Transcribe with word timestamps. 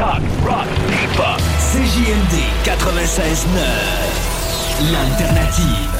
Talk, 0.00 0.24
rock, 0.42 0.66
hip-hop. 0.88 1.36
CJMD 1.60 2.40
96.9. 2.64 4.90
L'alternative. 4.90 5.99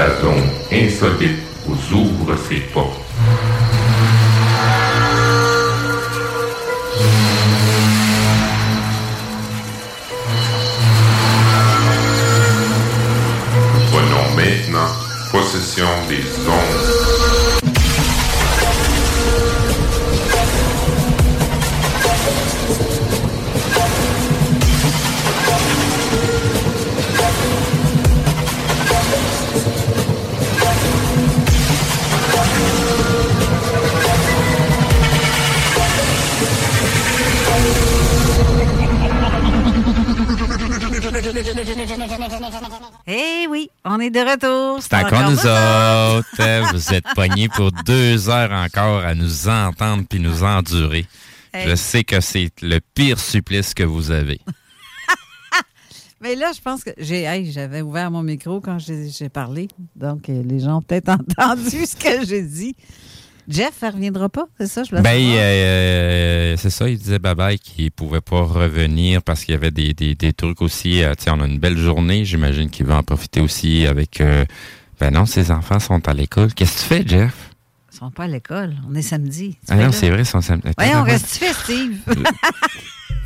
La 0.00 0.08
zone 0.18 0.48
insolite 0.72 1.42
vous 1.66 1.94
ouvre 1.94 2.34
ses 2.48 2.60
portes. 2.72 3.02
Prenons 13.92 14.34
maintenant 14.36 14.88
possession 15.30 15.84
des 16.08 16.24
ondes. 16.48 16.99
Eh 43.06 43.46
oui, 43.48 43.70
on 43.84 44.00
est 44.00 44.10
de 44.10 44.20
retour. 44.20 44.82
C'est 44.82 44.94
encore 44.94 45.30
nous 45.30 45.38
autres. 45.38 46.72
Vous 46.72 46.94
êtes 46.94 47.04
pognés 47.14 47.48
pour 47.48 47.72
deux 47.72 48.28
heures 48.28 48.52
encore 48.52 49.04
à 49.04 49.14
nous 49.14 49.48
entendre 49.48 50.04
puis 50.08 50.20
nous 50.20 50.42
endurer. 50.42 51.06
Hey. 51.52 51.68
Je 51.68 51.74
sais 51.74 52.04
que 52.04 52.20
c'est 52.20 52.50
le 52.62 52.80
pire 52.94 53.18
supplice 53.18 53.74
que 53.74 53.82
vous 53.82 54.10
avez. 54.10 54.40
Mais 56.20 56.36
là, 56.36 56.52
je 56.54 56.60
pense 56.60 56.84
que 56.84 56.90
j'ai, 56.98 57.22
hey, 57.22 57.50
j'avais 57.50 57.80
ouvert 57.80 58.10
mon 58.10 58.22
micro 58.22 58.60
quand 58.60 58.78
j'ai 58.78 59.08
j'ai 59.08 59.28
parlé. 59.28 59.68
Donc, 59.96 60.28
euh, 60.28 60.42
les 60.44 60.60
gens 60.60 60.78
ont 60.78 60.82
peut-être 60.82 61.08
entendu 61.38 61.86
ce 61.86 61.96
que 61.96 62.24
j'ai 62.26 62.42
dit. 62.42 62.76
Jeff, 63.48 63.82
elle 63.82 63.94
reviendra 63.94 64.28
pas, 64.28 64.46
c'est 64.58 64.66
ça? 64.66 64.84
Je 64.84 64.94
Ben, 64.94 65.04
euh, 65.18 66.56
c'est 66.56 66.70
ça, 66.70 66.88
il 66.88 66.98
disait 66.98 67.18
bye-bye 67.18 67.58
qu'il 67.58 67.90
pouvait 67.90 68.20
pas 68.20 68.42
revenir 68.42 69.22
parce 69.22 69.44
qu'il 69.44 69.52
y 69.52 69.56
avait 69.56 69.70
des, 69.70 69.92
des, 69.94 70.14
des 70.14 70.32
trucs 70.32 70.62
aussi. 70.62 71.02
euh, 71.02 71.14
on 71.28 71.40
a 71.40 71.46
une 71.46 71.58
belle 71.58 71.76
journée, 71.78 72.24
j'imagine 72.24 72.70
qu'il 72.70 72.86
va 72.86 72.96
en 72.96 73.02
profiter 73.02 73.40
aussi 73.40 73.86
avec. 73.86 74.20
euh, 74.20 74.44
ben 75.00 75.10
non, 75.12 75.26
ses 75.26 75.50
enfants 75.50 75.80
sont 75.80 76.06
à 76.08 76.12
l'école. 76.14 76.52
Qu'est-ce 76.54 76.74
que 76.76 76.80
tu 76.82 76.86
fais, 76.86 77.04
Jeff? 77.06 77.50
Ils 77.92 77.96
sont 77.96 78.10
pas 78.10 78.24
à 78.24 78.28
l'école. 78.28 78.74
On 78.88 78.94
est 78.94 79.02
samedi. 79.02 79.56
Tu 79.66 79.72
Ah 79.72 79.76
non, 79.76 79.92
c'est 79.92 80.10
vrai, 80.10 80.20
ils 80.22 80.26
sont 80.26 80.40
samedi. 80.40 80.68
Voyons, 80.78 81.02
reste-tu 81.02 81.44
fait, 81.44 81.52
Steve? 81.54 81.96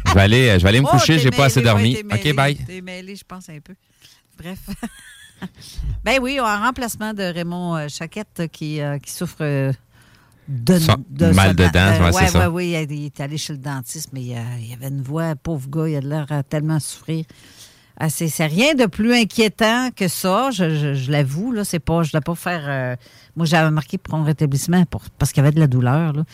Je 0.07 0.13
vais 0.15 0.21
aller, 0.21 0.59
je 0.59 0.63
vais 0.63 0.69
aller 0.69 0.81
me 0.81 0.87
Oh, 0.87 0.91
coucher, 0.91 1.19
j'ai 1.19 1.31
pas 1.31 1.47
assez 1.47 1.61
dormi. 1.63 1.97
ouais, 1.97 2.05
OK, 2.31 2.35
bye. 2.37 2.55
T'es 2.57 2.81
mêlé, 2.83 3.17
je 3.17 3.25
pense, 3.27 3.49
un 3.49 3.59
peu. 3.59 3.75
Bref. 4.39 4.59
ben 6.05 6.19
oui, 6.23 6.39
en 6.39 6.45
remplacement 6.61 7.15
de 7.15 7.23
Raymond 7.23 7.77
euh, 7.77 7.89
Chaquette 7.89 8.43
qui, 8.53 8.81
qui 9.03 9.11
souffre 9.11 9.73
de, 10.49 11.32
mal 11.32 11.55
de 11.56 11.65
dents, 11.69 12.05
ouais, 12.05 12.12
ouais, 12.15 12.27
ça. 12.28 12.38
ouais, 12.41 12.75
oui, 12.75 12.87
il 12.91 13.06
est 13.06 13.21
allé 13.21 13.38
chez 13.38 13.53
le 13.55 13.59
dentiste, 13.59 14.10
mais 14.12 14.22
il, 14.22 14.34
a- 14.34 14.59
il 14.60 14.72
avait 14.75 14.88
une 14.88 15.03
voix, 15.03 15.34
pauvre 15.37 15.69
gars, 15.71 15.88
il 15.88 15.97
a 15.97 16.00
l'air 16.00 16.27
à 16.31 16.43
tellement 16.43 16.78
souffrir. 16.81 17.25
Ah, 17.97 18.10
c'est 18.10 18.28
c'est 18.28 18.47
rien 18.47 18.75
de 18.75 18.87
plus 18.87 19.15
inquiétant 19.15 19.91
que 19.94 20.09
ça, 20.09 20.50
je, 20.50 20.69
je- 20.77 20.94
je 20.94 21.10
l'avoue. 21.12 21.53
Là, 21.53 21.65
c'est 21.65 21.78
pas, 21.78 22.03
je 22.03 22.10
ne 22.16 22.21
pas 22.21 22.34
faire. 22.34 22.62
euh, 22.66 22.97
moi, 23.37 23.47
j'avais 23.47 23.71
marqué 23.71 23.99
pour 23.99 24.15
un 24.15 24.25
rétablissement 24.25 24.84
pour- 24.87 25.03
parce 25.19 25.32
qu'il 25.32 25.43
y 25.43 25.47
avait 25.47 25.55
de 25.55 25.60
la 25.60 25.69
douleur, 25.69 26.12
là, 26.12 26.25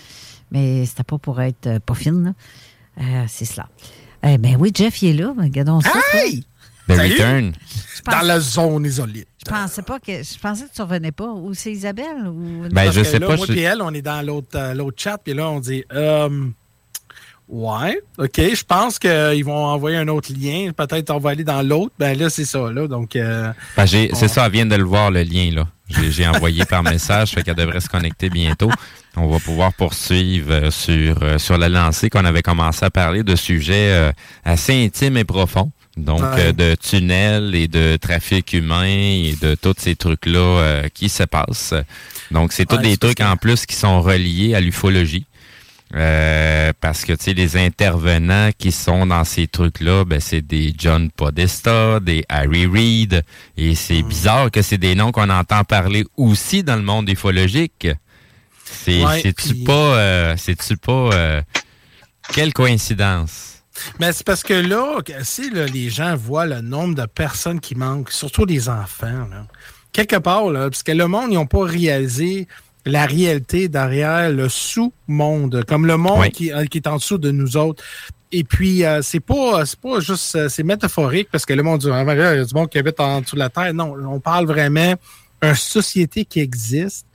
mais 0.51 0.87
c'était 0.87 1.05
pas 1.05 1.19
pour 1.19 1.41
être 1.41 1.67
euh, 1.67 1.79
pas 1.79 1.95
fine. 1.95 2.25
là. 2.25 2.33
Euh, 3.03 3.25
c'est 3.29 3.45
cela. 3.45 3.69
Eh 4.23 4.39
ben 4.39 4.57
oui, 4.59 4.73
Jeff, 4.75 5.03
il 5.03 5.09
est 5.11 5.23
là. 5.23 5.33
Regardons 5.39 5.81
ça. 5.81 5.93
Hey! 6.15 6.45
The 6.89 6.95
Salut! 6.97 7.13
Return. 7.13 7.53
Dans 8.11 8.27
la 8.27 8.41
zone 8.41 8.85
isolée. 8.87 9.27
Je 9.47 9.51
pensais 9.51 9.83
pas 9.83 9.99
que 9.99 10.13
je 10.13 10.39
pensais 10.39 10.65
que 10.65 10.75
tu 10.75 10.83
revenais 10.83 11.13
pas. 11.13 11.29
Ou 11.31 11.55
c'est 11.55 11.73
Isabelle 11.73 12.27
ou 12.27 12.69
Ben, 12.71 12.85
Parce 12.85 12.95
je 12.97 13.01
que 13.01 13.07
sais 13.07 13.19
là, 13.19 13.27
pas, 13.27 13.37
Moi 13.37 13.47
je- 13.49 13.53
et 13.55 13.61
elle, 13.63 13.81
on 13.83 13.93
est 13.95 14.03
dans 14.03 14.21
l'autre 14.25 14.49
euh, 14.57 14.75
l'autre 14.75 15.01
chat, 15.03 15.17
puis 15.19 15.33
là, 15.35 15.49
on 15.49 15.61
dit 15.61 15.83
euh, 15.93 16.29
Ouais, 17.49 18.01
OK, 18.19 18.37
je 18.37 18.63
pense 18.65 18.99
qu'ils 18.99 19.45
vont 19.45 19.65
envoyer 19.67 19.97
un 19.97 20.07
autre 20.09 20.31
lien. 20.33 20.71
Peut-être 20.77 21.11
on 21.11 21.19
va 21.19 21.31
aller 21.31 21.43
dans 21.43 21.63
l'autre. 21.63 21.93
Ben 21.99 22.17
là, 22.17 22.31
c'est 22.31 22.45
ça, 22.45 22.71
là. 22.71 22.87
Donc, 22.87 23.17
euh, 23.17 23.51
Ben, 23.77 23.87
j'ai- 23.87 24.11
c'est 24.15 24.29
ça, 24.29 24.47
elle 24.47 24.53
vient 24.53 24.67
de 24.67 24.77
le 24.77 24.85
voir, 24.85 25.11
le 25.11 25.23
lien, 25.23 25.51
là. 25.53 25.67
J'ai 26.11 26.29
envoyé 26.29 26.65
par 26.67 26.83
message, 26.85 27.31
fait 27.31 27.43
qu'elle 27.43 27.57
devrait 27.57 27.81
se 27.81 27.89
connecter 27.89 28.29
bientôt. 28.31 28.71
On 29.17 29.27
va 29.27 29.41
pouvoir 29.41 29.73
poursuivre 29.73 30.71
sur, 30.71 31.41
sur 31.41 31.59
la 31.59 31.69
lancée 31.69 32.09
qu'on 32.11 32.25
avait 32.25 32.43
commencé 32.43 32.85
à 32.85 32.91
parler 32.91 33.25
de 33.25 33.35
sujets 33.35 34.13
assez 34.45 34.85
intimes 34.85 35.17
et 35.17 35.25
profonds. 35.25 35.73
Donc, 36.05 36.21
Ouais. 36.21 36.47
euh, 36.49 36.53
de 36.53 36.75
tunnels 36.75 37.55
et 37.55 37.69
de 37.69 37.97
trafic 37.97 38.53
humain 38.53 38.85
et 38.87 39.35
de 39.41 39.55
tous 39.55 39.75
ces 39.79 39.95
trucs-là 39.97 40.39
euh, 40.39 40.89
qui 40.93 41.09
se 41.09 41.23
passent. 41.25 41.75
Donc, 42.31 42.53
c'est 42.53 42.67
tous 42.67 42.79
des 42.79 42.97
trucs 42.97 43.21
en 43.21 43.37
plus 43.37 43.67
qui 43.67 43.77
sont 43.77 44.01
reliés 44.03 44.55
à 44.55 44.61
l'ufologie. 44.61 45.27
Euh, 45.97 46.73
parce 46.81 47.05
que, 47.05 47.13
tu 47.15 47.25
sais, 47.25 47.35
les 47.35 47.57
intervenants 47.57 48.51
qui 48.57 48.71
sont 48.71 49.07
dans 49.07 49.25
ces 49.25 49.49
trucs-là, 49.49 50.05
ben, 50.05 50.21
c'est 50.21 50.41
des 50.41 50.73
John 50.79 51.11
Podesta, 51.11 51.99
des 51.99 52.25
Harry 52.29 52.65
Reid, 52.67 53.25
et 53.57 53.73
Hmm. 53.73 53.75
c'est 53.75 54.03
bizarre 54.03 54.51
que 54.53 54.63
c'est 54.63 54.79
des 54.79 54.95
noms 54.95 55.11
qu'on 55.11 55.29
entend 55.31 55.65
parler 55.65 56.05
aussi 56.17 56.63
dans 56.63 56.77
le 56.77 56.83
monde 56.83 57.09
ufologique. 57.09 57.89
C'est, 58.65 59.05
Ouais, 59.05 59.21
c'est-tu 59.21 59.55
puis- 59.55 59.65
pas, 59.65 60.37
c'est-tu 60.37 60.77
pas, 60.77 61.43
quelle 62.33 62.53
coïncidence? 62.53 63.50
Mais 63.99 64.13
c'est 64.13 64.27
parce 64.27 64.43
que 64.43 64.55
là, 64.55 64.99
si 65.23 65.51
là, 65.51 65.67
les 65.67 65.91
gens 65.91 66.17
voient 66.17 66.47
le 66.47 66.61
nombre 66.61 66.95
de 66.95 67.07
personnes 67.07 67.61
qui 67.61 67.75
manquent, 67.75 68.11
surtout 68.11 68.45
les 68.45 68.69
enfants, 68.69 69.27
là, 69.31 69.47
quelque 69.93 70.17
part, 70.17 70.51
là, 70.51 70.71
parce 70.71 70.83
que 70.83 70.93
le 70.93 71.07
monde, 71.07 71.27
ils 71.31 71.35
n'ont 71.35 71.47
pas 71.47 71.65
réalisé 71.65 72.47
la 72.87 73.07
réalité 73.07 73.69
derrière 73.69 74.31
le 74.31 74.49
sous-monde, 74.49 75.65
comme 75.67 75.87
le 75.87 75.97
monde 75.97 76.21
Oui. 76.21 76.31
qui, 76.31 76.53
euh, 76.53 76.65
qui 76.65 76.79
est 76.79 76.87
en 76.87 76.97
dessous 76.97 77.19
de 77.19 77.31
nous 77.31 77.57
autres. 77.57 77.83
Et 78.33 78.45
puis, 78.45 78.85
euh, 78.85 79.03
c'est 79.03 79.21
pas, 79.21 79.65
pas 79.83 80.01
juste, 80.01 80.37
euh, 80.37 80.49
c'est 80.49 80.63
métaphorique 80.63 81.29
parce 81.31 81.45
que 81.45 81.53
le 81.53 81.63
monde 81.63 81.81
dit, 81.81 81.89
Ah, 81.91 82.05
il 82.09 82.19
y 82.19 82.23
a 82.23 82.45
du 82.45 82.55
monde 82.55 82.71
qui 82.71 82.79
habite 82.79 83.01
en 83.01 83.21
dessous 83.21 83.35
de 83.35 83.41
la 83.41 83.51
terre. 83.51 83.75
Non, 83.75 83.95
on 84.09 84.21
parle 84.21 84.47
vraiment 84.47 84.95
une 85.43 85.55
société 85.55 86.25
qui 86.25 86.41
existe, 86.41 87.07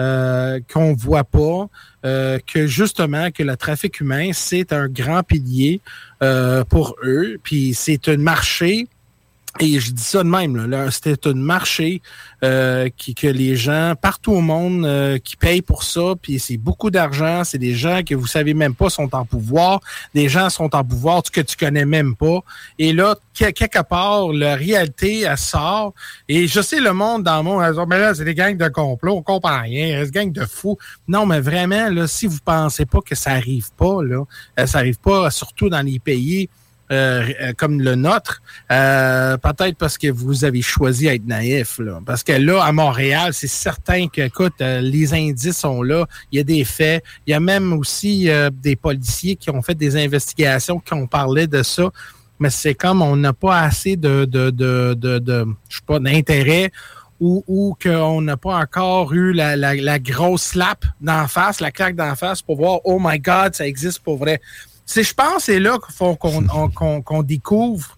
euh, 0.00 0.60
qu'on 0.72 0.94
voit 0.94 1.24
pas, 1.24 1.68
euh, 2.04 2.38
que 2.46 2.66
justement 2.66 3.30
que 3.30 3.42
le 3.42 3.56
trafic 3.56 4.00
humain 4.00 4.30
c'est 4.32 4.72
un 4.72 4.88
grand 4.88 5.22
pilier 5.22 5.80
euh, 6.22 6.64
pour 6.64 6.96
eux, 7.04 7.38
puis 7.42 7.74
c'est 7.74 8.08
un 8.08 8.16
marché 8.16 8.88
et 9.60 9.78
je 9.78 9.92
dis 9.92 10.02
ça 10.02 10.24
de 10.24 10.28
même, 10.28 10.90
c'était 10.90 11.28
un 11.28 11.34
marché 11.34 12.02
euh, 12.42 12.88
qui, 12.96 13.14
que 13.14 13.28
les 13.28 13.54
gens 13.54 13.94
partout 14.00 14.32
au 14.32 14.40
monde 14.40 14.84
euh, 14.84 15.18
qui 15.18 15.36
payent 15.36 15.62
pour 15.62 15.84
ça, 15.84 16.14
puis 16.20 16.40
c'est 16.40 16.56
beaucoup 16.56 16.90
d'argent, 16.90 17.44
c'est 17.44 17.58
des 17.58 17.74
gens 17.74 18.02
que 18.02 18.16
vous 18.16 18.26
savez 18.26 18.52
même 18.52 18.74
pas 18.74 18.90
sont 18.90 19.14
en 19.14 19.24
pouvoir, 19.24 19.80
des 20.12 20.28
gens 20.28 20.50
sont 20.50 20.74
en 20.74 20.82
pouvoir 20.82 21.22
que 21.22 21.40
tu 21.40 21.56
connais 21.56 21.84
même 21.84 22.16
pas. 22.16 22.40
Et 22.80 22.92
là, 22.92 23.14
quelque 23.32 23.82
part, 23.82 24.32
la 24.32 24.56
réalité, 24.56 25.20
elle 25.20 25.38
sort. 25.38 25.94
Et 26.28 26.48
je 26.48 26.60
sais, 26.60 26.80
le 26.80 26.92
monde 26.92 27.22
dans 27.22 27.36
le 27.36 27.42
monde, 27.44 27.86
mais 27.88 27.98
là, 28.00 28.12
c'est 28.12 28.24
des 28.24 28.34
gangs 28.34 28.56
de 28.56 28.68
complot, 28.68 29.18
on 29.18 29.22
comprend 29.22 29.60
rien, 29.60 30.00
c'est 30.00 30.10
des 30.10 30.18
gangs 30.18 30.32
de 30.32 30.44
fous. 30.44 30.78
Non, 31.06 31.26
mais 31.26 31.40
vraiment, 31.40 31.90
là, 31.90 32.08
si 32.08 32.26
vous 32.26 32.38
pensez 32.44 32.86
pas 32.86 33.00
que 33.00 33.14
ça 33.14 33.30
arrive 33.30 33.70
pas, 33.76 34.02
là, 34.02 34.24
euh, 34.58 34.66
ça 34.66 34.78
arrive 34.78 34.98
pas, 34.98 35.30
surtout 35.30 35.68
dans 35.68 35.82
les 35.82 36.00
pays 36.00 36.48
euh, 36.92 37.26
euh, 37.40 37.52
comme 37.56 37.80
le 37.80 37.94
nôtre, 37.94 38.42
euh, 38.70 39.38
peut-être 39.38 39.78
parce 39.78 39.96
que 39.96 40.08
vous 40.08 40.44
avez 40.44 40.60
choisi 40.60 41.04
d'être 41.04 41.26
naïf. 41.26 41.80
Parce 42.04 42.22
que 42.22 42.32
là, 42.32 42.62
à 42.62 42.72
Montréal, 42.72 43.32
c'est 43.32 43.46
certain 43.46 44.08
que, 44.08 44.20
écoute, 44.20 44.60
les 44.60 45.14
indices 45.14 45.56
sont 45.56 45.82
là, 45.82 46.06
il 46.30 46.36
y 46.36 46.40
a 46.40 46.44
des 46.44 46.62
faits. 46.64 47.02
Il 47.26 47.30
y 47.30 47.34
a 47.34 47.40
même 47.40 47.72
aussi 47.72 48.28
des 48.62 48.76
policiers 48.76 49.36
qui 49.36 49.48
ont 49.48 49.62
fait 49.62 49.74
des 49.74 49.96
investigations, 49.96 50.78
qui 50.78 50.92
ont 50.92 51.06
parlé 51.06 51.46
de 51.46 51.62
ça. 51.62 51.90
Mais 52.38 52.50
c'est 52.50 52.74
comme 52.74 53.00
on 53.00 53.16
n'a 53.16 53.32
pas 53.32 53.60
assez 53.60 53.96
de, 53.96 54.28
je 54.30 55.80
pas, 55.86 55.98
d'intérêt 55.98 56.70
ou, 57.18 57.74
qu'on 57.82 58.20
n'a 58.20 58.36
pas 58.36 58.58
encore 58.58 59.14
eu 59.14 59.32
la, 59.32 59.56
la, 59.56 59.74
la 59.74 59.98
grosse 59.98 60.42
slap 60.42 60.84
d'en 61.00 61.26
face, 61.28 61.60
la 61.60 61.70
claque 61.70 61.96
d'en 61.96 62.14
face 62.14 62.42
pour 62.42 62.56
voir, 62.56 62.80
oh 62.84 62.98
my 63.00 63.18
God, 63.18 63.54
ça 63.54 63.66
existe 63.66 64.00
pour 64.00 64.18
vrai. 64.18 64.42
Je 64.86 65.14
pense, 65.14 65.44
c'est 65.44 65.60
là 65.60 65.78
qu'il 65.84 65.94
faut 65.94 66.16
qu'on 67.04 67.22
découvre 67.22 67.96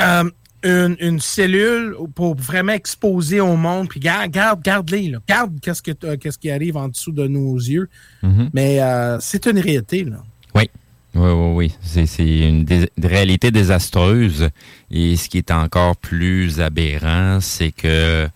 euh, 0.00 0.30
une, 0.64 0.96
une, 1.00 1.20
cellule 1.20 1.96
pour 2.14 2.36
vraiment 2.36 2.72
exposer 2.72 3.40
au 3.40 3.56
monde. 3.56 3.88
Puis 3.88 4.00
garde, 4.00 4.30
garde, 4.30 4.62
garde-les. 4.62 5.14
Garde 5.26 5.58
qu'est-ce, 5.60 5.82
que, 5.82 5.92
euh, 6.04 6.16
qu'est-ce 6.16 6.38
qui 6.38 6.50
arrive 6.50 6.76
en 6.76 6.88
dessous 6.88 7.12
de 7.12 7.26
nos 7.26 7.56
yeux. 7.56 7.88
Mm-hmm. 8.22 8.50
Mais 8.52 8.80
euh, 8.80 9.18
c'est 9.20 9.46
une 9.46 9.58
réalité. 9.58 10.04
Là. 10.04 10.22
Oui. 10.54 10.70
Oui, 11.14 11.30
oui, 11.30 11.52
oui. 11.54 11.74
C'est, 11.82 12.06
c'est 12.06 12.48
une, 12.48 12.66
réalité 13.02 13.50
désastreuse. 13.50 14.48
Et 14.90 15.16
ce 15.16 15.28
qui 15.28 15.38
est 15.38 15.50
encore 15.50 15.96
plus 15.96 16.60
aberrant, 16.60 17.38
c'est 17.40 17.72
que 17.72 18.28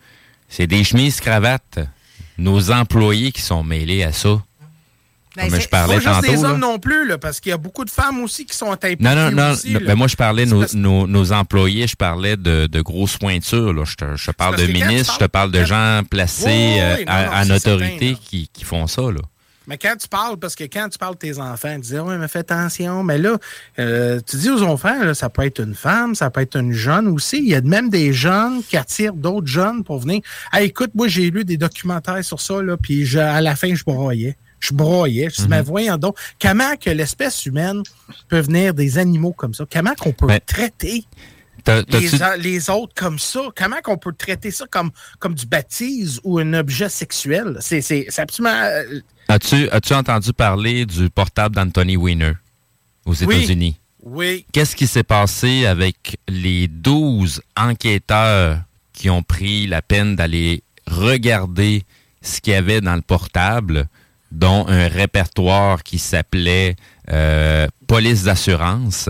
c'est 0.49 0.67
des 0.67 0.85
chemises 0.85 1.21
cravates. 1.21 1.79
Nos 2.39 2.71
employés 2.71 3.33
qui 3.33 3.41
sont 3.41 3.63
mêlés 3.63 4.03
à 4.03 4.13
ça. 4.13 4.43
Mais 5.37 5.61
je 5.61 5.69
parlais 5.69 6.01
pas 6.01 6.21
juste 6.23 6.31
des 6.31 6.45
hommes 6.45 6.61
non 6.61 6.79
plus, 6.79 7.07
là, 7.07 7.19
parce 7.19 7.41
qu'il 7.41 7.51
y 7.51 7.53
a 7.53 7.59
beaucoup 7.59 7.85
de 7.85 7.91
femmes 7.91 8.21
aussi 8.23 8.47
qui 8.47 8.57
sont 8.57 8.73
impliquées. 8.73 8.97
Non, 9.01 9.15
non, 9.15 9.31
non. 9.31 9.55
Ben, 9.87 9.95
moi, 9.95 10.09
je 10.09 10.17
parlais 10.17 10.47
nos, 10.47 10.65
nos, 10.75 11.07
nos, 11.07 11.33
employés, 11.33 11.87
je 11.87 11.97
parlais 11.97 12.37
de, 12.37 12.67
de 12.67 12.81
grosses 12.81 13.17
pointures. 13.17 13.73
Là. 13.73 13.85
Je, 13.85 13.95
te, 13.95 14.17
je 14.17 14.31
parle 14.31 14.57
de 14.57 14.67
ministres, 14.67 15.15
je 15.15 15.25
te 15.25 15.31
parle 15.31 15.51
de 15.53 15.65
gens 15.65 16.03
placés 16.09 16.79
euh, 16.81 17.05
en 17.09 17.51
autorité 17.51 18.17
qui, 18.21 18.49
qui 18.53 18.65
font 18.65 18.87
ça. 18.87 19.03
Là. 19.03 19.21
Mais 19.67 19.79
quand 19.79 19.97
tu 19.99 20.09
parles, 20.09 20.37
parce 20.37 20.55
que 20.55 20.65
quand 20.65 20.89
tu 20.89 20.99
parles 20.99 21.15
de 21.15 21.19
tes 21.19 21.39
enfants, 21.39 21.75
tu 21.75 21.93
dis, 21.93 21.99
oui, 21.99 22.15
mais 22.19 22.29
fais 22.29 22.41
attention. 22.41 23.03
Mais 23.03 23.19
là, 23.19 23.37
euh, 23.79 24.21
tu 24.25 24.37
dis 24.37 24.49
aux 24.49 24.63
enfants, 24.63 25.03
là, 25.03 25.13
ça 25.15 25.29
peut 25.29 25.43
être 25.43 25.61
une 25.61 25.75
femme, 25.75 26.15
ça 26.15 26.31
peut 26.31 26.41
être 26.41 26.57
une 26.57 26.73
jeune 26.73 27.09
aussi. 27.09 27.39
Il 27.39 27.49
y 27.49 27.55
a 27.55 27.61
même 27.61 27.91
des 27.91 28.13
jeunes 28.13 28.63
qui 28.63 28.77
attirent 28.77 29.15
d'autres 29.15 29.49
jeunes 29.49 29.83
pour 29.83 29.99
venir. 29.99 30.21
écoute, 30.59 30.91
moi, 30.95 31.09
j'ai 31.09 31.31
lu 31.31 31.45
des 31.45 31.57
documentaires 31.57 32.25
sur 32.25 32.41
ça, 32.41 32.63
là, 32.63 32.77
puis 32.77 33.19
à 33.19 33.41
la 33.41 33.57
fin, 33.57 33.75
je 33.75 33.83
broyais 33.83 34.37
je 34.61 34.75
broyais. 34.75 35.29
Je 35.31 35.43
dis, 35.43 35.49
mais 35.49 35.61
mhm. 35.61 35.67
voyons 35.67 35.97
donc, 35.97 36.17
comment 36.41 36.77
que 36.77 36.91
l'espèce 36.91 37.47
humaine 37.47 37.83
peut 38.29 38.41
venir 38.41 38.75
des 38.75 38.99
animaux 38.99 39.33
comme 39.33 39.55
ça? 39.55 39.65
Comment 39.71 39.95
qu'on 39.95 40.13
peut 40.13 40.27
ben, 40.27 40.41
traiter 40.45 41.05
les, 42.39 42.71
autres 42.71 42.95
comme 42.95 43.19
ça? 43.19 43.41
Comment 43.55 43.81
qu'on 43.83 43.99
peut 43.99 44.13
traiter 44.17 44.51
ça 44.51 44.67
comme, 44.71 44.91
comme 45.19 45.35
du 45.35 45.47
baptise 45.47 46.21
ou 46.25 46.39
un 46.39 46.55
objet 46.55 46.89
sexuel? 46.89 47.59
C'est 47.61 48.07
absolument... 48.19 48.55
Euh, 48.55 49.01
as-tu 49.29 49.69
as 49.69 49.99
entendu 49.99 50.33
parler 50.33 50.87
du 50.87 51.11
portable 51.11 51.55
d'Anthony 51.55 51.97
Weiner 51.97 52.33
aux 53.05 53.15
États-Unis? 53.15 53.79
Oui. 54.03 54.47
Qu'est-ce 54.53 54.77
qui 54.77 54.87
s'est 54.87 55.03
passé 55.03 55.67
avec 55.67 56.19
les 56.29 56.69
12 56.69 57.43
enquêteurs 57.57 58.61
qui 58.93 59.11
ont 59.11 59.23
pris 59.23 59.67
la 59.67 59.83
peine 59.83 60.15
d'aller 60.15 60.63
regarder 60.87 61.83
ce 62.23 62.41
qu'il 62.41 62.53
y 62.53 62.57
avait 62.57 62.81
dans 62.81 62.95
le 62.95 63.03
portable? 63.03 63.89
Dont 64.33 64.67
un 64.69 64.89
répertoire 64.89 65.83
qui 65.83 65.99
s'appelait 65.99 66.77
euh, 67.11 67.69
Police 67.87 68.25
d'assurance. 68.25 69.09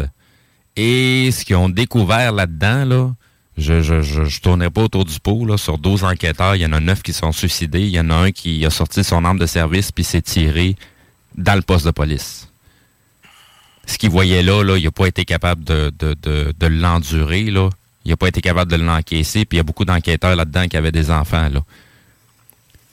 Et 0.77 1.31
ce 1.33 1.45
qu'ils 1.45 1.57
ont 1.57 1.69
découvert 1.69 2.33
là-dedans, 2.33 2.85
là, 2.85 3.11
je, 3.57 3.81
je, 3.81 4.03
je, 4.03 4.41
tournais 4.41 4.69
pas 4.69 4.83
autour 4.83 5.07
du 5.07 5.19
pot. 5.19 5.57
Sur 5.57 5.79
12 5.79 6.05
enquêteurs, 6.05 6.57
il 6.57 6.63
y 6.63 6.67
en 6.67 6.73
a 6.73 6.81
9 6.81 7.03
qui 7.03 7.15
sont 7.15 7.33
suicidés. 7.33 7.83
Il 7.83 7.91
y 7.91 8.01
en 8.01 8.11
a 8.11 8.15
un 8.15 8.31
qui 8.31 8.65
a 8.67 8.71
sorti 8.71 9.03
son 9.03 9.25
arme 9.25 9.39
de 9.39 9.47
service 9.47 9.93
puis 9.93 10.05
s'est 10.05 10.21
tiré 10.21 10.77
dans 11.35 11.55
le 11.55 11.63
poste 11.63 11.87
de 11.87 11.91
police. 11.91 12.49
Ce 13.87 13.97
qu'il 13.97 14.11
voyait 14.11 14.43
là, 14.43 14.63
là, 14.63 14.77
il 14.77 14.85
n'a 14.85 14.91
pas 14.91 15.07
été 15.07 15.25
capable 15.25 15.65
de 15.65 16.67
l'endurer. 16.67 17.45
Là. 17.45 17.71
Il 18.05 18.11
n'a 18.11 18.17
pas 18.17 18.29
été 18.29 18.41
capable 18.41 18.71
de 18.71 18.77
l'encaisser. 18.77 19.45
Puis 19.45 19.57
il 19.57 19.59
y 19.59 19.61
a 19.61 19.65
beaucoup 19.65 19.85
d'enquêteurs 19.85 20.37
là-dedans 20.37 20.69
qui 20.69 20.77
avaient 20.77 20.93
des 20.93 21.11
enfants. 21.11 21.49
Là. 21.49 21.61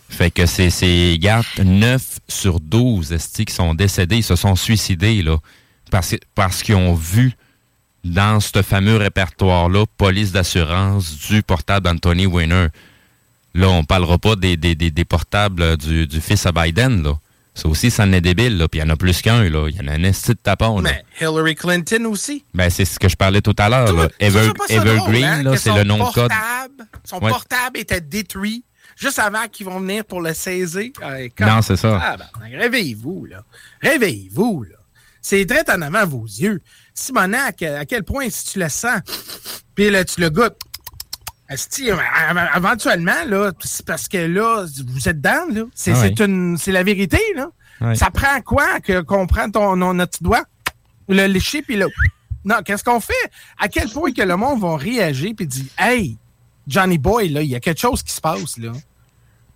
Fait 0.09 0.29
que 0.29 0.45
c'est, 0.45 0.69
c'est, 0.69 1.17
9 1.63 2.19
sur 2.27 2.59
12 2.59 3.11
esti, 3.13 3.45
qui 3.45 3.53
sont 3.53 3.73
décédés, 3.73 4.17
ils 4.17 4.23
se 4.23 4.35
sont 4.35 4.55
suicidés, 4.55 5.23
là, 5.23 5.37
parce, 5.89 6.15
parce 6.35 6.61
qu'ils 6.61 6.75
ont 6.75 6.93
vu 6.93 7.35
dans 8.03 8.39
ce 8.39 8.61
fameux 8.61 8.97
répertoire-là, 8.97 9.85
police 9.97 10.31
d'assurance 10.31 11.17
du 11.29 11.41
portable 11.41 11.85
d'Anthony 11.85 12.25
Weiner. 12.25 12.67
Là, 13.53 13.69
on 13.69 13.83
parlera 13.83 14.17
pas 14.17 14.35
des, 14.35 14.57
des, 14.57 14.75
des, 14.75 15.05
portables 15.05 15.77
du, 15.77 16.07
du, 16.07 16.21
fils 16.21 16.45
à 16.45 16.51
Biden, 16.51 17.03
là. 17.03 17.17
Ça 17.55 17.67
aussi, 17.67 17.91
ça 17.91 18.03
en 18.03 18.11
est 18.11 18.21
débile, 18.21 18.57
là. 18.57 18.67
Puis 18.67 18.79
il 18.79 18.83
y 18.83 18.85
en 18.85 18.89
a 18.89 18.95
plus 18.95 19.21
qu'un, 19.21 19.47
là. 19.47 19.67
Il 19.69 19.75
y 19.75 19.79
en 19.79 19.87
a 19.87 19.91
un 19.93 20.03
esti 20.03 20.31
de 20.31 20.39
tapon, 20.41 20.79
là. 20.79 20.89
Mais 20.91 21.05
Hillary 21.21 21.53
Clinton 21.53 22.05
aussi. 22.05 22.43
Ben, 22.53 22.69
c'est 22.71 22.85
ce 22.85 22.97
que 22.97 23.07
je 23.07 23.15
parlais 23.15 23.41
tout 23.41 23.55
à 23.59 23.69
l'heure, 23.69 24.09
Evergreen, 24.19 25.23
hein, 25.23 25.43
là, 25.43 25.55
c'est 25.55 25.73
le 25.73 25.83
nom 25.83 25.99
de 26.09 26.13
code. 26.13 26.31
Son 27.03 27.19
portable 27.19 27.77
était 27.77 28.01
détruit 28.01 28.63
juste 28.95 29.19
avant 29.19 29.47
qu'ils 29.47 29.65
vont 29.65 29.79
venir 29.79 30.05
pour 30.05 30.21
le 30.21 30.33
saisir. 30.33 30.91
non, 31.39 31.61
c'est 31.61 31.75
ça. 31.75 31.99
Ah, 32.01 32.17
ben, 32.17 32.59
réveillez-vous, 32.59 33.25
là. 33.25 33.43
Réveillez-vous, 33.81 34.63
là. 34.63 34.77
C'est 35.21 35.45
direct 35.45 35.69
en 35.69 35.81
avant 35.81 36.05
vos 36.05 36.25
yeux. 36.25 36.61
Simonac, 36.93 37.61
à 37.61 37.85
quel 37.85 38.03
point, 38.03 38.29
si 38.29 38.45
tu 38.51 38.59
le 38.59 38.69
sens, 38.69 39.01
puis 39.73 39.89
là, 39.89 40.03
tu 40.03 40.19
le 40.19 40.29
goûtes, 40.29 40.57
éventuellement, 42.55 43.23
là, 43.27 43.51
c'est 43.61 43.85
parce 43.85 44.07
que 44.07 44.17
là, 44.17 44.65
vous 44.87 45.09
êtes 45.09 45.17
dedans, 45.21 45.45
là. 45.49 45.63
C'est 45.73 45.93
ah 45.93 46.23
une, 46.25 46.57
c'est 46.57 46.71
la 46.71 46.83
vérité, 46.83 47.19
là. 47.35 47.49
Ça 47.95 48.11
prend 48.11 48.41
quoi 48.41 48.79
que, 48.79 49.01
qu'on 49.01 49.27
prend 49.27 49.49
ton, 49.49 49.75
notre 49.75 50.23
doigt, 50.23 50.43
le 51.09 51.25
lécher, 51.25 51.61
puis 51.61 51.75
là, 51.75 51.87
non, 52.45 52.57
qu'est-ce 52.63 52.83
qu'on 52.83 52.99
fait? 52.99 53.13
À 53.57 53.67
quel 53.67 53.89
point 53.89 54.11
que 54.11 54.21
le 54.21 54.35
monde 54.35 54.61
va 54.61 54.75
réagir 54.77 55.33
puis 55.35 55.47
dire, 55.47 55.65
hey, 55.77 56.17
Johnny 56.67 56.97
Boy, 56.97 57.29
là, 57.29 57.41
il 57.41 57.49
y 57.49 57.55
a 57.55 57.59
quelque 57.59 57.79
chose 57.79 58.03
qui 58.03 58.13
se 58.13 58.21
passe, 58.21 58.57
là. 58.57 58.71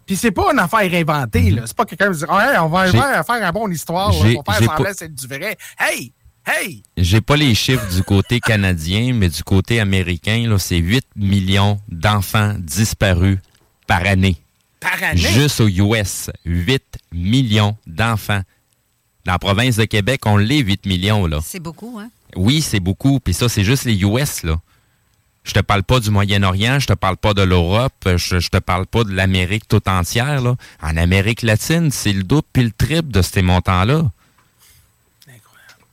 Puis 0.05 0.15
c'est 0.15 0.31
pas 0.31 0.53
une 0.53 0.59
affaire 0.59 0.93
inventée, 0.93 1.51
là. 1.51 1.63
C'est 1.65 1.75
pas 1.75 1.85
quelqu'un 1.85 2.11
qui 2.11 2.19
dit, 2.19 2.23
hey, 2.23 2.57
on 2.59 2.67
va 2.69 2.91
faire 2.91 3.43
une 3.43 3.51
bonne 3.51 3.71
histoire, 3.73 4.15
on 4.15 4.23
va 4.23 4.53
faire 4.53 4.71
semblant 4.71 4.91
c'est 4.95 5.13
du 5.13 5.27
vrai. 5.27 5.57
Hey! 5.79 6.13
Hey! 6.45 6.81
J'ai 6.95 7.19
pas 7.19 7.35
les 7.35 7.53
chiffres 7.53 7.93
du 7.93 8.03
côté 8.03 8.39
canadien, 8.39 9.13
mais 9.13 9.27
du 9.27 9.43
côté 9.43 9.81
américain, 9.81 10.47
là, 10.47 10.57
c'est 10.57 10.77
8 10.77 11.05
millions 11.17 11.77
d'enfants 11.89 12.55
disparus 12.57 13.37
par 13.85 14.05
année. 14.05 14.37
Par 14.79 15.03
année? 15.03 15.17
Juste 15.17 15.59
aux 15.59 15.67
US. 15.67 16.29
8 16.45 16.81
millions 17.11 17.75
d'enfants. 17.85 18.43
Dans 19.25 19.33
la 19.33 19.39
province 19.39 19.75
de 19.75 19.83
Québec, 19.83 20.21
on 20.25 20.37
l'est 20.37 20.59
8 20.59 20.85
millions, 20.85 21.25
là. 21.25 21.39
C'est 21.43 21.59
beaucoup, 21.59 21.99
hein? 21.99 22.09
Oui, 22.37 22.61
c'est 22.61 22.79
beaucoup. 22.79 23.19
Puis 23.19 23.33
ça, 23.33 23.49
c'est 23.49 23.65
juste 23.65 23.83
les 23.83 24.01
US, 24.03 24.43
là. 24.43 24.57
Je 25.47 25.53
te 25.53 25.59
parle 25.61 25.83
pas 25.83 26.01
du 26.01 26.11
Moyen-Orient, 26.11 26.79
je 26.79 26.87
te 26.87 26.93
parle 26.93 27.15
pas 27.15 27.33
de 27.33 27.41
l'Europe, 27.41 27.93
je, 28.17 28.39
je 28.39 28.49
te 28.49 28.57
parle 28.57 28.85
pas 28.85 29.05
de 29.05 29.13
l'Amérique 29.13 29.65
tout 29.67 29.81
entière. 29.87 30.41
Là. 30.41 30.55
En 30.81 30.97
Amérique 30.97 31.41
latine, 31.41 31.89
c'est 31.89 32.11
le 32.11 32.23
double 32.23 32.47
puis 32.51 32.63
le 32.63 32.71
triple 32.71 33.09
de 33.09 33.21
ces 33.21 33.41
montants-là. 33.41 34.11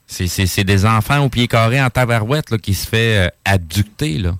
C'est 0.06 0.64
des 0.64 0.84
enfants 0.86 1.24
au 1.24 1.28
pied 1.28 1.48
carré 1.48 1.80
en 1.80 1.88
tabarouette 1.88 2.50
là, 2.50 2.58
qui 2.58 2.74
se 2.74 2.86
fait 2.86 3.26
euh, 3.26 3.30
abducter. 3.44 4.18
Là. 4.18 4.36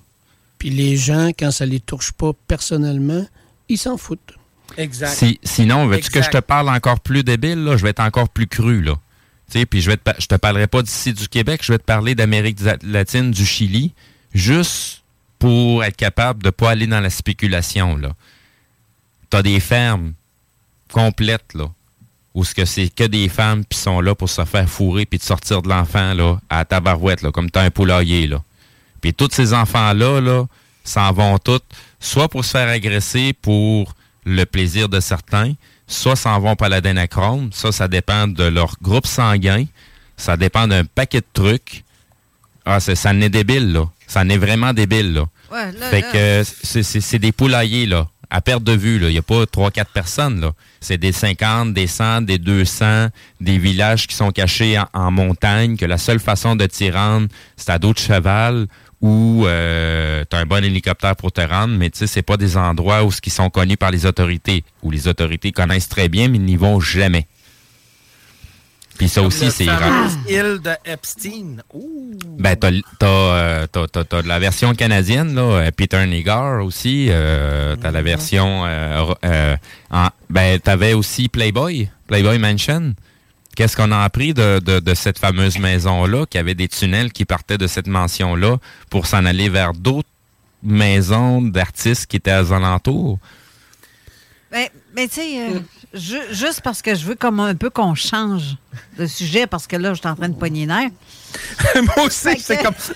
Puis 0.57 0.69
les 0.69 0.97
gens, 0.97 1.29
quand 1.29 1.51
ça 1.51 1.65
les 1.65 1.79
touche 1.79 2.11
pas 2.11 2.31
personnellement, 2.47 3.25
ils 3.69 3.77
s'en 3.77 3.97
foutent. 3.97 4.35
Exact. 4.77 5.37
sinon, 5.43 5.87
veux-tu 5.87 6.09
que 6.09 6.21
je 6.21 6.29
te 6.29 6.39
parle 6.39 6.69
encore 6.69 6.99
plus 6.99 7.23
débile? 7.23 7.63
Là? 7.63 7.77
Je 7.77 7.83
vais 7.83 7.91
être 7.91 8.01
encore 8.01 8.29
plus 8.29 8.47
cru. 8.47 8.81
là. 8.81 8.95
Puis 9.49 9.81
je 9.81 9.91
vais 9.91 9.97
te, 9.97 10.11
je 10.19 10.27
te 10.27 10.35
parlerai 10.35 10.67
pas 10.67 10.81
d'ici 10.81 11.13
du 11.13 11.29
Québec, 11.29 11.61
je 11.63 11.71
vais 11.71 11.77
te 11.77 11.83
parler 11.83 12.15
d'Amérique 12.15 12.59
latine, 12.83 13.31
du 13.31 13.45
Chili. 13.45 13.93
Juste 14.33 15.04
pour 15.39 15.83
être 15.83 15.97
capable 15.97 16.41
de 16.41 16.47
ne 16.47 16.51
pas 16.51 16.71
aller 16.71 16.87
dans 16.87 16.99
la 16.99 17.09
spéculation. 17.09 17.97
Là. 17.97 18.11
t'as 19.29 19.41
des 19.41 19.59
fermes 19.59 20.13
complètes, 20.91 21.53
là, 21.53 21.65
où 22.33 22.43
ce 22.43 22.55
que 22.55 22.65
c'est 22.65 22.89
que 22.89 23.03
des 23.03 23.29
femmes 23.29 23.65
qui 23.65 23.77
sont 23.77 24.01
là 24.01 24.15
pour 24.15 24.29
se 24.29 24.45
faire 24.45 24.69
fourrer 24.69 25.05
puis 25.05 25.19
de 25.19 25.23
sortir 25.23 25.61
de 25.61 25.69
l'enfant, 25.69 26.13
là, 26.13 26.37
à 26.49 26.65
tabarouette, 26.65 27.21
là, 27.21 27.31
comme 27.31 27.49
t'as 27.49 27.63
un 27.63 27.71
poulailler, 27.71 28.27
là. 28.27 28.41
Puis 29.01 29.13
tous 29.13 29.29
ces 29.31 29.53
enfants-là, 29.53 30.19
là, 30.21 30.45
s'en 30.83 31.11
vont 31.11 31.37
tous, 31.37 31.61
soit 31.99 32.29
pour 32.29 32.45
se 32.45 32.51
faire 32.51 32.67
agresser 32.67 33.33
pour 33.33 33.93
le 34.25 34.45
plaisir 34.45 34.89
de 34.89 34.99
certains, 34.99 35.53
soit 35.87 36.15
s'en 36.15 36.39
vont 36.39 36.55
par 36.55 36.69
l'adénachrome. 36.69 37.51
Ça, 37.51 37.71
ça 37.71 37.87
dépend 37.87 38.27
de 38.27 38.43
leur 38.43 38.75
groupe 38.81 39.05
sanguin. 39.05 39.65
Ça 40.17 40.37
dépend 40.37 40.67
d'un 40.67 40.85
paquet 40.85 41.21
de 41.21 41.25
trucs. 41.33 41.83
Ah, 42.65 42.79
c'est- 42.79 42.95
ça 42.95 43.11
en 43.11 43.21
est 43.21 43.29
débile, 43.29 43.71
là. 43.73 43.85
Ça 44.07 44.21
en 44.21 44.29
est 44.29 44.37
vraiment 44.37 44.73
débile, 44.73 45.13
là. 45.13 45.25
Ouais, 45.51 45.71
là, 45.79 45.87
fait 45.89 46.01
là. 46.01 46.11
que 46.11 46.43
c'est- 46.63 46.83
c'est 46.83 47.01
c'est 47.01 47.19
des 47.19 47.31
poulaillers, 47.31 47.85
là. 47.85 48.07
À 48.31 48.41
perte 48.41 48.63
de 48.63 48.71
vue, 48.73 48.97
là. 48.99 49.07
Il 49.09 49.13
n'y 49.13 49.19
a 49.19 49.21
pas 49.21 49.45
3-4 49.45 49.91
personnes, 49.91 50.41
là. 50.41 50.51
C'est 50.81 50.97
des 50.97 51.11
50, 51.11 51.73
des 51.73 51.87
100, 51.87 52.21
des 52.21 52.37
200, 52.39 53.09
des 53.39 53.57
villages 53.59 54.07
qui 54.07 54.15
sont 54.15 54.31
cachés 54.31 54.77
en, 54.79 54.87
en 54.93 55.11
montagne, 55.11 55.77
que 55.77 55.85
la 55.85 55.97
seule 55.99 56.19
façon 56.19 56.55
de 56.55 56.65
t'y 56.65 56.89
rendre, 56.89 57.27
c'est 57.55 57.69
à 57.69 57.77
dos 57.79 57.93
de 57.93 57.99
cheval 57.99 58.67
ou 59.01 59.45
euh, 59.45 60.23
t'as 60.27 60.39
un 60.39 60.45
bon 60.45 60.63
hélicoptère 60.63 61.15
pour 61.15 61.31
te 61.31 61.41
rendre, 61.41 61.75
mais 61.77 61.89
tu 61.91 61.99
sais, 61.99 62.07
c'est 62.07 62.23
pas 62.23 62.37
des 62.37 62.57
endroits 62.57 63.03
où 63.03 63.11
ce 63.11 63.21
qui 63.21 63.29
sont 63.29 63.49
connus 63.51 63.77
par 63.77 63.91
les 63.91 64.05
autorités, 64.07 64.63
où 64.81 64.89
les 64.89 65.07
autorités 65.07 65.51
connaissent 65.51 65.89
très 65.89 66.09
bien, 66.09 66.27
mais 66.27 66.37
ils 66.37 66.45
n'y 66.45 66.55
vont 66.57 66.79
jamais. 66.79 67.27
Puis 68.97 69.09
ça 69.09 69.21
aussi, 69.21 69.51
c'est 69.51 69.65
île 70.29 70.59
de 70.63 70.71
Epstein. 70.85 71.57
Ouh. 71.73 72.11
Ben, 72.39 72.55
t'as, 72.55 72.71
t'as, 72.97 73.07
euh, 73.07 73.67
t'as- 73.67 73.87
t'as- 73.87 74.03
t'as 74.05 74.21
de 74.21 74.27
la 74.27 74.39
version 74.39 74.73
canadienne, 74.73 75.35
là, 75.35 75.41
euh, 75.41 75.71
Peter 75.75 76.05
Nagar 76.05 76.63
aussi. 76.63 77.07
euh, 77.09 77.75
t'as 77.75 77.91
la 77.91 78.01
version... 78.01 78.63
euh, 78.65 79.13
euh, 79.25 79.55
en- 79.91 80.09
ben, 80.29 80.59
t'avais 80.59 80.93
aussi 80.93 81.27
Playboy, 81.27 81.89
Playboy 82.07 82.39
Mansion. 82.39 82.93
Qu'est-ce 83.55 83.75
qu'on 83.77 83.91
a 83.91 83.99
appris 84.03 84.33
de, 84.33 84.59
de- 84.59 84.79
de 84.79 84.93
cette 84.93 85.19
fameuse 85.19 85.59
maison-là, 85.59 86.25
qui 86.25 86.37
avait 86.37 86.55
des 86.55 86.67
tunnels 86.67 87.11
qui 87.11 87.25
partaient 87.25 87.57
de 87.57 87.67
cette 87.67 87.87
mention-là 87.87 88.57
pour 88.89 89.07
s'en 89.07 89.25
aller 89.25 89.49
vers 89.49 89.73
d'autres 89.73 90.09
maisons 90.63 91.41
d'artistes 91.41 92.05
qui 92.07 92.15
étaient 92.17 92.37
aux 92.37 92.51
alentours? 92.53 93.19
Ben, 94.51 94.67
ben, 94.95 95.07
tu 95.07 95.15
sais, 95.15 95.39
euh, 95.39 95.59
ju- 95.93 96.21
juste 96.31 96.61
parce 96.61 96.81
que 96.81 96.95
je 96.95 97.05
veux 97.05 97.15
comme 97.15 97.39
un 97.39 97.53
peu 97.55 97.69
qu'on 97.69 97.93
change 97.95 98.55
de 98.97 99.05
sujet, 99.05 99.45
parce 99.47 99.67
que 99.67 99.75
là, 99.75 99.93
je 99.93 99.99
suis 99.99 100.07
en 100.07 100.15
train 100.15 100.29
de 100.29 100.35
pogner. 100.35 100.65
Moi 100.67 102.05
aussi, 102.05 102.39
c'est 102.39 102.63
comme... 102.63 102.73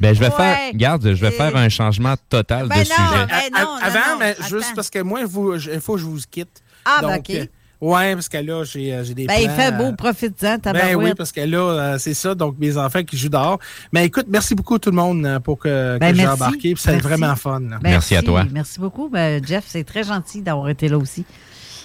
Ben, 0.00 0.12
je 0.14 0.20
vais 0.20 0.26
Ouais. 0.26 0.36
faire... 0.36 0.58
Regarde, 0.72 1.02
je 1.14 1.20
vais 1.24 1.30
faire 1.30 1.56
un 1.56 1.68
changement 1.68 2.14
total 2.28 2.68
Ben 2.68 2.82
de 2.82 2.88
non, 2.88 2.94
sujet. 2.96 3.26
ben 3.26 3.42
non, 3.52 3.60
non, 3.60 3.76
Avant, 3.82 3.98
non, 4.12 4.18
mais 4.18 4.36
juste 4.48 4.72
parce 4.74 4.90
que 4.90 4.98
moi, 5.00 5.20
il 5.20 5.28
faut 5.28 5.52
que 5.52 5.58
je 6.00 6.04
vous 6.04 6.20
quitte. 6.30 6.62
Ah, 6.84 6.98
ben, 7.00 7.08
Donc, 7.16 7.26
OK. 7.30 7.48
Ouais, 7.92 8.14
parce 8.14 8.28
que 8.28 8.38
là, 8.38 8.64
j'ai 8.64 8.92
euh, 8.94 9.04
j'ai 9.04 9.14
des 9.14 9.26
Ben, 9.26 9.34
il 9.38 9.46
plans, 9.46 9.56
fait 9.56 9.72
beau, 9.72 9.84
euh, 9.84 9.92
profite-en, 9.92 10.58
ta 10.58 10.72
Ben 10.72 10.94
oui, 10.96 11.14
parce 11.16 11.32
que 11.32 11.40
là, 11.40 11.58
euh, 11.58 11.98
c'est 11.98 12.14
ça, 12.14 12.34
donc 12.34 12.56
mes 12.58 12.76
enfants 12.76 13.02
qui 13.02 13.16
jouent 13.16 13.28
dehors. 13.28 13.58
Mais 13.92 14.06
écoute, 14.06 14.26
merci 14.28 14.54
beaucoup 14.54 14.78
tout 14.78 14.90
le 14.90 14.96
monde 14.96 15.38
pour 15.44 15.58
que, 15.58 15.98
Ben, 15.98 16.12
que 16.12 16.18
j'ai 16.20 16.26
embarqué. 16.26 16.74
puis 16.74 16.76
C'était 16.78 16.98
vraiment 16.98 17.36
fun. 17.36 17.60
là. 17.60 17.78
Merci 17.82 18.16
à 18.16 18.22
toi. 18.22 18.44
Merci 18.50 18.80
beaucoup. 18.80 19.08
Ben, 19.08 19.44
Jeff, 19.44 19.64
c'est 19.68 19.84
très 19.84 20.04
gentil 20.04 20.42
d'avoir 20.42 20.68
été 20.68 20.88
là 20.88 20.98
aussi. 20.98 21.24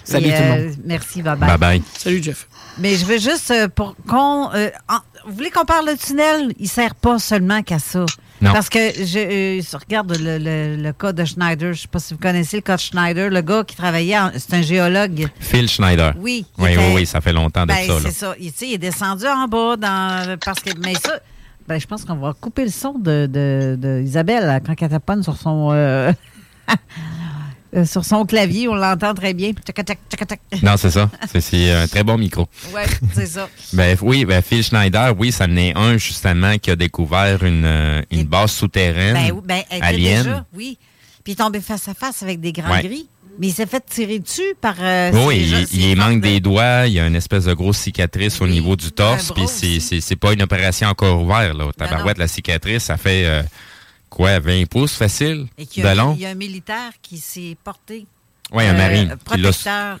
Salut 0.02 0.28
Et, 0.28 0.30
tout 0.32 0.36
le 0.42 0.48
euh, 0.48 0.64
monde. 0.68 0.74
Merci, 0.86 1.22
bye-bye. 1.22 1.58
Bye-bye. 1.58 1.82
Salut, 1.98 2.22
Jeff. 2.22 2.48
Mais 2.78 2.96
je 2.96 3.04
veux 3.04 3.18
juste 3.18 3.50
euh, 3.50 3.68
pour 3.68 3.94
qu'on. 4.08 4.50
euh, 4.54 4.70
en- 4.88 5.00
vous 5.26 5.34
voulez 5.34 5.50
qu'on 5.50 5.66
parle 5.66 5.86
de 5.88 5.94
tunnel? 5.94 6.52
Il 6.58 6.68
sert 6.68 6.94
pas 6.94 7.18
seulement 7.18 7.62
qu'à 7.62 7.78
ça. 7.78 8.06
Non. 8.42 8.52
Parce 8.52 8.68
que 8.70 8.78
je, 8.78 9.18
euh, 9.18 9.60
je 9.62 9.76
regarde 9.76 10.16
le, 10.18 10.38
le- 10.38 10.76
le 10.82 10.92
cas 10.92 11.12
de 11.12 11.24
Schneider. 11.24 11.74
Je 11.74 11.82
sais 11.82 11.88
pas 11.88 11.98
si 11.98 12.14
vous 12.14 12.20
connaissez 12.20 12.56
le 12.56 12.62
cas 12.62 12.76
de 12.76 12.80
Schneider. 12.80 13.28
Le 13.30 13.42
gars 13.42 13.64
qui 13.64 13.76
travaillait, 13.76 14.16
c'est 14.38 14.54
un 14.54 14.62
géologue. 14.62 15.28
Phil 15.40 15.68
Schneider. 15.68 16.14
Oui. 16.18 16.46
Oui, 16.58 16.70
était- 16.72 16.78
oui, 16.78 16.92
oui, 16.96 17.06
ça 17.06 17.20
fait 17.20 17.32
longtemps 17.34 17.62
de 17.62 17.68
Ben, 17.68 17.86
ça. 17.86 17.94
c'est 18.02 18.12
ça. 18.12 18.34
Il, 18.40 18.50
il 18.62 18.72
est 18.74 18.78
descendu 18.78 19.26
en 19.26 19.46
bas 19.46 19.76
dans, 19.76 20.38
parce 20.44 20.60
que. 20.60 20.70
Mais 20.82 20.94
ça. 20.94 21.18
Ben, 21.68 21.78
je 21.78 21.86
pense 21.86 22.04
qu'on 22.04 22.16
va 22.16 22.32
couper 22.32 22.64
le 22.64 22.70
son 22.70 22.94
de, 22.98 23.26
de, 23.26 23.76
de 23.78 24.00
Isabelle 24.02 24.60
quand 24.66 24.74
elle 24.80 24.88
taponne 24.88 25.22
sur 25.22 25.36
son. 25.36 25.68
euh, 25.72 26.10
euh, 27.76 27.84
sur 27.84 28.04
son 28.04 28.24
clavier, 28.26 28.68
on 28.68 28.74
l'entend 28.74 29.14
très 29.14 29.32
bien. 29.34 29.52
Tchac, 29.52 29.76
tchac, 29.86 29.98
tchac. 30.28 30.40
Non, 30.62 30.76
c'est 30.76 30.90
ça. 30.90 31.08
C'est- 31.40 31.70
un 31.72 31.86
très 31.86 32.02
bon 32.04 32.18
micro. 32.18 32.48
Ouais, 32.74 32.84
c'est 33.14 33.26
ça. 33.26 33.48
Ben 33.72 33.96
oui, 34.02 34.24
ben 34.24 34.42
Phil 34.42 34.62
Schneider, 34.64 35.14
oui, 35.18 35.30
ça 35.32 35.44
en 35.44 35.56
est 35.56 35.76
un 35.76 35.96
justement 35.96 36.58
qui 36.58 36.70
a 36.70 36.76
découvert 36.76 37.44
une, 37.44 37.64
euh, 37.64 38.02
une 38.10 38.24
base 38.24 38.50
souterraine 38.52 39.14
Ben, 39.14 39.32
oui, 39.32 39.40
ben, 39.44 39.62
elle 39.70 39.76
était 39.78 39.86
alien. 39.86 40.22
déjà, 40.24 40.44
oui. 40.54 40.78
Puis 41.22 41.32
il 41.32 41.32
est 41.32 41.36
tombé 41.36 41.60
face 41.60 41.86
à 41.88 41.94
face 41.94 42.22
avec 42.22 42.40
des 42.40 42.52
grands 42.52 42.70
Ouais. 42.72 42.82
gris. 42.82 43.08
Mais 43.38 43.46
il 43.46 43.52
s'est 43.54 43.64
fait 43.66 43.82
tirer 43.88 44.18
dessus 44.18 44.54
par. 44.60 44.74
euh, 44.80 45.12
oui, 45.26 45.66
il, 45.72 45.96
manque 45.96 46.16
de- 46.16 46.26
des 46.28 46.40
doigts, 46.40 46.86
il 46.86 46.92
y 46.94 47.00
a 47.00 47.06
une 47.06 47.14
espèce 47.16 47.44
de 47.44 47.54
grosse 47.54 47.78
cicatrice 47.78 48.38
au 48.42 48.46
niveau 48.46 48.76
du 48.76 48.90
torse, 48.92 49.32
puis 49.32 49.46
c'est- 49.48 50.16
pas 50.16 50.32
une 50.34 50.42
opération 50.42 50.88
encore 50.88 51.22
ouverte. 51.22 51.56
Là. 51.56 51.66
Tabarouette, 51.76 52.18
la 52.18 52.28
cicatrice, 52.28 52.82
ça 52.84 52.96
fait 52.98 53.24
euh, 53.24 53.42
quoi, 54.10 54.38
20 54.40 54.66
pouces 54.68 54.94
facile? 54.94 55.46
Et 55.56 55.64
qu'il 55.66 55.82
de 55.82 55.88
long? 55.96 56.14
il 56.16 56.20
y 56.22 56.26
a 56.26 56.30
un 56.30 56.34
militaire 56.34 56.92
qui 57.00 57.16
s'est 57.18 57.56
porté. 57.64 58.06
Oui, 58.52 58.64
un 58.64 58.74
euh, 58.74 58.76
marine 58.76 59.16
qui 59.32 59.38
l'a- 59.38 59.52
ça? 59.52 59.96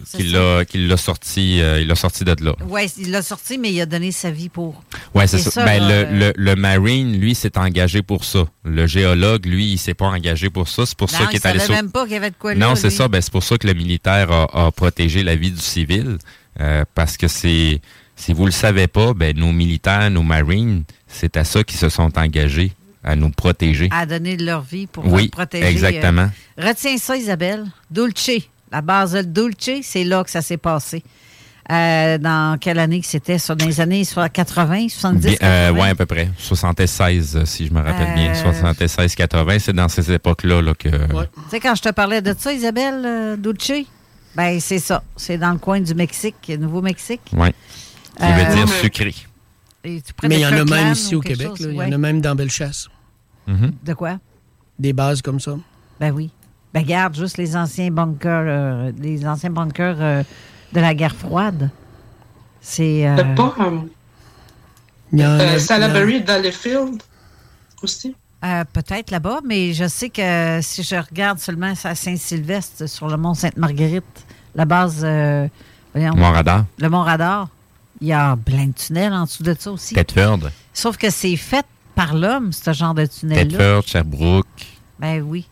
sorti, 0.96 1.60
euh, 1.60 1.80
il 1.80 1.86
l'a 1.86 1.94
sorti 1.94 2.24
de 2.24 2.34
là. 2.44 2.52
Oui, 2.66 2.90
il 2.98 3.12
l'a 3.12 3.22
sorti, 3.22 3.58
mais 3.58 3.72
il 3.72 3.80
a 3.80 3.86
donné 3.86 4.10
sa 4.10 4.32
vie 4.32 4.48
pour. 4.48 4.82
Ouais, 5.14 5.28
c'est 5.28 5.38
ça. 5.38 5.52
ça, 5.52 5.64
Ben, 5.64 5.80
là, 5.86 6.02
le, 6.10 6.18
le, 6.18 6.32
le 6.36 6.56
Marine, 6.56 7.16
lui, 7.20 7.36
s'est 7.36 7.56
engagé 7.56 8.02
pour 8.02 8.24
ça. 8.24 8.46
Le 8.64 8.88
géologue, 8.88 9.46
lui, 9.46 9.66
il 9.72 9.78
s'est 9.78 9.94
pas 9.94 10.06
engagé 10.08 10.50
pour 10.50 10.68
ça. 10.68 10.84
C'est 10.84 10.98
pour 10.98 11.10
ça 11.10 11.20
Non, 11.20 11.26
qu'il 11.26 11.36
il 11.36 11.42
est 11.42 11.46
allé 11.46 11.60
sur... 11.60 11.74
même 11.74 11.92
pas 11.92 12.02
qu'il 12.04 12.14
y 12.14 12.16
avait 12.16 12.30
de 12.30 12.36
quoi. 12.36 12.56
Non, 12.56 12.74
c'est 12.74 12.90
ça. 12.90 13.06
Ben, 13.06 13.20
c'est 13.20 13.30
pour 13.32 13.44
ça 13.44 13.56
que 13.56 13.68
le 13.68 13.74
militaire 13.74 14.32
a, 14.32 14.66
a 14.66 14.72
protégé 14.72 15.22
la 15.22 15.36
vie 15.36 15.52
du 15.52 15.60
civil. 15.60 16.18
euh, 16.60 16.84
parce 16.96 17.16
que 17.16 17.28
c'est, 17.28 17.80
si 18.16 18.32
vous 18.32 18.46
le 18.46 18.50
savez 18.52 18.88
pas, 18.88 19.14
ben, 19.14 19.36
nos 19.36 19.52
militaires, 19.52 20.10
nos 20.10 20.24
marines, 20.24 20.82
c'est 21.06 21.36
à 21.36 21.44
ça 21.44 21.62
qu'ils 21.62 21.78
se 21.78 21.88
sont 21.88 22.18
engagés, 22.18 22.72
à 23.02 23.16
nous 23.16 23.30
protéger. 23.30 23.88
À 23.92 24.06
donner 24.06 24.36
de 24.36 24.44
leur 24.44 24.62
vie 24.62 24.86
pour 24.86 25.06
Oui, 25.06 25.26
euh, 25.26 25.30
protéger. 25.30 25.66
exactement. 25.66 26.28
euh, 26.58 26.68
Retiens 26.68 26.96
ça, 26.98 27.16
Isabelle. 27.16 27.64
Dulce. 27.90 28.30
La 28.72 28.82
base 28.82 29.12
de 29.12 29.22
Dulce, 29.22 29.80
c'est 29.82 30.04
là 30.04 30.22
que 30.22 30.30
ça 30.30 30.42
s'est 30.42 30.56
passé. 30.58 31.02
Euh, 31.70 32.18
dans 32.18 32.58
quelle 32.58 32.78
année 32.80 33.00
que 33.00 33.06
c'était? 33.06 33.38
Sur 33.38 33.54
dans 33.54 33.64
les 33.66 33.80
années 33.80 34.02
soit 34.04 34.28
80, 34.28 34.88
70, 34.88 35.20
Bien, 35.20 35.32
euh, 35.42 35.68
80? 35.68 35.80
ouais, 35.82 35.88
à 35.90 35.94
peu 35.94 36.06
près. 36.06 36.28
76, 36.36 37.36
euh, 37.36 37.44
si 37.44 37.66
je 37.66 37.72
me 37.72 37.80
rappelle 37.80 38.12
bien. 38.14 38.30
Euh, 38.32 38.34
76, 38.34 39.14
80, 39.14 39.58
c'est 39.60 39.72
dans 39.72 39.88
ces 39.88 40.10
époques-là 40.12 40.62
là, 40.62 40.74
que. 40.74 40.88
Tu 40.88 40.96
sais, 41.50 41.60
quand 41.60 41.74
je 41.76 41.82
te 41.82 41.90
parlais 41.90 42.22
de 42.22 42.34
ça, 42.36 42.52
Isabelle 42.52 43.02
euh, 43.04 43.36
Dulce, 43.36 43.86
ben 44.34 44.58
c'est 44.60 44.80
ça. 44.80 45.02
C'est 45.16 45.38
dans 45.38 45.52
le 45.52 45.58
coin 45.58 45.80
du 45.80 45.94
Mexique, 45.94 46.50
Nouveau-Mexique. 46.58 47.20
Ouais. 47.32 47.52
Qui 48.16 48.24
Euh, 48.24 48.26
veut 48.32 48.54
dire 48.56 48.68
sucré. 48.68 49.14
Et 49.84 50.02
Mais 50.24 50.36
il 50.36 50.40
y 50.40 50.46
en 50.46 50.52
a 50.52 50.64
même 50.64 50.92
ici 50.92 51.14
au 51.14 51.20
Québec. 51.20 51.50
Il 51.60 51.72
y 51.74 51.80
en 51.80 51.92
a 51.92 51.98
même 51.98 52.20
dans 52.20 52.34
Bellechasse. 52.34 52.88
Mhm. 53.46 53.72
De 53.82 53.94
quoi? 53.94 54.18
Des 54.78 54.92
bases 54.92 55.22
comme 55.22 55.40
ça. 55.40 55.52
Ben 55.98 56.12
oui. 56.12 56.30
Ben 56.72 56.82
garde 56.84 57.16
juste 57.16 57.36
les 57.38 57.56
anciens 57.56 57.90
bunkers, 57.90 58.44
euh, 58.46 58.92
les 58.98 59.26
anciens 59.26 59.50
bunkers 59.50 59.96
euh, 60.00 60.22
de 60.72 60.80
la 60.80 60.94
guerre 60.94 61.14
froide. 61.14 61.70
C'est. 62.60 63.06
euh, 63.08 63.16
T'as 63.16 63.34
pas 63.34 63.54
un 63.58 63.86
euh, 65.18 65.58
Salaberry 65.58 66.22
Valleyfield 66.22 67.02
aussi? 67.82 68.14
Euh, 68.44 68.64
Peut-être 68.72 69.10
là-bas, 69.10 69.40
mais 69.44 69.72
je 69.72 69.88
sais 69.88 70.08
que 70.10 70.60
si 70.62 70.82
je 70.82 70.94
regarde 70.96 71.38
seulement 71.38 71.72
à 71.84 71.94
Saint-Sylvestre, 71.94 72.88
sur 72.88 73.08
le 73.08 73.16
mont 73.16 73.34
Sainte-Marguerite, 73.34 74.04
la 74.54 74.64
base. 74.64 75.00
euh, 75.02 75.48
voyons, 75.92 76.14
Mont-Radar. 76.14 76.64
Le 76.78 76.88
Mont-Radar, 76.88 77.48
il 78.00 78.08
y 78.08 78.12
a 78.12 78.36
plein 78.36 78.66
de 78.66 78.72
tunnels 78.72 79.12
en 79.12 79.24
dessous 79.24 79.42
de 79.42 79.54
ça 79.58 79.72
aussi. 79.72 79.94
Thetford. 79.94 80.50
Sauf 80.72 80.96
que 80.96 81.10
c'est 81.10 81.36
fait 81.36 81.66
par 81.94 82.14
l'homme, 82.14 82.52
ce 82.52 82.72
genre 82.72 82.94
de 82.94 83.06
tunnel-là. 83.06 83.58
Thetford, 83.58 83.86
Sherbrooke. 83.86 84.46
Ben 84.98 85.22
oui. 85.22 85.46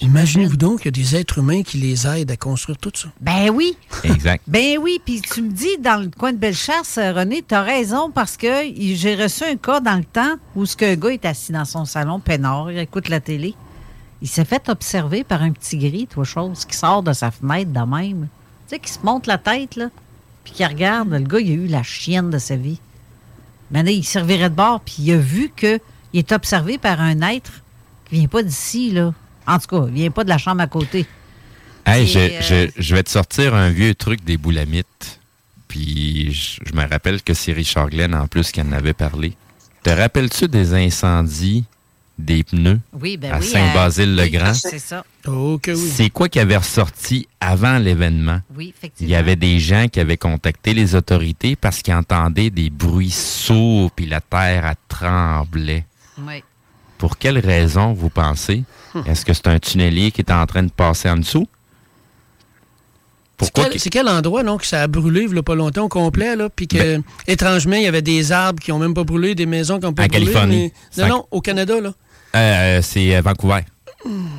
Imaginez-vous 0.00 0.56
donc 0.56 0.80
qu'il 0.80 0.86
y 0.86 0.88
a 0.88 1.02
des 1.02 1.16
êtres 1.16 1.38
humains 1.38 1.62
qui 1.62 1.78
les 1.78 2.06
aident 2.06 2.30
à 2.30 2.36
construire 2.36 2.78
tout 2.78 2.90
ça. 2.94 3.08
Ben 3.20 3.50
oui. 3.50 3.76
Exact. 4.02 4.42
Ben 4.48 4.76
oui, 4.80 5.00
puis 5.04 5.20
tu 5.20 5.40
me 5.40 5.52
dis, 5.52 5.78
dans 5.78 6.02
le 6.02 6.10
coin 6.10 6.32
de 6.32 6.38
Bellechasse, 6.38 6.98
euh, 6.98 7.12
René, 7.12 7.44
tu 7.46 7.54
as 7.54 7.62
raison, 7.62 8.10
parce 8.10 8.36
que 8.36 8.72
j'ai 8.76 9.14
reçu 9.14 9.44
un 9.44 9.56
cas 9.56 9.80
dans 9.80 9.96
le 9.96 10.04
temps 10.04 10.34
où 10.56 10.66
ce 10.66 10.76
que 10.76 10.94
gars 10.96 11.10
est 11.10 11.24
assis 11.24 11.52
dans 11.52 11.64
son 11.64 11.84
salon, 11.84 12.18
peinard, 12.18 12.72
il 12.72 12.78
écoute 12.78 13.08
la 13.08 13.20
télé. 13.20 13.54
Il 14.20 14.28
s'est 14.28 14.44
fait 14.44 14.68
observer 14.68 15.22
par 15.22 15.42
un 15.42 15.52
petit 15.52 15.78
gris, 15.78 16.06
toi, 16.08 16.24
chose, 16.24 16.64
qui 16.64 16.76
sort 16.76 17.02
de 17.02 17.12
sa 17.12 17.30
fenêtre 17.30 17.70
de 17.70 17.80
même. 17.80 18.28
Tu 18.66 18.74
sais, 18.74 18.78
qui 18.80 18.90
se 18.90 18.98
monte 19.04 19.26
la 19.26 19.38
tête, 19.38 19.76
là, 19.76 19.90
puis 20.44 20.52
qui 20.52 20.64
regarde. 20.64 21.10
Le 21.10 21.20
gars, 21.20 21.40
il 21.40 21.50
a 21.50 21.54
eu 21.54 21.66
la 21.66 21.82
chienne 21.82 22.30
de 22.30 22.38
sa 22.38 22.56
vie. 22.56 22.78
Maintenant, 23.70 23.90
il 23.90 24.04
servirait 24.04 24.50
de 24.50 24.54
bord, 24.54 24.80
puis 24.80 24.96
il 25.00 25.12
a 25.12 25.16
vu 25.16 25.50
qu'il 25.56 25.80
est 26.12 26.32
observé 26.32 26.78
par 26.78 27.00
un 27.00 27.20
être 27.22 27.62
qui 28.04 28.16
vient 28.16 28.28
pas 28.28 28.42
d'ici, 28.42 28.90
là. 28.90 29.12
En 29.46 29.58
tout 29.58 29.66
cas, 29.68 29.86
il 29.88 29.94
vient 29.94 30.10
pas 30.10 30.24
de 30.24 30.28
la 30.28 30.38
chambre 30.38 30.60
à 30.62 30.66
côté. 30.66 31.06
Hey, 31.86 32.06
je, 32.06 32.18
euh, 32.18 32.40
je, 32.40 32.82
je 32.82 32.94
vais 32.94 33.02
te 33.02 33.10
sortir 33.10 33.54
un 33.54 33.70
vieux 33.70 33.94
truc 33.94 34.24
des 34.24 34.36
boulamites. 34.36 35.20
Puis 35.68 36.32
je, 36.32 36.60
je 36.64 36.72
me 36.74 36.88
rappelle 36.88 37.22
que 37.22 37.34
c'est 37.34 37.52
Richard 37.52 37.90
Glenn 37.90 38.14
en 38.14 38.26
plus 38.26 38.52
qui 38.52 38.60
en 38.62 38.72
avait 38.72 38.94
parlé. 38.94 39.34
Te 39.82 39.90
rappelles-tu 39.90 40.48
des 40.48 40.72
incendies 40.72 41.64
des 42.18 42.44
pneus 42.44 42.78
Oui, 42.92 43.16
ben 43.16 43.32
à 43.32 43.38
oui, 43.40 43.46
Saint-Basile-le-Grand. 43.46 44.52
oui, 44.52 44.58
c'est 44.60 44.78
ça. 44.78 45.04
Oh. 45.26 45.58
C'est 45.74 46.10
quoi 46.10 46.28
qui 46.28 46.38
avait 46.38 46.56
ressorti 46.56 47.26
avant 47.40 47.78
l'événement? 47.78 48.40
Oui, 48.56 48.72
Il 49.00 49.08
y 49.08 49.14
avait 49.16 49.36
des 49.36 49.58
gens 49.58 49.88
qui 49.88 49.98
avaient 50.00 50.16
contacté 50.16 50.74
les 50.74 50.94
autorités 50.94 51.56
parce 51.56 51.82
qu'ils 51.82 51.94
entendaient 51.94 52.50
des 52.50 52.70
bruits 52.70 53.10
sourds 53.10 53.90
puis 53.90 54.06
la 54.06 54.20
terre 54.20 54.64
elle 54.66 54.74
tremblait. 54.88 55.86
Oui. 56.18 56.42
Pour 56.98 57.18
quelle 57.18 57.38
raison, 57.38 57.92
vous 57.92 58.10
pensez? 58.10 58.62
Est-ce 59.06 59.24
que 59.24 59.32
c'est 59.34 59.48
un 59.48 59.58
tunnelier 59.58 60.12
qui 60.12 60.20
est 60.20 60.30
en 60.30 60.46
train 60.46 60.62
de 60.62 60.70
passer 60.70 61.10
en 61.10 61.16
dessous? 61.16 61.48
C'est 63.40 63.50
Pourquoi? 63.50 63.64
quel, 63.64 63.72
qu'il- 63.72 63.80
c'est 63.80 63.90
quel 63.90 64.08
endroit, 64.08 64.44
non, 64.44 64.58
que 64.58 64.66
ça 64.66 64.82
a 64.82 64.86
brûlé, 64.86 65.26
il 65.28 65.36
a 65.36 65.42
pas 65.42 65.56
longtemps, 65.56 65.82
au 65.84 65.88
complet, 65.88 66.36
là, 66.36 66.48
puis 66.48 66.68
que, 66.68 66.76
Ben- 66.76 67.02
étrangement, 67.26 67.74
il 67.74 67.82
y 67.82 67.86
avait 67.88 68.00
des 68.00 68.30
arbres 68.30 68.60
qui 68.62 68.70
ont 68.70 68.78
même 68.78 68.94
pas 68.94 69.02
brûlé, 69.02 69.34
des 69.34 69.44
maisons 69.46 69.80
qui 69.80 69.86
n'ont 69.86 69.92
pas 69.92 70.04
En 70.04 70.06
brûlé. 70.06 70.26
Californie. 70.26 70.72
mais- 70.96 71.02
Non, 71.02 71.08
non, 71.08 71.26
au 71.32 71.40
Canada, 71.40 71.80
là. 71.80 71.92
Euh, 72.34 72.80
c'est 72.82 73.16
euh, 73.16 73.20
Vancouver. 73.20 73.60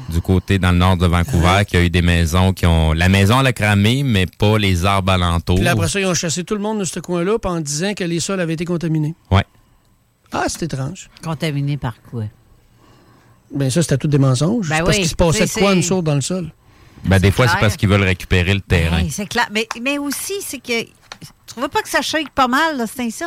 Du 0.10 0.22
côté 0.22 0.60
dans 0.60 0.72
le 0.72 0.78
nord 0.78 0.96
de 0.98 1.08
Vancouver, 1.08 1.64
qu'il 1.68 1.80
y 1.80 1.82
a 1.82 1.86
eu 1.86 1.90
des 1.90 2.04
maisons 2.04 2.54
qui 2.54 2.68
ont. 2.68 2.94
La 2.94 3.10
maison 3.10 3.40
elle 3.40 3.48
a 3.48 3.54
cramé, 3.54 4.04
mais 4.04 4.28
pas 4.28 4.60
les 4.60 4.86
arbres 4.86 5.14
alentours. 5.14 5.56
Puis 5.56 5.64
là, 5.66 5.72
après 5.72 5.88
ça, 5.88 6.00
ils 6.00 6.06
ont 6.06 6.14
chassé 6.14 6.44
tout 6.44 6.54
le 6.54 6.62
monde 6.62 6.80
de 6.80 6.84
ce 6.84 7.00
coin-là 7.00 7.38
en 7.44 7.60
disant 7.62 7.94
que 7.96 8.04
les 8.04 8.20
sols 8.20 8.40
avaient 8.40 8.54
été 8.54 8.66
contaminés. 8.66 9.16
Ouais. 9.32 9.44
Ah, 10.32 10.46
c'est 10.48 10.64
étrange. 10.64 11.10
Contaminé 11.24 11.78
par 11.78 11.96
quoi? 12.12 12.26
Bien, 13.54 13.70
ça, 13.72 13.82
c'était 13.82 13.98
tout 13.98 14.08
des 14.08 14.18
mensonges. 14.20 14.70
Ben 14.70 14.78
C'est 14.78 14.84
parce 14.84 14.98
oui, 14.98 15.02
qu'il 15.02 15.10
se 15.10 15.16
passait 15.16 15.46
de 15.46 15.50
c'est- 15.50 15.60
quoi, 15.60 15.74
une 15.74 15.82
sourde 15.84 16.06
dans 16.06 16.16
le 16.16 16.22
sol? 16.22 16.52
Ben, 17.06 17.20
des 17.20 17.32
fois, 17.32 17.48
c'est 17.48 17.60
parce 17.60 17.76
qu'ils 17.76 17.90
veulent 17.90 18.04
récupérer 18.04 18.54
le 18.54 18.62
terrain. 18.62 19.00
Hey, 19.00 19.10
c'est 19.10 19.26
clair. 19.28 19.48
Mais, 19.52 19.68
mais 19.82 19.98
aussi, 19.98 20.34
c'est 20.42 20.60
que. 20.60 20.84
Tu 20.84 21.62
trouves 21.62 21.70
pas 21.70 21.82
que 21.82 21.90
ça 21.90 22.02
shake 22.02 22.30
pas 22.32 22.48
mal, 22.48 22.78
là, 22.78 22.86
c'est 22.88 23.02
ainsi? 23.04 23.24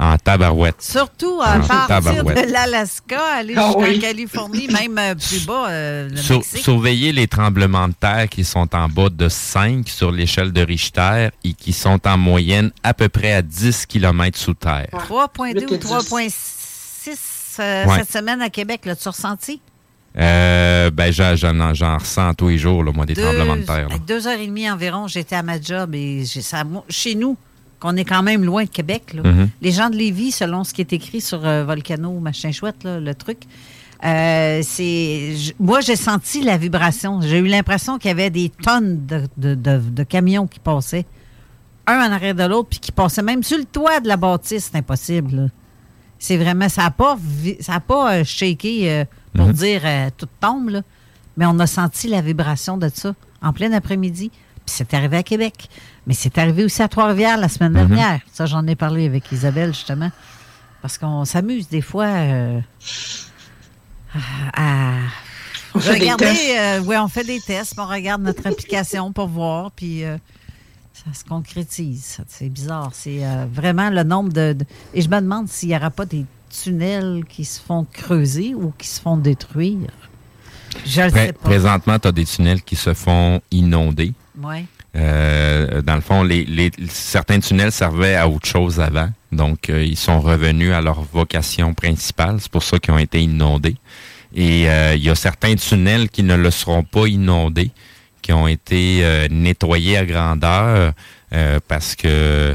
En 0.00 0.16
tabarouette. 0.16 0.80
Surtout 0.80 1.40
à 1.42 1.58
partir 1.58 1.86
tabarouette. 1.88 2.46
de 2.46 2.52
l'Alaska, 2.52 3.20
aller 3.34 3.54
Ah 3.56 3.66
jusqu'en 3.66 3.80
oui. 3.82 3.98
Californie, 3.98 4.68
même 4.68 4.96
euh, 4.96 5.14
plus 5.16 5.44
bas, 5.44 5.66
euh, 5.70 6.08
le 6.08 6.16
Sur- 6.16 6.36
Mexique. 6.38 6.62
surveiller 6.62 7.10
les 7.12 7.26
tremblements 7.26 7.88
de 7.88 7.94
terre 7.94 8.28
qui 8.28 8.44
sont 8.44 8.72
en 8.76 8.88
bas 8.88 9.08
de 9.10 9.28
5 9.28 9.88
sur 9.88 10.12
l'échelle 10.12 10.52
de 10.52 10.62
Richter 10.62 11.30
et 11.42 11.52
qui 11.52 11.72
sont 11.72 11.98
en 12.06 12.16
moyenne 12.16 12.70
à 12.84 12.94
peu 12.94 13.08
près 13.08 13.32
à 13.32 13.42
10 13.42 13.86
km 13.86 14.38
sous 14.38 14.54
terre. 14.54 14.86
3,2 14.92 15.40
ou 15.40 15.44
Huit 15.44 15.72
et 15.72 15.78
dix. 15.78 15.86
3,6 15.88 17.60
euh, 17.60 17.86
Ouais. 17.86 17.98
cette 17.98 18.12
semaine 18.12 18.40
à 18.40 18.50
Québec, 18.50 18.82
l'as-tu 18.84 19.08
ressenti? 19.08 19.60
Euh, 20.16 20.90
ben, 20.90 21.12
j'en, 21.12 21.32
ressens 21.98 22.34
tous 22.34 22.48
les 22.48 22.58
jours, 22.58 22.82
là, 22.84 22.92
moi, 22.92 23.04
des 23.04 23.14
tremblements 23.14 23.56
de 23.56 23.62
terre. 23.62 23.88
là. 23.88 23.96
deux 24.06 24.26
heures 24.26 24.38
et 24.38 24.46
demie 24.46 24.70
environ, 24.70 25.06
j'étais 25.06 25.36
à 25.36 25.42
ma 25.42 25.60
job 25.60 25.94
et 25.94 26.24
j'ai- 26.24 26.40
ça, 26.42 26.62
chez 26.88 27.14
nous, 27.14 27.36
qu'on 27.80 27.96
est 27.96 28.04
quand 28.04 28.22
même 28.22 28.44
loin 28.44 28.64
de 28.64 28.68
Québec, 28.70 29.14
là, 29.14 29.22
Mhm. 29.24 29.48
les 29.62 29.70
gens 29.72 29.88
de 29.90 29.96
Lévis, 29.96 30.32
selon 30.32 30.64
ce 30.64 30.72
qui 30.74 30.80
est 30.80 30.92
écrit 30.92 31.20
sur 31.20 31.46
euh, 31.46 31.64
Volcano, 31.64 32.18
machin 32.18 32.50
chouette, 32.52 32.82
là, 32.84 32.98
le 33.00 33.14
truc, 33.14 33.38
euh, 34.04 34.60
c'est. 34.62 35.34
Moi, 35.58 35.80
j'ai 35.80 35.96
senti 35.96 36.42
la 36.42 36.56
vibration. 36.56 37.20
J'ai 37.20 37.38
eu 37.38 37.46
l'impression 37.46 37.98
qu'il 37.98 38.08
y 38.08 38.12
avait 38.12 38.30
des 38.30 38.48
tonnes 38.50 39.06
de, 39.06 39.22
de- 39.36 39.54
de- 39.54 39.78
de 39.90 40.02
camions 40.04 40.46
qui 40.46 40.58
passaient, 40.60 41.06
un 41.86 41.98
en 41.98 42.12
arrière 42.12 42.34
de 42.34 42.44
l'autre, 42.44 42.68
puis 42.70 42.78
qui 42.80 42.92
passaient 42.92 43.22
même 43.22 43.42
sur 43.42 43.58
le 43.58 43.64
toit 43.64 44.00
de 44.00 44.08
la 44.08 44.16
bâtisse. 44.16 44.70
C'est 44.72 44.78
impossible. 44.78 45.50
C'est 46.18 46.36
vraiment. 46.36 46.68
Ça 46.68 46.82
n'a 46.82 46.90
pas, 46.90 47.16
ça 47.60 47.74
a 47.74 47.80
pas 47.80 48.14
euh, 48.14 48.24
shaké 48.24 49.04
pour 49.34 49.46
Mhm. 49.46 49.52
dire 49.52 49.82
tout 50.16 50.28
tombe, 50.40 50.70
là. 50.70 50.82
mais 51.36 51.46
on 51.46 51.58
a 51.60 51.66
senti 51.68 52.08
la 52.08 52.20
vibration 52.20 52.76
de 52.78 52.90
ça 52.92 53.14
en 53.42 53.52
plein 53.52 53.72
après-midi. 53.72 54.30
Puis 54.68 54.74
c'est 54.76 54.92
arrivé 54.94 55.16
à 55.16 55.22
Québec. 55.22 55.70
Mais 56.06 56.12
c'est 56.12 56.36
arrivé 56.36 56.62
aussi 56.62 56.82
à 56.82 56.88
Trois-Rivières 56.88 57.38
la 57.38 57.48
semaine 57.48 57.72
Mhm. 57.72 57.88
dernière. 57.88 58.20
Ça, 58.30 58.44
j'en 58.44 58.66
ai 58.66 58.76
parlé 58.76 59.06
avec 59.06 59.32
Isabelle, 59.32 59.72
justement. 59.72 60.10
Parce 60.82 60.98
qu'on 60.98 61.24
s'amuse 61.24 61.68
des 61.70 61.80
fois 61.80 62.04
euh, 62.04 62.60
à, 64.54 64.92
On 65.74 65.80
fait 65.80 65.94
des 65.94 66.00
regarder. 66.00 66.24
tests. 66.26 66.50
euh, 66.58 66.80
oui, 66.84 66.96
on 66.98 67.08
fait 67.08 67.24
des 67.24 67.40
tests, 67.40 67.72
puis 67.74 67.80
on 67.82 67.88
regarde 67.88 68.22
notre 68.22 68.46
application 68.46 69.10
pour 69.12 69.28
voir, 69.28 69.70
puis 69.70 70.04
euh, 70.04 70.16
ça 70.92 71.12
se 71.18 71.24
concrétise. 71.24 72.18
C'est 72.28 72.48
bizarre. 72.50 72.90
C'est 72.92 73.24
euh, 73.24 73.46
vraiment 73.50 73.88
le 73.88 74.02
nombre 74.02 74.30
de, 74.32 74.52
de- 74.52 74.66
Et 74.92 75.00
je 75.00 75.08
me 75.08 75.20
demande 75.20 75.48
s'il 75.48 75.70
n'y 75.70 75.76
aura 75.76 75.90
pas 75.90 76.04
des 76.04 76.26
tunnels 76.50 77.24
qui 77.26 77.44
se 77.46 77.58
font 77.60 77.86
creuser 77.90 78.54
ou 78.54 78.72
qui 78.76 78.86
se 78.86 79.00
font 79.00 79.16
détruire. 79.16 79.88
Je 80.84 81.00
le 81.02 81.10
Pré- 81.10 81.26
sais 81.28 81.32
pas. 81.32 81.48
présentement, 81.48 81.98
tu 81.98 82.08
as 82.08 82.12
des 82.12 82.24
tunnels 82.26 82.62
qui 82.62 82.76
se 82.76 82.92
font 82.94 83.40
inonder. 83.50 84.12
Euh, 84.96 85.82
dans 85.82 85.94
le 85.94 86.00
fond, 86.00 86.26
certains 86.88 87.40
tunnels 87.40 87.72
servaient 87.72 88.16
à 88.16 88.28
autre 88.28 88.46
chose 88.46 88.80
avant. 88.80 89.10
Donc, 89.32 89.68
euh, 89.68 89.84
ils 89.84 89.96
sont 89.96 90.20
revenus 90.20 90.72
à 90.72 90.80
leur 90.80 91.02
vocation 91.02 91.74
principale. 91.74 92.36
C'est 92.40 92.50
pour 92.50 92.62
ça 92.62 92.78
qu'ils 92.78 92.94
ont 92.94 92.98
été 92.98 93.22
inondés. 93.22 93.76
Et 94.34 94.68
euh, 94.68 94.94
il 94.94 95.02
y 95.02 95.10
a 95.10 95.14
certains 95.14 95.54
tunnels 95.54 96.08
qui 96.08 96.22
ne 96.22 96.36
le 96.36 96.50
seront 96.50 96.82
pas 96.82 97.06
inondés, 97.06 97.70
qui 98.22 98.32
ont 98.32 98.46
été 98.46 99.26
nettoyés 99.30 99.96
à 99.96 100.04
grandeur 100.04 100.92
parce 101.66 101.94
que, 101.94 102.54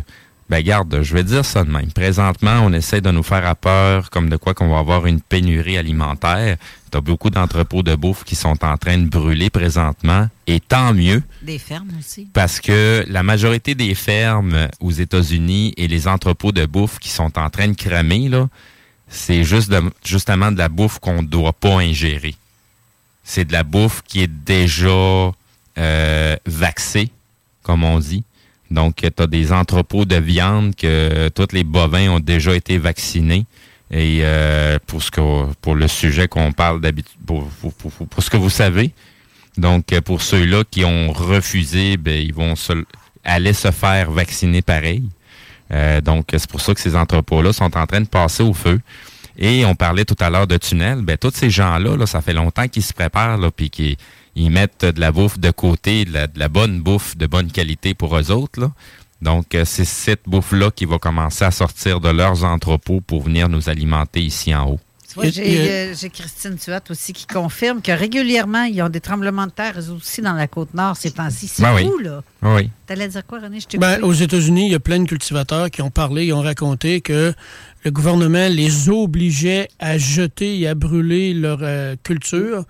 ben 0.53 0.61
garde, 0.63 1.01
je 1.01 1.15
vais 1.15 1.23
dire 1.23 1.43
ça 1.43 1.63
de 1.63 1.71
même. 1.71 1.91
Présentement, 1.91 2.59
on 2.63 2.71
essaie 2.73 3.01
de 3.01 3.09
nous 3.09 3.23
faire 3.23 3.43
à 3.47 3.55
peur 3.55 4.11
comme 4.11 4.29
de 4.29 4.37
quoi 4.37 4.53
qu'on 4.53 4.69
va 4.69 4.77
avoir 4.77 5.07
une 5.07 5.19
pénurie 5.19 5.77
alimentaire. 5.79 6.57
Tu 6.91 6.95
as 6.99 7.01
beaucoup 7.01 7.31
d'entrepôts 7.31 7.81
de 7.81 7.95
bouffe 7.95 8.23
qui 8.23 8.35
sont 8.35 8.63
en 8.63 8.77
train 8.77 8.99
de 8.99 9.07
brûler 9.07 9.49
présentement. 9.49 10.27
Et 10.45 10.59
tant 10.59 10.93
mieux, 10.93 11.23
Des 11.41 11.57
fermes 11.57 11.89
aussi. 11.99 12.27
parce 12.33 12.59
que 12.59 13.03
la 13.07 13.23
majorité 13.23 13.73
des 13.73 13.95
fermes 13.95 14.67
aux 14.79 14.91
États-Unis 14.91 15.73
et 15.75 15.87
les 15.87 16.07
entrepôts 16.07 16.51
de 16.51 16.67
bouffe 16.67 16.99
qui 16.99 17.09
sont 17.09 17.35
en 17.39 17.49
train 17.49 17.69
de 17.69 17.75
cramer, 17.75 18.29
là, 18.29 18.47
c'est 19.07 19.43
juste 19.43 19.71
de- 19.71 19.81
justement 20.05 20.51
de 20.51 20.59
la 20.59 20.69
bouffe 20.69 20.99
qu'on 20.99 21.23
ne 21.23 21.27
doit 21.27 21.53
pas 21.53 21.77
ingérer. 21.79 22.35
C'est 23.23 23.45
de 23.45 23.53
la 23.53 23.63
bouffe 23.63 24.03
qui 24.07 24.21
est 24.21 24.27
déjà 24.45 25.31
euh, 25.79 26.35
vaxée, 26.45 27.09
comme 27.63 27.83
on 27.83 27.97
dit. 27.97 28.23
Donc, 28.73 28.95
tu 28.97 29.23
as 29.23 29.27
des 29.27 29.51
entrepôts 29.53 30.05
de 30.05 30.15
viande 30.15 30.75
que 30.75 31.29
tous 31.29 31.47
les 31.53 31.63
bovins 31.63 32.09
ont 32.09 32.19
déjà 32.19 32.55
été 32.55 32.77
vaccinés. 32.77 33.45
Et 33.91 34.21
euh, 34.23 34.79
pour, 34.87 35.03
ce 35.03 35.11
que, 35.11 35.53
pour 35.61 35.75
le 35.75 35.87
sujet 35.87 36.27
qu'on 36.27 36.51
parle 36.51 36.81
d'habitude, 36.81 37.13
pour, 37.25 37.47
pour- 37.47 37.91
pour- 37.91 38.23
ce 38.23 38.29
que 38.29 38.37
vous 38.37 38.49
savez, 38.49 38.91
donc, 39.57 39.93
euh, 39.93 40.01
pour 40.01 40.23
ceux-là 40.23 40.63
qui 40.69 40.83
ont 40.83 41.11
refusé, 41.13 41.97
ben, 41.97 42.19
ils 42.19 42.33
vont 42.33 42.55
aller 43.23 43.53
se 43.53 43.69
faire 43.69 44.09
vacciner 44.09 44.63
pareil. 44.63 45.03
Euh, 45.71 46.01
donc, 46.01 46.29
c'est 46.31 46.49
pour 46.49 46.61
ça 46.61 46.73
que 46.73 46.79
ces 46.81 46.95
entrepôts-là 46.95 47.53
sont 47.53 47.77
en 47.77 47.85
train 47.85 48.01
de 48.01 48.07
passer 48.07 48.41
au 48.41 48.53
feu. 48.53 48.79
Et 49.37 49.65
on 49.65 49.75
parlait 49.75 50.05
tout 50.05 50.17
à 50.19 50.29
l'heure 50.31 50.47
de 50.47 50.57
tunnels. 50.57 51.01
Ben, 51.01 51.17
tous 51.17 51.31
ces 51.35 51.49
gens-là, 51.51 51.95
là, 51.95 52.05
ça 52.07 52.21
fait 52.21 52.33
longtemps 52.33 52.67
qu'ils 52.67 52.83
se 52.83 52.93
préparent, 52.93 53.37
là, 53.37 53.51
puis 53.51 53.69
qu'ils 53.69 53.97
ils 54.35 54.49
mettent 54.49 54.85
de 54.85 54.99
la 54.99 55.11
bouffe 55.11 55.39
de 55.39 55.51
côté, 55.51 56.05
de 56.05 56.27
la, 56.35 56.49
bonne 56.49 56.81
bouffe 56.81 57.15
de 57.17 57.27
bonne 57.27 57.51
qualité 57.51 57.93
pour 57.93 58.17
eux 58.17 58.31
autres. 58.31 58.69
Donc, 59.21 59.55
euh, 59.55 59.63
c'est 59.65 59.85
cette 59.85 60.23
bouffe-là 60.27 60.71
qui 60.71 60.85
va 60.85 60.97
commencer 60.97 61.45
à 61.45 61.51
sortir 61.51 61.99
de 62.01 62.09
leurs 62.09 62.43
entrepôts 62.43 62.99
pour 62.99 63.23
venir 63.23 63.47
nous 63.47 63.69
alimenter 63.69 64.21
ici 64.21 64.53
en 64.53 64.71
haut. 64.71 64.79
J'ai 65.21 65.69
euh, 65.69 65.93
j'ai 65.95 66.09
Christine 66.09 66.57
Tuat 66.57 66.81
aussi 66.89 67.13
qui 67.13 67.27
confirme 67.27 67.81
que 67.81 67.91
régulièrement, 67.91 68.63
ils 68.63 68.81
ont 68.81 68.89
des 68.89 68.99
tremblements 68.99 69.45
de 69.47 69.51
terre 69.51 69.75
aussi 69.95 70.21
dans 70.21 70.33
la 70.33 70.47
côte 70.47 70.73
nord 70.73 70.97
ces 70.97 71.11
temps-ci. 71.11 71.47
C'est 71.47 71.61
Ben 71.63 71.75
oui. 71.75 71.83
fou, 71.85 71.97
là. 71.99 72.23
Oui. 72.41 72.69
T'allais 72.87 73.07
dire 73.07 73.25
quoi, 73.25 73.39
René? 73.39 73.59
Je 73.59 73.77
Ben, 73.77 74.01
aux 74.03 74.13
États-Unis, 74.13 74.67
il 74.67 74.71
y 74.71 74.75
a 74.75 74.79
plein 74.79 74.99
de 74.99 75.07
cultivateurs 75.07 75.69
qui 75.69 75.81
ont 75.81 75.91
parlé, 75.91 76.25
ils 76.25 76.33
ont 76.33 76.41
raconté 76.41 77.01
que 77.01 77.33
le 77.83 77.91
gouvernement 77.91 78.47
les 78.49 78.89
obligeait 78.89 79.67
à 79.79 79.97
jeter 79.97 80.59
et 80.59 80.67
à 80.67 80.75
brûler 80.75 81.33
leur 81.33 81.59
euh, 81.61 81.95
culture, 82.03 82.63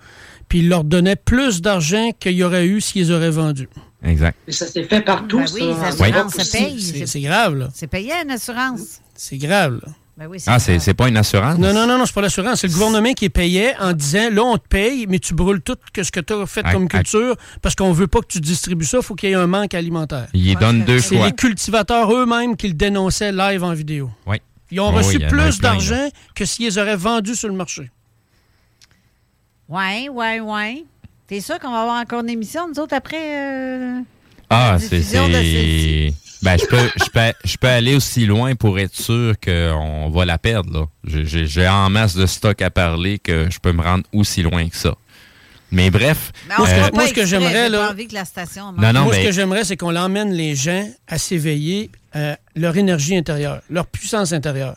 puis 0.48 0.58
il 0.58 0.68
leur 0.68 0.84
donnait 0.84 1.16
plus 1.16 1.62
d'argent 1.62 2.10
qu'il 2.18 2.32
y 2.32 2.42
aurait 2.44 2.66
eu 2.66 2.80
s'ils 2.80 3.12
auraient 3.12 3.30
vendu. 3.30 3.68
Exact. 4.02 4.36
Et 4.46 4.52
ça 4.52 4.66
s'est 4.66 4.84
fait 4.84 5.00
partout, 5.00 5.38
Ben 5.38 5.46
oui, 5.54 5.60
les 5.62 5.74
ça. 5.74 5.86
assurances, 5.86 6.34
Oui. 6.36 6.44
ça 6.44 6.58
paye. 6.58 6.80
C'est 6.80 7.06
c'est 7.06 7.20
grave, 7.22 7.54
là. 7.56 7.68
C'est 7.72 7.86
payé 7.86 8.12
une 8.22 8.30
assurance. 8.32 9.00
C'est 9.14 9.38
grave, 9.38 9.80
là. 9.82 9.92
Ben 10.16 10.28
oui, 10.28 10.38
Ah, 10.46 10.60
c'est 10.60 10.78
c'est 10.78 10.94
pas 10.94 11.08
une 11.08 11.16
assurance? 11.16 11.58
Non, 11.58 11.72
non, 11.74 11.88
non, 11.88 11.98
non, 11.98 12.06
c'est 12.06 12.14
pas 12.14 12.20
l'assurance. 12.20 12.60
C'est 12.60 12.68
le 12.68 12.72
gouvernement 12.72 13.12
qui 13.14 13.28
payait 13.30 13.74
en 13.80 13.92
disant 13.92 14.30
là, 14.30 14.42
on 14.44 14.56
te 14.58 14.68
paye, 14.68 15.06
mais 15.08 15.18
tu 15.18 15.34
brûles 15.34 15.60
tout 15.60 15.74
que 15.92 16.04
ce 16.04 16.12
que 16.12 16.20
tu 16.20 16.32
as 16.34 16.46
fait 16.46 16.62
Ah, 16.64 16.72
comme 16.72 16.84
ah. 16.84 16.98
culture 16.98 17.34
parce 17.62 17.74
qu'on 17.74 17.90
veut 17.90 18.06
pas 18.06 18.20
que 18.20 18.28
tu 18.28 18.40
distribues 18.40 18.84
ça, 18.84 18.98
il 18.98 19.02
faut 19.02 19.16
qu'il 19.16 19.30
y 19.30 19.32
ait 19.32 19.34
un 19.34 19.48
manque 19.48 19.74
alimentaire. 19.74 20.28
Il 20.32 20.48
y 20.48 20.54
donne 20.54 20.84
deux 20.84 21.00
C'est 21.00 21.16
choix. 21.16 21.26
les 21.26 21.32
cultivateurs 21.32 22.12
eux-mêmes 22.14 22.56
qui 22.56 22.68
le 22.68 22.74
dénonçaient 22.74 23.32
live 23.32 23.64
en 23.64 23.72
vidéo. 23.74 24.08
Oui. 24.26 24.36
Ils 24.70 24.78
ont 24.80 24.88
Oh, 24.88 24.92
reçu 24.98 25.22
a 25.22 25.26
plus 25.28 25.58
d'argent 25.58 26.08
que 26.36 26.44
s'ils 26.44 26.78
auraient 26.78 26.96
vendu 26.96 27.34
sur 27.34 27.48
le 27.48 27.54
marché. 27.54 27.90
Ouais, 29.68 30.08
ouais, 30.08 30.38
ouais. 30.40 30.84
T'es 31.26 31.40
sûr 31.40 31.58
qu'on 31.58 31.72
va 31.72 31.80
avoir 31.82 32.00
encore 32.00 32.20
une 32.20 32.30
émission, 32.30 32.68
nous 32.68 32.78
autres, 32.80 32.94
après? 32.94 33.16
euh, 33.36 34.00
Ah, 34.50 34.76
c'est. 34.78 35.02
Ben, 36.44 36.58
je 36.58 36.66
peux, 36.66 36.76
je, 36.96 37.10
peux, 37.10 37.32
je 37.44 37.56
peux 37.56 37.66
aller 37.68 37.94
aussi 37.96 38.26
loin 38.26 38.54
pour 38.54 38.78
être 38.78 38.94
sûr 38.94 39.32
qu'on 39.42 40.10
va 40.10 40.24
la 40.26 40.36
perdre, 40.38 40.72
là. 40.80 40.86
J'ai- 41.24 41.66
en 41.68 41.88
masse 41.88 42.14
de 42.14 42.26
stock 42.26 42.60
à 42.60 42.70
parler 42.70 43.18
que 43.18 43.48
je 43.50 43.58
peux 43.58 43.72
me 43.72 43.80
rendre 43.82 44.04
aussi 44.12 44.42
loin 44.42 44.68
que 44.68 44.76
ça. 44.76 44.94
Mais 45.72 45.90
bref. 45.90 46.32
On 46.50 46.58
Moi, 46.58 46.66
ce 46.68 46.72
que- 46.72 46.78
fera 46.78 46.90
pas 46.90 46.96
moi, 46.96 47.06
ce 47.08 47.14
que 47.14 47.20
exprès, 47.20 47.26
j'aimerais, 47.40 47.64
j'ai 47.64 47.68
là- 47.70 47.78
pas 47.86 47.90
envie 47.92 48.06
que 48.08 48.14
la 48.14 48.24
station 48.26 48.72
Non, 48.72 48.92
non, 48.92 49.04
Moi, 49.04 49.12
mais- 49.14 49.22
ce 49.22 49.26
que 49.28 49.32
j'aimerais, 49.32 49.64
c'est 49.64 49.76
qu'on 49.78 49.90
l'emmène 49.90 50.32
les 50.32 50.54
gens 50.54 50.86
à 51.08 51.16
s'éveiller 51.18 51.90
à 52.12 52.36
leur 52.54 52.76
énergie 52.76 53.16
intérieure, 53.16 53.62
leur 53.70 53.86
puissance 53.86 54.32
intérieure. 54.32 54.76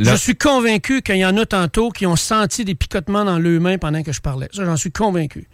Je 0.00 0.14
suis 0.14 0.36
convaincu 0.36 1.02
qu'il 1.02 1.16
y 1.16 1.26
en 1.26 1.36
a 1.38 1.44
tantôt 1.44 1.90
qui 1.90 2.06
ont 2.06 2.14
senti 2.14 2.64
des 2.64 2.76
picotements 2.76 3.24
dans 3.24 3.36
leurs 3.40 3.60
mains 3.60 3.78
pendant 3.78 4.04
que 4.04 4.12
je 4.12 4.20
parlais. 4.20 4.46
Ça, 4.54 4.64
j'en 4.64 4.76
suis 4.76 4.92
convaincu. 4.92 5.48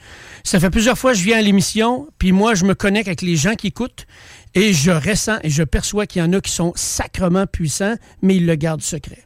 Ça 0.45 0.61
fait 0.61 0.69
plusieurs 0.69 0.99
fois 0.99 1.13
que 1.13 1.19
je 1.19 1.25
viens 1.25 1.39
à 1.39 1.41
l'émission, 1.41 2.09
puis 2.19 2.31
moi, 2.33 2.55
je 2.55 2.67
me 2.67 2.75
connecte 2.75 3.09
avec 3.09 3.23
les 3.23 3.37
gens 3.37 3.55
qui 3.55 3.69
écoutent 3.69 4.07
et 4.55 4.73
je 4.73 4.91
ressens 4.91 5.39
et 5.43 5.51
je 5.51 5.63
perçois 5.63 6.07
qu'il 6.07 6.23
y 6.23 6.25
en 6.25 6.33
a 6.33 6.41
qui 6.41 6.53
sont 6.53 6.73
sacrement 6.77 7.47
puissants, 7.47 7.97
mais 8.23 8.37
ils 8.37 8.47
le 8.47 8.55
gardent 8.55 8.83
secret. 8.83 9.25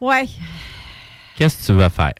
Ouais. 0.00 0.26
Qu'est-ce 1.36 1.60
que 1.62 1.72
tu 1.72 1.78
vas 1.78 1.90
faire? 1.90 2.14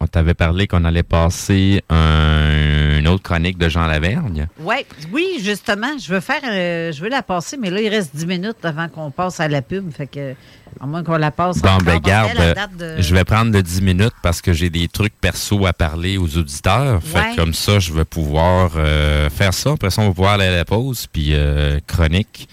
On 0.00 0.06
t'avait 0.06 0.34
parlé 0.34 0.66
qu'on 0.66 0.84
allait 0.84 1.02
passer 1.02 1.82
un- 1.90 2.77
une 3.08 3.14
autre 3.14 3.22
chronique 3.22 3.58
de 3.58 3.68
Jean 3.68 3.86
Lavergne? 3.86 4.46
Ouais. 4.60 4.86
Oui, 5.12 5.26
justement, 5.42 5.96
je 5.98 6.12
veux 6.12 6.20
faire, 6.20 6.40
euh, 6.44 6.92
je 6.92 7.02
veux 7.02 7.08
la 7.08 7.22
passer, 7.22 7.56
mais 7.56 7.70
là, 7.70 7.80
il 7.80 7.88
reste 7.88 8.14
10 8.14 8.26
minutes 8.26 8.64
avant 8.64 8.88
qu'on 8.88 9.10
passe 9.10 9.40
à 9.40 9.48
la 9.48 9.62
pub. 9.62 9.90
Fait 9.92 10.06
que, 10.06 10.34
à 10.80 10.86
moins 10.86 11.02
qu'on 11.02 11.16
la 11.16 11.30
passe. 11.30 11.60
Bon, 11.62 11.78
ben 11.84 11.98
garde, 11.98 12.30
de- 12.78 13.00
je 13.00 13.14
vais 13.14 13.24
prendre 13.24 13.50
de 13.50 13.60
10 13.60 13.80
minutes 13.82 14.12
parce 14.22 14.42
que 14.42 14.52
j'ai 14.52 14.70
des 14.70 14.88
trucs 14.88 15.14
perso 15.20 15.66
à 15.66 15.72
parler 15.72 16.18
aux 16.18 16.36
auditeurs. 16.36 17.02
Fait 17.02 17.18
Ouais. 17.18 17.30
que 17.32 17.36
comme 17.36 17.54
ça, 17.54 17.78
je 17.78 17.92
vais 17.92 18.04
pouvoir 18.04 18.72
euh, 18.76 19.30
faire 19.30 19.54
ça. 19.54 19.72
Après 19.72 19.90
ça, 19.90 20.02
on 20.02 20.08
va 20.08 20.14
pouvoir 20.14 20.32
aller 20.34 20.44
à 20.44 20.56
la 20.56 20.64
pause, 20.64 21.06
puis 21.12 21.30
euh, 21.32 21.80
chronique. 21.86 22.48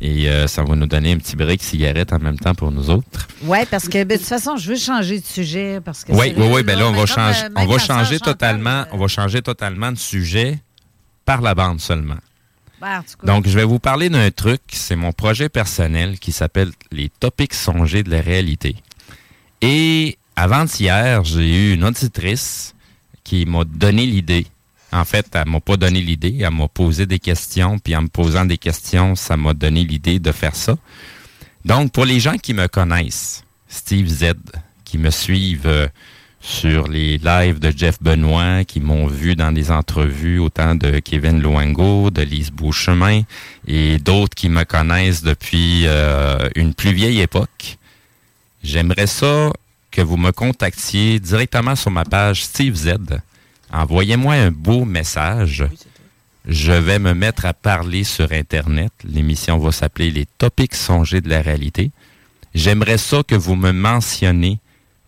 Et 0.00 0.28
euh, 0.28 0.46
ça 0.46 0.62
va 0.62 0.74
nous 0.74 0.86
donner 0.86 1.12
un 1.12 1.18
petit 1.18 1.36
break 1.36 1.62
cigarette 1.62 2.12
en 2.12 2.18
même 2.18 2.38
temps 2.38 2.54
pour 2.54 2.70
nous 2.70 2.90
autres. 2.90 3.26
Ouais, 3.42 3.66
parce 3.66 3.88
que 3.88 4.04
ben, 4.04 4.16
de 4.16 4.16
toute 4.16 4.26
façon, 4.28 4.56
je 4.56 4.68
veux 4.68 4.76
changer 4.76 5.20
de 5.20 5.24
sujet. 5.24 5.80
Parce 5.84 6.04
que 6.04 6.12
Oui, 6.12 6.32
oui, 6.36 6.46
oui. 6.52 6.62
Ben 6.62 6.78
là, 6.78 6.86
on 6.88 6.92
va 6.92 7.04
on 7.56 7.66
va 7.66 7.78
changer 7.78 8.20
totalement, 8.20 8.84
on 8.92 8.98
va 8.98 9.08
changer 9.08 9.42
totalement 9.42 9.92
de 9.92 9.98
sujet 9.98 10.58
par 11.24 11.40
la 11.40 11.54
bande 11.54 11.80
seulement. 11.80 12.16
ben, 12.80 13.02
Donc, 13.24 13.46
je 13.46 13.54
vais 13.56 13.64
vous 13.64 13.78
parler 13.78 14.08
d'un 14.08 14.30
truc. 14.30 14.60
C'est 14.68 14.96
mon 14.96 15.12
projet 15.12 15.48
personnel 15.48 16.18
qui 16.18 16.32
s'appelle 16.32 16.70
les 16.90 17.08
topics 17.08 17.54
songés 17.54 18.02
de 18.02 18.10
la 18.10 18.20
réalité. 18.20 18.76
Et 19.60 20.18
avant-hier, 20.34 21.22
j'ai 21.24 21.70
eu 21.70 21.74
une 21.74 21.84
auditrice 21.84 22.74
qui 23.22 23.46
m'a 23.46 23.64
donné 23.64 24.06
l'idée. 24.06 24.46
En 24.92 25.04
fait, 25.04 25.26
elle 25.32 25.48
m'a 25.48 25.60
pas 25.60 25.76
donné 25.76 26.00
l'idée, 26.02 26.38
elle 26.40 26.50
m'a 26.50 26.68
posé 26.68 27.06
des 27.06 27.18
questions, 27.18 27.78
puis 27.78 27.96
en 27.96 28.02
me 28.02 28.08
posant 28.08 28.44
des 28.44 28.58
questions, 28.58 29.14
ça 29.14 29.36
m'a 29.36 29.54
donné 29.54 29.84
l'idée 29.84 30.18
de 30.18 30.32
faire 30.32 30.54
ça. 30.54 30.76
Donc, 31.64 31.92
pour 31.92 32.04
les 32.04 32.20
gens 32.20 32.36
qui 32.36 32.52
me 32.52 32.68
connaissent, 32.68 33.44
Steve 33.68 34.06
Z, 34.06 34.34
qui 34.84 34.98
me 34.98 35.10
suivent 35.10 35.66
euh, 35.66 35.88
sur 36.42 36.88
les 36.88 37.18
lives 37.18 37.60
de 37.60 37.72
Jeff 37.74 38.02
Benoît, 38.02 38.64
qui 38.64 38.80
m'ont 38.80 39.06
vu 39.06 39.36
dans 39.36 39.52
des 39.52 39.70
entrevues, 39.70 40.40
autant 40.40 40.74
de 40.74 40.98
Kevin 40.98 41.40
Loango, 41.40 42.10
de 42.10 42.22
Lise 42.22 42.50
Beauchemin, 42.50 43.22
et 43.66 43.98
d'autres 43.98 44.34
qui 44.34 44.48
me 44.48 44.64
connaissent 44.64 45.22
depuis 45.22 45.86
euh, 45.86 46.48
une 46.56 46.74
plus 46.74 46.92
vieille 46.92 47.20
époque, 47.20 47.78
j'aimerais 48.62 49.06
ça 49.06 49.50
que 49.90 50.02
vous 50.02 50.16
me 50.16 50.32
contactiez 50.32 51.20
directement 51.20 51.76
sur 51.76 51.90
ma 51.90 52.04
page 52.04 52.44
Steve 52.44 52.74
Z. 52.74 52.94
Envoyez-moi 53.72 54.34
un 54.34 54.50
beau 54.50 54.84
message. 54.84 55.64
Je 56.46 56.72
vais 56.72 56.98
me 56.98 57.14
mettre 57.14 57.46
à 57.46 57.54
parler 57.54 58.04
sur 58.04 58.32
Internet. 58.32 58.92
L'émission 59.04 59.58
va 59.58 59.72
s'appeler 59.72 60.10
Les 60.10 60.26
topics 60.26 60.74
songés 60.74 61.22
de 61.22 61.30
la 61.30 61.40
réalité. 61.40 61.90
J'aimerais 62.54 62.98
ça 62.98 63.22
que 63.22 63.34
vous 63.34 63.56
me 63.56 63.72
mentionniez 63.72 64.58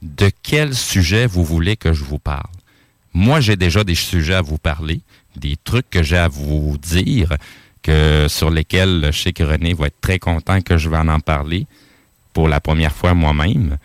de 0.00 0.31
quel 0.42 0.74
sujet 0.74 1.27
vous 1.27 1.44
voulez 1.44 1.77
que 1.77 1.92
je 1.92 2.05
vous 2.05 2.18
parle. 2.18 2.50
Moi, 3.12 3.40
j'ai 3.40 3.57
déjà 3.57 3.85
des 3.85 3.94
sujets 3.94 4.35
à 4.35 4.42
vous 4.42 4.59
parler, 4.59 5.00
des 5.37 5.57
trucs 5.62 5.90
que 5.90 6.03
j'ai 6.03 6.16
à 6.16 6.29
vous 6.29 6.79
dire, 6.81 7.35
que 7.83 8.27
sur 8.29 8.50
lesquels 8.50 9.11
je 9.12 9.20
sais 9.20 9.33
que 9.35 9.44
René 9.44 9.74
va 9.74 9.88
être 9.88 10.00
très 10.00 10.18
content 10.18 10.62
que 10.62 10.79
je 10.79 10.88
vais 10.88 10.96
en, 10.96 11.09
en 11.09 11.20
parler 11.20 11.66
pour 12.33 12.48
la 12.48 12.61
première 12.61 12.94
fois 12.94 13.12
moi-même. 13.12 13.77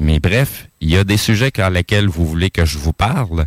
Mais 0.00 0.18
bref, 0.18 0.68
il 0.80 0.90
y 0.90 0.96
a 0.96 1.04
des 1.04 1.18
sujets 1.18 1.50
sur 1.54 1.68
lesquels 1.68 2.08
vous 2.08 2.26
voulez 2.26 2.50
que 2.50 2.64
je 2.64 2.78
vous 2.78 2.94
parle. 2.94 3.46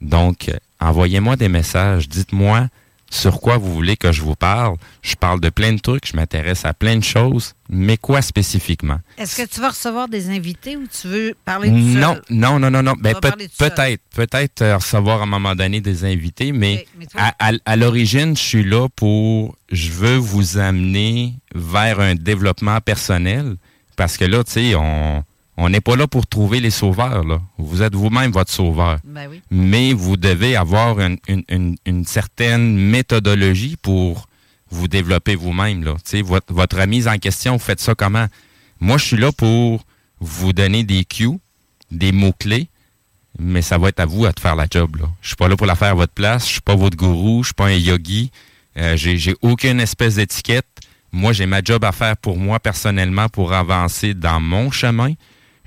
Donc, 0.00 0.50
envoyez-moi 0.80 1.36
des 1.36 1.48
messages. 1.48 2.08
Dites-moi 2.08 2.68
sur 3.10 3.40
quoi 3.40 3.56
vous 3.56 3.72
voulez 3.72 3.96
que 3.96 4.12
je 4.12 4.20
vous 4.20 4.34
parle. 4.34 4.76
Je 5.00 5.14
parle 5.16 5.40
de 5.40 5.48
plein 5.48 5.72
de 5.72 5.78
trucs, 5.78 6.06
je 6.06 6.14
m'intéresse 6.14 6.66
à 6.66 6.74
plein 6.74 6.94
de 6.98 7.02
choses, 7.02 7.54
mais 7.70 7.96
quoi 7.96 8.20
spécifiquement? 8.20 8.98
est-ce 9.16 9.34
que 9.42 9.48
tu 9.48 9.60
vas 9.62 9.70
recevoir 9.70 10.08
des 10.08 10.28
invités 10.28 10.76
ou 10.76 10.86
tu 10.86 11.08
veux 11.08 11.34
parler 11.46 11.70
tout 11.70 11.74
Non, 11.74 12.12
seul? 12.14 12.22
non, 12.28 12.58
non, 12.58 12.70
non, 12.70 12.82
non. 12.82 12.92
Ben, 13.00 13.14
peut-être, 13.18 14.02
peut-être 14.14 14.60
euh, 14.60 14.76
recevoir 14.76 15.20
à 15.20 15.22
un 15.22 15.26
moment 15.26 15.54
donné 15.54 15.80
des 15.80 16.04
invités, 16.04 16.52
mais, 16.52 16.86
toi- 17.10 17.22
à, 17.38 17.48
à- 17.48 17.52
à 17.64 17.76
l'origine, 17.76 18.36
je 18.36 18.42
suis 18.42 18.62
là 18.64 18.88
pour, 18.94 19.56
je 19.72 19.90
veux 19.90 20.16
vous 20.16 20.58
amener 20.58 21.32
vers 21.54 22.00
un 22.00 22.14
développement 22.14 22.78
personnel, 22.82 23.56
parce 23.96 24.18
que 24.18 24.26
là, 24.26 24.44
tu 24.44 24.52
sais, 24.52 24.74
on 24.74 25.24
on 25.60 25.68
n'est 25.68 25.80
pas 25.80 25.96
là 25.96 26.06
pour 26.06 26.26
trouver 26.26 26.60
les 26.60 26.70
sauveurs, 26.70 27.24
là. 27.24 27.40
Vous 27.58 27.82
êtes 27.82 27.94
vous-même 27.94 28.30
votre 28.30 28.52
sauveur. 28.52 28.98
Ben 29.04 29.26
oui. 29.28 29.42
Mais 29.50 29.92
vous 29.92 30.16
devez 30.16 30.54
avoir 30.56 31.00
une, 31.00 31.18
une- 31.26 31.42
une- 31.48 31.76
une 31.84 32.04
certaine 32.04 32.76
méthodologie 32.78 33.76
pour 33.82 34.26
vous 34.70 34.86
développer 34.86 35.34
vous-même. 35.34 35.82
Là. 35.84 35.94
Votre, 36.22 36.52
votre 36.54 36.78
remise 36.80 37.08
en 37.08 37.18
question, 37.18 37.54
vous 37.54 37.58
faites 37.64 37.80
ça 37.80 37.94
comment? 37.94 38.26
Moi, 38.80 38.98
je 38.98 39.04
suis 39.06 39.16
là 39.16 39.32
pour 39.32 39.84
vous 40.20 40.52
donner 40.52 40.84
des 40.84 41.04
cues, 41.04 41.38
des 41.90 42.12
mots-clés, 42.12 42.68
mais 43.38 43.62
ça 43.62 43.78
va 43.78 43.88
être 43.88 44.00
à 44.00 44.06
vous 44.06 44.26
à 44.26 44.32
te 44.32 44.40
faire 44.40 44.54
la 44.56 44.66
job. 44.70 44.96
Là. 44.96 45.06
Je 45.22 45.28
suis 45.28 45.36
pas 45.36 45.48
là 45.48 45.56
pour 45.56 45.66
la 45.66 45.74
faire 45.74 45.90
à 45.92 45.94
votre 45.94 46.12
place. 46.12 46.46
Je 46.46 46.52
suis 46.52 46.60
pas 46.60 46.76
votre 46.76 46.96
gourou. 46.96 47.42
Je 47.42 47.48
suis 47.48 47.54
pas 47.54 47.66
un 47.66 47.72
yogi. 47.72 48.30
Euh, 48.76 48.96
j'ai, 48.96 49.16
j'ai 49.16 49.34
aucune 49.42 49.80
espèce 49.80 50.14
d'étiquette. 50.16 50.66
Moi, 51.10 51.32
j'ai 51.32 51.46
ma 51.46 51.62
job 51.64 51.84
à 51.84 51.90
faire 51.92 52.16
pour 52.16 52.36
moi 52.36 52.60
personnellement 52.60 53.28
pour 53.28 53.52
avancer 53.52 54.14
dans 54.14 54.38
mon 54.40 54.70
chemin. 54.70 55.14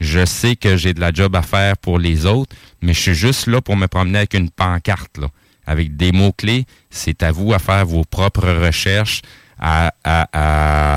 Je 0.01 0.25
sais 0.25 0.55
que 0.55 0.77
j'ai 0.77 0.93
de 0.95 0.99
la 0.99 1.13
job 1.13 1.35
à 1.35 1.43
faire 1.43 1.77
pour 1.77 1.99
les 1.99 2.25
autres, 2.25 2.53
mais 2.81 2.93
je 2.93 2.99
suis 2.99 3.13
juste 3.13 3.45
là 3.45 3.61
pour 3.61 3.77
me 3.77 3.87
promener 3.87 4.17
avec 4.17 4.33
une 4.33 4.49
pancarte, 4.49 5.19
là, 5.19 5.27
avec 5.67 5.95
des 5.95 6.11
mots-clés. 6.11 6.65
C'est 6.89 7.21
à 7.21 7.31
vous 7.31 7.53
à 7.53 7.59
faire 7.59 7.85
vos 7.85 8.03
propres 8.03 8.49
recherches, 8.49 9.21
à, 9.59 9.93
à- 10.03 10.27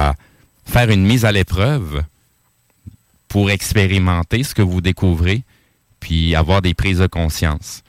à 0.08 0.14
faire 0.64 0.88
une 0.90 1.04
mise 1.04 1.26
à 1.26 1.32
l'épreuve 1.32 2.02
pour 3.28 3.50
expérimenter 3.50 4.42
ce 4.42 4.54
que 4.54 4.62
vous 4.62 4.80
découvrez, 4.80 5.42
puis 6.00 6.34
avoir 6.34 6.62
des 6.62 6.72
prises 6.72 6.98
de 6.98 7.06
conscience. 7.06 7.82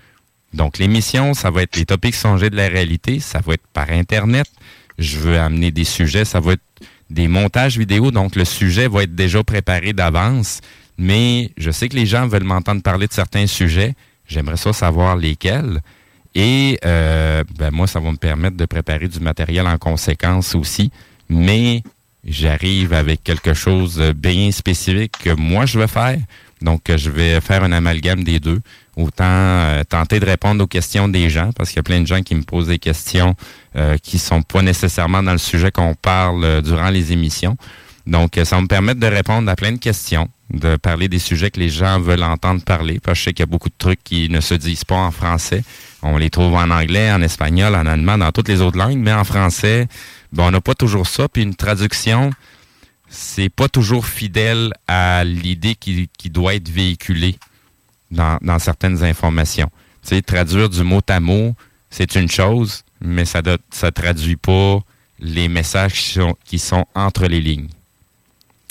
Donc, 0.53 0.77
l'émission, 0.79 1.33
ça 1.33 1.49
va 1.49 1.61
être 1.63 1.77
les 1.77 1.85
topics 1.85 2.15
songés 2.15 2.49
de 2.49 2.55
la 2.57 2.67
réalité, 2.67 3.19
ça 3.21 3.39
va 3.39 3.53
être 3.53 3.67
par 3.73 3.89
Internet. 3.89 4.47
Je 4.97 5.17
veux 5.17 5.39
amener 5.39 5.71
des 5.71 5.83
sujets, 5.85 6.25
ça 6.25 6.39
va 6.41 6.53
être 6.53 6.61
des 7.09 7.27
montages 7.27 7.77
vidéo, 7.77 8.11
donc 8.11 8.35
le 8.35 8.43
sujet 8.45 8.87
va 8.89 9.03
être 9.03 9.15
déjà 9.15 9.43
préparé 9.43 9.93
d'avance, 9.93 10.59
mais 10.97 11.51
je 11.57 11.71
sais 11.71 11.89
que 11.89 11.95
les 11.95 12.05
gens 12.05 12.27
veulent 12.27 12.43
m'entendre 12.43 12.81
parler 12.81 13.07
de 13.07 13.13
certains 13.13 13.47
sujets. 13.47 13.93
J'aimerais 14.27 14.57
ça 14.57 14.73
savoir 14.73 15.15
lesquels. 15.17 15.81
Et 16.33 16.79
euh, 16.85 17.43
ben 17.57 17.71
moi, 17.71 17.87
ça 17.87 17.99
va 17.99 18.11
me 18.11 18.17
permettre 18.17 18.57
de 18.57 18.65
préparer 18.65 19.07
du 19.07 19.19
matériel 19.19 19.67
en 19.67 19.77
conséquence 19.77 20.55
aussi. 20.55 20.91
Mais 21.29 21.81
j'arrive 22.25 22.93
avec 22.93 23.23
quelque 23.23 23.53
chose 23.53 24.01
bien 24.15 24.51
spécifique 24.51 25.13
que 25.23 25.29
moi, 25.31 25.65
je 25.65 25.79
veux 25.79 25.87
faire. 25.87 26.19
Donc, 26.61 26.83
je 26.95 27.09
vais 27.09 27.39
faire 27.41 27.63
un 27.63 27.71
amalgame 27.71 28.23
des 28.23 28.39
deux. 28.39 28.61
Autant 28.95 29.23
euh, 29.25 29.83
tenter 29.83 30.19
de 30.19 30.25
répondre 30.25 30.63
aux 30.63 30.67
questions 30.67 31.07
des 31.09 31.29
gens, 31.29 31.51
parce 31.51 31.69
qu'il 31.69 31.77
y 31.77 31.79
a 31.79 31.83
plein 31.83 31.99
de 31.99 32.07
gens 32.07 32.21
qui 32.21 32.33
me 32.33 32.43
posent 32.43 32.67
des 32.67 32.79
questions 32.79 33.35
euh, 33.75 33.97
qui 33.97 34.17
sont 34.19 34.41
pas 34.41 34.61
nécessairement 34.61 35.21
dans 35.21 35.33
le 35.33 35.37
sujet 35.37 35.69
qu'on 35.69 35.95
parle 35.95 36.43
euh, 36.45 36.61
durant 36.61 36.89
les 36.89 37.11
émissions. 37.11 37.57
Donc, 38.07 38.37
euh, 38.37 38.45
ça 38.45 38.55
va 38.55 38.61
me 38.61 38.67
permettre 38.67 38.99
de 38.99 39.07
répondre 39.07 39.49
à 39.49 39.55
plein 39.55 39.71
de 39.71 39.77
questions, 39.77 40.29
de 40.51 40.75
parler 40.75 41.07
des 41.07 41.19
sujets 41.19 41.49
que 41.49 41.59
les 41.59 41.69
gens 41.69 41.99
veulent 41.99 42.23
entendre 42.23 42.63
parler, 42.63 42.99
parce 42.99 43.17
que 43.17 43.19
je 43.19 43.23
sais 43.25 43.33
qu'il 43.33 43.41
y 43.41 43.43
a 43.43 43.47
beaucoup 43.47 43.69
de 43.69 43.75
trucs 43.77 44.03
qui 44.03 44.29
ne 44.29 44.41
se 44.41 44.53
disent 44.53 44.85
pas 44.85 44.95
en 44.95 45.11
français. 45.11 45.63
On 46.03 46.17
les 46.17 46.29
trouve 46.29 46.53
en 46.53 46.69
anglais, 46.69 47.11
en 47.11 47.21
espagnol, 47.21 47.73
en 47.75 47.85
allemand, 47.85 48.17
dans 48.17 48.31
toutes 48.31 48.47
les 48.47 48.61
autres 48.61 48.77
langues, 48.77 48.99
mais 48.99 49.13
en 49.13 49.23
français, 49.23 49.87
ben, 50.31 50.43
on 50.43 50.51
n'a 50.51 50.61
pas 50.61 50.75
toujours 50.75 51.07
ça. 51.07 51.27
Puis 51.27 51.41
une 51.41 51.55
traduction, 51.55 52.31
c'est 53.09 53.49
pas 53.49 53.69
toujours 53.69 54.05
fidèle 54.05 54.71
à 54.87 55.23
l'idée 55.23 55.75
qui, 55.75 56.09
qui 56.17 56.29
doit 56.29 56.53
être 56.55 56.69
véhiculée 56.69 57.37
dans, 58.11 58.37
dans 58.41 58.59
certaines 58.59 59.03
informations. 59.03 59.69
Tu 60.03 60.09
sais, 60.09 60.21
traduire 60.21 60.69
du 60.69 60.83
mot 60.83 61.01
à 61.09 61.19
mot, 61.19 61.55
c'est 61.89 62.15
une 62.15 62.29
chose, 62.29 62.83
mais 63.01 63.25
ça 63.25 63.41
ne 63.41 63.57
ça 63.71 63.91
traduit 63.91 64.35
pas 64.35 64.79
les 65.19 65.47
messages 65.47 65.93
qui 65.93 66.13
sont, 66.13 66.35
qui 66.43 66.59
sont 66.59 66.85
entre 66.93 67.25
les 67.25 67.41
lignes. 67.41 67.69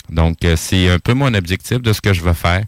Donc, 0.09 0.43
euh, 0.45 0.55
c'est 0.57 0.89
un 0.89 0.99
peu 0.99 1.13
mon 1.13 1.33
objectif 1.33 1.79
de 1.81 1.93
ce 1.93 2.01
que 2.01 2.13
je 2.13 2.21
veux 2.21 2.33
faire. 2.33 2.63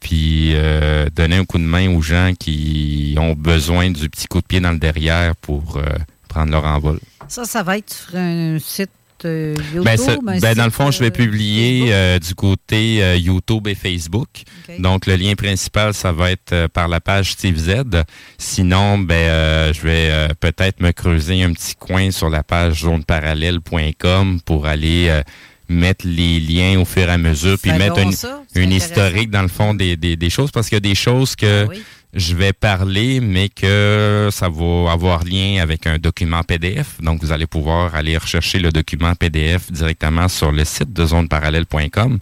Puis, 0.00 0.52
euh, 0.54 1.08
donner 1.14 1.36
un 1.36 1.44
coup 1.44 1.58
de 1.58 1.64
main 1.64 1.90
aux 1.90 2.02
gens 2.02 2.32
qui 2.38 3.16
ont 3.18 3.32
besoin 3.34 3.90
du 3.90 4.08
petit 4.08 4.26
coup 4.28 4.40
de 4.40 4.46
pied 4.46 4.60
dans 4.60 4.70
le 4.72 4.78
derrière 4.78 5.34
pour 5.36 5.76
euh, 5.76 5.82
prendre 6.28 6.52
leur 6.52 6.64
envol. 6.64 7.00
Ça, 7.26 7.44
ça 7.44 7.62
va 7.64 7.78
être 7.78 7.92
sur 7.92 8.16
un 8.16 8.58
site 8.60 8.90
euh, 9.24 9.56
YouTube. 9.74 9.82
Ben, 9.84 9.96
ça- 9.96 10.16
ben, 10.22 10.54
dans 10.54 10.64
le 10.66 10.70
fond, 10.70 10.92
je 10.92 11.00
vais 11.00 11.10
publier 11.10 12.18
du 12.20 12.34
côté 12.36 13.18
YouTube 13.18 13.66
et 13.66 13.74
Facebook. 13.74 14.28
OK. 14.68 14.80
Donc, 14.80 15.06
le 15.06 15.16
lien 15.16 15.34
principal, 15.34 15.92
ça 15.94 16.12
va 16.12 16.30
être 16.30 16.68
par 16.68 16.86
la 16.86 17.00
page 17.00 17.32
Steve 17.32 17.56
Z. 17.58 18.04
Sinon, 18.38 18.98
ben, 18.98 19.72
je 19.74 19.80
vais 19.82 20.28
peut-être 20.38 20.80
me 20.80 20.92
creuser 20.92 21.42
un 21.42 21.52
petit 21.52 21.74
coin 21.74 22.12
sur 22.12 22.30
la 22.30 22.44
page 22.44 22.82
zoneparallèle.com 22.82 24.40
pour 24.44 24.66
aller 24.66 25.22
mettre 25.68 26.06
les 26.06 26.40
liens 26.40 26.80
au 26.80 26.84
fur 26.84 27.02
et 27.02 27.10
à 27.12 27.18
mesure, 27.18 27.58
puis 27.60 27.72
mettre 27.72 27.98
une, 27.98 28.12
ça. 28.12 28.42
Historique 28.54 29.30
dans 29.30 29.42
le 29.42 29.48
fond 29.48 29.74
des, 29.74 29.96
des, 29.96 30.16
des 30.16 30.30
choses, 30.30 30.50
parce 30.50 30.68
qu'il 30.68 30.76
y 30.76 30.78
a 30.78 30.80
des 30.80 30.94
choses 30.94 31.36
que 31.36 31.64
Ah 31.64 31.68
oui. 31.70 31.82
je 32.14 32.34
vais 32.34 32.52
parler, 32.52 33.20
mais 33.20 33.48
que 33.48 34.28
ça 34.32 34.48
va 34.48 34.90
avoir 34.92 35.24
lien 35.24 35.60
avec 35.62 35.86
un 35.86 35.98
document 35.98 36.42
PDF. 36.42 37.00
Donc, 37.00 37.22
vous 37.22 37.32
allez 37.32 37.46
pouvoir 37.46 37.94
aller 37.94 38.16
rechercher 38.16 38.58
le 38.58 38.70
document 38.72 39.14
PDF 39.14 39.70
directement 39.70 40.28
sur 40.28 40.52
le 40.52 40.64
site 40.64 40.92
de 40.92 41.04
zoneparallèle.com. 41.06 42.18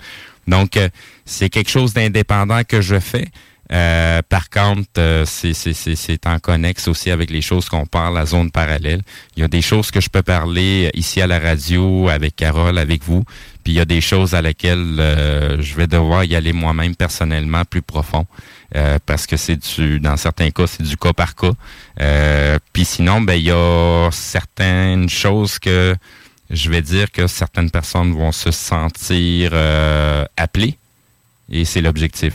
Donc, 0.49 0.77
euh, 0.77 0.89
c'est 1.25 1.49
quelque 1.51 1.71
chose 1.71 1.93
d'indépendant 1.93 2.63
que 2.65 2.81
je 2.81 2.99
fais. 3.01 3.29
Euh, 3.73 4.23
par 4.29 4.49
contre, 4.49 4.89
euh, 4.99 5.25
c'est- 5.27 6.27
en 6.27 6.39
connexe 6.39 6.87
aussi 6.87 7.11
avec 7.11 7.31
les 7.31 7.43
choses 7.43 7.69
qu'on 7.69 7.85
parle 7.87 8.17
à 8.19 8.25
zone 8.27 8.51
parallèle. 8.51 9.03
Il 9.37 9.41
y 9.41 9.45
a 9.45 9.49
des 9.49 9.63
choses 9.63 9.91
que 9.91 10.01
je 10.01 10.09
peux 10.09 10.23
parler 10.23 10.91
ici 10.95 11.21
à 11.21 11.27
la 11.27 11.39
radio 11.41 12.09
avec 12.09 12.37
Carole, 12.37 12.79
avec 12.79 13.03
vous, 13.03 13.25
puis 13.65 13.73
il 13.73 13.77
y 13.77 13.81
a 13.81 13.85
des 13.85 14.01
choses 14.01 14.35
à 14.35 14.43
laquelle 14.43 14.97
euh, 15.01 15.61
je 15.61 15.75
vais 15.75 15.89
devoir 15.89 16.23
y 16.25 16.37
aller 16.37 16.53
moi-même 16.53 16.95
personnellement 16.95 17.65
plus 17.65 17.83
profond, 17.83 18.25
euh, 18.77 18.99
parce 19.05 19.27
que 19.27 19.37
c'est 19.37 19.57
du, 19.57 19.99
dans 19.99 20.17
certains 20.17 20.51
cas, 20.51 20.67
c'est 20.69 20.85
du 20.85 20.97
cas 20.97 21.13
par 21.13 21.35
cas. 21.35 21.51
Euh, 22.01 22.59
puis 22.73 22.85
sinon, 22.85 23.21
ben 23.21 23.35
il 23.35 23.47
y 23.47 23.51
a 23.51 24.09
certaines 24.13 25.09
choses 25.09 25.59
que 25.59 25.97
je 26.51 26.71
vais 26.71 26.83
dire 26.83 27.11
que 27.11 27.27
certaines 27.27 27.71
personnes 27.73 28.13
vont 28.15 28.31
se 28.31 28.53
sentir 28.53 29.51
euh, 29.53 30.25
appelées, 30.37 30.79
et 31.51 31.65
c'est 31.65 31.81
l'objectif 31.81 32.35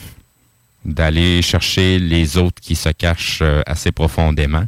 d'aller 0.84 1.42
chercher 1.42 1.98
les 1.98 2.36
autres 2.36 2.60
qui 2.60 2.74
se 2.74 2.88
cachent 2.90 3.40
euh, 3.42 3.62
assez 3.66 3.92
profondément. 3.92 4.64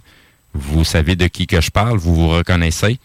Vous 0.53 0.85
savez 0.85 1.17
de 1.17 1.27
qui 1.27 1.47
que 1.47 1.61
je 1.61 1.71
parle, 1.71 1.99
vous 1.99 2.15
vous 2.15 2.29
reconnaissez. 2.29 2.99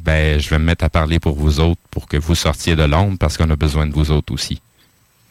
Ben, 0.00 0.40
je 0.40 0.48
vais 0.48 0.58
me 0.58 0.64
mettre 0.64 0.84
à 0.84 0.88
parler 0.88 1.18
pour 1.20 1.36
vous 1.36 1.60
autres 1.60 1.80
pour 1.90 2.06
que 2.08 2.16
vous 2.16 2.34
sortiez 2.34 2.74
de 2.76 2.82
l'ombre 2.84 3.18
parce 3.18 3.36
qu'on 3.36 3.50
a 3.50 3.56
besoin 3.56 3.86
de 3.86 3.92
vous 3.92 4.10
autres 4.10 4.32
aussi. 4.32 4.60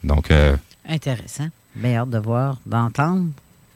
Donc, 0.04 0.30
euh, 0.30 0.56
Intéressant. 0.88 1.48
Bien 1.74 2.00
hâte 2.02 2.10
de 2.10 2.18
voir, 2.18 2.58
d'entendre. 2.66 3.26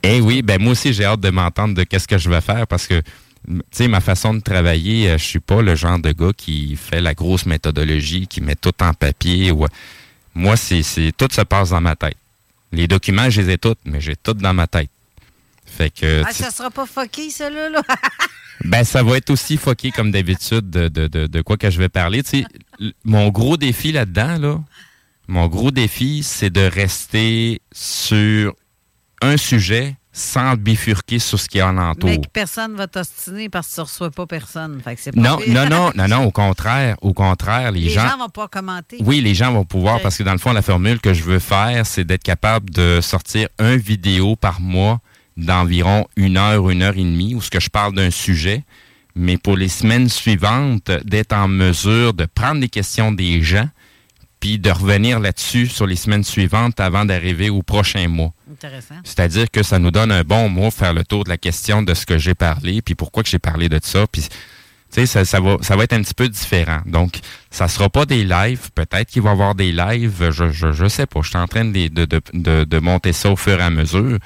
eh 0.02 0.20
oui, 0.20 0.42
ben 0.42 0.60
moi 0.60 0.72
aussi 0.72 0.92
j'ai 0.92 1.04
hâte 1.04 1.20
de 1.20 1.30
m'entendre 1.30 1.74
de 1.74 1.82
qu'est-ce 1.84 2.06
que 2.06 2.18
je 2.18 2.28
vais 2.30 2.40
faire 2.40 2.66
parce 2.66 2.86
que 2.86 3.00
tu 3.48 3.60
sais 3.70 3.88
ma 3.88 4.00
façon 4.00 4.34
de 4.34 4.40
travailler, 4.40 5.10
euh, 5.10 5.18
je 5.18 5.24
suis 5.24 5.40
pas 5.40 5.62
le 5.62 5.74
genre 5.74 5.98
de 5.98 6.12
gars 6.12 6.32
qui 6.36 6.76
fait 6.76 7.00
la 7.00 7.14
grosse 7.14 7.46
méthodologie, 7.46 8.26
qui 8.26 8.40
met 8.40 8.54
tout 8.56 8.72
en 8.82 8.92
papier 8.92 9.50
ou 9.50 9.66
moi 10.34 10.56
c'est 10.56 10.82
c'est 10.82 11.12
tout 11.16 11.28
se 11.32 11.40
passe 11.42 11.70
dans 11.70 11.80
ma 11.80 11.96
tête. 11.96 12.16
Les 12.72 12.88
documents, 12.88 13.30
je 13.30 13.40
les 13.42 13.50
ai 13.54 13.58
tous, 13.58 13.76
mais 13.84 14.00
j'ai 14.00 14.16
tout 14.16 14.34
dans 14.34 14.54
ma 14.54 14.66
tête. 14.66 14.90
Fait 15.64 15.90
que 15.90 16.22
Ah, 16.26 16.32
ça 16.32 16.50
sera 16.50 16.70
pas 16.70 16.86
fucké, 16.86 17.30
ça, 17.30 17.50
là? 17.50 17.68
là. 17.68 17.82
ben, 18.64 18.84
ça 18.84 19.02
va 19.02 19.16
être 19.16 19.30
aussi 19.30 19.56
foqué 19.56 19.90
comme 19.90 20.10
d'habitude 20.10 20.70
de, 20.70 20.88
de, 20.88 21.06
de, 21.08 21.26
de 21.26 21.42
quoi 21.42 21.56
que 21.56 21.70
je 21.70 21.78
vais 21.78 21.88
parler. 21.88 22.22
Tu 22.22 22.42
sais, 22.42 22.46
mon 23.04 23.28
gros 23.28 23.56
défi 23.56 23.92
là-dedans, 23.92 24.38
là, 24.38 24.60
mon 25.28 25.48
gros 25.48 25.70
défi, 25.70 26.22
c'est 26.22 26.50
de 26.50 26.60
rester 26.60 27.60
sur 27.72 28.54
un 29.22 29.36
sujet 29.36 29.96
sans 30.18 30.56
bifurquer 30.56 31.18
sur 31.18 31.38
ce 31.38 31.46
qui 31.46 31.60
en 31.60 31.76
entoure. 31.76 32.08
Mais 32.08 32.16
que 32.18 32.28
personne 32.32 32.74
va 32.74 32.86
t'ostiner 32.86 33.50
parce 33.50 33.68
que 33.68 33.74
tu 33.74 33.80
ne 33.80 33.84
reçois 33.84 34.10
pas 34.10 34.26
personne. 34.26 34.80
Fait 34.82 34.94
que 34.94 35.00
c'est 35.02 35.12
pas 35.12 35.20
Non, 35.20 35.36
pire. 35.36 35.52
non, 35.52 35.68
non, 35.68 35.92
non, 35.94 36.08
non, 36.08 36.24
au 36.24 36.30
contraire, 36.30 36.96
au 37.02 37.12
contraire, 37.12 37.70
les, 37.70 37.80
Les 37.80 37.90
gens, 37.90 38.08
gens 38.08 38.16
vont 38.16 38.28
pas 38.30 38.48
commenter. 38.48 38.96
oui, 39.04 39.20
les 39.20 39.34
gens 39.34 39.52
vont 39.52 39.66
pouvoir, 39.66 40.00
parce 40.00 40.16
que 40.16 40.22
dans 40.22 40.32
le 40.32 40.38
fond, 40.38 40.54
la 40.54 40.62
formule 40.62 41.00
que 41.00 41.12
je 41.12 41.22
veux 41.22 41.38
faire, 41.38 41.84
c'est 41.84 42.04
d'être 42.04 42.22
capable 42.22 42.70
de 42.70 43.00
sortir 43.02 43.48
un 43.58 43.76
vidéo 43.76 44.36
par 44.36 44.58
mois 44.62 45.00
d'environ 45.36 46.06
une 46.16 46.38
heure, 46.38 46.70
une 46.70 46.82
heure 46.82 46.94
et 46.96 47.02
demie, 47.04 47.34
où 47.34 47.42
ce 47.42 47.50
que 47.50 47.60
je 47.60 47.68
parle 47.68 47.94
d'un 47.94 48.10
sujet, 48.10 48.64
mais 49.14 49.36
pour 49.36 49.56
les 49.56 49.68
semaines 49.68 50.08
suivantes, 50.08 50.90
d'être 51.04 51.34
en 51.34 51.46
mesure 51.48 52.14
de 52.14 52.24
prendre 52.24 52.60
les 52.62 52.70
questions 52.70 53.12
des 53.12 53.42
gens, 53.42 53.68
puis 54.46 54.60
de 54.60 54.70
revenir 54.70 55.18
là-dessus 55.18 55.66
sur 55.66 55.88
les 55.88 55.96
semaines 55.96 56.22
suivantes 56.22 56.78
avant 56.78 57.04
d'arriver 57.04 57.50
au 57.50 57.62
prochain 57.62 58.06
mois. 58.06 58.32
C'est-à-dire 59.02 59.50
que 59.50 59.64
ça 59.64 59.80
nous 59.80 59.90
donne 59.90 60.12
un 60.12 60.22
bon 60.22 60.48
mois 60.48 60.70
faire 60.70 60.92
le 60.94 61.02
tour 61.02 61.24
de 61.24 61.30
la 61.30 61.36
question 61.36 61.82
de 61.82 61.94
ce 61.94 62.06
que 62.06 62.16
j'ai 62.16 62.34
parlé, 62.34 62.80
puis 62.80 62.94
pourquoi 62.94 63.24
que 63.24 63.28
j'ai 63.28 63.40
parlé 63.40 63.68
de 63.68 63.80
ça, 63.82 64.06
puis 64.06 64.22
ça, 65.04 65.24
ça, 65.24 65.40
va, 65.40 65.56
ça 65.62 65.74
va 65.74 65.82
être 65.82 65.94
un 65.94 66.00
petit 66.00 66.14
peu 66.14 66.28
différent. 66.28 66.80
Donc, 66.86 67.18
ça 67.50 67.66
sera 67.66 67.88
pas 67.90 68.06
des 68.06 68.22
lives. 68.22 68.70
Peut-être 68.72 69.10
qu'il 69.10 69.22
va 69.22 69.30
y 69.30 69.32
avoir 69.32 69.56
des 69.56 69.72
lives. 69.72 70.30
Je, 70.30 70.50
je, 70.50 70.70
je 70.70 70.86
sais 70.86 71.06
pas. 71.06 71.22
Je 71.22 71.28
suis 71.28 71.38
en 71.38 71.48
train 71.48 71.64
de, 71.64 71.88
de, 71.88 72.06
de, 72.32 72.64
de, 72.64 72.78
monter 72.78 73.12
ça 73.12 73.30
au 73.30 73.36
fur 73.36 73.58
et 73.58 73.64
à 73.64 73.70
mesure. 73.70 74.18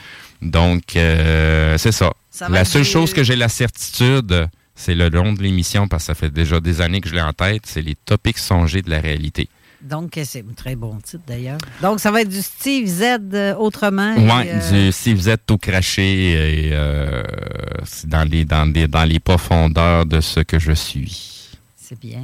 Donc, 0.42 0.96
euh, 0.96 1.78
c'est 1.78 1.92
ça. 1.92 2.12
La 2.50 2.66
seule 2.66 2.84
chose 2.84 3.14
que 3.14 3.24
j'ai 3.24 3.36
la 3.36 3.48
certitude, 3.48 4.48
c'est 4.74 4.94
le 4.94 5.08
long 5.08 5.32
de 5.32 5.42
l'émission, 5.42 5.88
parce 5.88 6.02
que 6.02 6.06
ça 6.08 6.14
fait 6.14 6.30
déjà 6.30 6.60
des 6.60 6.82
années 6.82 7.00
que 7.00 7.08
je 7.08 7.14
l'ai 7.14 7.22
en 7.22 7.32
tête, 7.32 7.62
c'est 7.64 7.82
les 7.82 7.94
topics 7.94 8.38
songés 8.38 8.82
de 8.82 8.90
la 8.90 9.00
réalité. 9.00 9.48
Donc, 9.82 10.18
c'est 10.24 10.40
un 10.40 10.52
très 10.54 10.76
bon 10.76 10.98
titre, 11.02 11.22
d'ailleurs. 11.26 11.58
Donc, 11.80 12.00
ça 12.00 12.10
va 12.10 12.22
être 12.22 12.28
du 12.28 12.42
Steve 12.42 12.86
Z 12.86 13.02
euh, 13.32 13.54
autrement. 13.54 14.14
Et, 14.14 14.28
euh, 14.30 14.90
du 14.90 15.14
vous 15.14 15.28
êtes 15.28 15.46
tout 15.46 15.56
craché 15.56 16.66
et 16.66 16.70
euh, 16.72 17.22
dans 18.04 18.28
les 18.28 18.44
dans 18.44 18.70
les 18.70 18.86
dans 18.88 19.04
les 19.04 19.20
profondeurs 19.20 20.04
de 20.04 20.20
ce 20.20 20.40
que 20.40 20.58
je 20.58 20.72
suis. 20.72 21.48
C'est 21.76 21.98
bien. 21.98 22.22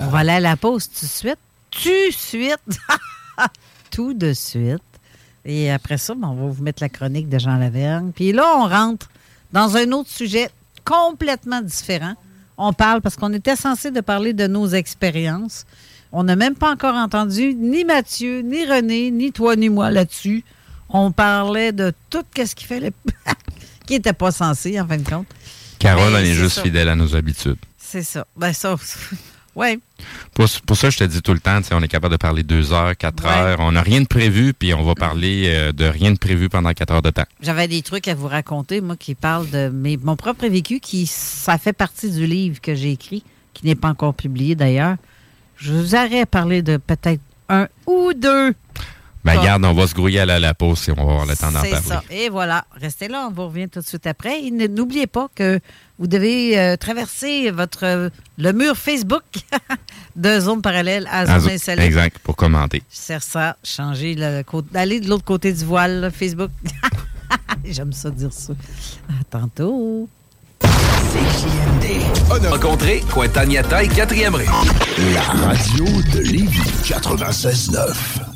On 0.00 0.06
va 0.06 0.18
aller 0.18 0.30
à 0.30 0.40
la 0.40 0.56
pause 0.56 0.88
tout 0.88 1.04
de 1.04 1.10
suite. 1.10 1.38
Tout 1.70 1.88
de 1.88 2.12
suite. 2.12 2.78
tout 3.90 4.14
de 4.14 4.32
suite. 4.32 4.80
Et 5.44 5.70
après 5.70 5.98
ça, 5.98 6.14
ben, 6.14 6.28
on 6.28 6.34
va 6.34 6.52
vous 6.52 6.62
mettre 6.62 6.82
la 6.82 6.88
chronique 6.88 7.28
de 7.28 7.38
Jean 7.38 7.56
Lavergne. 7.56 8.12
Puis 8.14 8.32
là, 8.32 8.44
on 8.56 8.68
rentre 8.68 9.08
dans 9.52 9.76
un 9.76 9.90
autre 9.92 10.10
sujet 10.10 10.48
complètement 10.84 11.60
différent. 11.60 12.14
On 12.56 12.72
parle 12.72 13.02
parce 13.02 13.16
qu'on 13.16 13.32
était 13.32 13.56
censé 13.56 13.90
de 13.90 14.00
parler 14.00 14.32
de 14.32 14.46
nos 14.46 14.68
expériences. 14.68 15.66
On 16.18 16.24
n'a 16.24 16.34
même 16.34 16.54
pas 16.54 16.72
encore 16.72 16.94
entendu 16.94 17.54
ni 17.54 17.84
Mathieu, 17.84 18.40
ni 18.40 18.64
René, 18.64 19.10
ni 19.10 19.32
toi, 19.32 19.54
ni 19.54 19.68
moi 19.68 19.90
là-dessus. 19.90 20.44
On 20.88 21.12
parlait 21.12 21.72
de 21.72 21.92
tout 22.08 22.22
ce 22.34 22.54
qu'il 22.54 22.66
fallait, 22.66 22.92
qui 23.86 23.92
n'était 23.92 24.14
pas 24.14 24.30
censé, 24.30 24.80
en 24.80 24.86
fin 24.86 24.96
de 24.96 25.06
compte. 25.06 25.26
Carole, 25.78 26.12
Mais 26.14 26.20
elle 26.20 26.26
est 26.28 26.32
juste 26.32 26.56
ça. 26.56 26.62
fidèle 26.62 26.88
à 26.88 26.96
nos 26.96 27.14
habitudes. 27.14 27.58
C'est 27.76 28.02
ça. 28.02 28.26
Ben 28.34 28.54
ça, 28.54 28.76
ouais. 29.56 29.78
Pour, 30.32 30.46
pour 30.66 30.76
ça, 30.78 30.88
je 30.88 30.96
te 30.96 31.04
dis 31.04 31.20
tout 31.20 31.34
le 31.34 31.38
temps, 31.38 31.60
on 31.72 31.82
est 31.82 31.88
capable 31.88 32.12
de 32.12 32.16
parler 32.18 32.42
deux 32.44 32.72
heures, 32.72 32.96
quatre 32.96 33.22
Ouais. 33.22 33.28
heures. 33.30 33.60
On 33.60 33.72
n'a 33.72 33.82
rien 33.82 34.00
de 34.00 34.06
prévu, 34.06 34.54
puis 34.54 34.72
on 34.72 34.84
va 34.84 34.94
parler 34.94 35.42
euh, 35.54 35.72
de 35.72 35.84
rien 35.84 36.12
de 36.12 36.18
prévu 36.18 36.48
pendant 36.48 36.72
quatre 36.72 36.92
heures 36.94 37.02
de 37.02 37.10
temps. 37.10 37.26
J'avais 37.42 37.68
des 37.68 37.82
trucs 37.82 38.08
à 38.08 38.14
vous 38.14 38.28
raconter, 38.28 38.80
moi, 38.80 38.96
qui 38.96 39.14
parlent 39.14 39.50
de 39.50 39.68
mes, 39.68 39.98
mon 39.98 40.16
propre 40.16 40.46
vécu, 40.46 40.80
qui 40.80 41.04
ça 41.06 41.58
fait 41.58 41.74
partie 41.74 42.10
du 42.10 42.26
livre 42.26 42.58
que 42.62 42.74
j'ai 42.74 42.92
écrit, 42.92 43.22
qui 43.52 43.66
n'est 43.66 43.74
pas 43.74 43.88
encore 43.88 44.14
publié 44.14 44.54
d'ailleurs. 44.54 44.96
Je 45.56 45.72
vous 45.72 45.94
aurais 45.94 46.20
à 46.20 46.26
parler 46.26 46.62
de 46.62 46.76
peut-être 46.76 47.20
un 47.48 47.68
ou 47.86 48.12
deux. 48.14 48.54
Ben, 49.24 49.34
Ça. 49.34 49.40
regarde, 49.40 49.64
on 49.64 49.72
va 49.72 49.86
se 49.88 49.94
grouiller 49.94 50.20
à 50.20 50.26
la, 50.26 50.38
la 50.38 50.54
pause 50.54 50.88
et 50.88 50.92
on 50.92 50.94
va 50.94 51.02
avoir 51.02 51.26
le 51.26 51.34
temps 51.36 51.50
d'en 51.50 51.62
C'est 51.62 51.70
parler. 51.70 51.86
ça. 51.86 52.02
Et 52.10 52.28
voilà. 52.28 52.64
Restez 52.80 53.08
là, 53.08 53.26
on 53.28 53.32
vous 53.32 53.46
revient 53.48 53.68
tout 53.68 53.80
de 53.80 53.84
suite 53.84 54.06
après. 54.06 54.40
Et 54.44 54.50
n'oubliez 54.52 55.08
pas 55.08 55.28
que 55.34 55.58
vous 55.98 56.06
devez 56.06 56.56
euh, 56.56 56.76
traverser 56.76 57.50
votre 57.50 57.84
euh, 57.84 58.08
le 58.38 58.52
mur 58.52 58.76
Facebook 58.76 59.24
de 60.16 60.38
zone 60.38 60.62
parallèle 60.62 61.08
à 61.10 61.22
Ah, 61.22 61.40
zone 61.40 61.50
insolite. 61.54 61.80
exact, 61.84 62.18
pour 62.20 62.36
commenter. 62.36 62.84
C'est 62.88 63.20
ça, 63.20 63.56
changer 63.64 64.14
le 64.16 64.42
côté, 64.42 64.68
d'aller 64.70 65.00
de 65.00 65.08
l'autre 65.08 65.24
côté 65.24 65.52
du 65.52 65.64
voile, 65.64 66.00
là, 66.02 66.10
Facebook. 66.12 66.50
J'aime 67.64 67.92
ça 67.92 68.10
dire 68.10 68.32
ça. 68.32 68.52
À 69.08 69.24
tantôt. 69.28 70.08
CJMD. 71.12 72.50
Rencontrez 72.50 73.02
Cointagnata 73.10 73.82
et 73.82 73.88
4e 73.88 74.34
rue. 74.34 74.46
La 75.14 75.22
radio 75.22 75.84
de 76.12 76.20
Lévis 76.20 76.60
96.9. 76.84 78.35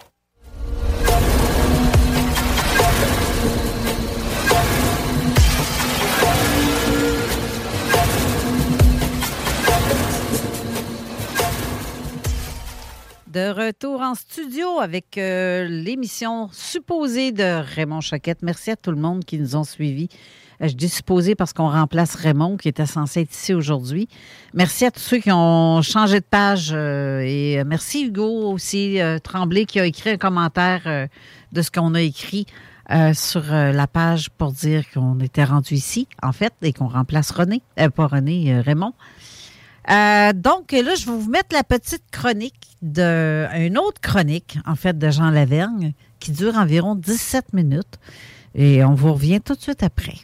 De 13.31 13.49
retour 13.49 14.01
en 14.01 14.13
studio 14.13 14.81
avec 14.81 15.17
euh, 15.17 15.65
l'émission 15.65 16.49
supposée 16.51 17.31
de 17.31 17.63
Raymond 17.75 18.01
Choquette. 18.01 18.39
Merci 18.41 18.71
à 18.71 18.75
tout 18.75 18.91
le 18.91 18.97
monde 18.97 19.23
qui 19.23 19.39
nous 19.39 19.55
ont 19.55 19.63
suivis. 19.63 20.09
Euh, 20.61 20.67
je 20.67 20.73
dis 20.73 20.89
supposé 20.89 21.33
parce 21.33 21.53
qu'on 21.53 21.69
remplace 21.69 22.15
Raymond 22.15 22.57
qui 22.57 22.67
était 22.67 22.85
censé 22.85 23.21
être 23.21 23.31
ici 23.31 23.53
aujourd'hui. 23.53 24.09
Merci 24.53 24.83
à 24.83 24.91
tous 24.91 24.99
ceux 24.99 25.19
qui 25.19 25.31
ont 25.31 25.81
changé 25.81 26.19
de 26.19 26.25
page 26.29 26.71
euh, 26.73 27.21
et 27.21 27.63
merci 27.63 28.07
Hugo 28.07 28.51
aussi 28.51 28.99
Tremblay 29.23 29.63
qui 29.63 29.79
a 29.79 29.85
écrit 29.85 30.09
un 30.09 30.17
commentaire 30.17 31.07
de 31.53 31.61
ce 31.61 31.71
qu'on 31.71 31.95
a 31.95 32.01
écrit 32.01 32.47
sur 33.13 33.43
la 33.43 33.87
page 33.87 34.29
pour 34.31 34.51
dire 34.51 34.83
qu'on 34.93 35.17
était 35.21 35.45
rendu 35.45 35.75
ici, 35.75 36.09
en 36.21 36.33
fait, 36.33 36.51
et 36.63 36.73
qu'on 36.73 36.89
remplace 36.89 37.31
René, 37.31 37.61
pas 37.95 38.07
René, 38.07 38.59
Raymond. 38.59 38.93
Donc 39.87 40.73
là, 40.73 40.95
je 40.95 41.05
vais 41.05 41.17
vous 41.17 41.29
mettre 41.29 41.55
la 41.55 41.63
petite 41.63 42.03
chronique 42.11 42.70
de 42.81 43.47
une 43.57 43.77
autre 43.77 44.01
chronique, 44.01 44.57
en 44.65 44.75
fait, 44.75 44.97
de 44.97 45.09
Jean 45.09 45.29
Lavergne, 45.29 45.93
qui 46.19 46.31
dure 46.31 46.55
environ 46.55 46.95
17 46.95 47.53
minutes. 47.53 47.99
Et 48.55 48.83
on 48.83 48.93
vous 48.93 49.13
revient 49.13 49.39
tout 49.41 49.55
de 49.55 49.61
suite 49.61 49.83
après. 49.83 50.15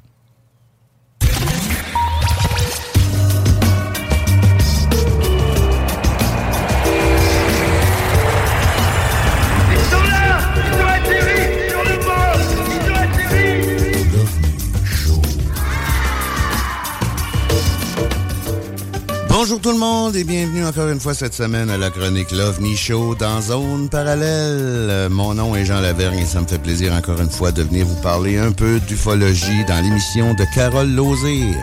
Bonjour 19.40 19.62
tout 19.62 19.72
le 19.72 19.78
monde 19.78 20.16
et 20.16 20.24
bienvenue 20.24 20.66
encore 20.66 20.88
une 20.88 21.00
fois 21.00 21.14
cette 21.14 21.36
semaine 21.36 21.70
à 21.70 21.78
la 21.78 21.92
chronique 21.92 22.32
Love 22.32 22.58
Show 22.76 23.14
dans 23.14 23.40
Zone 23.40 23.88
Parallèle. 23.88 25.10
Mon 25.12 25.36
nom 25.36 25.56
est 25.56 25.64
Jean 25.64 25.80
Lavergne 25.80 26.18
et 26.18 26.26
ça 26.26 26.42
me 26.42 26.48
fait 26.48 26.58
plaisir 26.58 26.92
encore 26.92 27.22
une 27.22 27.30
fois 27.30 27.52
de 27.52 27.62
venir 27.62 27.86
vous 27.86 28.02
parler 28.02 28.40
un 28.40 28.52
peu 28.52 28.80
d'ufologie 28.80 29.64
dans 29.68 29.80
l'émission 29.80 30.34
de 30.34 30.44
Carole 30.56 30.90
Lozé. 30.90 31.54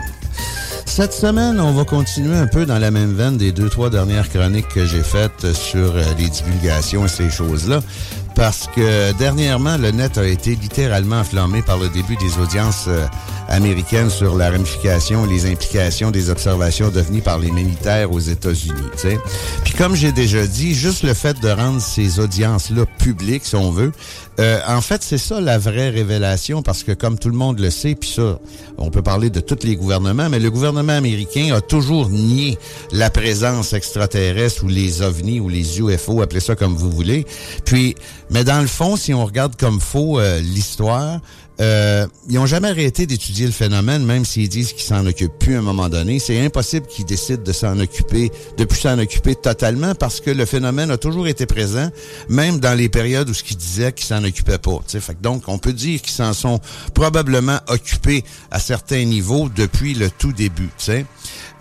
Cette 0.85 1.11
semaine, 1.11 1.59
on 1.59 1.73
va 1.73 1.83
continuer 1.83 2.37
un 2.37 2.47
peu 2.47 2.65
dans 2.65 2.79
la 2.79 2.91
même 2.91 3.13
veine 3.13 3.35
des 3.35 3.51
deux, 3.51 3.67
trois 3.67 3.89
dernières 3.89 4.29
chroniques 4.29 4.69
que 4.69 4.85
j'ai 4.85 5.03
faites 5.03 5.51
sur 5.51 5.97
euh, 5.97 6.03
les 6.17 6.29
divulgations 6.29 7.03
et 7.03 7.09
ces 7.09 7.29
choses-là. 7.29 7.81
Parce 8.35 8.67
que 8.67 9.13
dernièrement, 9.13 9.77
le 9.77 9.91
net 9.91 10.17
a 10.17 10.27
été 10.27 10.55
littéralement 10.55 11.19
enflammé 11.21 11.61
par 11.61 11.77
le 11.77 11.87
début 11.89 12.17
des 12.17 12.37
audiences 12.37 12.85
euh, 12.87 13.05
américaines 13.47 14.09
sur 14.09 14.35
la 14.35 14.51
ramification 14.51 15.25
et 15.25 15.29
les 15.29 15.49
implications 15.49 16.11
des 16.11 16.29
observations 16.29 16.89
d'OVNI 16.89 17.21
par 17.21 17.39
les 17.39 17.51
militaires 17.51 18.11
aux 18.11 18.19
États-Unis. 18.19 18.73
Puis 19.63 19.73
comme 19.73 19.95
j'ai 19.95 20.11
déjà 20.11 20.45
dit, 20.45 20.73
juste 20.73 21.03
le 21.03 21.13
fait 21.13 21.39
de 21.39 21.49
rendre 21.49 21.79
ces 21.79 22.19
audiences-là 22.19 22.85
publiques, 22.97 23.45
si 23.45 23.55
on 23.55 23.71
veut, 23.71 23.93
euh, 24.39 24.59
en 24.67 24.81
fait, 24.81 25.01
c'est 25.03 25.17
ça 25.17 25.39
la 25.39 25.57
vraie 25.57 25.89
révélation, 25.89 26.61
parce 26.61 26.83
que 26.83 26.91
comme 26.91 27.17
tout 27.17 27.29
le 27.29 27.37
monde 27.37 27.59
le 27.59 27.69
sait, 27.69 27.95
puis 27.95 28.09
ça, 28.09 28.39
on 28.77 28.89
peut 28.89 29.01
parler 29.01 29.29
de 29.29 29.39
tous 29.39 29.63
les 29.63 29.75
gouvernements, 29.75 30.29
mais 30.29 30.39
le 30.39 30.51
gouvernement 30.51 30.93
américain 30.93 31.53
a 31.53 31.61
toujours 31.61 32.09
nié 32.09 32.57
la 32.91 33.09
présence 33.09 33.73
extraterrestre 33.73 34.63
ou 34.63 34.67
les 34.67 35.01
ovnis 35.01 35.39
ou 35.39 35.49
les 35.49 35.79
UFO, 35.79 36.21
appelez 36.21 36.41
ça 36.41 36.55
comme 36.55 36.75
vous 36.75 36.91
voulez. 36.91 37.25
Puis, 37.63 37.95
mais 38.29 38.43
dans 38.43 38.61
le 38.61 38.67
fond, 38.67 38.95
si 38.95 39.13
on 39.13 39.25
regarde 39.25 39.55
comme 39.55 39.79
faux 39.79 40.19
euh, 40.19 40.39
l'histoire, 40.39 41.19
euh, 41.61 42.05
ils 42.29 42.37
ont 42.37 42.45
jamais 42.45 42.69
arrêté 42.69 43.05
d'étudier 43.05 43.45
le 43.45 43.51
phénomène, 43.51 44.03
même 44.05 44.25
s'ils 44.25 44.49
disent 44.49 44.73
qu'ils 44.73 44.83
s'en 44.83 45.05
occupent 45.05 45.37
plus 45.39 45.55
à 45.55 45.59
un 45.59 45.61
moment 45.61 45.89
donné. 45.89 46.19
C'est 46.19 46.39
impossible 46.43 46.87
qu'ils 46.87 47.05
décident 47.05 47.43
de 47.43 47.51
s'en 47.53 47.79
occuper, 47.79 48.31
de 48.57 48.65
plus 48.65 48.79
s'en 48.79 48.99
occuper 48.99 49.35
totalement, 49.35 49.95
parce 49.95 50.19
que 50.19 50.31
le 50.31 50.45
phénomène 50.45 50.91
a 50.91 50.97
toujours 50.97 51.27
été 51.27 51.45
présent, 51.45 51.89
même 52.29 52.59
dans 52.59 52.73
les 52.73 52.89
périodes 52.89 53.29
où 53.29 53.33
ce 53.33 53.43
qu'ils 53.43 53.57
disaient 53.57 53.93
qu'ils 53.93 54.07
s'en 54.07 54.23
occupaient 54.23 54.57
pas. 54.57 54.79
Fait 54.87 55.13
que 55.13 55.21
donc, 55.21 55.43
on 55.47 55.57
peut 55.57 55.73
dire 55.73 56.01
qu'ils 56.01 56.13
s'en 56.13 56.33
sont 56.33 56.59
probablement 56.93 57.59
occupés 57.67 58.23
à 58.51 58.59
certains 58.59 59.03
niveaux 59.05 59.49
depuis 59.55 59.93
le 59.93 60.09
tout 60.09 60.33
début. 60.33 60.69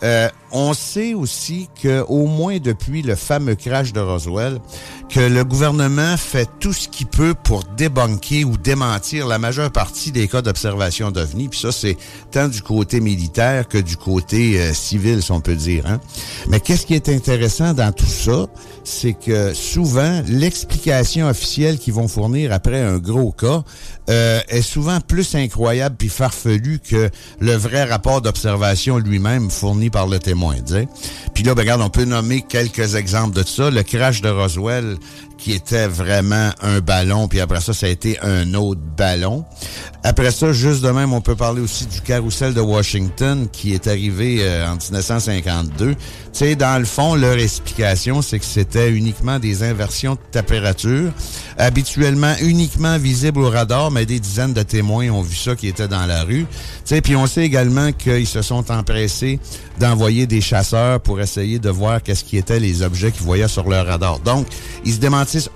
Euh, 0.03 0.29
on 0.55 0.73
sait 0.73 1.15
aussi 1.15 1.69
que 1.83 2.05
au 2.09 2.27
moins 2.27 2.59
depuis 2.59 3.03
le 3.03 3.17
fameux 3.17 3.57
crash 3.57 3.93
de 3.93 3.99
Roswell, 3.99 4.61
que 5.09 5.19
le 5.19 5.45
gouvernement 5.45 6.17
fait 6.17 6.49
tout 6.61 6.73
ce 6.73 6.89
qu'il 6.89 7.07
peut 7.07 7.35
pour 7.35 7.65
débunker 7.77 8.45
ou 8.45 8.57
démentir 8.57 9.27
la 9.27 9.39
majeure 9.39 9.73
partie 9.73 10.13
des 10.13 10.29
cas 10.29 10.43
d'observation 10.43 11.11
d'OVNI. 11.11 11.49
Puis 11.49 11.59
ça, 11.59 11.73
c'est 11.73 11.97
tant 12.31 12.47
du 12.47 12.63
côté 12.63 13.01
militaire 13.01 13.67
que 13.67 13.79
du 13.79 13.97
côté 13.97 14.61
euh, 14.61 14.73
civil, 14.73 15.23
si 15.23 15.33
on 15.33 15.41
peut 15.41 15.57
dire. 15.57 15.87
Hein? 15.87 16.01
Mais 16.49 16.61
qu'est-ce 16.61 16.87
qui 16.87 16.95
est 16.95 17.09
intéressant 17.09 17.75
dans 17.75 17.93
tout 17.93 18.07
ça, 18.07 18.47
c'est 18.85 19.15
que 19.15 19.55
souvent, 19.55 20.23
l'explication 20.29 21.29
officielle 21.29 21.79
qu'ils 21.79 21.95
vont 21.95 22.07
fournir 22.07 22.53
après 22.53 22.81
un 22.81 22.99
gros 22.99 23.33
cas 23.33 23.65
euh, 24.09 24.41
est 24.49 24.63
souvent 24.63 25.01
plus 25.01 25.35
incroyable 25.35 25.97
puis 25.99 26.09
farfelu 26.09 26.79
que 26.79 27.11
le 27.41 27.53
vrai 27.55 27.85
rapport 27.85 28.21
d'observation 28.21 28.99
lui-même 28.99 29.51
fourni 29.51 29.91
par 29.91 30.07
le 30.07 30.19
témoin. 30.19 30.44
Puis 31.35 31.45
là, 31.45 31.55
ben, 31.55 31.63
regarde, 31.63 31.81
on 31.81 31.91
peut 31.91 32.05
nommer 32.05 32.43
quelques 32.43 32.95
exemples 32.95 33.35
de 33.35 33.43
ça. 33.43 33.71
Le 33.71 33.83
crash 33.83 34.21
de 34.21 34.29
Roswell, 34.29 34.97
qui 35.39 35.53
était 35.53 35.87
vraiment 35.87 36.51
un 36.63 36.81
ballon, 36.81 37.29
puis 37.29 37.41
après 37.41 37.61
ça, 37.61 37.73
ça 37.73 37.87
a 37.87 37.89
été 37.89 38.19
un 38.21 38.55
autre 38.55 38.81
ballon. 38.97 39.45
Après 40.03 40.31
ça, 40.31 40.53
juste 40.53 40.83
de 40.83 40.91
même, 40.91 41.13
on 41.13 41.21
peut 41.21 41.35
parler 41.35 41.63
aussi 41.63 41.87
du 41.87 42.01
carrousel 42.01 42.53
de 42.53 42.61
Washington 42.61 43.49
qui 43.51 43.73
est 43.73 43.87
arrivé 43.87 44.39
euh, 44.41 44.67
en 44.67 44.77
1952. 44.77 45.95
Tu 45.95 45.99
sais, 46.33 46.57
dans 46.57 46.79
le 46.79 46.85
fond, 46.85 47.15
leur 47.15 47.39
explication, 47.39 48.21
c'est 48.21 48.39
que 48.39 48.45
c'était 48.45 48.91
uniquement 48.91 49.39
des 49.39 49.63
inversions 49.63 50.15
de 50.15 50.21
température, 50.31 51.11
habituellement 51.57 52.35
uniquement 52.43 52.99
visibles 52.99 53.41
au 53.41 53.49
radar, 53.49 53.91
mais 53.91 54.05
des 54.05 54.21
dizaines 54.21 54.53
de 54.53 54.63
témoins 54.63 55.09
ont 55.09 55.23
vu 55.23 55.37
ça 55.37 55.57
qui 55.57 55.69
était 55.69 55.89
dans 55.89 56.05
la 56.07 56.23
rue. 56.25 56.45
Tu 56.45 56.49
sais, 56.85 57.01
puis 57.01 57.17
on 57.17 57.27
sait 57.27 57.45
également 57.45 57.93
qu'ils 57.93 58.27
se 58.27 58.43
sont 58.43 58.71
empressés 58.71 59.39
d'envoyer 59.79 60.27
des 60.27 60.41
chasseurs 60.41 61.01
pour 61.01 61.21
essayer 61.21 61.59
de 61.59 61.71
voir 61.71 62.03
qu'est-ce 62.03 62.25
qui 62.25 62.37
étaient 62.37 62.61
les 62.61 62.83
objets 62.83 63.11
qu'ils 63.11 63.25
voyaient 63.25 63.49
sur 63.49 63.69
leur 63.69 63.87
radar. 63.87 64.19
Donc, 64.21 64.47
ils 64.85 64.93
se 64.93 64.99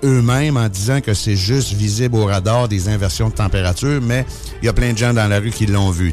eux-mêmes 0.04 0.56
en 0.56 0.68
disant 0.68 1.00
que 1.00 1.14
c'est 1.14 1.36
juste 1.36 1.72
visible 1.72 2.16
au 2.16 2.26
radar 2.26 2.68
des 2.68 2.88
inversions 2.88 3.28
de 3.28 3.34
température, 3.34 4.00
mais 4.02 4.24
il 4.62 4.66
y 4.66 4.68
a 4.68 4.72
plein 4.72 4.92
de 4.92 4.98
gens 4.98 5.12
dans 5.12 5.28
la 5.28 5.38
rue 5.38 5.50
qui 5.50 5.66
l'ont 5.66 5.90
vu. 5.90 6.12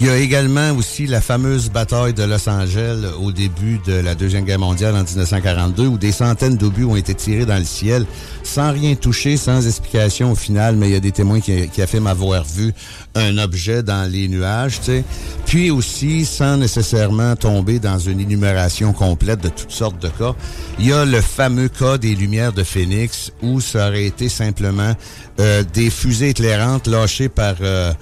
Il 0.00 0.06
y 0.06 0.10
a 0.10 0.16
également 0.16 0.72
aussi 0.72 1.06
la 1.06 1.20
fameuse 1.20 1.70
bataille 1.70 2.14
de 2.14 2.24
Los 2.24 2.48
Angeles 2.48 3.06
au 3.20 3.32
début 3.32 3.80
de 3.86 3.92
la 3.92 4.14
Deuxième 4.14 4.44
Guerre 4.44 4.58
mondiale 4.58 4.94
en 4.94 5.04
1942, 5.04 5.86
où 5.86 5.98
des 5.98 6.12
centaines 6.12 6.56
d'obus 6.56 6.84
ont 6.84 6.96
été 6.96 7.14
tirés 7.14 7.46
dans 7.46 7.58
le 7.58 7.64
ciel 7.64 8.06
sans 8.42 8.72
rien 8.72 8.94
toucher, 8.94 9.36
sans 9.36 9.66
explication 9.66 10.32
au 10.32 10.34
final, 10.34 10.76
mais 10.76 10.88
il 10.88 10.92
y 10.92 10.96
a 10.96 11.00
des 11.00 11.12
témoins 11.12 11.40
qui, 11.40 11.52
affirment 11.80 12.08
avoir 12.08 12.44
vu 12.44 12.72
un 13.14 13.38
objet 13.38 13.82
dans 13.82 14.10
les 14.10 14.28
nuages, 14.28 14.80
tu 14.80 14.86
sais. 14.86 15.04
Puis 15.46 15.70
aussi, 15.70 16.24
sans 16.24 16.56
nécessairement 16.56 17.36
tomber 17.36 17.78
dans 17.78 17.98
une 17.98 18.20
énumération 18.20 18.92
complète 18.92 19.40
de 19.40 19.48
toutes 19.48 19.70
sortes 19.70 20.00
de 20.02 20.08
cas, 20.08 20.34
il 20.78 20.86
y 20.88 20.92
a 20.92 21.04
le 21.04 21.20
fameux 21.20 21.68
cas 21.68 21.98
des 21.98 22.14
lumières 22.14 22.52
de 22.52 22.64
Où 23.42 23.60
ça 23.60 23.88
aurait 23.88 24.04
été 24.06 24.28
simplement 24.28 24.94
euh, 25.40 25.62
des 25.72 25.90
fusées 25.90 26.30
éclairantes 26.30 26.86
lâchées 26.86 27.28
par 27.28 27.54
euh, 27.60 27.92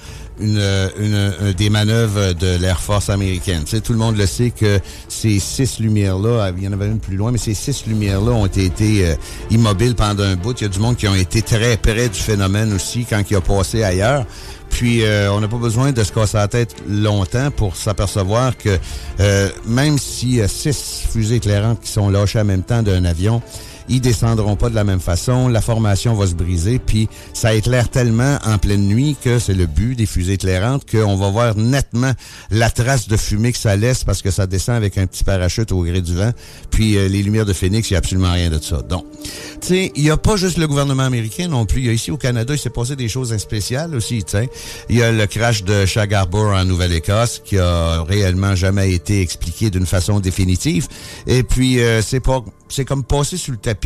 une, 0.40 0.60
une- 1.00 1.14
un- 1.40 1.52
des 1.52 1.68
manœuvres 1.70 2.32
de 2.32 2.56
l'Air 2.58 2.80
Force 2.80 3.08
américaine. 3.10 3.62
Tu 3.64 3.70
sais, 3.70 3.80
tout 3.80 3.92
le 3.92 3.98
monde 3.98 4.16
le 4.16 4.26
sait 4.26 4.50
que 4.50 4.78
ces 5.08 5.38
six 5.40 5.80
lumières-là, 5.80 6.52
il 6.56 6.62
y 6.62 6.68
en 6.68 6.72
avait 6.72 6.86
une 6.86 7.00
plus 7.00 7.16
loin, 7.16 7.32
mais 7.32 7.38
ces 7.38 7.54
six 7.54 7.86
lumières-là 7.86 8.30
ont 8.32 8.46
été 8.46 9.06
euh, 9.06 9.14
immobiles 9.50 9.94
pendant 9.94 10.22
un 10.24 10.36
bout. 10.36 10.54
Il 10.60 10.62
y 10.62 10.66
a 10.66 10.68
du 10.68 10.78
monde 10.78 10.96
qui 10.96 11.08
ont 11.08 11.14
été 11.14 11.42
très 11.42 11.76
près 11.76 12.08
du 12.08 12.18
phénomène 12.18 12.72
aussi 12.72 13.04
quand 13.04 13.22
il 13.28 13.36
a 13.36 13.40
passé 13.40 13.82
ailleurs. 13.82 14.24
Puis 14.70 15.02
euh, 15.02 15.32
on 15.32 15.40
n'a 15.40 15.48
pas 15.48 15.56
besoin 15.56 15.92
de 15.92 16.04
se 16.04 16.12
casser 16.12 16.36
la 16.36 16.46
tête 16.46 16.76
longtemps 16.86 17.50
pour 17.50 17.74
s'apercevoir 17.74 18.54
que 18.56 18.78
euh, 19.18 19.48
même 19.66 19.98
s'il 19.98 20.34
y 20.34 20.42
a 20.42 20.46
six 20.46 21.04
fusées 21.10 21.36
éclairantes 21.36 21.80
qui 21.80 21.90
sont 21.90 22.10
lâchées 22.10 22.38
en 22.40 22.44
même 22.44 22.62
temps 22.62 22.82
d'un 22.82 23.04
avion, 23.06 23.40
ils 23.88 24.00
descendront 24.00 24.56
pas 24.56 24.68
de 24.68 24.74
la 24.74 24.84
même 24.84 25.00
façon, 25.00 25.48
la 25.48 25.60
formation 25.60 26.14
va 26.14 26.26
se 26.26 26.34
briser, 26.34 26.78
puis 26.78 27.08
ça 27.32 27.54
éclaire 27.54 27.88
tellement 27.88 28.38
en 28.44 28.58
pleine 28.58 28.86
nuit 28.86 29.16
que 29.22 29.38
c'est 29.38 29.54
le 29.54 29.66
but 29.66 29.94
des 29.94 30.06
fusées 30.06 30.34
éclairantes 30.34 30.88
qu'on 30.90 31.16
va 31.16 31.30
voir 31.30 31.56
nettement 31.56 32.12
la 32.50 32.70
trace 32.70 33.08
de 33.08 33.16
fumée 33.16 33.52
que 33.52 33.58
ça 33.58 33.76
laisse 33.76 34.04
parce 34.04 34.22
que 34.22 34.30
ça 34.30 34.46
descend 34.46 34.76
avec 34.76 34.98
un 34.98 35.06
petit 35.06 35.24
parachute 35.24 35.72
au 35.72 35.82
gré 35.82 36.00
du 36.00 36.14
vent. 36.14 36.32
Puis 36.70 36.96
euh, 36.96 37.08
les 37.08 37.22
lumières 37.22 37.46
de 37.46 37.52
Phoenix, 37.52 37.90
il 37.90 37.94
n'y 37.94 37.96
a 37.96 37.98
absolument 37.98 38.32
rien 38.32 38.50
de 38.50 38.58
ça. 38.58 38.82
Donc, 38.82 39.04
tu 39.60 39.68
sais, 39.68 39.92
il 39.94 40.02
n'y 40.02 40.10
a 40.10 40.16
pas 40.16 40.36
juste 40.36 40.58
le 40.58 40.66
gouvernement 40.68 41.04
américain 41.04 41.48
non 41.48 41.66
plus. 41.66 41.82
Y 41.82 41.88
a 41.88 41.92
ici 41.92 42.10
au 42.10 42.16
Canada, 42.16 42.54
il 42.54 42.58
s'est 42.58 42.70
passé 42.70 42.96
des 42.96 43.08
choses 43.08 43.36
spéciales 43.38 43.94
aussi, 43.94 44.22
tu 44.24 44.32
sais. 44.32 44.50
Il 44.88 44.96
y 44.96 45.02
a 45.02 45.10
le 45.10 45.26
crash 45.26 45.64
de 45.64 45.86
Shag 45.86 46.14
en 46.14 46.64
Nouvelle-Écosse 46.64 47.42
qui 47.44 47.58
a 47.58 48.02
réellement 48.02 48.54
jamais 48.54 48.92
été 48.92 49.20
expliqué 49.20 49.70
d'une 49.70 49.86
façon 49.86 50.20
définitive. 50.20 50.88
Et 51.26 51.42
puis, 51.42 51.80
euh, 51.80 52.02
c'est 52.02 52.20
pas 52.20 52.42
c'est 52.68 52.84
comme 52.84 53.04
passé 53.04 53.36
sous 53.36 53.50
le 53.50 53.56
tapis, 53.56 53.77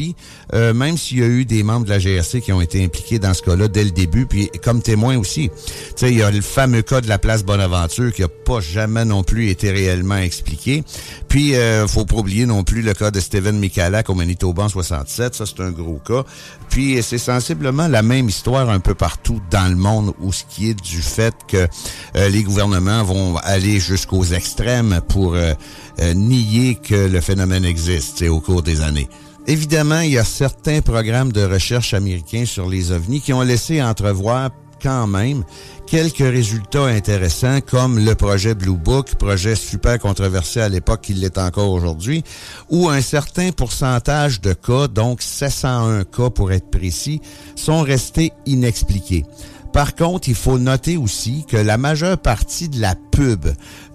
euh, 0.53 0.75
même 0.75 0.97
s'il 0.97 1.19
y 1.19 1.23
a 1.23 1.27
eu 1.27 1.45
des 1.45 1.63
membres 1.63 1.85
de 1.85 1.91
la 1.91 1.99
GRC 1.99 2.41
qui 2.41 2.53
ont 2.53 2.61
été 2.61 2.85
impliqués 2.85 3.19
dans 3.19 3.35
ce 3.35 3.43
cas-là 3.43 3.69
dès 3.69 3.85
le 3.85 3.91
début, 3.91 4.27
puis 4.27 4.51
comme 4.63 4.83
témoins 4.83 5.17
aussi. 5.17 5.51
Tu 5.51 5.93
sais, 5.97 6.11
il 6.13 6.19
y 6.19 6.23
a 6.23 6.31
le 6.31 6.41
fameux 6.41 6.83
cas 6.83 7.01
de 7.01 7.09
la 7.09 7.19
place 7.19 7.45
Bonaventure 7.45 8.13
qui 8.13 8.23
a 8.23 8.29
pas 8.29 8.61
jamais 8.61 9.05
non 9.05 9.23
plus 9.23 9.51
été 9.51 9.71
réellement 9.71 10.17
expliqué. 10.17 10.85
Puis, 11.29 11.55
euh, 11.55 11.87
faut 11.87 12.05
pas 12.05 12.17
oublier 12.17 12.47
non 12.47 12.65
plus 12.65 12.83
le 12.83 12.95
cas 12.95 13.11
de 13.11 13.21
Steven 13.21 13.59
Michalak 13.59 14.11
au 14.11 14.15
Manitoba 14.15 14.65
en 14.65 14.69
67. 14.69 15.35
Ça, 15.35 15.45
c'est 15.47 15.61
un 15.63 15.71
gros 15.71 16.01
cas. 16.05 16.25
Puis, 16.69 17.03
c'est 17.03 17.19
sensiblement 17.19 17.89
la 17.89 18.03
même 18.03 18.29
histoire 18.29 18.71
un 18.71 18.81
peu 18.81 18.95
partout 18.95 19.41
dans 19.51 19.69
le 19.69 19.77
monde 19.77 20.15
où 20.21 20.33
ce 20.33 20.45
qui 20.49 20.71
est 20.71 20.83
du 20.83 21.03
fait 21.03 21.35
que 21.47 21.69
euh, 22.17 22.29
les 22.29 22.43
gouvernements 22.43 23.05
vont 23.05 23.37
aller 23.39 23.81
jusqu'aux 23.81 24.25
extrêmes 24.25 25.01
pour 25.09 25.35
euh, 25.35 25.53
euh, 26.01 26.15
nier 26.15 26.77
que 26.77 26.95
le 26.95 27.21
phénomène 27.21 27.65
existe 27.65 28.23
au 28.23 28.41
cours 28.41 28.63
des 28.63 28.81
années. 28.81 29.09
Évidemment, 29.47 30.01
il 30.01 30.13
y 30.13 30.19
a 30.19 30.25
certains 30.25 30.83
programmes 30.83 31.33
de 31.33 31.45
recherche 31.45 31.95
américains 31.95 32.45
sur 32.45 32.69
les 32.69 32.93
ovnis 32.93 33.21
qui 33.21 33.33
ont 33.33 33.43
laissé 33.43 33.83
entrevoir 33.83 34.51
quand 34.81 35.07
même 35.07 35.45
quelques 35.87 36.19
résultats 36.19 36.87
intéressants 36.87 37.61
comme 37.61 37.99
le 37.99 38.15
projet 38.15 38.55
Blue 38.55 38.77
Book, 38.77 39.15
projet 39.17 39.57
super 39.57 39.99
controversé 39.99 40.61
à 40.61 40.69
l'époque 40.69 41.03
qu'il 41.03 41.21
l'est 41.21 41.39
encore 41.39 41.71
aujourd'hui, 41.71 42.23
où 42.71 42.89
un 42.89 43.01
certain 43.01 43.51
pourcentage 43.51 44.41
de 44.41 44.53
cas, 44.53 44.89
donc 44.89 45.23
701 45.23 46.05
cas 46.05 46.31
pour 46.31 46.53
être 46.53 46.71
précis, 46.71 47.21
sont 47.57 47.83
restés 47.83 48.33
inexpliqués. 48.47 49.25
Par 49.73 49.95
contre, 49.95 50.29
il 50.29 50.35
faut 50.35 50.59
noter 50.59 50.97
aussi 50.99 51.45
que 51.49 51.57
la 51.57 51.79
majeure 51.79 52.19
partie 52.19 52.69
de 52.69 52.81
la 52.81 52.95
pub, 52.95 53.47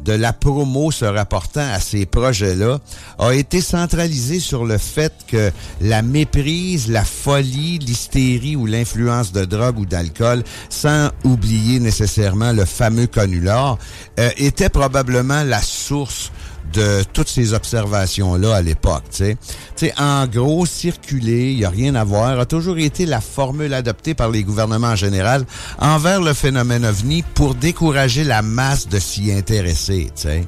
de 0.08 0.14
la 0.14 0.32
promo 0.32 0.90
se 0.90 1.04
rapportant 1.04 1.70
à 1.74 1.82
ces 1.82 2.06
projets-là, 2.06 2.80
a 3.20 3.34
été 3.34 3.60
centralisée 3.60 4.40
sur 4.40 4.66
le 4.66 4.78
fait 4.78 5.14
que 5.28 5.52
la 5.82 6.02
méprise, 6.02 6.90
la 6.90 7.04
folie, 7.04 7.78
l'hystérie 7.80 8.56
ou 8.56 8.66
l'influence 8.66 9.34
de 9.34 9.44
drogue 9.44 9.80
ou 9.80 9.86
d'alcool, 9.86 10.44
sans 10.70 11.10
oublier 11.26 11.82
nécessairement 11.82 12.54
le 12.54 12.64
fameux 12.64 13.08
connular, 13.08 13.78
euh, 14.20 14.30
était 14.38 14.70
probablement 14.70 15.44
la 15.44 15.62
source 15.62 16.32
de 16.74 17.04
toutes 17.14 17.30
ces 17.30 17.54
observations-là 17.54 18.56
à 18.56 18.62
l'époque. 18.62 19.04
Tu 19.12 19.38
sais. 19.76 19.94
En 19.98 20.28
gros, 20.28 20.66
circuler, 20.66 21.52
il 21.52 21.58
n'y 21.58 21.66
a 21.66 21.70
rien 21.70 21.96
à 21.96 22.04
voir, 22.04 22.40
a 22.40 22.46
toujours 22.46 22.78
été 22.78 23.06
la 23.06 23.22
formule 23.22 23.74
adoptée 23.74 24.14
par 24.14 24.30
les 24.30 24.44
gouvernements 24.44 24.88
en 24.88 24.96
général 24.96 25.46
envers 25.80 26.22
le 26.22 26.34
phénomène 26.34 26.86
ovni 26.86 27.24
pour 27.34 27.56
décourager 27.56 28.24
la 28.24 28.42
masse 28.42 28.88
de 28.88 29.00
s'y 29.00 29.32
intéresser. 29.32 30.12
Tu 30.16 30.22
sais. 30.22 30.48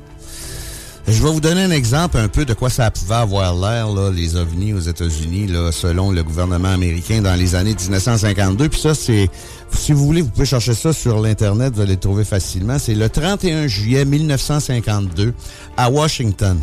Je 1.11 1.23
vais 1.23 1.31
vous 1.31 1.41
donner 1.41 1.63
un 1.63 1.71
exemple 1.71 2.17
un 2.17 2.27
peu 2.27 2.45
de 2.45 2.53
quoi 2.53 2.69
ça 2.69 2.91
pouvait 2.91 3.15
avoir 3.15 3.55
l'air, 3.55 3.89
là, 3.89 4.11
les 4.11 4.35
ovnis 4.35 4.73
aux 4.73 4.79
États-Unis, 4.79 5.49
selon 5.71 6.11
le 6.11 6.23
gouvernement 6.23 6.69
américain 6.69 7.21
dans 7.21 7.33
les 7.33 7.55
années 7.55 7.73
1952. 7.73 8.69
Puis 8.69 8.79
ça, 8.79 8.93
c'est, 8.93 9.27
si 9.71 9.93
vous 9.93 10.05
voulez, 10.05 10.21
vous 10.21 10.29
pouvez 10.29 10.45
chercher 10.45 10.73
ça 10.73 10.93
sur 10.93 11.19
l'Internet, 11.19 11.73
vous 11.73 11.81
allez 11.81 11.93
le 11.93 11.99
trouver 11.99 12.23
facilement. 12.23 12.77
C'est 12.79 12.95
le 12.95 13.09
31 13.09 13.67
juillet 13.67 14.05
1952 14.05 15.33
à 15.77 15.89
Washington. 15.89 16.59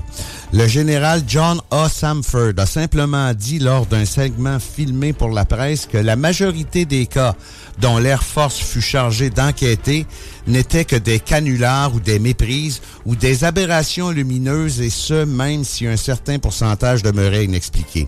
Le 0.53 0.69
général 0.69 1.23
John 1.27 1.61
A. 1.73 1.89
Samford 1.89 2.53
a 2.57 2.67
simplement 2.67 3.35
dit 3.35 3.59
lors 3.59 3.85
d'un 3.85 4.05
segment 4.05 4.61
filmé 4.61 5.13
pour 5.13 5.31
la 5.31 5.45
presse 5.45 5.87
que 5.87 5.99
la 5.99 6.15
majorité 6.15 6.85
des 6.85 7.07
cas 7.07 7.35
dont 7.81 7.99
l'Air 7.99 8.23
Force 8.23 8.57
fut 8.57 8.81
chargé 8.81 9.29
d'enquêter 9.29 10.07
n'étaient 10.47 10.85
que 10.85 10.97
des 10.97 11.19
canulars 11.19 11.95
ou 11.95 12.01
des 12.01 12.21
méprises 12.21 12.81
ou 13.05 13.17
des 13.17 13.43
aberrations 13.43 14.11
lumineuses 14.11 14.81
et 14.81 14.89
ce, 14.89 15.25
même 15.25 15.65
si 15.65 15.87
un 15.87 15.97
certain 15.97 16.39
pourcentage 16.39 17.03
demeurait 17.03 17.45
inexpliqué. 17.45 18.07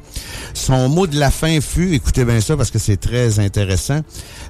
Son 0.55 0.89
mot 0.89 1.09
de 1.09 1.19
la 1.19 1.33
fin 1.33 1.61
fut, 1.61 1.95
écoutez 1.95 2.25
bien 2.25 2.41
ça 2.41 2.57
parce 2.57 2.71
que 2.71 2.79
c'est 2.79 2.99
très 2.99 3.41
intéressant, 3.41 4.01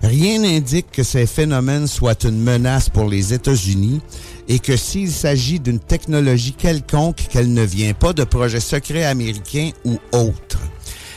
rien 0.02 0.40
n'indique 0.40 0.90
que 0.92 1.02
ces 1.02 1.26
phénomènes 1.26 1.86
soient 1.86 2.22
une 2.24 2.40
menace 2.42 2.90
pour 2.90 3.08
les 3.08 3.32
États-Unis 3.32 4.02
et 4.48 4.58
que 4.58 4.76
s'il 4.76 5.12
s'agit 5.12 5.60
d'une 5.60 5.78
technologie 5.78 6.54
quelconque, 6.54 7.28
qu'elle 7.30 7.52
ne 7.52 7.62
vient 7.62 7.92
pas 7.92 8.12
de 8.12 8.24
projets 8.24 8.60
secrets 8.60 9.04
américains 9.04 9.70
ou 9.84 9.98
autres. 10.12 10.60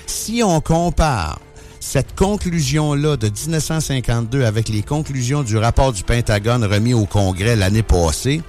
Si 0.06 0.42
on 0.44 0.60
compare 0.60 1.40
cette 1.80 2.14
conclusion-là 2.16 3.18
de 3.18 3.28
1952 3.28 4.44
avec 4.44 4.70
les 4.70 4.84
conclusions 4.84 5.44
du 5.44 5.58
rapport 5.58 5.94
du 5.94 6.04
Pentagone 6.04 6.66
remis 6.66 6.94
au 6.94 7.06
Congrès 7.06 7.56
l'année 7.56 7.84
passée, 7.84 8.42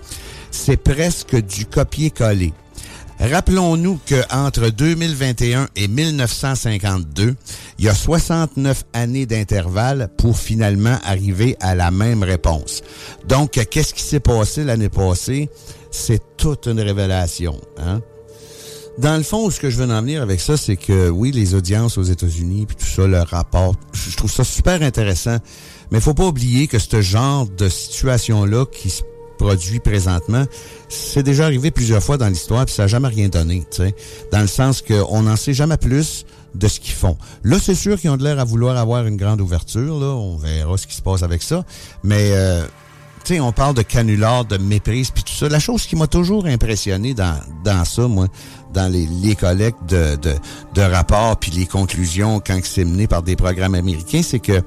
c'est 0.50 0.76
presque 0.76 1.36
du 1.36 1.64
copier-coller. 1.64 2.52
Rappelons-nous 3.30 4.00
qu'entre 4.08 4.70
2021 4.70 5.68
et 5.76 5.86
1952, 5.86 7.36
il 7.78 7.84
y 7.84 7.88
a 7.88 7.94
69 7.94 8.82
années 8.94 9.26
d'intervalle 9.26 10.08
pour 10.18 10.36
finalement 10.36 10.98
arriver 11.04 11.56
à 11.60 11.76
la 11.76 11.92
même 11.92 12.24
réponse. 12.24 12.82
Donc, 13.28 13.52
qu'est-ce 13.70 13.94
qui 13.94 14.02
s'est 14.02 14.18
passé 14.18 14.64
l'année 14.64 14.88
passée? 14.88 15.48
C'est 15.92 16.20
toute 16.36 16.66
une 16.66 16.80
révélation. 16.80 17.60
Hein? 17.78 18.00
Dans 18.98 19.16
le 19.16 19.22
fond, 19.22 19.48
ce 19.50 19.60
que 19.60 19.70
je 19.70 19.78
veux 19.78 19.90
en 19.90 20.00
venir 20.00 20.20
avec 20.20 20.40
ça, 20.40 20.56
c'est 20.56 20.76
que 20.76 21.08
oui, 21.08 21.30
les 21.30 21.54
audiences 21.54 21.98
aux 21.98 22.02
États-Unis, 22.02 22.66
puis 22.66 22.76
tout 22.76 22.92
ça, 22.92 23.06
le 23.06 23.20
rapport, 23.20 23.76
je 23.92 24.16
trouve 24.16 24.32
ça 24.32 24.42
super 24.42 24.82
intéressant. 24.82 25.36
Mais 25.92 26.00
faut 26.00 26.14
pas 26.14 26.26
oublier 26.26 26.66
que 26.66 26.80
ce 26.80 27.00
genre 27.00 27.46
de 27.46 27.68
situation-là 27.68 28.66
qui 28.66 28.90
se 28.90 29.02
produit 29.42 29.80
présentement, 29.80 30.44
c'est 30.88 31.24
déjà 31.24 31.46
arrivé 31.46 31.72
plusieurs 31.72 32.00
fois 32.02 32.16
dans 32.16 32.28
l'histoire, 32.28 32.64
puis 32.64 32.74
ça 32.74 32.82
n'a 32.84 32.86
jamais 32.86 33.08
rien 33.08 33.28
donné, 33.28 33.64
tu 33.70 33.78
sais. 33.78 33.94
Dans 34.30 34.40
le 34.40 34.46
sens 34.46 34.82
qu'on 34.82 35.22
n'en 35.22 35.34
sait 35.34 35.52
jamais 35.52 35.76
plus 35.76 36.24
de 36.54 36.68
ce 36.68 36.78
qu'ils 36.78 36.94
font. 36.94 37.16
Là, 37.42 37.58
c'est 37.60 37.74
sûr 37.74 38.00
qu'ils 38.00 38.10
ont 38.10 38.16
de 38.16 38.22
l'air 38.22 38.38
à 38.38 38.44
vouloir 38.44 38.76
avoir 38.76 39.04
une 39.04 39.16
grande 39.16 39.40
ouverture, 39.40 39.98
là. 39.98 40.06
On 40.06 40.36
verra 40.36 40.76
ce 40.76 40.86
qui 40.86 40.94
se 40.94 41.02
passe 41.02 41.24
avec 41.24 41.42
ça. 41.42 41.64
Mais 42.04 42.30
euh, 42.30 42.64
tu 43.24 43.34
sais, 43.34 43.40
on 43.40 43.50
parle 43.50 43.74
de 43.74 43.82
canular, 43.82 44.44
de 44.44 44.58
méprise, 44.58 45.10
puis 45.10 45.24
tout 45.24 45.34
ça. 45.34 45.48
La 45.48 45.58
chose 45.58 45.86
qui 45.86 45.96
m'a 45.96 46.06
toujours 46.06 46.46
impressionné 46.46 47.12
dans, 47.12 47.36
dans 47.64 47.84
ça, 47.84 48.06
moi, 48.06 48.28
dans 48.72 48.90
les, 48.90 49.06
les 49.06 49.34
collectes 49.34 49.84
de, 49.88 50.14
de, 50.22 50.34
de 50.74 50.82
rapports, 50.82 51.36
puis 51.36 51.50
les 51.50 51.66
conclusions 51.66 52.38
quand 52.38 52.60
c'est 52.62 52.84
mené 52.84 53.08
par 53.08 53.24
des 53.24 53.34
programmes 53.34 53.74
américains, 53.74 54.22
c'est 54.22 54.38
que 54.40 54.62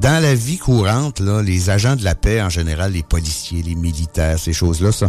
dans 0.00 0.22
la 0.22 0.34
vie 0.34 0.58
courante, 0.58 1.20
là, 1.20 1.42
les 1.42 1.70
agents 1.70 1.96
de 1.96 2.04
la 2.04 2.14
paix, 2.14 2.40
en 2.40 2.48
général, 2.48 2.92
les 2.92 3.02
policiers, 3.02 3.62
les 3.62 3.74
militaires, 3.74 4.38
ces 4.38 4.52
choses-là, 4.52 4.92
ça, 4.92 5.08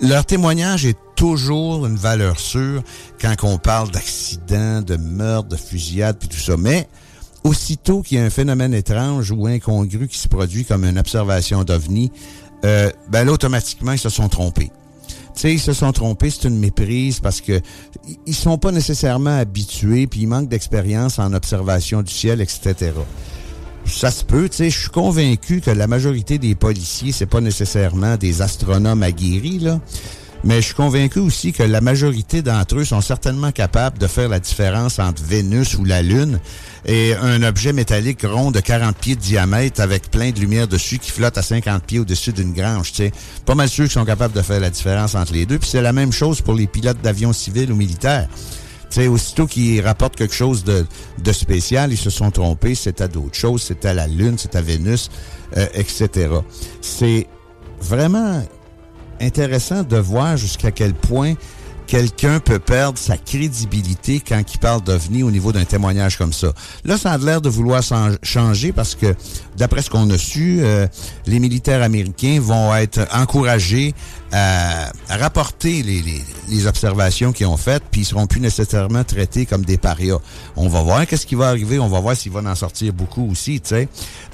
leur 0.00 0.24
témoignage 0.26 0.84
est 0.86 0.98
toujours 1.14 1.86
une 1.86 1.96
valeur 1.96 2.38
sûre 2.38 2.82
quand 3.20 3.34
on 3.42 3.58
parle 3.58 3.90
d'accidents, 3.90 4.82
de 4.82 4.96
meurtres, 4.96 5.48
de 5.48 5.56
fusillades, 5.56 6.18
puis 6.18 6.28
tout 6.28 6.38
ça. 6.38 6.56
Mais 6.56 6.88
aussitôt 7.44 8.02
qu'il 8.02 8.18
y 8.18 8.20
a 8.20 8.24
un 8.24 8.30
phénomène 8.30 8.74
étrange 8.74 9.30
ou 9.30 9.46
incongru 9.46 10.08
qui 10.08 10.18
se 10.18 10.28
produit 10.28 10.64
comme 10.64 10.84
une 10.84 10.98
observation 10.98 11.62
d'OVNI, 11.64 12.10
euh, 12.64 12.90
ben 13.10 13.24
là, 13.24 13.32
automatiquement, 13.32 13.92
ils 13.92 13.98
se 13.98 14.10
sont 14.10 14.28
trompés. 14.28 14.72
Tu 15.34 15.42
sais, 15.42 15.54
ils 15.54 15.60
se 15.60 15.72
sont 15.72 15.92
trompés, 15.92 16.30
c'est 16.30 16.48
une 16.48 16.58
méprise 16.58 17.20
parce 17.20 17.40
que 17.40 17.60
ils 18.26 18.34
sont 18.34 18.58
pas 18.58 18.72
nécessairement 18.72 19.38
habitués, 19.38 20.08
puis 20.08 20.22
ils 20.22 20.26
manquent 20.26 20.48
d'expérience 20.48 21.20
en 21.20 21.32
observation 21.32 22.02
du 22.02 22.12
ciel, 22.12 22.40
etc. 22.40 22.92
Ça 23.88 24.10
se 24.10 24.24
peut, 24.24 24.48
tu 24.48 24.56
sais, 24.58 24.70
je 24.70 24.78
suis 24.78 24.90
convaincu 24.90 25.60
que 25.60 25.70
la 25.70 25.86
majorité 25.86 26.38
des 26.38 26.54
policiers, 26.54 27.10
c'est 27.10 27.26
pas 27.26 27.40
nécessairement 27.40 28.16
des 28.16 28.42
astronomes 28.42 29.02
aguerris, 29.02 29.58
là. 29.58 29.80
Mais 30.44 30.56
je 30.56 30.66
suis 30.66 30.74
convaincu 30.74 31.18
aussi 31.18 31.52
que 31.52 31.64
la 31.64 31.80
majorité 31.80 32.42
d'entre 32.42 32.76
eux 32.76 32.84
sont 32.84 33.00
certainement 33.00 33.50
capables 33.50 33.98
de 33.98 34.06
faire 34.06 34.28
la 34.28 34.38
différence 34.38 35.00
entre 35.00 35.22
Vénus 35.24 35.74
ou 35.74 35.84
la 35.84 36.00
Lune 36.00 36.38
et 36.86 37.14
un 37.20 37.42
objet 37.42 37.72
métallique 37.72 38.22
rond 38.22 38.52
de 38.52 38.60
40 38.60 38.96
pieds 38.96 39.16
de 39.16 39.20
diamètre 39.20 39.80
avec 39.80 40.10
plein 40.12 40.30
de 40.30 40.38
lumière 40.38 40.68
dessus 40.68 40.98
qui 40.98 41.10
flotte 41.10 41.36
à 41.38 41.42
50 41.42 41.82
pieds 41.82 41.98
au-dessus 41.98 42.32
d'une 42.32 42.52
grange. 42.52 42.92
Tu 42.92 42.96
sais. 42.98 43.12
Pas 43.46 43.56
mal 43.56 43.68
sûr 43.68 43.84
qu'ils 43.84 43.94
sont 43.94 44.04
capables 44.04 44.34
de 44.34 44.42
faire 44.42 44.60
la 44.60 44.70
différence 44.70 45.16
entre 45.16 45.32
les 45.32 45.44
deux. 45.44 45.58
Puis 45.58 45.70
c'est 45.70 45.82
la 45.82 45.92
même 45.92 46.12
chose 46.12 46.40
pour 46.40 46.54
les 46.54 46.68
pilotes 46.68 47.02
d'avions 47.02 47.32
civils 47.32 47.72
ou 47.72 47.76
militaires. 47.76 48.28
Sais, 48.90 49.06
aussitôt 49.06 49.46
qu'ils 49.46 49.82
rapportent 49.82 50.16
quelque 50.16 50.34
chose 50.34 50.64
de, 50.64 50.86
de 51.22 51.32
spécial, 51.32 51.92
ils 51.92 51.98
se 51.98 52.10
sont 52.10 52.30
trompés. 52.30 52.74
C'est 52.74 53.00
à 53.00 53.08
d'autres 53.08 53.34
choses. 53.36 53.62
C'est 53.62 53.84
à 53.84 53.94
la 53.94 54.06
Lune, 54.06 54.36
c'est 54.38 54.56
à 54.56 54.62
Vénus, 54.62 55.10
euh, 55.56 55.66
etc. 55.74 56.28
C'est 56.80 57.26
vraiment 57.80 58.42
intéressant 59.20 59.82
de 59.82 59.96
voir 59.96 60.36
jusqu'à 60.36 60.70
quel 60.70 60.94
point 60.94 61.34
quelqu'un 61.88 62.38
peut 62.38 62.58
perdre 62.58 62.98
sa 62.98 63.16
crédibilité 63.16 64.20
quand 64.20 64.42
il 64.54 64.58
parle 64.58 64.82
d'OVNI 64.82 65.22
au 65.22 65.30
niveau 65.30 65.52
d'un 65.52 65.64
témoignage 65.64 66.18
comme 66.18 66.34
ça. 66.34 66.52
Là, 66.84 66.98
ça 66.98 67.12
a 67.12 67.18
l'air 67.18 67.40
de 67.40 67.48
vouloir 67.48 67.82
changer 68.22 68.72
parce 68.72 68.94
que, 68.94 69.14
d'après 69.56 69.80
ce 69.82 69.88
qu'on 69.88 70.08
a 70.10 70.18
su, 70.18 70.58
euh, 70.60 70.86
les 71.26 71.40
militaires 71.40 71.82
américains 71.82 72.38
vont 72.40 72.74
être 72.76 73.00
encouragés 73.12 73.94
à, 74.32 74.92
rapporter 75.08 75.82
les, 75.82 76.02
les, 76.02 76.22
les 76.50 76.66
observations 76.66 77.32
qu'ils 77.32 77.46
ont 77.46 77.56
faites, 77.56 77.82
puis 77.90 78.02
ils 78.02 78.04
seront 78.04 78.26
plus 78.26 78.40
nécessairement 78.40 79.02
traités 79.02 79.46
comme 79.46 79.64
des 79.64 79.78
parias. 79.78 80.18
On 80.56 80.68
va 80.68 80.82
voir 80.82 81.06
qu'est-ce 81.06 81.26
qui 81.26 81.34
va 81.34 81.48
arriver, 81.48 81.78
on 81.78 81.88
va 81.88 82.00
voir 82.00 82.14
s'il 82.14 82.32
va 82.32 82.40
en 82.40 82.54
sortir 82.54 82.92
beaucoup 82.92 83.30
aussi, 83.30 83.60
tu 83.60 83.70
sais. 83.70 83.88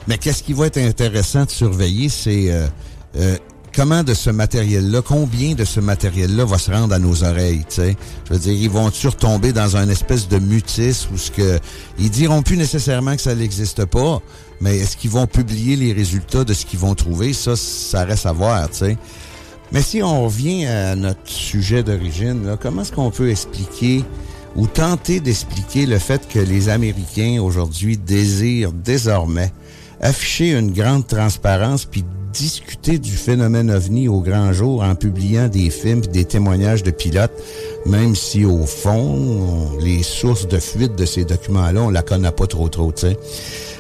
Mais 0.09 0.19
qu'est-ce 0.19 0.43
qui 0.43 0.53
va 0.53 0.67
être 0.67 0.79
intéressant 0.79 1.45
de 1.45 1.51
surveiller, 1.51 2.09
c'est... 2.09 2.51
Euh, 2.51 2.67
euh, 3.17 3.37
comment 3.75 4.03
de 4.03 4.15
ce 4.15 4.31
matériel-là, 4.31 5.03
combien 5.03 5.55
de 5.55 5.65
ce 5.65 5.81
matériel-là 5.81 6.45
va 6.45 6.59
se 6.59 6.71
rendre 6.71 6.95
à 6.95 6.99
nos 6.99 7.25
oreilles, 7.25 7.65
tu 7.69 7.77
sais? 7.77 7.97
Je 8.29 8.35
veux 8.35 8.39
dire, 8.39 8.53
ils 8.53 8.71
vont-tu 8.71 9.09
retomber 9.09 9.53
dans 9.53 9.77
un 9.77 9.89
espèce 9.89 10.29
de 10.29 10.39
mutisme 10.39 11.15
où 11.15 11.19
ce 11.19 11.31
que, 11.31 11.59
ils 11.99 12.11
diront 12.11 12.43
plus 12.43 12.57
nécessairement 12.57 13.17
que 13.17 13.23
ça 13.23 13.35
n'existe 13.35 13.85
pas, 13.85 14.21
mais 14.61 14.79
est-ce 14.79 14.97
qu'ils 14.97 15.11
vont 15.11 15.27
publier 15.27 15.77
les 15.77 15.93
résultats 15.93 16.45
de 16.45 16.55
ce 16.55 16.65
qu'ils 16.67 16.79
vont 16.79 16.95
trouver? 16.95 17.33
Ça, 17.33 17.57
ça 17.57 18.05
reste 18.05 18.27
à 18.27 18.33
voir, 18.33 18.71
tu 18.71 18.79
sais. 18.79 18.97
Mais 19.73 19.83
si 19.83 20.03
on 20.03 20.25
revient 20.25 20.67
à 20.67 20.95
notre 20.95 21.27
sujet 21.29 21.83
d'origine, 21.83 22.57
comment 22.61 22.83
est-ce 22.83 22.93
qu'on 22.93 23.11
peut 23.11 23.31
expliquer 23.31 24.05
ou 24.57 24.69
tenter 24.69 25.19
d'expliquer 25.19 25.87
le 25.87 25.99
fait 25.99 26.29
que 26.29 26.39
les 26.39 26.69
Américains 26.69 27.41
aujourd'hui 27.43 27.97
désirent 27.97 28.73
désormais 28.73 29.53
afficher 30.01 30.53
une 30.53 30.71
grande 30.71 31.07
transparence 31.07 31.87
puis 31.87 32.05
discuter 32.35 32.99
du 32.99 33.13
phénomène 33.13 33.71
ovni 33.71 34.09
au 34.09 34.21
grand 34.21 34.53
jour 34.53 34.83
en 34.83 34.95
publiant 34.95 35.49
des 35.49 35.71
films 35.71 36.01
des 36.01 36.25
témoignages 36.25 36.83
de 36.83 36.91
pilotes 36.91 37.33
même 37.87 38.15
si 38.17 38.45
au 38.45 38.65
fond, 38.67 39.71
on- 39.77 39.79
les 39.79 40.03
sources 40.03 40.49
de 40.49 40.59
fuite 40.59 40.97
de 40.97 41.05
ces 41.05 41.25
documents-là, 41.25 41.83
on 41.83 41.91
la 41.91 42.03
connaît 42.03 42.31
pas 42.33 42.47
trop 42.47 42.69
trop, 42.69 42.93
tu 42.93 43.03
sais. 43.03 43.19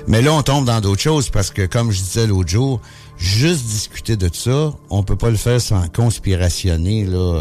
Mais 0.07 0.21
là, 0.21 0.33
on 0.35 0.43
tombe 0.43 0.67
dans 0.67 0.81
d'autres 0.83 1.01
choses 1.01 1.31
parce 1.31 1.51
que, 1.51 1.65
comme 1.67 1.91
je 1.91 1.99
disais 2.03 2.27
l'autre 2.27 2.51
jour, 2.51 2.81
juste 3.17 3.65
discuter 3.65 4.17
de 4.17 4.29
ça, 4.33 4.75
on 4.91 5.03
peut 5.03 5.17
pas 5.17 5.31
le 5.31 5.37
faire 5.39 5.61
sans 5.61 5.89
conspirationner, 5.89 7.05
là, 7.07 7.17
euh, 7.17 7.41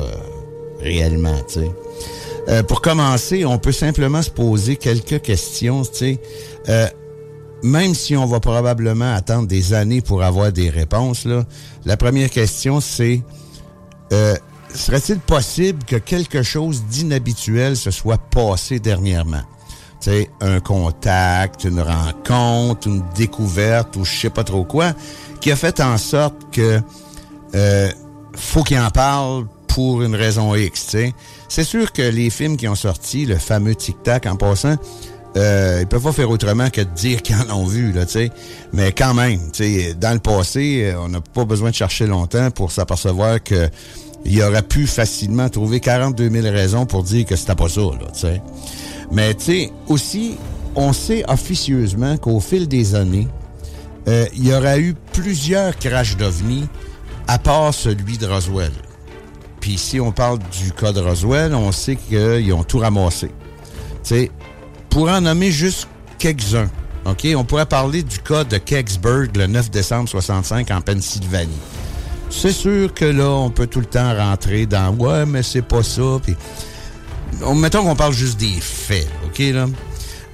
réellement, 0.79 1.35
tu 1.47 1.55
sais. 1.61 1.71
Euh, 2.47 2.63
pour 2.63 2.81
commencer, 2.81 3.43
on 3.45 3.57
peut 3.57 3.71
simplement 3.73 4.21
se 4.21 4.29
poser 4.29 4.77
quelques 4.77 5.21
questions, 5.21 5.83
tu 5.83 5.89
sais. 5.93 6.19
Euh, 6.69 6.87
même 7.63 7.95
si 7.95 8.15
on 8.15 8.25
va 8.25 8.39
probablement 8.39 9.13
attendre 9.13 9.47
des 9.47 9.73
années 9.73 10.01
pour 10.01 10.21
avoir 10.21 10.51
des 10.51 10.69
réponses, 10.69 11.25
là, 11.25 11.43
la 11.85 11.97
première 11.97 12.29
question, 12.29 12.81
c'est 12.81 13.21
euh, 14.11 14.35
serait-il 14.73 15.19
possible 15.19 15.83
que 15.85 15.95
quelque 15.95 16.43
chose 16.43 16.83
d'inhabituel 16.83 17.77
se 17.77 17.89
soit 17.89 18.17
passé 18.17 18.79
dernièrement? 18.79 19.41
Sais, 20.01 20.29
un 20.41 20.59
contact, 20.59 21.63
une 21.63 21.79
rencontre, 21.79 22.87
une 22.87 23.03
découverte 23.15 23.95
ou 23.95 24.03
je 24.03 24.13
sais 24.13 24.29
pas 24.29 24.43
trop 24.43 24.65
quoi, 24.65 24.91
qui 25.39 25.49
a 25.49 25.55
fait 25.55 25.79
en 25.79 25.97
sorte 25.97 26.35
que 26.51 26.81
euh, 27.55 27.89
faut 28.35 28.63
qu'il 28.63 28.79
en 28.79 28.89
parle 28.89 29.45
pour 29.67 30.03
une 30.03 30.15
raison 30.15 30.53
X. 30.55 30.97
C'est 31.47 31.63
sûr 31.63 31.93
que 31.93 32.01
les 32.01 32.29
films 32.29 32.57
qui 32.57 32.67
ont 32.67 32.75
sorti, 32.75 33.25
le 33.25 33.37
fameux 33.37 33.75
Tic 33.75 34.03
Tac 34.03 34.25
en 34.25 34.35
passant, 34.35 34.75
euh, 35.35 35.79
ils 35.81 35.87
peuvent 35.87 36.03
pas 36.03 36.11
faire 36.11 36.29
autrement 36.29 36.69
que 36.69 36.81
de 36.81 36.89
dire 36.89 37.21
qu'ils 37.21 37.35
en 37.35 37.49
ont 37.61 37.65
vu, 37.65 37.91
là, 37.91 38.05
tu 38.05 38.13
sais. 38.13 38.31
Mais 38.71 38.91
quand 38.91 39.13
même, 39.13 39.39
tu 39.51 39.63
sais, 39.63 39.93
dans 39.93 40.13
le 40.13 40.19
passé, 40.19 40.83
euh, 40.85 40.99
on 40.99 41.09
n'a 41.09 41.21
pas 41.21 41.45
besoin 41.45 41.71
de 41.71 41.75
chercher 41.75 42.05
longtemps 42.05 42.51
pour 42.51 42.71
s'apercevoir 42.71 43.41
que 43.41 43.69
il 44.25 44.41
aurait 44.41 44.63
pu 44.63 44.87
facilement 44.87 45.49
trouver 45.49 45.81
42 45.81 46.29
000 46.29 46.47
raisons 46.47 46.85
pour 46.85 47.03
dire 47.03 47.25
que 47.25 47.35
c'était 47.35 47.55
pas 47.55 47.67
ça, 47.67 47.81
là, 47.81 48.07
tu 48.13 48.19
sais. 48.19 48.41
Mais, 49.11 49.33
tu 49.33 49.43
sais, 49.43 49.71
aussi, 49.87 50.37
on 50.75 50.93
sait 50.93 51.23
officieusement 51.27 52.17
qu'au 52.17 52.39
fil 52.39 52.67
des 52.67 52.95
années, 52.95 53.27
euh, 54.07 54.25
il 54.35 54.47
y 54.47 54.53
aura 54.53 54.77
eu 54.77 54.95
plusieurs 55.13 55.77
crashs 55.77 56.17
d'OVNI 56.17 56.67
à 57.27 57.39
part 57.39 57.73
celui 57.73 58.17
de 58.17 58.27
Roswell. 58.27 58.71
Puis 59.59 59.77
si 59.77 59.99
on 59.99 60.11
parle 60.11 60.39
du 60.39 60.73
cas 60.73 60.91
de 60.91 60.99
Roswell, 60.99 61.55
on 61.55 61.71
sait 61.71 61.95
qu'ils 61.95 62.51
ont 62.53 62.63
tout 62.63 62.79
ramassé. 62.79 63.27
Tu 63.27 63.33
sais, 64.03 64.31
pour 64.93 65.09
en 65.09 65.21
nommer 65.21 65.51
juste 65.51 65.87
quelques-uns, 66.19 66.69
OK? 67.05 67.27
On 67.35 67.43
pourrait 67.43 67.65
parler 67.65 68.03
du 68.03 68.19
cas 68.19 68.43
de 68.43 68.57
Kecksburg 68.57 69.35
le 69.35 69.47
9 69.47 69.71
décembre 69.71 70.07
65 70.07 70.69
en 70.69 70.81
Pennsylvanie. 70.81 71.49
C'est 72.29 72.51
sûr 72.51 72.93
que 72.93 73.05
là, 73.05 73.27
on 73.27 73.49
peut 73.49 73.65
tout 73.65 73.79
le 73.79 73.87
temps 73.87 74.15
rentrer 74.15 74.67
dans 74.67 74.91
«Ouais, 74.99 75.25
mais 75.25 75.41
c'est 75.41 75.63
pas 75.63 75.81
ça.» 75.81 76.19
Puis, 76.23 76.35
on- 77.43 77.55
mettons 77.55 77.83
qu'on 77.83 77.95
parle 77.95 78.13
juste 78.13 78.39
des 78.39 78.53
faits, 78.61 79.07
OK, 79.25 79.39
là? 79.39 79.65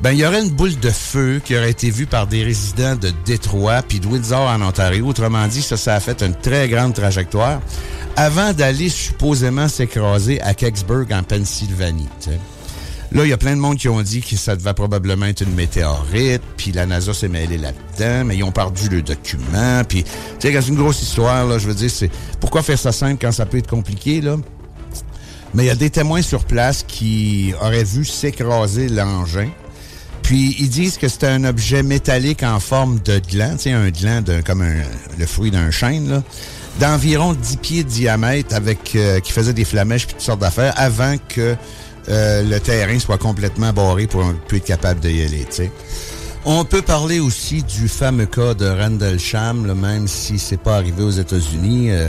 Ben, 0.01 0.12
il 0.12 0.20
y 0.20 0.26
aurait 0.26 0.41
une 0.41 0.51
boule 0.51 0.78
de 0.80 0.89
feu 0.89 1.41
qui 1.43 1.57
aurait 1.57 1.72
été 1.72 1.89
vue 1.89 2.05
par 2.05 2.28
des 2.28 2.43
résidents 2.43 2.95
de 2.95 3.12
Détroit 3.26 3.82
puis 3.82 3.99
de 4.01 4.07
Windsor 4.07 4.41
en 4.49 4.62
Ontario. 4.62 5.05
Autrement 5.07 5.47
dit, 5.47 5.62
ça, 5.62 5.76
ça 5.78 5.95
a 5.95 5.99
fait 6.01 6.22
une 6.22 6.36
très 6.36 6.68
grande 6.70 6.93
trajectoire 6.93 7.60
avant 8.16 8.53
d'aller 8.53 8.89
supposément 8.89 9.68
s'écraser 9.70 10.41
à 10.41 10.53
Kecksburg 10.53 11.12
en 11.14 11.24
Pennsylvanie. 11.24 12.07
Là, 13.12 13.24
il 13.26 13.30
y 13.30 13.34
a 13.34 13.38
plein 13.38 13.55
de 13.55 13.62
monde 13.62 13.78
qui 13.78 13.89
ont 13.89 14.01
dit 14.03 14.22
que 14.22 14.36
ça 14.36 14.55
devait 14.55 14.74
probablement 14.76 15.26
être 15.26 15.41
une 15.41 15.55
météorite, 15.55 16.43
puis 16.57 16.72
la 16.72 16.86
NASA 16.86 17.12
s'est 17.14 17.28
mêlée 17.28 17.57
là-dedans, 17.57 18.24
mais 18.26 18.38
ils 18.38 18.43
ont 18.43 18.51
perdu 18.51 18.88
le 18.89 19.01
document, 19.01 19.84
puis 19.88 20.03
tu 20.03 20.10
sais, 20.51 20.62
c'est 20.62 20.68
une 20.68 20.76
grosse 20.76 21.01
histoire, 21.01 21.45
là, 21.47 21.57
je 21.57 21.68
veux 21.68 21.74
dire, 21.74 21.89
c'est 21.89 22.12
pourquoi 22.39 22.62
faire 22.62 22.78
ça 22.78 22.91
simple 22.91 23.18
quand 23.20 23.32
ça 23.32 23.47
peut 23.47 23.57
être 23.57 23.70
compliqué, 23.70 24.22
là? 24.22 24.36
Mais 25.55 25.64
il 25.64 25.68
y 25.68 25.72
a 25.72 25.76
des 25.76 25.89
témoins 25.89 26.22
sur 26.22 26.43
place 26.45 26.86
qui 26.88 27.53
auraient 27.60 27.84
vu 27.84 28.05
s'écraser 28.05 28.88
l'engin. 28.88 29.49
Puis 30.22 30.55
ils 30.60 30.70
disent 30.70 30.97
que 30.97 31.07
c'était 31.07 31.26
un 31.28 31.43
objet 31.45 31.82
métallique 31.82 32.43
en 32.43 32.60
forme 32.60 32.99
de 32.99 33.20
gland, 33.28 33.53
tu 33.53 33.64
sais, 33.64 33.72
un 33.72 33.89
gland 33.89 34.22
d'un- 34.22 34.43
comme 34.43 34.62
un- 34.62 34.84
le 35.18 35.26
fruit 35.26 35.49
d'un 35.49 35.72
chêne, 35.72 36.07
là, 36.07 36.24
d'environ 36.80 37.34
10 37.34 37.57
pieds 37.57 37.84
de 37.84 37.89
diamètre 37.89 38.53
avec 38.55 38.95
euh, 38.95 39.20
qui 39.20 39.32
faisait 39.32 39.53
des 39.53 39.66
flamèches 39.66 40.05
puis 40.05 40.14
toutes 40.14 40.24
sortes 40.24 40.39
d'affaires 40.41 40.74
avant 40.78 41.16
que 41.28 41.55
euh, 42.10 42.43
le 42.43 42.60
terrain 42.60 42.97
soit 42.99 43.18
complètement 43.18 43.72
barré 43.74 44.07
pour 44.07 44.24
un 44.24 44.36
peu 44.47 44.57
être 44.57 44.66
capable 44.66 44.99
de 44.99 45.10
y 45.10 45.24
aller. 45.24 45.45
On 46.45 46.64
peut 46.64 46.82
parler 46.82 47.20
aussi 47.20 47.64
du 47.64 47.88
fameux 47.88 48.26
cas 48.26 48.53
de 48.53 48.66
Randlesham, 48.66 49.66
là, 49.66 49.76
même 49.76 50.07
si 50.07 50.39
c'est 50.39 50.57
pas 50.57 50.78
arrivé 50.78 51.03
aux 51.03 51.12
États-Unis. 51.12 51.91
euh, 51.91 52.07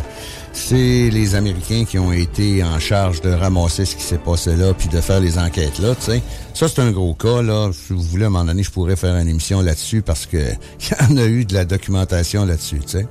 c'est 0.53 1.11
les 1.11 1.35
Américains 1.35 1.85
qui 1.85 1.99
ont 1.99 2.13
été 2.13 2.63
en 2.65 2.79
charge 2.79 3.21
de 3.21 3.31
ramasser 3.31 3.85
ce 3.85 3.97
qui 3.97 4.03
s'est 4.03 4.19
passé 4.19 4.57
là, 4.57 4.75
puis 4.75 4.89
de 4.89 5.01
faire 5.01 5.21
les 5.21 5.39
enquêtes 5.39 5.79
là, 5.79 5.95
tu 5.95 6.13
sais. 6.13 6.23
Ça, 6.55 6.69
c'est 6.69 6.81
un 6.81 6.91
gros 6.91 7.15
cas, 7.15 7.43
là. 7.43 7.71
Si 7.73 7.93
vous 7.93 8.03
voulez, 8.03 8.25
à 8.25 8.27
un 8.27 8.31
moment 8.31 8.45
donné, 8.45 8.63
je 8.63 8.71
pourrais 8.71 8.97
faire 8.97 9.17
une 9.17 9.29
émission 9.29 9.63
là-dessus 9.63 10.03
parce 10.03 10.27
que 10.27 10.37
il 10.39 10.89
y 10.91 11.13
en 11.13 11.17
a 11.17 11.27
eu 11.27 11.45
de 11.45 11.55
la 11.55 11.65
documentation 11.65 12.45
là-dessus, 12.45 12.81
tu 12.81 12.99
sais. 12.99 13.07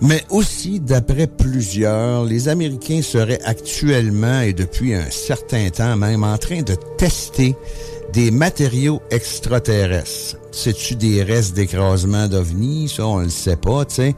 Mais 0.00 0.24
aussi, 0.30 0.80
d'après 0.80 1.26
plusieurs, 1.26 2.24
les 2.24 2.48
Américains 2.48 3.02
seraient 3.02 3.40
actuellement 3.44 4.40
et 4.40 4.52
depuis 4.52 4.94
un 4.94 5.10
certain 5.10 5.70
temps 5.70 5.96
même 5.96 6.24
en 6.24 6.36
train 6.38 6.62
de 6.62 6.74
tester 6.98 7.54
des 8.12 8.30
matériaux 8.30 9.02
extraterrestres. 9.10 10.36
C'est-tu 10.52 10.94
des 10.94 11.22
restes 11.24 11.54
d'écrasement 11.54 12.28
d'ovnis? 12.28 12.88
Ça, 12.88 13.06
on 13.06 13.18
le 13.18 13.28
sait 13.28 13.56
pas, 13.56 13.84
tu 13.84 13.96
sais. 13.96 14.14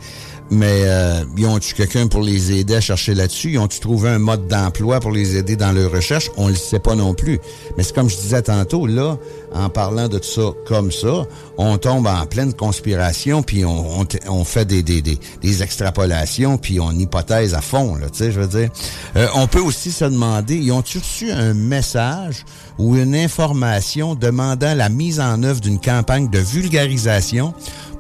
Mais 0.50 0.82
euh, 0.84 1.24
ils 1.36 1.46
ont-tu 1.46 1.74
quelqu'un 1.74 2.06
pour 2.06 2.22
les 2.22 2.52
aider 2.52 2.76
à 2.76 2.80
chercher 2.80 3.14
là-dessus? 3.14 3.52
Ils 3.52 3.58
ont-tu 3.58 3.80
trouvé 3.80 4.10
un 4.10 4.18
mode 4.18 4.46
d'emploi 4.46 5.00
pour 5.00 5.10
les 5.10 5.36
aider 5.36 5.56
dans 5.56 5.72
leur 5.72 5.90
recherche? 5.90 6.30
On 6.36 6.48
le 6.48 6.54
sait 6.54 6.78
pas 6.78 6.94
non 6.94 7.14
plus. 7.14 7.40
Mais 7.76 7.82
c'est 7.82 7.94
comme 7.94 8.08
je 8.08 8.16
disais 8.16 8.42
tantôt, 8.42 8.86
là, 8.86 9.18
en 9.52 9.68
parlant 9.68 10.08
de 10.08 10.18
tout 10.18 10.28
ça 10.28 10.52
comme 10.66 10.92
ça, 10.92 11.24
on 11.58 11.78
tombe 11.78 12.06
en 12.06 12.26
pleine 12.26 12.52
conspiration, 12.52 13.42
puis 13.42 13.64
on, 13.64 14.00
on, 14.00 14.06
on 14.28 14.44
fait 14.44 14.64
des, 14.64 14.82
des, 14.82 15.02
des, 15.02 15.18
des 15.42 15.62
extrapolations, 15.62 16.58
puis 16.58 16.78
on 16.78 16.92
hypothèse 16.92 17.54
à 17.54 17.60
fond, 17.60 17.96
là, 17.96 18.08
tu 18.10 18.18
sais, 18.18 18.32
je 18.32 18.40
veux 18.40 18.46
dire. 18.46 18.70
Euh, 19.16 19.26
on 19.34 19.46
peut 19.46 19.60
aussi 19.60 19.90
se 19.90 20.04
demander, 20.04 20.56
ils 20.56 20.70
ont-tu 20.72 20.98
reçu 20.98 21.30
un 21.32 21.54
message 21.54 22.44
ou 22.78 22.96
une 22.96 23.14
information 23.14 24.14
demandant 24.14 24.74
la 24.74 24.88
mise 24.88 25.20
en 25.20 25.42
œuvre 25.42 25.60
d'une 25.60 25.80
campagne 25.80 26.28
de 26.28 26.38
vulgarisation 26.38 27.54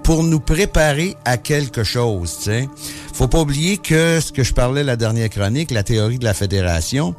pour 0.06 0.22
nous 0.22 0.38
préparer 0.38 1.16
à 1.24 1.36
quelque 1.36 1.82
chose, 1.82 2.36
tu 2.36 2.44
sais. 2.44 2.68
Faut 3.12 3.26
pas 3.26 3.40
oublier 3.40 3.76
que 3.76 4.20
ce 4.20 4.30
que 4.30 4.44
je 4.44 4.54
parlais 4.54 4.84
la 4.84 4.94
dernière 4.94 5.28
chronique, 5.28 5.72
la 5.72 5.82
théorie 5.82 6.20
de 6.20 6.24
la 6.24 6.32
fédération, 6.32 7.16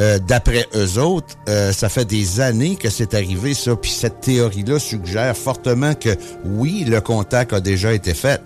euh, 0.00 0.18
d'après 0.18 0.66
eux 0.74 0.98
autres, 0.98 1.36
euh, 1.48 1.72
ça 1.72 1.88
fait 1.88 2.04
des 2.04 2.40
années 2.40 2.76
que 2.76 2.90
c'est 2.90 3.14
arrivé 3.14 3.54
ça. 3.54 3.76
Puis 3.76 3.90
cette 3.90 4.20
théorie-là 4.20 4.78
suggère 4.78 5.36
fortement 5.36 5.94
que 5.94 6.10
oui, 6.44 6.84
le 6.86 7.00
contact 7.00 7.52
a 7.52 7.60
déjà 7.60 7.92
été 7.92 8.14
fait. 8.14 8.40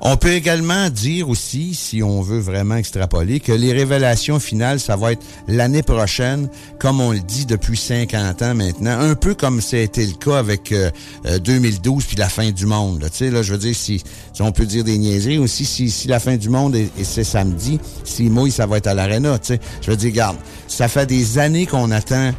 On 0.00 0.16
peut 0.16 0.32
également 0.32 0.90
dire 0.90 1.28
aussi, 1.28 1.74
si 1.74 2.02
on 2.02 2.20
veut 2.20 2.40
vraiment 2.40 2.76
extrapoler, 2.76 3.40
que 3.40 3.52
les 3.52 3.72
révélations 3.72 4.38
finales, 4.38 4.80
ça 4.80 4.96
va 4.96 5.12
être 5.12 5.22
l'année 5.46 5.82
prochaine, 5.82 6.48
comme 6.78 7.00
on 7.00 7.12
le 7.12 7.20
dit 7.20 7.46
depuis 7.46 7.76
50 7.76 8.42
ans 8.42 8.54
maintenant, 8.54 8.98
un 8.98 9.14
peu 9.14 9.34
comme 9.34 9.60
ça 9.60 9.78
été 9.78 10.06
le 10.06 10.12
cas 10.12 10.38
avec 10.38 10.72
euh, 10.72 10.90
euh, 11.26 11.38
2012 11.38 12.04
puis 12.04 12.16
la 12.16 12.28
fin 12.28 12.50
du 12.50 12.66
monde. 12.66 13.02
là. 13.02 13.10
Tu 13.10 13.18
sais, 13.18 13.30
là, 13.30 13.42
je 13.42 13.52
veux 13.52 13.58
dire, 13.58 13.74
si, 13.74 14.02
on 14.40 14.52
peut 14.52 14.66
dire 14.66 14.84
des 14.84 14.98
niaiseries 14.98 15.38
aussi, 15.38 15.64
si, 15.64 15.90
si 15.90 16.08
la 16.08 16.20
fin 16.20 16.36
du 16.36 16.48
monde 16.48 16.74
est, 16.74 16.90
et 16.98 17.04
c'est 17.04 17.24
samedi, 17.24 17.78
si 18.04 18.24
mouille, 18.30 18.50
ça 18.50 18.66
va 18.66 18.78
être 18.78 18.86
à 18.86 18.94
l'aréna. 18.94 19.38
Je 19.80 19.90
veux 19.90 19.96
dire, 19.96 20.10
regarde, 20.10 20.36
ça 20.66 20.88
fait 20.88 21.06
des 21.06 21.38
années 21.38 21.66
qu'on 21.66 21.90
attend 21.90 22.32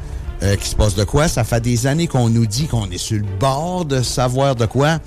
euh, 0.43 0.55
qu'il 0.55 0.68
se 0.68 0.76
passe 0.76 0.95
de 0.95 1.03
quoi. 1.03 1.28
Ça 1.28 1.43
fait 1.43 1.62
des 1.62 1.88
années 1.88 2.07
qu'on 2.07 2.30
nous 2.30 2.45
dit 2.45 2.68
qu'on 2.68 2.89
est 2.89 2.97
sur 2.97 3.18
le 3.18 3.26
bord 3.39 3.86
de 3.86 4.01
savoir 4.01 4.55
de 4.55 4.66
quoi, 4.66 4.99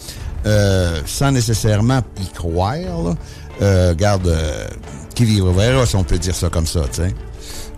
euh, 0.46 1.00
sans 1.07 1.30
nécessairement 1.32 2.00
y 2.20 2.26
croire. 2.32 2.76
Là. 2.76 3.14
Euh, 3.61 3.94
garde, 3.94 4.26
euh, 4.26 4.66
qui 5.14 5.24
vivra 5.24 5.53
verra, 5.53 5.86
si 5.86 5.96
on 5.96 6.05
peut 6.05 6.18
dire 6.18 6.34
ça 6.34 6.48
comme 6.48 6.66
ça, 6.66 6.80
tu 6.90 7.03
sais. 7.03 7.14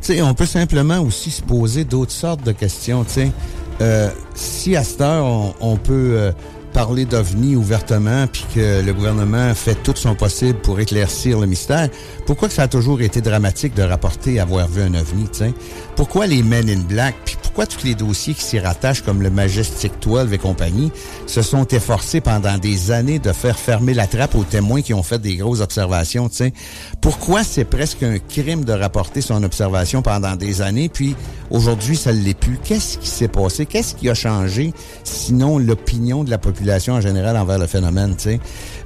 Tu 0.00 0.14
sais, 0.14 0.22
on 0.22 0.34
peut 0.34 0.46
simplement 0.46 0.98
aussi 1.00 1.30
se 1.30 1.42
poser 1.42 1.84
d'autres 1.84 2.12
sortes 2.12 2.44
de 2.44 2.52
questions, 2.52 3.04
tu 3.04 3.12
sais. 3.12 3.32
Euh, 3.80 4.08
si 4.34 4.76
à 4.76 4.84
cette 4.84 5.00
heure, 5.00 5.24
on, 5.24 5.54
on 5.60 5.76
peut 5.76 6.14
euh, 6.16 6.32
parler 6.74 7.04
d'OVNI 7.06 7.54
ouvertement, 7.56 8.26
puis 8.26 8.44
que 8.54 8.82
le 8.84 8.92
gouvernement 8.92 9.54
fait 9.54 9.76
tout 9.76 9.94
son 9.94 10.14
possible 10.16 10.58
pour 10.58 10.80
éclaircir 10.80 11.38
le 11.38 11.46
mystère, 11.46 11.88
pourquoi 12.26 12.50
ça 12.50 12.62
a 12.64 12.68
toujours 12.68 13.00
été 13.00 13.20
dramatique 13.20 13.74
de 13.74 13.82
rapporter 13.82 14.40
avoir 14.40 14.68
vu 14.68 14.82
un 14.82 14.92
OVNI, 14.92 15.28
sais? 15.32 15.54
Pourquoi 15.96 16.26
les 16.26 16.42
Men 16.42 16.68
in 16.68 16.80
Black, 16.80 17.14
puis 17.24 17.36
pourquoi 17.40 17.66
tous 17.66 17.84
les 17.84 17.94
dossiers 17.94 18.34
qui 18.34 18.42
s'y 18.42 18.58
rattachent, 18.58 19.02
comme 19.02 19.22
le 19.22 19.30
Majestic 19.30 19.92
12 20.02 20.32
et 20.32 20.38
compagnie, 20.38 20.90
se 21.28 21.40
sont 21.40 21.64
efforcés 21.68 22.20
pendant 22.20 22.58
des 22.58 22.90
années 22.90 23.20
de 23.20 23.32
faire 23.32 23.56
fermer 23.56 23.94
la 23.94 24.08
trappe 24.08 24.34
aux 24.34 24.42
témoins 24.42 24.82
qui 24.82 24.92
ont 24.92 25.04
fait 25.04 25.20
des 25.20 25.36
grosses 25.36 25.60
observations, 25.60 26.28
tu 26.28 26.36
sais? 26.36 26.52
Pourquoi 27.00 27.44
c'est 27.44 27.64
presque 27.64 28.02
un 28.02 28.18
crime 28.18 28.64
de 28.64 28.72
rapporter 28.72 29.20
son 29.20 29.40
observation 29.44 30.02
pendant 30.02 30.34
des 30.34 30.62
années, 30.62 30.88
puis 30.88 31.14
aujourd'hui, 31.50 31.96
ça 31.96 32.12
ne 32.12 32.20
l'est 32.22 32.34
plus? 32.34 32.58
Qu'est-ce 32.64 32.98
qui 32.98 33.08
s'est 33.08 33.28
passé? 33.28 33.64
Qu'est-ce 33.64 33.94
qui 33.94 34.10
a 34.10 34.14
changé, 34.14 34.74
sinon 35.04 35.58
l'opinion 35.58 36.24
de 36.24 36.30
la 36.30 36.38
population 36.38 36.94
en 36.94 37.00
général 37.00 37.36
envers 37.36 37.60
le 37.60 37.68
phénomène, 37.68 38.16
tu 38.16 38.24
sais? 38.24 38.40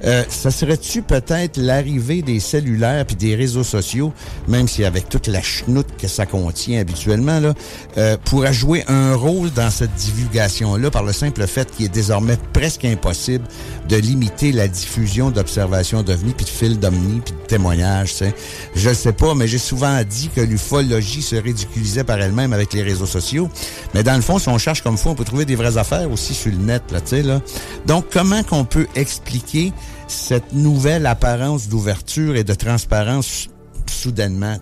Euh, 0.05 0.23
ça 0.29 0.51
serait-tu 0.51 1.01
peut-être 1.01 1.57
l'arrivée 1.57 2.21
des 2.21 2.39
cellulaires 2.39 3.03
puis 3.07 3.15
des 3.15 3.33
réseaux 3.33 3.63
sociaux, 3.63 4.13
même 4.47 4.67
si 4.67 4.85
avec 4.85 5.09
toute 5.09 5.27
la 5.27 5.41
chenoute 5.41 5.87
que 5.97 6.07
ça 6.07 6.27
contient 6.27 6.79
habituellement, 6.79 6.98
euh, 7.07 8.17
pourrait 8.25 8.53
jouer 8.53 8.83
un 8.87 9.15
rôle 9.15 9.51
dans 9.51 9.69
cette 9.69 9.93
divulgation-là 9.95 10.91
par 10.91 11.03
le 11.03 11.13
simple 11.13 11.45
fait 11.47 11.69
qu'il 11.71 11.85
est 11.85 11.89
désormais 11.89 12.37
presque 12.53 12.85
impossible 12.85 13.45
de 13.87 13.95
limiter 13.95 14.51
la 14.51 14.67
diffusion 14.67 15.31
d'observations 15.31 16.03
d'ovnis 16.03 16.33
puis 16.33 16.45
de 16.45 16.49
fils 16.49 16.79
d'omnis 16.79 17.21
puis 17.23 17.33
de 17.33 17.47
témoignages, 17.47 18.11
tu 18.11 18.17
sais. 18.17 18.35
Je 18.75 18.89
ne 18.89 18.93
sais 18.93 19.13
pas, 19.13 19.33
mais 19.35 19.47
j'ai 19.47 19.57
souvent 19.57 20.01
dit 20.03 20.29
que 20.33 20.41
l'ufologie 20.41 21.21
se 21.21 21.35
ridiculisait 21.35 22.03
par 22.03 22.19
elle-même 22.19 22.53
avec 22.53 22.73
les 22.73 22.83
réseaux 22.83 23.05
sociaux. 23.05 23.49
Mais 23.93 24.03
dans 24.03 24.15
le 24.15 24.21
fond, 24.21 24.39
si 24.39 24.49
on 24.49 24.57
cherche 24.57 24.81
comme 24.81 24.97
fou, 24.97 25.09
on 25.09 25.15
peut 25.15 25.25
trouver 25.25 25.45
des 25.45 25.55
vraies 25.55 25.77
affaires 25.77 26.11
aussi 26.11 26.33
sur 26.33 26.51
le 26.51 26.57
net, 26.57 26.83
là, 26.91 26.99
là. 27.23 27.41
Donc, 27.85 28.05
comment 28.11 28.43
qu'on 28.43 28.65
peut 28.65 28.87
expliquer 28.95 29.73
cette 30.07 30.53
nouvelle 30.53 31.05
apparence 31.05 31.67
d'ouverture 31.67 32.35
et 32.35 32.43
de 32.43 32.53
transparence 32.53 33.47
soudainement? 33.89 34.57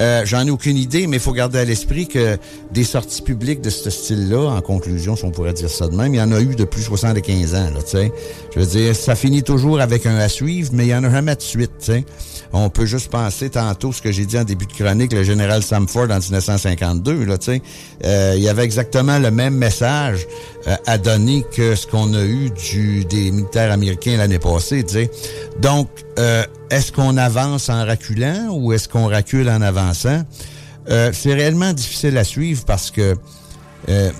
Euh, 0.00 0.22
J'en 0.24 0.46
ai 0.46 0.50
aucune 0.50 0.76
idée, 0.76 1.06
mais 1.06 1.16
il 1.16 1.22
faut 1.22 1.32
garder 1.32 1.58
à 1.58 1.64
l'esprit 1.64 2.06
que 2.08 2.36
des 2.72 2.84
sorties 2.84 3.22
publiques 3.22 3.60
de 3.60 3.70
ce 3.70 3.90
style-là, 3.90 4.50
en 4.50 4.60
conclusion, 4.60 5.16
si 5.16 5.24
on 5.24 5.30
pourrait 5.30 5.52
dire 5.52 5.70
ça 5.70 5.88
de 5.88 5.96
même, 5.96 6.14
il 6.14 6.18
y 6.18 6.22
en 6.22 6.32
a 6.32 6.40
eu 6.40 6.56
depuis 6.56 6.82
75 6.82 7.54
ans, 7.54 7.70
là, 7.74 7.82
tu 7.82 7.90
sais. 7.90 8.12
Je 8.54 8.60
veux 8.60 8.66
dire, 8.66 8.96
ça 8.96 9.14
finit 9.14 9.42
toujours 9.42 9.80
avec 9.80 10.06
un 10.06 10.16
à 10.16 10.28
suivre, 10.28 10.70
mais 10.72 10.86
il 10.86 10.90
y 10.90 10.94
en 10.94 11.04
a 11.04 11.10
jamais 11.10 11.36
de 11.36 11.42
suite, 11.42 11.72
tu 11.78 11.86
sais. 11.86 12.04
On 12.52 12.70
peut 12.70 12.86
juste 12.86 13.10
penser 13.10 13.50
tantôt 13.50 13.92
ce 13.92 14.00
que 14.00 14.12
j'ai 14.12 14.26
dit 14.26 14.38
en 14.38 14.44
début 14.44 14.66
de 14.66 14.72
chronique, 14.72 15.12
le 15.12 15.24
général 15.24 15.62
Samford 15.62 16.10
en 16.10 16.18
1952, 16.18 17.24
là, 17.24 17.38
tu 17.38 17.46
sais. 17.46 17.62
Euh, 18.04 18.34
il 18.36 18.42
y 18.42 18.48
avait 18.48 18.64
exactement 18.64 19.18
le 19.18 19.30
même 19.30 19.54
message 19.54 20.26
euh, 20.68 20.76
à 20.86 20.98
donner 20.98 21.44
que 21.54 21.74
ce 21.74 21.86
qu'on 21.86 22.14
a 22.14 22.22
eu 22.22 22.50
du, 22.50 23.04
des 23.04 23.30
militaires 23.30 23.72
américains 23.72 24.16
l'année 24.16 24.38
passée, 24.38 24.84
tu 24.84 24.94
sais. 24.94 25.10
Donc, 25.60 25.88
euh, 26.18 26.44
est-ce 26.70 26.92
qu'on 26.92 27.16
avance 27.16 27.68
en 27.68 27.84
reculant 27.84 28.48
ou 28.50 28.72
est-ce 28.72 28.88
qu'on 28.88 29.08
recule 29.08 29.48
en 29.48 29.60
avançant? 29.60 30.22
Euh, 30.90 31.10
c'est 31.12 31.34
réellement 31.34 31.72
difficile 31.72 32.16
à 32.18 32.24
suivre 32.24 32.64
parce 32.64 32.90
que 32.90 33.16
euh, 33.88 34.10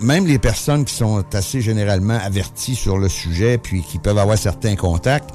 même 0.00 0.26
les 0.26 0.38
personnes 0.38 0.84
qui 0.84 0.94
sont 0.94 1.24
assez 1.34 1.60
généralement 1.60 2.18
averties 2.22 2.74
sur 2.74 2.98
le 2.98 3.08
sujet 3.08 3.58
puis 3.58 3.82
qui 3.82 3.98
peuvent 3.98 4.18
avoir 4.18 4.36
certains 4.36 4.76
contacts, 4.76 5.30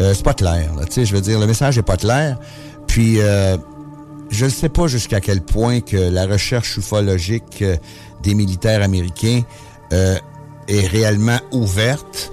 euh, 0.00 0.12
c'est 0.14 0.24
pas 0.24 0.34
clair. 0.34 0.70
Je 0.94 1.14
veux 1.14 1.20
dire, 1.20 1.40
le 1.40 1.46
message 1.46 1.78
est 1.78 1.82
pas 1.82 1.96
clair. 1.96 2.38
Puis 2.86 3.18
je 4.30 4.44
ne 4.44 4.50
sais 4.50 4.68
pas 4.68 4.86
jusqu'à 4.86 5.20
quel 5.20 5.40
point 5.40 5.80
que 5.80 5.96
la 5.96 6.26
recherche 6.26 6.76
ufologique 6.76 7.64
des 8.22 8.34
militaires 8.34 8.82
américains 8.82 9.42
est 9.90 10.86
réellement 10.86 11.38
ouverte, 11.52 12.32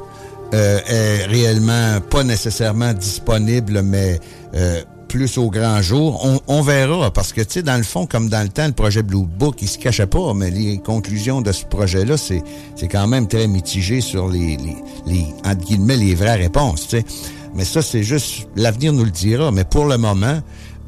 euh, 0.54 0.80
est 0.88 1.26
réellement 1.26 2.00
pas 2.10 2.24
nécessairement 2.24 2.94
disponible, 2.94 3.82
mais 3.82 4.20
euh, 4.54 4.82
plus 5.08 5.38
au 5.38 5.50
grand 5.50 5.82
jour. 5.82 6.22
On, 6.24 6.40
on 6.48 6.62
verra, 6.62 7.12
parce 7.12 7.34
que, 7.34 7.42
tu 7.42 7.54
sais, 7.54 7.64
dans 7.64 7.78
le 7.78 7.84
fond, 7.84 8.06
comme 8.06 8.30
dans 8.30 8.44
le 8.44 8.50
temps, 8.50 8.68
le 8.68 8.74
projet 8.74 9.04
Blue 9.04 9.26
Book, 9.26 9.62
il 9.62 9.68
se 9.68 9.78
cachait 9.78 10.08
pas, 10.08 10.34
mais 10.34 10.50
les 10.50 10.78
conclusions 10.78 11.42
de 11.42 11.52
ce 11.52 11.66
projet-là, 11.66 12.18
c'est, 12.18 12.44
c'est 12.76 12.88
quand 12.88 13.08
même 13.08 13.28
très 13.28 13.48
mitigé 13.48 14.00
sur 14.02 14.30
les, 14.30 14.58
les, 14.58 14.78
les, 15.06 15.26
entre 15.46 15.66
guillemets, 15.66 15.98
les 15.98 16.16
vraies 16.16 16.38
réponses, 16.38 16.88
tu 16.88 16.98
sais. 16.98 17.06
Mais 17.54 17.66
ça, 17.66 17.82
c'est 17.82 18.04
juste, 18.04 18.48
l'avenir 18.56 18.94
nous 18.94 19.04
le 19.04 19.12
dira. 19.12 19.52
Mais 19.52 19.66
pour 19.66 19.84
le 19.86 19.98
moment, 19.98 20.40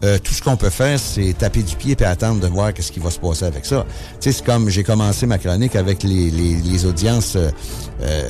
euh, 0.06 0.18
tout 0.18 0.34
ce 0.34 0.42
qu'on 0.42 0.56
peut 0.56 0.70
faire, 0.70 0.98
c'est 0.98 1.38
taper 1.38 1.62
du 1.62 1.76
pied 1.76 1.96
et 2.00 2.06
attendre 2.06 2.40
de 2.40 2.48
voir 2.48 2.74
qu'est-ce 2.74 2.92
qui 2.94 3.02
va 3.02 3.12
se 3.12 3.20
passer 3.20 3.44
avec 3.44 3.66
ça. 3.66 3.86
Tu 4.22 4.32
sais, 4.32 4.38
c'est 4.38 4.46
comme 4.46 4.70
j'ai 4.70 4.84
commencé 4.84 5.26
ma 5.26 5.38
chronique 5.38 5.76
avec 5.76 6.04
les, 6.04 6.32
les, 6.32 6.56
les 6.56 6.86
audiences 6.86 7.36
euh, 7.36 7.50
euh, 8.02 8.30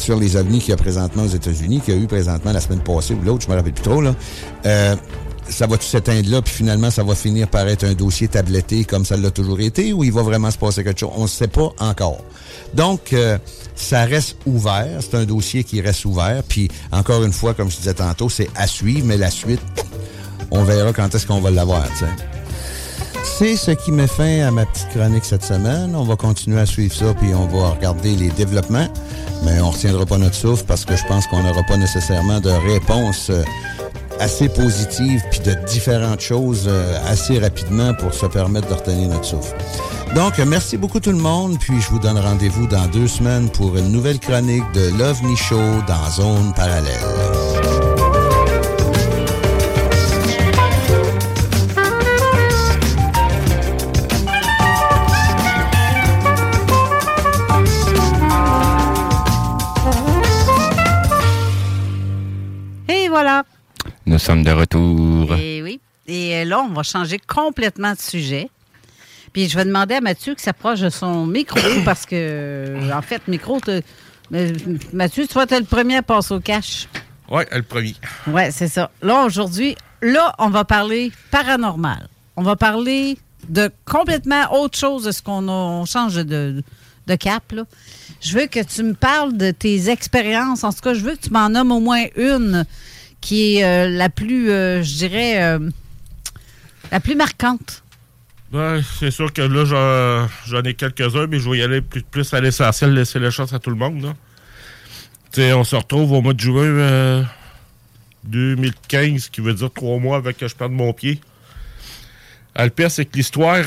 sur 0.00 0.18
les 0.18 0.36
ovnis 0.36 0.60
qu'il 0.60 0.70
y 0.70 0.72
a 0.72 0.76
présentement 0.76 1.24
aux 1.24 1.28
États-Unis, 1.28 1.80
qu'il 1.80 1.94
y 1.94 1.98
a 1.98 2.00
eu 2.00 2.06
présentement 2.06 2.52
la 2.52 2.60
semaine 2.60 2.80
passée 2.80 3.14
ou 3.14 3.22
l'autre, 3.24 3.44
je 3.46 3.50
me 3.50 3.56
rappelle 3.56 3.72
plus 3.72 3.82
trop, 3.82 4.00
là. 4.00 4.14
Euh, 4.66 4.96
ça 5.48 5.66
va 5.66 5.78
tout 5.78 5.84
s'éteindre 5.84 6.28
là, 6.30 6.42
puis 6.42 6.52
finalement, 6.52 6.90
ça 6.90 7.02
va 7.02 7.14
finir 7.14 7.48
par 7.48 7.66
être 7.68 7.84
un 7.84 7.94
dossier 7.94 8.28
tabletté 8.28 8.84
comme 8.84 9.04
ça 9.04 9.16
l'a 9.16 9.30
toujours 9.30 9.60
été, 9.60 9.92
ou 9.92 10.04
il 10.04 10.12
va 10.12 10.22
vraiment 10.22 10.50
se 10.50 10.58
passer 10.58 10.84
quelque 10.84 11.00
chose? 11.00 11.10
On 11.16 11.22
ne 11.22 11.28
sait 11.28 11.48
pas 11.48 11.70
encore. 11.78 12.22
Donc, 12.74 13.12
euh, 13.12 13.38
ça 13.74 14.04
reste 14.04 14.36
ouvert. 14.46 15.00
C'est 15.00 15.16
un 15.16 15.24
dossier 15.24 15.64
qui 15.64 15.80
reste 15.80 16.04
ouvert. 16.04 16.42
Puis, 16.46 16.68
encore 16.92 17.24
une 17.24 17.32
fois, 17.32 17.54
comme 17.54 17.70
je 17.70 17.76
disais 17.76 17.94
tantôt, 17.94 18.28
c'est 18.28 18.50
à 18.54 18.66
suivre, 18.66 19.06
mais 19.06 19.16
la 19.16 19.30
suite, 19.30 19.60
on 20.50 20.64
verra 20.64 20.92
quand 20.92 21.14
est-ce 21.14 21.26
qu'on 21.26 21.40
va 21.40 21.50
l'avoir. 21.50 21.86
C'est 23.24 23.56
ce 23.56 23.70
qui 23.70 23.92
met 23.92 24.06
fin 24.06 24.46
à 24.46 24.50
ma 24.50 24.66
petite 24.66 24.88
chronique 24.90 25.24
cette 25.24 25.44
semaine. 25.44 25.94
On 25.94 26.04
va 26.04 26.16
continuer 26.16 26.60
à 26.60 26.66
suivre 26.66 26.94
ça, 26.94 27.14
puis 27.14 27.34
on 27.34 27.46
va 27.46 27.70
regarder 27.70 28.14
les 28.14 28.30
développements. 28.30 28.88
Mais 29.44 29.60
on 29.60 29.68
ne 29.68 29.72
retiendra 29.72 30.06
pas 30.06 30.18
notre 30.18 30.34
souffle 30.34 30.64
parce 30.64 30.84
que 30.84 30.96
je 30.96 31.04
pense 31.06 31.26
qu'on 31.28 31.42
n'aura 31.42 31.62
pas 31.62 31.76
nécessairement 31.76 32.40
de 32.40 32.50
réponse 32.50 33.30
euh, 33.30 33.42
assez 34.18 34.48
positive 34.48 35.22
puis 35.30 35.40
de 35.40 35.54
différentes 35.66 36.20
choses 36.20 36.64
euh, 36.66 36.98
assez 37.08 37.38
rapidement 37.38 37.94
pour 37.94 38.12
se 38.12 38.26
permettre 38.26 38.68
de 38.68 38.74
retenir 38.74 39.08
notre 39.08 39.24
souffle. 39.24 39.54
Donc, 40.14 40.38
merci 40.38 40.76
beaucoup 40.76 41.00
tout 41.00 41.12
le 41.12 41.18
monde, 41.18 41.58
puis 41.60 41.80
je 41.80 41.90
vous 41.90 41.98
donne 41.98 42.18
rendez-vous 42.18 42.66
dans 42.66 42.86
deux 42.86 43.08
semaines 43.08 43.50
pour 43.50 43.76
une 43.76 43.92
nouvelle 43.92 44.18
chronique 44.18 44.64
de 44.74 44.88
l'OVNI 44.98 45.36
Show 45.36 45.60
dans 45.86 46.10
Zone 46.10 46.52
Parallèle. 46.54 47.77
Nous 64.08 64.18
sommes 64.18 64.42
de 64.42 64.50
retour. 64.50 65.34
Et 65.36 65.62
oui. 65.62 65.80
Et 66.06 66.34
euh, 66.36 66.44
là, 66.46 66.60
on 66.60 66.68
va 66.72 66.82
changer 66.82 67.18
complètement 67.18 67.92
de 67.92 67.98
sujet. 67.98 68.48
Puis 69.34 69.50
je 69.50 69.56
vais 69.58 69.66
demander 69.66 69.96
à 69.96 70.00
Mathieu 70.00 70.32
qu'il 70.34 70.42
s'approche 70.42 70.80
de 70.80 70.88
son 70.88 71.26
micro 71.26 71.60
parce 71.84 72.06
que, 72.06 72.90
en 72.90 73.02
fait, 73.02 73.20
micro, 73.28 73.60
euh, 73.68 73.82
Mathieu, 74.94 75.26
toi, 75.26 75.46
tu 75.46 75.52
es 75.52 75.60
le 75.60 75.66
premier 75.66 75.96
à 75.98 76.02
passer 76.02 76.32
au 76.32 76.40
cash. 76.40 76.88
Oui, 77.30 77.42
le 77.52 77.62
premier. 77.62 77.96
Oui, 78.28 78.44
c'est 78.50 78.68
ça. 78.68 78.90
Là, 79.02 79.26
aujourd'hui, 79.26 79.76
là, 80.00 80.34
on 80.38 80.48
va 80.48 80.64
parler 80.64 81.12
paranormal. 81.30 82.08
On 82.36 82.42
va 82.42 82.56
parler 82.56 83.18
de 83.50 83.70
complètement 83.84 84.54
autre 84.58 84.78
chose 84.78 85.04
de 85.04 85.12
ce 85.12 85.20
qu'on 85.20 85.48
a- 85.48 85.52
on 85.52 85.84
change 85.84 86.14
de, 86.14 86.62
de 87.06 87.14
cap. 87.14 87.52
Là. 87.52 87.64
Je 88.22 88.38
veux 88.38 88.46
que 88.46 88.60
tu 88.60 88.82
me 88.84 88.94
parles 88.94 89.36
de 89.36 89.50
tes 89.50 89.90
expériences. 89.90 90.64
En 90.64 90.72
tout 90.72 90.80
cas, 90.80 90.94
je 90.94 91.00
veux 91.00 91.14
que 91.14 91.20
tu 91.26 91.30
m'en 91.30 91.50
nommes 91.50 91.72
au 91.72 91.80
moins 91.80 92.04
une 92.16 92.64
qui 93.28 93.56
est 93.58 93.64
euh, 93.64 93.90
la 93.90 94.08
plus, 94.08 94.50
euh, 94.50 94.82
je 94.82 94.94
dirais, 94.96 95.42
euh, 95.42 95.58
la 96.90 96.98
plus 96.98 97.14
marquante. 97.14 97.82
Ben, 98.50 98.82
c'est 98.98 99.10
sûr 99.10 99.30
que 99.34 99.42
là, 99.42 100.26
j'en- 100.46 100.62
ai 100.62 100.72
quelques-uns, 100.72 101.26
mais 101.26 101.38
je 101.38 101.50
vais 101.50 101.58
y 101.58 101.62
aller 101.62 101.82
plus, 101.82 102.00
plus 102.00 102.32
à 102.32 102.40
l'essentiel, 102.40 102.94
laisser 102.94 103.18
la 103.18 103.30
chance 103.30 103.52
à 103.52 103.58
tout 103.58 103.68
le 103.68 103.76
monde. 103.76 104.00
là. 104.02 104.14
On 105.54 105.62
se 105.62 105.76
retrouve 105.76 106.12
au 106.12 106.22
mois 106.22 106.32
de 106.32 106.40
juin 106.40 106.62
euh, 106.64 107.22
2015, 108.24 109.28
qui 109.28 109.42
veut 109.42 109.52
dire 109.52 109.70
trois 109.74 109.98
mois 109.98 110.16
avec 110.16 110.38
que 110.38 110.48
je 110.48 110.54
perde 110.56 110.72
mon 110.72 110.94
pied. 110.94 111.20
Ah, 112.54 112.64
le 112.64 112.70
pire, 112.70 112.90
c'est 112.90 113.04
que 113.04 113.14
l'histoire... 113.14 113.62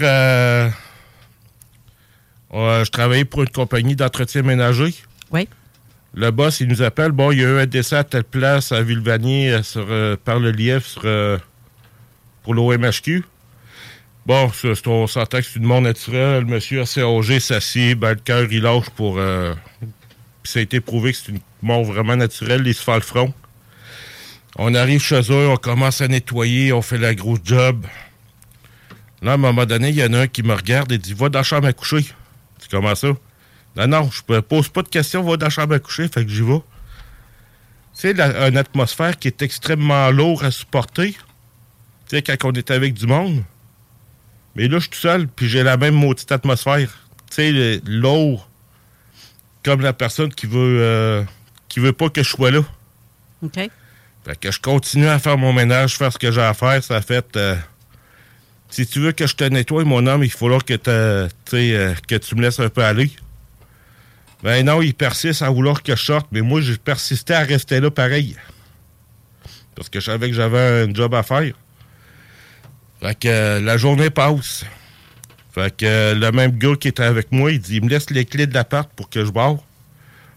je 2.52 2.90
travaillais 2.90 3.26
pour 3.26 3.44
une 3.44 3.50
compagnie 3.50 3.96
d'entretien 3.96 4.42
ménager. 4.42 4.96
Oui. 5.30 5.48
Le 6.14 6.30
boss, 6.32 6.60
il 6.60 6.68
nous 6.68 6.82
appelle. 6.82 7.12
Bon, 7.12 7.32
il 7.32 7.40
y 7.40 7.46
a 7.46 7.48
eu 7.48 7.60
un 7.60 7.66
décès 7.66 7.96
à 7.96 8.04
telle 8.04 8.26
place, 8.26 8.72
à 8.72 8.82
Villevanier, 8.82 9.52
euh, 9.54 9.62
euh, 9.78 10.18
par 10.24 10.40
le 10.40 10.52
lièvre 10.52 10.86
sur, 10.86 11.04
euh, 11.06 11.38
pour 12.44 12.54
l'OMHQ. 12.54 13.24
Bon, 14.26 14.52
on 14.86 15.08
s'entend 15.08 15.40
que 15.40 15.46
c'est 15.46 15.58
une 15.58 15.66
mort 15.66 15.82
naturelle. 15.82 16.44
Le 16.44 16.50
monsieur 16.50 16.84
âgé 16.84 17.40
s'assied, 17.40 17.96
ben, 17.96 18.10
le 18.10 18.16
cœur, 18.16 18.52
il 18.52 18.62
lâche 18.62 18.90
pour... 18.92 19.18
euh, 19.20 19.54
puis 20.44 20.52
ça 20.52 20.60
a 20.60 20.62
été 20.62 20.80
prouvé 20.82 21.12
que 21.12 21.18
c'est 21.18 21.32
une 21.32 21.40
mort 21.62 21.84
vraiment 21.84 22.16
naturelle. 22.16 22.64
Il 22.66 22.74
se 22.74 22.84
fait 22.84 22.96
le 22.96 23.02
front. 23.02 23.34
On 24.58 24.76
arrive 24.76 25.02
chez 25.02 25.22
eux, 25.32 25.48
on 25.48 25.56
commence 25.56 26.02
à 26.02 26.08
nettoyer, 26.08 26.74
on 26.74 26.82
fait 26.82 26.98
la 26.98 27.16
grosse 27.16 27.40
job. 27.44 27.86
Là, 29.22 29.32
à 29.32 29.34
un 29.36 29.38
moment 29.38 29.66
donné, 29.66 29.90
il 29.90 29.96
y 29.96 30.04
en 30.04 30.14
a 30.14 30.22
un 30.22 30.28
qui 30.28 30.44
me 30.44 30.54
regarde 30.54 30.92
et 30.92 30.98
dit 30.98 31.14
«Va 31.16 31.30
dans 31.30 31.40
la 31.40 31.44
chambre 31.44 31.68
à 31.68 31.74
coucher.» 31.74 32.06
C'est 32.60 32.70
comment 32.70 32.96
ça? 32.96 33.10
Non, 33.76 33.88
non, 33.88 34.10
je 34.12 34.22
ne 34.34 34.40
pose 34.42 34.70
pas 34.70 34.82
de 34.84 34.90
questions, 34.90 35.24
va 35.24 35.38
dans 35.38 35.46
la 35.46 35.50
chambre 35.50 35.76
à 35.76 35.80
coucher, 35.80 36.08
fait 36.08 36.26
que 36.26 36.32
j'y 36.32 36.42
vais. 36.42 36.62
C'est 37.94 38.20
une 38.20 38.58
atmosphère 38.58 39.18
qui 39.18 39.28
est 39.28 39.42
extrêmement 39.42 40.10
lourde 40.12 40.44
à 40.44 40.52
supporter. 40.52 41.14
Tu 42.10 42.18
sais, 42.18 42.22
quand 42.22 42.36
on 42.46 42.52
est 42.54 42.72
avec 42.72 42.94
du 42.94 43.06
monde. 43.06 43.44
Mais 44.56 44.68
là, 44.68 44.78
je 44.78 44.82
suis 44.82 44.90
tout 44.90 45.00
seul, 45.00 45.28
puis 45.28 45.48
j'ai 45.48 45.64
la 45.64 45.78
même 45.78 45.96
maudite 45.96 46.32
atmosphère. 46.32 46.90
Tu 47.30 47.36
sais, 47.36 47.82
l'eau, 47.86 48.42
comme 49.64 49.82
la 49.82 49.94
personne 49.94 50.34
qui 50.34 50.48
veut 50.48 50.80
euh, 50.82 51.24
qui 51.70 51.80
veut 51.80 51.94
pas 51.94 52.10
que 52.10 52.24
je 52.24 52.30
sois 52.30 52.52
là. 52.52 52.62
OK. 53.44 53.56
Fait 54.26 54.40
que 54.40 54.52
je 54.52 54.60
continue 54.60 55.08
à 55.08 55.20
faire 55.20 55.38
mon 55.38 55.54
ménage, 55.54 55.98
faire 55.98 56.12
ce 56.12 56.18
que 56.18 56.32
j'ai 56.32 56.42
à 56.42 56.54
faire. 56.54 56.84
Ça 56.84 57.02
fait. 57.02 57.36
euh, 57.38 57.56
si 58.70 58.88
tu 58.88 59.00
veux 59.00 59.12
que 59.12 59.28
je 59.28 59.36
te 59.36 59.44
nettoie, 59.44 59.84
mon 59.84 60.06
homme, 60.08 60.24
il 60.24 60.32
faut 60.32 60.48
que, 60.60 60.78
euh, 60.88 61.28
que 61.50 62.16
tu 62.16 62.36
me 62.36 62.42
laisses 62.42 62.60
un 62.60 62.70
peu 62.70 62.84
aller. 62.84 63.12
Ben 64.44 64.66
non, 64.66 64.82
il 64.82 64.94
persiste 64.94 65.42
à 65.42 65.50
vouloir 65.50 65.84
que 65.84 65.96
je 65.96 66.04
sorte, 66.04 66.28
mais 66.32 66.42
moi, 66.42 66.62
j'ai 66.62 66.78
persisté 66.78 67.34
à 67.34 67.42
rester 67.42 67.80
là 67.80 67.92
pareil. 67.92 68.36
Parce 69.76 69.90
que 69.90 70.00
je 70.00 70.06
savais 70.06 70.30
que 70.30 70.36
j'avais 70.36 70.86
un 70.86 70.94
job 70.94 71.14
à 71.14 71.24
faire. 71.24 71.54
Fait 73.02 73.20
que 73.20 73.28
euh, 73.28 73.60
la 73.62 73.78
journée 73.78 74.10
passe. 74.10 74.66
Fait 75.54 75.76
que 75.76 75.86
euh, 75.86 76.16
le 76.16 76.32
même 76.32 76.52
gars 76.52 76.76
qui 76.80 76.88
était 76.88 77.04
avec 77.04 77.32
moi, 77.32 77.52
il 77.52 77.60
dit 77.60 77.78
il 77.78 77.84
me 77.84 77.90
laisse 77.90 78.10
les 78.10 78.26
clés 78.26 78.48
de 78.48 78.54
l'appart 78.54 78.90
pour 78.96 79.10
que 79.10 79.24
je 79.24 79.32
barre. 79.32 79.58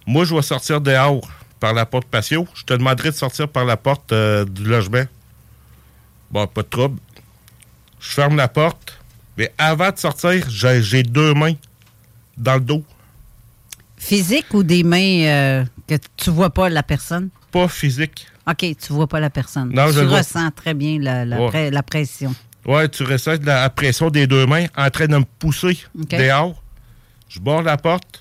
Moi, 0.06 0.24
je 0.24 0.34
vais 0.34 0.42
sortir 0.42 0.80
dehors 0.80 1.26
par 1.60 1.72
la 1.72 1.86
porte 1.86 2.06
patio. 2.06 2.46
Je 2.54 2.64
te 2.64 2.74
demanderai 2.74 3.10
de 3.10 3.14
sortir 3.14 3.48
par 3.48 3.64
la 3.64 3.76
porte 3.76 4.12
euh, 4.12 4.44
du 4.44 4.64
logement. 4.64 5.04
Bon, 6.30 6.46
pas 6.46 6.62
de 6.62 6.68
trouble. 6.68 7.00
Je 8.00 8.10
ferme 8.10 8.36
la 8.36 8.48
porte. 8.48 8.98
Mais 9.36 9.52
avant 9.58 9.90
de 9.90 9.98
sortir, 9.98 10.44
j'ai 10.48 11.02
deux 11.02 11.34
mains 11.34 11.54
dans 12.36 12.54
le 12.54 12.60
dos. 12.60 12.84
Physique 14.04 14.46
ou 14.52 14.62
des 14.62 14.82
mains 14.82 14.98
euh, 15.24 15.64
que 15.88 15.94
tu 16.16 16.30
vois 16.30 16.50
pas 16.50 16.68
la 16.68 16.82
personne? 16.82 17.30
Pas 17.50 17.68
physique. 17.68 18.26
OK, 18.46 18.58
tu 18.58 18.92
vois 18.92 19.06
pas 19.06 19.20
la 19.20 19.30
personne. 19.30 19.70
Non, 19.72 19.86
je 19.90 20.00
tu 20.00 20.06
vois. 20.06 20.18
ressens 20.18 20.50
très 20.50 20.74
bien 20.74 20.98
la, 21.00 21.24
la 21.24 21.40
Ouais. 21.40 21.48
pre- 21.48 21.70
la 21.70 21.82
pression. 21.82 22.34
Ouais, 22.66 22.88
tu 22.88 23.02
ressens 23.04 23.36
la 23.44 23.70
pression 23.70 24.10
des 24.10 24.26
deux 24.26 24.46
mains 24.46 24.66
en 24.76 24.90
train 24.90 25.06
de 25.06 25.16
me 25.16 25.24
pousser 25.38 25.78
dehors. 25.94 26.62
Je 27.28 27.38
barre 27.40 27.62
la 27.62 27.76
porte. 27.76 28.20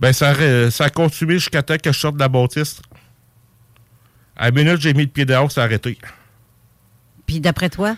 Ben, 0.00 0.12
ça, 0.12 0.34
ça 0.70 0.84
a 0.84 0.90
continué 0.90 1.34
jusqu'à 1.34 1.62
temps 1.62 1.76
que 1.76 1.92
je 1.92 1.98
sorte 1.98 2.14
de 2.16 2.20
la 2.20 2.28
bâtisse. 2.28 2.80
À 4.36 4.46
la 4.46 4.50
minute, 4.52 4.80
j'ai 4.80 4.94
mis 4.94 5.02
le 5.02 5.08
pied 5.08 5.24
dehors, 5.24 5.52
ça 5.52 5.62
a 5.62 5.64
arrêté. 5.64 5.98
Puis 7.26 7.40
d'après 7.40 7.68
toi? 7.68 7.96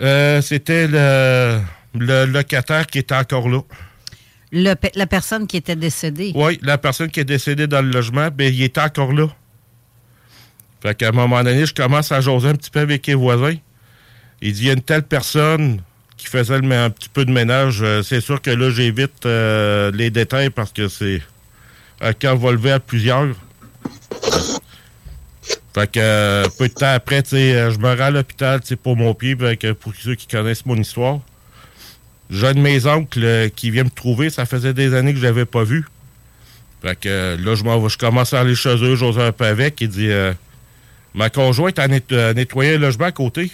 Euh, 0.00 0.40
C'était 0.40 0.86
le, 0.88 1.60
le 1.94 2.24
locataire 2.24 2.86
qui 2.86 2.98
était 2.98 3.14
encore 3.14 3.48
là. 3.48 3.60
La 4.54 5.06
personne 5.06 5.48
qui 5.48 5.56
était 5.56 5.74
décédée. 5.74 6.32
Oui, 6.34 6.60
la 6.62 6.78
personne 6.78 7.10
qui 7.10 7.18
est 7.18 7.24
décédée 7.24 7.66
dans 7.66 7.82
le 7.82 7.90
logement, 7.90 8.28
ben, 8.32 8.52
il 8.52 8.62
était 8.62 8.80
encore 8.80 9.12
là. 9.12 9.26
Fait 10.80 10.94
qu'à 10.94 11.08
un 11.08 11.12
moment 11.12 11.42
donné, 11.42 11.66
je 11.66 11.74
commence 11.74 12.12
à 12.12 12.20
jaser 12.20 12.48
un 12.48 12.54
petit 12.54 12.70
peu 12.70 12.80
avec 12.80 13.06
les 13.06 13.14
voisins. 13.14 13.56
Il 14.42 14.52
dit, 14.52 14.62
il 14.62 14.66
y 14.66 14.70
a 14.70 14.74
une 14.74 14.82
telle 14.82 15.02
personne 15.02 15.80
qui 16.16 16.26
faisait 16.26 16.54
un 16.54 16.90
petit 16.90 17.08
peu 17.08 17.24
de 17.24 17.32
ménage. 17.32 17.80
Euh, 17.82 18.02
c'est 18.02 18.20
sûr 18.20 18.40
que 18.40 18.50
là, 18.50 18.70
j'évite 18.70 19.26
euh, 19.26 19.90
les 19.92 20.10
détails 20.10 20.50
parce 20.50 20.72
que 20.72 20.86
c'est 20.86 21.20
un 22.00 22.12
camp 22.12 22.36
va 22.36 22.52
lever 22.52 22.72
à 22.72 22.80
plusieurs. 22.80 23.34
Fait 25.74 25.90
que 25.90 25.98
euh, 25.98 26.44
peu 26.56 26.68
de 26.68 26.74
temps 26.74 26.92
après, 26.92 27.22
je 27.28 27.78
me 27.78 27.88
rends 27.88 28.04
à 28.04 28.10
l'hôpital 28.10 28.60
pour 28.82 28.96
mon 28.96 29.14
pied, 29.14 29.36
que 29.36 29.72
pour 29.72 29.92
ceux 29.96 30.14
qui 30.14 30.28
connaissent 30.28 30.64
mon 30.64 30.76
histoire. 30.76 31.18
J'ai 32.30 32.46
un 32.48 32.54
de 32.54 32.60
mes 32.60 32.86
oncles 32.86 33.22
euh, 33.22 33.48
qui 33.48 33.70
vient 33.70 33.84
me 33.84 33.90
trouver. 33.90 34.30
Ça 34.30 34.46
faisait 34.46 34.72
des 34.74 34.94
années 34.94 35.12
que 35.12 35.18
je 35.20 35.24
l'avais 35.24 35.44
pas 35.44 35.62
vu. 35.64 35.84
Fait 36.82 36.98
que 36.98 37.08
euh, 37.08 37.36
là, 37.36 37.54
je 37.54 37.64
m'en 37.64 37.78
vais. 37.78 37.88
Je 37.88 37.98
commence 37.98 38.32
à 38.32 38.40
aller 38.40 38.54
chez 38.54 38.76
eux, 38.82 38.96
j'ose 38.96 39.18
un 39.18 39.32
peu 39.32 39.44
avec. 39.46 39.80
Il 39.80 39.88
dit 39.88 40.10
euh, 40.10 40.32
Ma 41.14 41.30
conjointe 41.30 41.78
a 41.78 41.86
net- 41.88 42.10
nettoyé 42.12 42.72
le 42.72 42.78
logement 42.86 43.06
à 43.06 43.12
côté. 43.12 43.50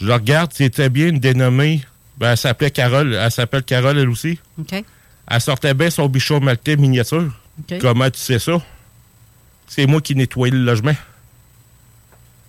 Je 0.00 0.06
le 0.06 0.14
regarde, 0.14 0.52
c'était 0.54 0.88
bien 0.88 1.08
une 1.08 1.18
dénommée. 1.18 1.82
Ben, 2.18 2.32
elle 2.32 2.36
s'appelait 2.36 2.70
Carole. 2.70 3.14
Elle 3.14 3.30
s'appelle 3.30 3.62
Carole, 3.62 3.98
elle 3.98 4.08
aussi. 4.08 4.38
OK. 4.58 4.82
Elle 5.32 5.40
sortait 5.40 5.74
bien 5.74 5.90
son 5.90 6.08
bichon 6.08 6.40
maltais 6.40 6.76
miniature. 6.76 7.32
Comment 7.80 8.10
tu 8.10 8.18
sais 8.18 8.38
ça? 8.38 8.60
C'est 9.68 9.86
moi 9.86 10.00
qui 10.00 10.14
nettoyais 10.16 10.52
le 10.52 10.64
logement. 10.64 10.94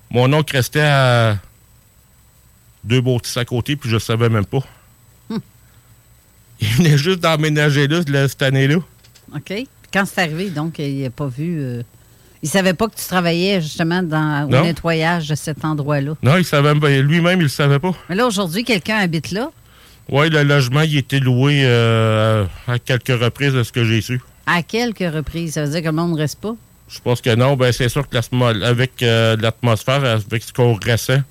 Mon 0.09 0.31
oncle 0.33 0.55
restait 0.55 0.81
à 0.81 1.37
deux 2.83 3.01
bâtisses 3.01 3.37
à 3.37 3.45
côté, 3.45 3.75
puis 3.75 3.89
je 3.89 3.97
savais 3.97 4.29
même 4.29 4.45
pas. 4.45 4.63
Hmm. 5.29 5.37
Il 6.59 6.67
venait 6.69 6.97
juste 6.97 7.19
d'emménager 7.19 7.87
là, 7.87 8.01
là, 8.07 8.27
cette 8.27 8.41
année-là. 8.41 8.77
OK. 9.35 9.53
Quand 9.93 10.05
c'est 10.05 10.21
arrivé, 10.21 10.49
donc, 10.49 10.79
il 10.79 11.01
n'a 11.03 11.09
pas 11.09 11.27
vu. 11.27 11.57
euh, 11.59 11.83
il 12.43 12.49
savait 12.49 12.73
pas 12.73 12.87
que 12.87 12.95
tu 12.95 13.05
travaillais 13.05 13.61
justement 13.61 14.01
dans, 14.01 14.45
au 14.45 14.49
Non. 14.49 14.63
nettoyage 14.63 15.27
de 15.29 15.35
cet 15.35 15.63
endroit-là. 15.63 16.15
Non, 16.23 16.37
il 16.37 16.45
savait 16.45 16.73
même- 16.73 17.01
lui-même, 17.07 17.39
il 17.39 17.43
le 17.43 17.49
savait 17.49 17.77
pas. 17.79 17.93
Mais 18.09 18.15
là, 18.15 18.25
aujourd'hui, 18.25 18.63
quelqu'un 18.63 18.97
habite 18.97 19.31
là? 19.31 19.49
Oui, 20.09 20.29
le 20.29 20.43
logement, 20.43 20.81
il 20.81 20.97
était 20.97 21.19
loué 21.19 21.61
euh, 21.63 22.45
à 22.67 22.79
quelques 22.79 23.09
reprises 23.21 23.53
de 23.53 23.63
ce 23.63 23.71
que 23.71 23.83
j'ai 23.85 24.01
su. 24.01 24.19
À 24.47 24.63
quelques 24.63 25.13
reprises. 25.13 25.53
Ça 25.53 25.63
veut 25.65 25.71
dire 25.71 25.81
que 25.81 25.85
le 25.85 25.91
monde 25.91 26.13
ne 26.13 26.17
reste 26.17 26.39
pas? 26.39 26.55
Je 26.89 26.99
pense 26.99 27.21
que 27.21 27.33
non. 27.35 27.55
Ben, 27.55 27.71
c'est 27.71 27.87
sûr 27.89 28.07
que 28.09 28.17
avec 28.65 29.01
euh, 29.03 29.37
l'atmosphère, 29.37 30.03
avec 30.03 30.43
ce 30.43 30.51
qu'on 30.51 30.73
ressent, 30.73 31.21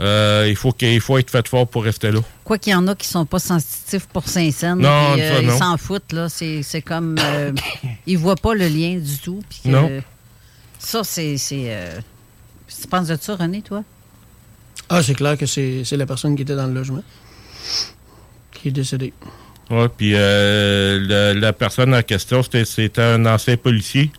euh, 0.00 0.46
il, 0.48 0.56
faut 0.56 0.74
il 0.80 1.00
faut 1.00 1.16
être 1.18 1.30
fait 1.30 1.48
fort 1.48 1.66
pour 1.66 1.84
rester 1.84 2.10
là. 2.10 2.20
Quoi 2.44 2.58
qu'il 2.58 2.72
y 2.72 2.76
en 2.76 2.86
a 2.88 2.94
qui 2.94 3.08
sont 3.08 3.24
pas 3.26 3.38
sensitifs 3.38 4.06
pour 4.06 4.28
Saint-Saëns. 4.28 4.76
Non, 4.78 5.16
ça, 5.16 5.40
Ils 5.42 5.50
s'en 5.50 5.76
foutent, 5.78 6.12
là. 6.12 6.28
C'est 6.28 6.62
c'est 6.62 6.82
comme. 6.82 7.16
euh, 7.18 7.52
ils 8.06 8.18
voient 8.18 8.36
pas 8.36 8.54
le 8.54 8.68
lien 8.68 8.96
du 8.98 9.18
tout. 9.18 9.42
que- 9.64 9.68
Non. 9.68 9.90
Ça, 10.78 11.02
c'est. 11.02 11.38
c'est, 11.38 11.64
euh, 11.68 11.98
Tu 12.68 12.86
penses 12.88 13.08
de 13.08 13.16
ça, 13.20 13.36
René, 13.36 13.62
toi? 13.62 13.82
Ah, 14.88 15.02
c'est 15.02 15.14
clair 15.14 15.36
que 15.38 15.46
c'est 15.46 15.82
c'est 15.84 15.96
la 15.96 16.06
personne 16.06 16.36
qui 16.36 16.42
était 16.42 16.54
dans 16.56 16.66
le 16.66 16.74
logement 16.74 17.02
qui 18.52 18.68
est 18.68 18.72
décédée. 18.72 19.12
Ouais, 19.70 19.88
puis 19.88 20.12
euh, 20.14 20.98
le- 21.00 21.40
la 21.40 21.52
personne 21.52 21.92
en 21.94 22.02
question, 22.02 22.42
c'était 22.42 22.64
c'était 22.64 23.02
un 23.02 23.26
ancien 23.26 23.56
policier. 23.56 24.10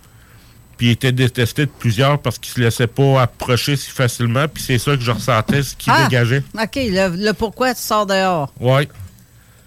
Puis 0.78 0.88
il 0.88 0.91
était 0.91 1.11
détesté 1.11 1.65
de 1.65 1.71
plusieurs 1.71 2.19
parce 2.19 2.38
qu'il 2.38 2.53
se 2.53 2.59
laissait 2.59 2.88
pas 2.88 3.23
approcher 3.23 3.75
si 3.75 3.89
facilement. 3.89 4.47
Puis 4.47 4.63
c'est 4.63 4.78
ça 4.78 4.95
que 4.95 5.01
je 5.01 5.11
ressentais, 5.11 5.63
ce 5.63 5.75
qui 5.75 5.89
Ah! 5.89 6.03
dégageait. 6.05 6.43
OK. 6.53 6.75
Le, 6.75 7.25
le 7.25 7.34
pourquoi 7.34 7.73
tu 7.73 7.82
sors 7.82 8.05
dehors? 8.05 8.53
Ouais. 8.59 8.88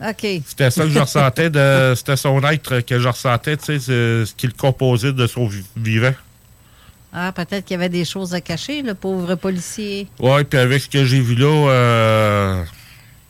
OK. 0.00 0.26
C'était 0.46 0.70
ça 0.70 0.84
que 0.84 0.90
je 0.90 0.98
ressentais, 1.08 1.50
de, 1.50 1.94
c'était 1.96 2.16
son 2.16 2.40
être 2.44 2.80
que 2.80 2.98
je 3.00 3.08
ressentais, 3.08 3.56
tu 3.56 3.64
sais, 3.64 3.78
ce 3.80 4.24
ce 4.26 4.34
qui 4.34 4.46
le 4.46 4.52
composait 4.52 5.12
de 5.12 5.26
son 5.26 5.46
vi- 5.46 5.64
vivant. 5.76 6.14
Ah, 7.12 7.32
peut-être 7.32 7.64
qu'il 7.64 7.74
y 7.74 7.78
avait 7.80 7.88
des 7.88 8.04
choses 8.04 8.32
à 8.34 8.40
cacher, 8.40 8.82
le 8.82 8.94
pauvre 8.94 9.34
policier. 9.34 10.06
Ouais, 10.20 10.44
puis 10.44 10.58
avec 10.61 10.80
ce 10.80 10.88
que 10.88 11.04
j'ai 11.04 11.20
vu 11.20 11.34
là, 11.34 11.46
euh, 11.70 12.64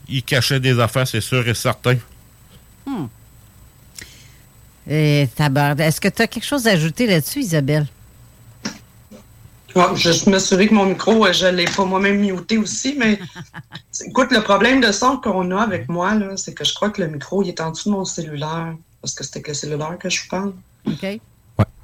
il 0.06 0.22
cachait 0.22 0.60
des 0.60 0.78
affaires, 0.78 1.08
c'est 1.08 1.22
sûr 1.22 1.48
et 1.48 1.54
certain. 1.54 1.96
Hmm. 2.86 3.06
Et 4.88 5.28
tabarde. 5.36 5.80
Est-ce 5.80 6.00
que 6.00 6.08
tu 6.08 6.22
as 6.22 6.26
quelque 6.26 6.46
chose 6.46 6.66
à 6.66 6.70
ajouter 6.72 7.06
là-dessus, 7.06 7.40
Isabelle? 7.40 7.86
Je 9.74 9.94
juste 9.94 10.26
m'assurer 10.26 10.66
que 10.66 10.74
mon 10.74 10.86
micro, 10.86 11.32
je 11.32 11.46
ne 11.46 11.52
l'ai 11.52 11.64
pas 11.64 11.84
moi-même 11.84 12.18
muté 12.18 12.58
aussi, 12.58 12.96
mais 12.98 13.20
écoute, 14.06 14.32
le 14.32 14.42
problème 14.42 14.80
de 14.80 14.90
son 14.90 15.16
qu'on 15.18 15.50
a 15.56 15.62
avec 15.62 15.88
moi, 15.88 16.14
là, 16.16 16.36
c'est 16.36 16.54
que 16.54 16.64
je 16.64 16.74
crois 16.74 16.90
que 16.90 17.00
le 17.00 17.08
micro, 17.08 17.42
il 17.42 17.50
est 17.50 17.60
en 17.60 17.70
dessous 17.70 17.90
de 17.90 17.94
mon 17.94 18.04
cellulaire. 18.04 18.74
Parce 19.00 19.14
que 19.14 19.22
c'était 19.24 19.38
avec 19.38 19.48
le 19.48 19.54
cellulaire 19.54 19.96
que 19.98 20.10
je 20.10 20.28
parle. 20.28 20.52
OK. 20.86 21.02
Ouais, 21.02 21.20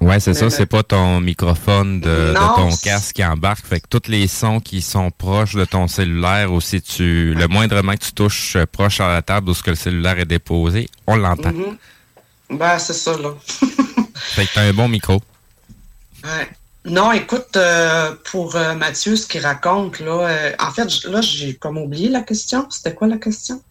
ouais, 0.01 0.19
c'est 0.19 0.31
Mais 0.31 0.37
ça. 0.37 0.45
le- 0.45 0.49
C'est 0.49 0.65
pas 0.65 0.83
ton 0.83 1.21
microphone 1.21 2.01
de, 2.01 2.33
ton 2.33 2.75
casque 2.75 3.15
qui 3.15 3.23
embarque. 3.25 3.65
Fait 3.65 3.79
que 3.79 3.87
tous 3.89 4.09
les 4.09 4.27
sons 4.27 4.59
qui 4.59 4.81
sont 4.81 5.09
proches 5.09 5.55
de 5.55 5.65
ton 5.65 5.87
cellulaire 5.87 6.51
ou 6.51 6.59
si 6.59 6.81
tu, 6.81 7.33
le 7.33 7.47
moindrement 7.47 7.93
que 7.93 8.03
tu 8.03 8.11
touches 8.11 8.57
proche 8.71 8.99
à 8.99 9.07
la 9.07 9.21
table 9.21 9.49
où 9.49 9.53
ce 9.53 9.63
que 9.63 9.69
le 9.69 9.75
cellulaire 9.75 10.19
est 10.19 10.25
déposé, 10.25 10.89
on 11.07 11.15
l'entend. 11.15 11.53
Mhm. 11.53 11.77
Ben, 12.49 12.79
c'est 12.79 12.93
ça, 12.93 13.17
là. 13.17 13.33
Fait 14.15 14.45
que 14.45 14.53
t'as 14.53 14.63
un 14.63 14.73
bon 14.73 14.87
micro. 14.87 15.21
Ouais. 16.23 16.49
Non, 16.85 17.11
écoute, 17.11 17.57
euh, 17.57 18.15
pour 18.31 18.55
euh, 18.55 18.73
Mathieu, 18.73 19.15
ce 19.15 19.27
qu'il 19.27 19.41
raconte, 19.41 19.99
là, 19.99 20.27
euh, 20.27 20.51
en 20.59 20.71
fait, 20.71 21.03
là, 21.03 21.19
j'ai 21.21 21.55
comme 21.55 21.77
oublié 21.77 22.07
la 22.07 22.21
question. 22.21 22.69
C'était 22.69 22.93
quoi 22.95 23.07
la 23.07 23.17
question? 23.17 23.61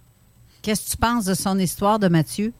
Qu'est-ce 0.60 0.84
que 0.84 0.90
tu 0.90 0.96
penses 0.98 1.24
de 1.24 1.34
son 1.34 1.58
histoire 1.58 1.98
de 1.98 2.08
Mathieu? 2.08 2.52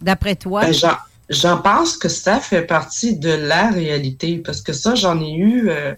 D'après 0.00 0.36
toi? 0.36 0.60
Ben, 0.62 0.74
j'en, 0.74 0.96
j'en 1.30 1.58
pense 1.58 1.96
que 1.96 2.08
ça 2.08 2.40
fait 2.40 2.62
partie 2.62 3.16
de 3.16 3.30
la 3.30 3.70
réalité, 3.70 4.36
parce 4.38 4.60
que 4.60 4.74
ça, 4.74 4.94
j'en 4.94 5.18
ai 5.20 5.32
eu. 5.32 5.70
euh, 5.70 5.94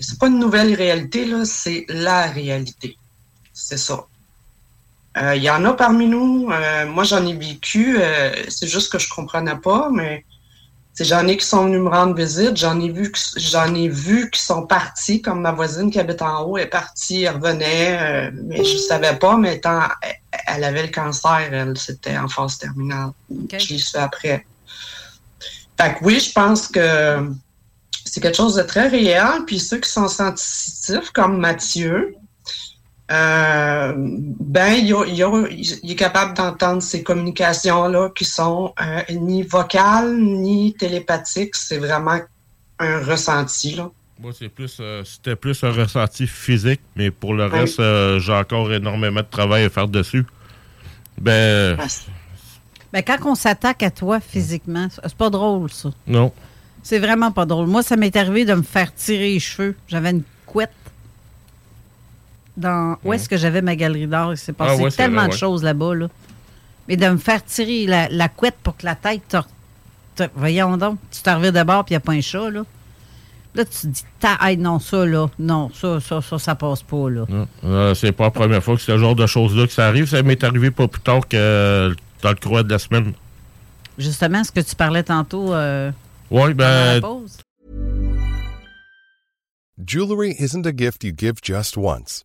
c'est 0.00 0.18
pas 0.18 0.26
une 0.28 0.38
nouvelle 0.38 0.74
réalité, 0.74 1.26
là, 1.26 1.44
c'est 1.44 1.84
la 1.88 2.26
réalité. 2.26 2.96
C'est 3.52 3.76
ça. 3.76 4.06
Euh, 5.16 5.34
Il 5.36 5.42
y 5.42 5.50
en 5.50 5.64
a 5.64 5.72
parmi 5.74 6.06
nous. 6.06 6.48
euh, 6.50 6.86
moi, 6.86 7.04
j'en 7.04 7.24
ai 7.26 7.34
vécu. 7.34 7.98
euh, 8.00 8.32
c'est 8.48 8.68
juste 8.68 8.92
que 8.92 8.98
je 8.98 9.08
comprenais 9.08 9.56
pas, 9.56 9.88
mais 9.92 10.24
c'est 10.92 11.04
j'en 11.04 11.26
ai 11.26 11.36
qui 11.36 11.46
sont 11.46 11.64
venus 11.64 11.80
me 11.80 11.88
rendre 11.88 12.14
visite. 12.14 12.56
J'en 12.56 12.78
ai 12.80 12.90
vu, 12.90 13.12
j'en 13.36 13.74
ai 13.74 13.88
vu 13.88 14.30
qui 14.30 14.40
sont 14.40 14.66
partis, 14.66 15.20
comme 15.22 15.40
ma 15.40 15.52
voisine 15.52 15.90
qui 15.90 15.98
habite 15.98 16.22
en 16.22 16.42
haut 16.44 16.58
est 16.58 16.66
partie, 16.66 17.22
elle 17.22 17.36
revenait, 17.36 17.98
euh, 18.00 18.30
mais 18.44 18.64
je 18.64 18.76
savais 18.76 19.16
pas. 19.16 19.36
Mais 19.36 19.56
étant, 19.56 19.80
elle, 20.02 20.16
elle 20.46 20.64
avait 20.64 20.82
le 20.82 20.92
cancer, 20.92 21.48
elle, 21.52 21.76
c'était 21.78 22.16
en 22.16 22.28
phase 22.28 22.58
terminale. 22.58 23.10
Je 23.30 23.68
l'ai 23.68 23.78
su 23.78 23.96
après. 23.96 24.46
Fait 25.80 25.94
que 25.94 26.04
oui, 26.04 26.20
je 26.20 26.32
pense 26.32 26.68
que 26.68 27.30
c'est 28.04 28.20
quelque 28.20 28.36
chose 28.36 28.56
de 28.56 28.62
très 28.62 28.88
réel. 28.88 29.44
Puis 29.46 29.58
ceux 29.58 29.78
qui 29.78 29.88
sont 29.90 30.08
sensitifs, 30.08 31.10
comme 31.10 31.38
Mathieu, 31.38 32.14
euh, 33.10 33.92
ben, 33.96 34.72
il, 34.74 35.90
est 35.90 35.96
capable 35.96 36.34
d'entendre 36.34 36.80
ces 36.82 37.02
communications-là 37.02 38.10
qui 38.10 38.24
sont 38.24 38.72
euh, 38.80 39.00
ni 39.10 39.42
vocales 39.42 40.16
ni 40.16 40.74
télépathiques. 40.74 41.56
C'est 41.56 41.78
vraiment 41.78 42.20
un 42.78 43.00
ressenti. 43.02 43.74
Là. 43.74 43.90
Moi, 44.20 44.32
c'est 44.38 44.48
plus, 44.48 44.76
euh, 44.80 45.02
c'était 45.04 45.34
plus 45.34 45.62
un 45.64 45.72
ressenti 45.72 46.26
physique, 46.26 46.80
mais 46.94 47.10
pour 47.10 47.34
le 47.34 47.46
Oui. 47.46 47.60
reste, 47.60 47.80
euh, 47.80 48.18
j'ai 48.20 48.32
encore 48.32 48.72
énormément 48.72 49.20
de 49.20 49.26
travail 49.30 49.64
à 49.64 49.70
faire 49.70 49.88
dessus. 49.88 50.24
Ben, 51.20 51.76
Ben, 52.92 53.02
quand 53.02 53.18
on 53.24 53.34
s'attaque 53.34 53.82
à 53.82 53.90
toi 53.90 54.20
physiquement, 54.20 54.88
c'est 54.90 55.14
pas 55.14 55.30
drôle, 55.30 55.70
ça. 55.70 55.90
non. 56.06 56.32
C'est 56.82 56.98
vraiment 56.98 57.30
pas 57.30 57.44
drôle. 57.44 57.66
Moi, 57.66 57.82
ça 57.82 57.96
m'est 57.96 58.16
arrivé 58.16 58.46
de 58.46 58.54
me 58.54 58.62
faire 58.62 58.94
tirer 58.94 59.34
les 59.34 59.38
cheveux. 59.38 59.76
J'avais 59.86 60.12
une 60.12 60.22
dans 62.56 62.96
où 63.04 63.12
est-ce 63.12 63.28
que 63.28 63.36
j'avais 63.36 63.62
ma 63.62 63.76
galerie 63.76 64.06
d'art. 64.06 64.32
Il 64.32 64.36
s'est 64.36 64.52
passé 64.52 64.76
Ah 64.78 64.82
ouais, 64.82 64.90
c'est 64.90 64.96
tellement 64.98 65.18
vrai, 65.22 65.28
de 65.28 65.32
ouais. 65.32 65.38
choses 65.38 65.62
là-bas. 65.62 65.94
Là. 65.94 66.08
Mais 66.88 66.96
de 66.96 67.08
me 67.08 67.16
faire 67.18 67.44
tirer 67.44 67.86
la, 67.86 68.08
la 68.08 68.28
couette 68.28 68.56
pour 68.62 68.76
que 68.76 68.84
la 68.86 68.94
tête 68.96 69.22
te... 69.28 69.36
te- 70.24 70.30
Voyons 70.34 70.76
donc, 70.76 70.98
tu 71.10 71.22
t'en 71.22 71.36
reviens 71.36 71.52
de 71.52 71.62
bord 71.62 71.84
puis 71.84 71.92
il 71.94 71.96
n'y 71.98 71.98
a 71.98 72.00
pas 72.00 72.12
un 72.12 72.20
chat, 72.20 72.50
là. 72.50 72.64
Là, 73.52 73.64
tu 73.64 73.70
te 73.80 73.86
dis, 73.88 74.04
ta, 74.20 74.38
hey, 74.42 74.56
non, 74.56 74.78
ça, 74.78 75.04
là, 75.04 75.28
non, 75.40 75.70
ça, 75.74 75.98
ça, 76.00 76.20
ça, 76.22 76.38
ça 76.38 76.54
passe 76.54 76.82
pas, 76.84 77.10
là. 77.10 77.24
Non. 77.28 77.48
Euh, 77.64 77.94
c'est 77.94 78.12
pas 78.12 78.24
la 78.24 78.30
première 78.30 78.62
fois 78.62 78.76
que 78.76 78.80
c'est 78.80 78.92
ce 78.92 78.98
genre 78.98 79.16
de 79.16 79.26
choses-là 79.26 79.66
que 79.66 79.72
ça 79.72 79.88
arrive. 79.88 80.06
Ça 80.08 80.22
m'est 80.22 80.44
arrivé 80.44 80.70
pas 80.70 80.86
plus 80.86 81.00
tard 81.00 81.26
que 81.26 81.36
euh, 81.36 81.94
dans 82.22 82.28
le 82.30 82.36
courant 82.36 82.62
de 82.62 82.70
la 82.70 82.78
semaine. 82.78 83.12
Justement, 83.98 84.44
ce 84.44 84.52
que 84.52 84.60
tu 84.60 84.76
parlais 84.76 85.02
tantôt 85.02 85.52
euh, 85.52 85.90
Oui, 86.30 86.54
pendant 86.54 86.62
la 86.64 86.94
ben, 86.94 87.00
pause. 87.00 87.38
Jewelry 89.84 90.36
isn't 90.38 90.66
a 90.66 90.72
gift 90.72 91.02
you 91.02 91.12
give 91.16 91.40
just 91.42 91.76
once. 91.76 92.24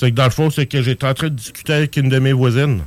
C'est 0.00 0.12
que 0.12 0.16
dans 0.16 0.24
le 0.24 0.30
fond, 0.30 0.48
c'est 0.48 0.64
que 0.64 0.80
j'étais 0.80 1.06
en 1.06 1.12
train 1.12 1.28
de 1.28 1.34
discuter 1.34 1.74
avec 1.74 1.94
une 1.98 2.08
de 2.08 2.18
mes 2.18 2.32
voisines. 2.32 2.80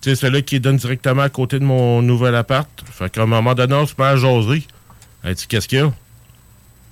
Sais, 0.00 0.14
celle-là 0.14 0.40
qui 0.40 0.58
donne 0.58 0.78
directement 0.78 1.20
à 1.20 1.28
côté 1.28 1.58
de 1.58 1.64
mon 1.64 2.00
nouvel 2.00 2.34
appart. 2.34 2.66
Fait 2.90 3.10
qu'à 3.10 3.24
un 3.24 3.26
moment 3.26 3.54
donné, 3.54 3.74
on 3.74 3.84
se 3.86 3.92
met 3.98 4.06
à 4.06 4.16
jaser. 4.16 4.62
Elle 5.22 5.34
dit, 5.34 5.46
qu'est-ce 5.46 5.68
qu'il 5.68 5.80
y 5.80 5.82
a? 5.82 5.92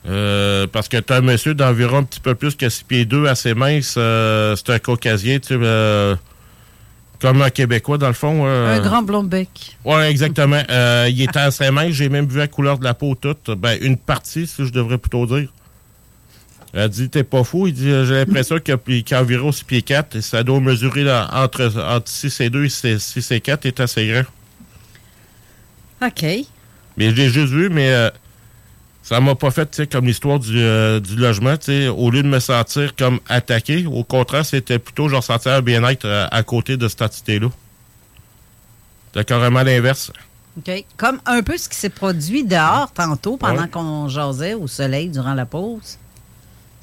Euh, 0.06 0.66
parce 0.70 0.88
que 0.88 0.98
t'as 0.98 1.16
un 1.16 1.20
monsieur 1.22 1.54
d'environ 1.54 1.98
un 1.98 2.02
petit 2.02 2.20
peu 2.20 2.34
plus 2.34 2.56
que 2.56 2.68
6 2.68 2.84
pieds 2.84 3.04
2, 3.06 3.26
assez 3.26 3.54
mince. 3.54 3.94
euh, 3.96 4.54
c'est 4.54 4.68
un 4.68 4.78
caucasien, 4.78 5.38
tu 5.38 5.48
sais, 5.48 5.58
euh, 5.62 6.14
comme 7.18 7.40
un 7.40 7.48
Québécois, 7.48 7.96
dans 7.96 8.08
le 8.08 8.12
fond. 8.12 8.44
Un 8.44 8.80
grand 8.80 9.00
blond 9.00 9.24
bec. 9.24 9.78
Oui, 9.86 10.02
exactement. 10.02 10.60
Il 11.08 11.22
était 11.22 11.38
assez 11.38 11.70
mince. 11.70 11.92
J'ai 11.92 12.10
même 12.10 12.26
vu 12.26 12.36
la 12.36 12.48
couleur 12.48 12.78
de 12.78 12.84
la 12.84 12.92
peau 12.92 13.14
toute. 13.14 13.50
Ben, 13.52 13.78
une 13.80 13.96
partie, 13.96 14.46
si 14.46 14.66
je 14.66 14.72
devrais 14.72 14.98
plutôt 14.98 15.24
dire. 15.24 15.48
Elle 16.72 16.88
dit, 16.90 17.08
t'es 17.08 17.24
pas 17.24 17.42
fou. 17.44 17.66
Il 17.66 17.72
dit, 17.74 17.88
j'ai 17.88 18.14
l'impression 18.14 18.58
qu'il 18.58 19.02
qu'il 19.04 19.16
a 19.16 19.20
environ 19.22 19.50
6 19.52 19.64
pieds 19.64 19.82
4 19.82 20.16
et 20.16 20.20
ça 20.22 20.42
doit 20.42 20.60
mesurer 20.60 21.04
là, 21.04 21.28
entre, 21.32 21.72
entre 21.80 22.08
6 22.08 22.40
et 22.40 22.50
2 22.50 22.64
et 22.64 22.68
6, 22.68 22.98
6 22.98 23.30
et 23.32 23.40
4 23.40 23.64
est 23.66 23.80
assez 23.80 24.06
grand. 24.08 24.24
OK. 26.06 26.22
Mais 26.96 27.10
je 27.10 27.14
l'ai 27.16 27.28
juste 27.30 27.52
vu, 27.52 27.68
mais 27.70 27.90
euh, 27.90 28.10
ça 29.02 29.20
m'a 29.20 29.34
pas 29.34 29.50
fait, 29.50 29.66
tu 29.70 29.76
sais, 29.76 29.86
comme 29.86 30.06
l'histoire 30.06 30.38
du, 30.38 30.58
euh, 30.58 31.00
du 31.00 31.16
logement, 31.16 31.56
tu 31.56 31.66
sais, 31.66 31.88
au 31.88 32.10
lieu 32.10 32.22
de 32.22 32.28
me 32.28 32.40
sentir 32.40 32.94
comme 32.96 33.20
attaqué, 33.28 33.86
au 33.86 34.04
contraire, 34.04 34.44
c'était 34.44 34.78
plutôt, 34.78 35.08
je 35.08 35.14
ressentais 35.16 35.50
un 35.50 35.62
bien-être 35.62 36.04
euh, 36.04 36.26
à 36.30 36.42
côté 36.42 36.76
de 36.76 36.88
cette 36.88 37.02
entité-là. 37.02 37.48
C'était 39.12 39.24
carrément 39.24 39.62
l'inverse. 39.62 40.10
OK. 40.58 40.84
Comme 40.96 41.20
un 41.26 41.42
peu 41.42 41.56
ce 41.56 41.68
qui 41.68 41.76
s'est 41.76 41.90
produit 41.90 42.44
dehors 42.44 42.90
tantôt 42.92 43.36
pendant 43.36 43.62
Ouais. 43.62 43.68
qu'on 43.68 44.08
jasait 44.08 44.54
au 44.54 44.66
soleil 44.66 45.08
durant 45.08 45.34
la 45.34 45.46
pause. 45.46 45.98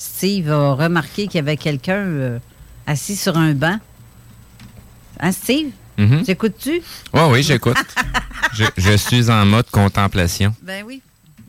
Steve 0.08 0.52
a 0.52 0.74
remarqué 0.74 1.28
qu'il 1.28 1.36
y 1.36 1.40
avait 1.40 1.56
quelqu'un 1.58 1.96
euh, 1.96 2.40
assis 2.86 3.16
sur 3.16 3.38
un 3.38 3.54
banc. 3.54 3.78
Hein, 5.20 5.32
Steve? 5.32 5.70
Mhm. 5.98 6.24
T'écoutes-tu? 6.24 6.82
Oui, 7.14 7.22
oui, 7.30 7.44
j'écoute. 7.44 7.78
je, 8.54 8.66
je 8.78 8.98
suis 8.98 9.30
en 9.30 9.46
mode 9.46 9.70
contemplation. 9.72 10.54
Ben 10.62 10.84
oui. 10.86 11.02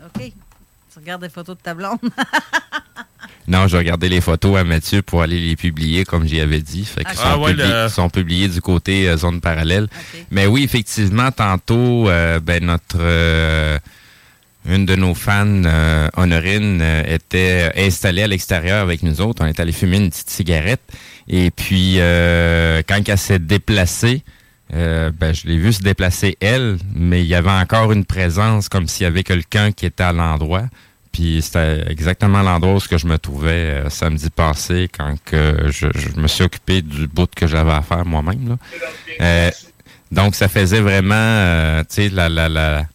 OK. 0.04 0.22
Tu 0.92 0.98
regardes 1.00 1.22
des 1.22 1.28
photos 1.30 1.56
de 1.56 1.62
ta 1.62 1.74
blonde? 1.74 1.98
Non, 3.46 3.68
j'ai 3.68 3.76
regardé 3.76 4.08
les 4.08 4.22
photos 4.22 4.56
à 4.56 4.64
Mathieu 4.64 5.02
pour 5.02 5.20
aller 5.20 5.38
les 5.38 5.54
publier, 5.54 6.06
comme 6.06 6.26
j'y 6.26 6.40
avais 6.40 6.62
dit. 6.62 6.82
Fait 6.86 7.04
qu'ils 7.04 7.18
Ah 7.22 7.34
sont, 7.34 7.42
ouais, 7.42 7.50
publiés- 7.52 7.82
le- 7.82 7.88
sont 7.90 8.08
publiés 8.08 8.48
du 8.48 8.62
côté 8.62 9.06
euh, 9.06 9.18
zone 9.18 9.42
parallèle. 9.42 9.86
Mais 10.30 10.46
oui, 10.46 10.62
effectivement, 10.64 11.30
tantôt, 11.30 12.08
euh, 12.08 12.40
ben, 12.40 12.64
notre 12.64 12.96
euh, 12.98 13.78
une 14.66 14.86
de 14.86 14.96
nos 14.96 15.14
fans, 15.14 15.62
euh, 15.64 16.08
Honorine, 16.16 16.80
euh, 16.82 17.02
était 17.06 17.72
installée 17.76 18.22
à 18.22 18.26
l'extérieur 18.26 18.82
avec 18.82 19.02
nous 19.02 19.20
autres. 19.20 19.44
On 19.44 19.46
est 19.46 19.60
allé 19.60 19.72
fumer 19.72 19.98
une 19.98 20.10
petite 20.10 20.30
cigarette. 20.30 20.80
Et 21.28 21.50
puis, 21.50 21.96
euh, 21.98 22.82
quand 22.86 23.00
elle 23.08 23.18
s'est 23.18 23.38
déplacée, 23.38 24.22
euh, 24.72 25.10
ben, 25.12 25.34
je 25.34 25.46
l'ai 25.46 25.58
vu 25.58 25.72
se 25.72 25.82
déplacer 25.82 26.36
elle, 26.40 26.78
mais 26.94 27.22
il 27.22 27.26
y 27.26 27.34
avait 27.34 27.50
encore 27.50 27.92
une 27.92 28.04
présence 28.04 28.68
comme 28.68 28.88
s'il 28.88 29.04
y 29.04 29.06
avait 29.06 29.22
quelqu'un 29.22 29.72
qui 29.72 29.86
était 29.86 30.02
à 30.04 30.12
l'endroit. 30.12 30.64
Puis 31.12 31.42
c'était 31.42 31.84
exactement 31.90 32.42
l'endroit 32.42 32.74
où 32.74 32.80
je 32.80 33.06
me 33.06 33.18
trouvais 33.18 33.50
euh, 33.50 33.90
samedi 33.90 34.30
passé 34.30 34.88
quand 34.96 35.14
que 35.24 35.70
je, 35.70 35.86
je 35.94 36.20
me 36.20 36.26
suis 36.26 36.42
occupé 36.42 36.82
du 36.82 37.06
bout 37.06 37.32
que 37.32 37.46
j'avais 37.46 37.70
à 37.72 37.82
faire 37.82 38.04
moi-même. 38.04 38.56
Euh, 39.20 39.50
donc 40.10 40.34
ça 40.34 40.48
faisait 40.48 40.80
vraiment, 40.80 41.80
tu 41.82 41.94
sais, 41.94 42.08
la, 42.08 42.28
la, 42.28 42.48
la, 42.48 42.86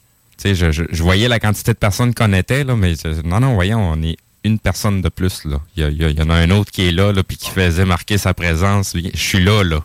sais, 0.42 0.56
je, 0.56 0.72
je, 0.72 0.84
je 0.90 1.04
voyais 1.04 1.28
la 1.28 1.40
quantité 1.40 1.74
de 1.74 1.78
personnes 1.78 2.14
qu'on 2.14 2.34
était 2.34 2.64
là, 2.64 2.76
mais 2.76 2.96
je- 2.96 3.22
non, 3.26 3.40
non, 3.40 3.54
voyons, 3.56 3.80
on 3.82 4.02
est 4.04 4.18
une 4.44 4.58
personne 4.60 5.02
de 5.02 5.10
plus 5.10 5.44
là. 5.46 5.58
Il 5.76 5.84
y, 5.84 5.86
a- 5.86 6.10
il 6.10 6.18
y 6.18 6.22
en 6.22 6.30
a 6.30 6.36
un 6.36 6.50
autre 6.52 6.72
qui 6.72 6.88
est 6.88 6.92
là, 6.92 7.12
là, 7.12 7.24
puis 7.24 7.38
qui 7.38 7.50
faisait 7.50 7.86
marquer 7.86 8.18
sa 8.18 8.34
présence. 8.34 8.94
Je 8.96 9.18
suis 9.18 9.44
là, 9.44 9.64
là. 9.64 9.82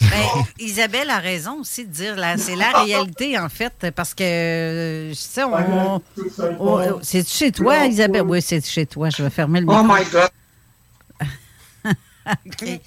Ben, 0.00 0.08
Isabelle 0.58 1.08
a 1.08 1.18
raison 1.18 1.60
aussi 1.60 1.86
de 1.86 1.90
dire, 1.92 2.16
là, 2.16 2.36
c'est 2.36 2.56
la 2.56 2.82
réalité, 2.82 3.38
en 3.38 3.48
fait, 3.48 3.90
parce 3.94 4.12
que, 4.12 4.22
euh, 4.24 5.10
tu 5.10 5.14
sais, 5.16 5.44
on... 5.44 6.02
on- 6.60 6.98
c'est 7.02 7.26
chez 7.26 7.52
toi, 7.52 7.86
Isabelle? 7.86 8.22
Oui, 8.22 8.42
c'est 8.42 8.62
chez 8.66 8.84
toi. 8.86 9.08
Je 9.08 9.22
vais 9.22 9.30
fermer 9.30 9.60
le 9.60 9.66
Oh 9.68 9.82
micro. 9.82 9.96
my 9.96 10.04
God. 10.10 10.30
OK. 12.46 12.80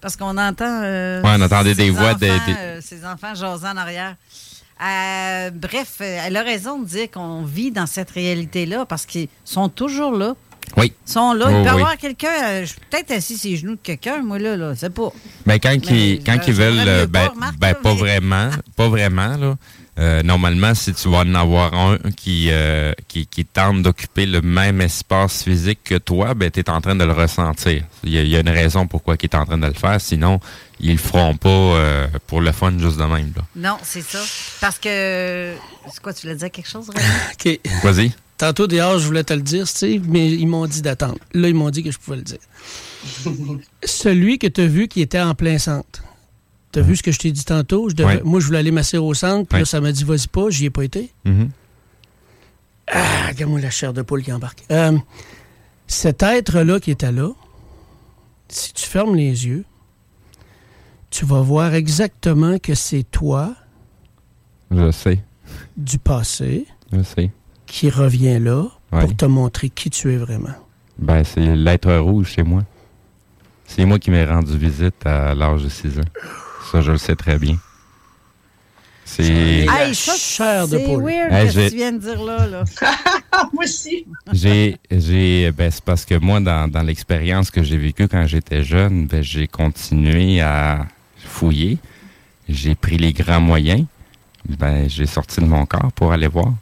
Parce 0.00 0.16
qu'on 0.16 0.36
entend... 0.38 0.80
euh, 0.82 1.20
Ouais, 1.22 1.30
on 1.36 1.42
entendait 1.42 1.74
des 1.74 1.90
voix 1.90 2.14
des- 2.14 2.30
enfants, 2.30 2.46
des- 2.46 2.54
euh, 2.56 2.80
ces 2.80 3.04
enfants 3.04 3.34
jasant 3.34 3.70
en 3.72 3.76
arrière. 3.76 4.16
Euh, 4.82 5.50
bref, 5.50 5.98
euh, 6.00 6.18
elle 6.26 6.36
a 6.36 6.42
raison 6.42 6.80
de 6.80 6.86
dire 6.86 7.10
qu'on 7.10 7.42
vit 7.44 7.70
dans 7.70 7.86
cette 7.86 8.10
réalité-là 8.10 8.84
parce 8.84 9.06
qu'ils 9.06 9.28
sont 9.44 9.68
toujours 9.68 10.12
là. 10.12 10.34
Oui. 10.76 10.92
Ils 11.06 11.12
sont 11.12 11.34
là. 11.34 11.46
Oh, 11.48 11.50
Il 11.50 11.56
peut 11.56 11.60
y 11.60 11.62
oui. 11.62 11.68
avoir 11.68 11.96
quelqu'un, 11.96 12.32
euh, 12.44 12.60
je 12.62 12.66
suis 12.66 12.80
peut-être 12.90 13.10
assis 13.12 13.36
sur 13.36 13.50
les 13.50 13.56
genoux 13.56 13.74
de 13.74 13.80
quelqu'un, 13.82 14.22
moi, 14.22 14.38
là, 14.38 14.56
là, 14.56 14.74
c'est 14.74 14.92
pas. 14.92 15.12
Ben, 15.46 15.58
quand, 15.60 15.70
Mais, 15.90 16.14
ils, 16.14 16.24
quand 16.24 16.38
ils 16.46 16.54
veulent, 16.54 17.06
ben, 17.06 17.28
pas, 17.28 17.34
Marc, 17.36 17.58
ben, 17.58 17.68
là, 17.68 17.74
pas 17.74 17.94
vraiment, 17.94 18.50
pas 18.74 18.88
vraiment, 18.88 19.36
là. 19.36 19.56
Euh, 19.98 20.22
normalement, 20.22 20.74
si 20.74 20.94
tu 20.94 21.10
vas 21.10 21.18
en 21.18 21.34
avoir 21.34 21.74
un 21.74 21.98
qui, 22.16 22.48
euh, 22.50 22.94
qui, 23.08 23.26
qui 23.26 23.44
tente 23.44 23.82
d'occuper 23.82 24.24
le 24.24 24.40
même 24.40 24.80
espace 24.80 25.42
physique 25.42 25.80
que 25.84 25.96
toi, 25.96 26.32
ben, 26.32 26.50
tu 26.50 26.60
es 26.60 26.70
en 26.70 26.80
train 26.80 26.96
de 26.96 27.04
le 27.04 27.12
ressentir. 27.12 27.84
Il 28.02 28.10
y, 28.10 28.18
a, 28.18 28.22
il 28.22 28.28
y 28.28 28.36
a 28.36 28.40
une 28.40 28.48
raison 28.48 28.86
pourquoi 28.86 29.16
il 29.20 29.24
est 29.24 29.34
en 29.34 29.44
train 29.44 29.58
de 29.58 29.66
le 29.66 29.74
faire, 29.74 30.00
sinon, 30.00 30.40
ils 30.80 30.92
le 30.92 30.98
feront 30.98 31.36
pas 31.36 31.48
euh, 31.50 32.06
pour 32.26 32.40
le 32.40 32.52
fun 32.52 32.72
juste 32.78 32.96
de 32.96 33.04
même. 33.04 33.32
Là. 33.36 33.42
Non, 33.54 33.76
c'est 33.82 34.00
ça. 34.00 34.20
Parce 34.62 34.78
que. 34.78 35.52
C'est 35.92 36.00
quoi, 36.02 36.14
tu 36.14 36.22
voulais 36.22 36.36
dire 36.36 36.50
quelque 36.50 36.68
chose, 36.70 36.88
René? 36.88 37.60
OK. 37.60 37.60
Vas-y. 37.82 38.12
Tantôt, 38.38 38.66
dehors, 38.66 38.98
je 38.98 39.06
voulais 39.06 39.24
te 39.24 39.34
le 39.34 39.42
dire, 39.42 39.68
Steve, 39.68 40.04
mais 40.08 40.30
ils 40.32 40.46
m'ont 40.46 40.66
dit 40.66 40.80
d'attendre. 40.80 41.18
Là, 41.34 41.48
ils 41.48 41.54
m'ont 41.54 41.70
dit 41.70 41.82
que 41.82 41.92
je 41.92 41.98
pouvais 41.98 42.16
le 42.16 42.22
dire. 42.22 42.38
Celui 43.84 44.38
que 44.38 44.46
tu 44.46 44.62
as 44.62 44.66
vu 44.66 44.88
qui 44.88 45.02
était 45.02 45.20
en 45.20 45.34
plein 45.34 45.58
centre. 45.58 46.02
Tu 46.72 46.78
as 46.78 46.82
vu 46.82 46.96
ce 46.96 47.02
que 47.02 47.12
je 47.12 47.18
t'ai 47.18 47.32
dit 47.32 47.44
tantôt? 47.44 47.88
Je 47.90 47.94
devais- 47.94 48.16
Ouais. 48.16 48.22
Moi, 48.24 48.40
je 48.40 48.46
voulais 48.46 48.58
aller 48.58 48.70
m'asseoir 48.70 49.04
au 49.04 49.14
centre, 49.14 49.46
puis 49.48 49.56
Ouais. 49.56 49.60
là, 49.60 49.64
ça 49.66 49.80
m'a 49.80 49.92
dit, 49.92 50.04
vas-y 50.04 50.26
pas, 50.26 50.48
j'y 50.50 50.64
ai 50.66 50.70
pas 50.70 50.84
été. 50.84 51.12
Mhm. 51.24 51.50
Ah, 52.88 53.28
regarde-moi 53.28 53.60
la 53.60 53.70
chair 53.70 53.92
de 53.92 54.02
poule 54.02 54.22
qui 54.22 54.32
embarque. 54.32 54.64
Euh, 54.70 54.96
cet 55.86 56.22
être-là 56.22 56.80
qui 56.80 56.90
était 56.90 57.12
là, 57.12 57.30
si 58.48 58.72
tu 58.72 58.84
fermes 58.86 59.14
les 59.14 59.46
yeux, 59.46 59.64
tu 61.10 61.24
vas 61.24 61.40
voir 61.40 61.74
exactement 61.74 62.58
que 62.58 62.74
c'est 62.74 63.02
toi 63.04 63.54
Je 64.70 64.90
sais. 64.90 65.22
du 65.76 65.98
passé 65.98 66.66
Je 66.92 67.02
sais. 67.02 67.30
qui 67.66 67.90
revient 67.90 68.38
là 68.38 68.64
Ouais. 68.92 69.00
pour 69.06 69.16
te 69.16 69.24
montrer 69.26 69.68
qui 69.70 69.90
tu 69.90 70.12
es 70.12 70.16
vraiment. 70.16 70.54
Ben, 70.98 71.24
c'est 71.24 71.54
l'être 71.56 71.94
rouge 71.96 72.28
chez 72.30 72.42
moi. 72.42 72.62
C'est 73.66 73.84
moi 73.86 73.98
qui 73.98 74.10
m'ai 74.10 74.24
rendu 74.24 74.56
visite 74.58 75.06
à 75.06 75.34
l'âge 75.34 75.62
de 75.64 75.68
6 75.70 75.98
ans. 75.98 76.02
Ça, 76.72 76.80
je 76.80 76.92
le 76.92 76.96
sais 76.98 77.14
très 77.16 77.38
bien. 77.38 77.58
C'est. 79.04 79.24
Hey, 79.24 79.94
chair 79.94 80.66
de 80.68 80.78
c'est 80.78 80.84
poule. 80.86 81.04
weird 81.04 81.30
Hey, 81.30 81.50
ce 81.52 81.58
que 81.58 81.68
tu 81.68 81.76
viens 81.76 81.92
de 81.92 81.98
dire 81.98 82.22
là. 82.22 82.46
là. 82.46 82.64
Moi 83.52 83.64
aussi. 83.64 84.06
J'ai, 84.32 84.78
j'ai, 84.90 85.52
ben, 85.52 85.70
c'est 85.70 85.84
parce 85.84 86.06
que 86.06 86.14
moi, 86.14 86.40
dans, 86.40 86.66
dans 86.68 86.80
l'expérience 86.82 87.50
que 87.50 87.62
j'ai 87.62 87.76
vécue 87.76 88.08
quand 88.08 88.26
j'étais 88.26 88.64
jeune, 88.64 89.06
ben, 89.06 89.22
j'ai 89.22 89.46
continué 89.48 90.40
à 90.40 90.86
fouiller. 91.18 91.76
J'ai 92.48 92.74
pris 92.74 92.96
les 92.96 93.12
grands 93.12 93.40
moyens. 93.42 93.84
Ben, 94.48 94.88
j'ai 94.88 95.04
sorti 95.06 95.40
de 95.42 95.46
mon 95.46 95.66
corps 95.66 95.92
pour 95.92 96.12
aller 96.12 96.26
voir. 96.26 96.54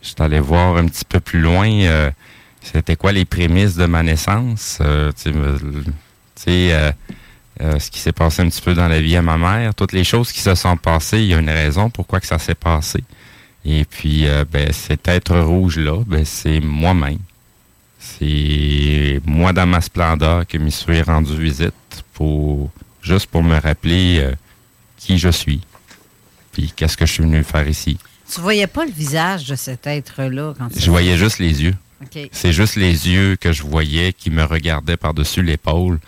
J'étais 0.00 0.22
allé 0.22 0.40
voir 0.40 0.78
un 0.78 0.86
petit 0.86 1.04
peu 1.04 1.20
plus 1.20 1.40
loin. 1.40 1.68
euh, 1.70 2.10
c'était 2.62 2.96
quoi 2.96 3.12
les 3.12 3.26
prémices 3.26 3.74
de 3.76 3.84
ma 3.84 4.02
naissance? 4.02 4.78
euh, 4.80 5.12
tu 5.12 5.22
sais, 5.24 5.32
me- 5.32 5.58
tu 5.58 5.92
sais, 6.36 6.72
euh, 6.72 6.92
euh, 7.60 7.78
ce 7.78 7.90
qui 7.90 8.00
s'est 8.00 8.12
passé 8.12 8.42
un 8.42 8.48
petit 8.48 8.60
peu 8.60 8.74
dans 8.74 8.88
la 8.88 9.00
vie 9.00 9.16
à 9.16 9.22
ma 9.22 9.36
mère, 9.36 9.74
toutes 9.74 9.92
les 9.92 10.04
choses 10.04 10.32
qui 10.32 10.40
se 10.40 10.54
sont 10.54 10.76
passées, 10.76 11.20
il 11.20 11.26
y 11.26 11.34
a 11.34 11.38
une 11.38 11.50
raison 11.50 11.90
pourquoi 11.90 12.20
que 12.20 12.26
ça 12.26 12.38
s'est 12.38 12.54
passé. 12.54 13.04
Et 13.64 13.84
puis, 13.84 14.26
euh, 14.26 14.44
ben, 14.50 14.72
cet 14.72 15.08
être 15.08 15.38
rouge-là, 15.38 16.02
ben, 16.06 16.24
c'est 16.24 16.60
moi-même. 16.60 17.18
C'est 17.98 19.20
moi 19.24 19.52
dans 19.52 19.66
ma 19.66 19.80
splendeur 19.80 20.46
qui 20.46 20.58
m'y 20.58 20.70
suis 20.70 21.00
rendu 21.00 21.40
visite 21.40 21.72
pour 22.12 22.70
juste 23.00 23.26
pour 23.26 23.42
me 23.42 23.58
rappeler 23.58 24.18
euh, 24.20 24.34
qui 24.98 25.18
je 25.18 25.30
suis. 25.30 25.60
Puis 26.52 26.72
qu'est-ce 26.74 26.96
que 26.96 27.06
je 27.06 27.12
suis 27.12 27.22
venu 27.22 27.42
faire 27.44 27.66
ici. 27.66 27.98
Tu 28.32 28.40
voyais 28.40 28.66
pas 28.66 28.84
le 28.84 28.90
visage 28.90 29.46
de 29.46 29.54
cet 29.54 29.86
être-là 29.86 30.54
quand 30.58 30.68
tu 30.68 30.80
Je 30.80 30.90
voyais 30.90 31.16
juste 31.16 31.38
les 31.38 31.62
yeux. 31.62 31.74
C'est 32.32 32.52
juste 32.52 32.76
les 32.76 33.08
yeux 33.08 33.36
que 33.36 33.52
je 33.52 33.62
voyais 33.62 34.12
qui 34.12 34.30
me 34.30 34.44
regardaient 34.44 34.96
par-dessus 34.96 35.42
l'épaule. 35.42 35.98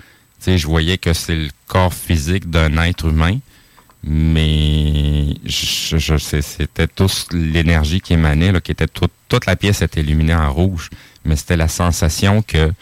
Je 0.45 0.67
voyais 0.67 0.99
que 0.99 1.13
c'est 1.13 1.35
le 1.35 1.49
corps 1.67 1.93
physique 1.93 2.49
d'un 2.49 2.77
être 2.83 3.07
humain, 3.07 3.39
mais 4.05 5.35
je, 5.45 5.99
je- 5.99 6.17
c'était 6.19 6.87
tous 6.87 7.27
l'énergie 7.33 8.01
qui 8.01 8.13
émanait, 8.13 8.53
là, 8.53 8.61
qui 8.61 8.71
était 8.73 8.87
toute 8.87 9.47
la 9.47 9.57
pièce 9.57 9.83
était 9.83 10.01
illuminée 10.01 10.35
en 10.35 10.53
rouge, 10.53 10.91
mais 11.25 11.35
c'était 11.37 11.57
la 11.57 11.69
sensation 11.69 12.43
que 12.43 12.73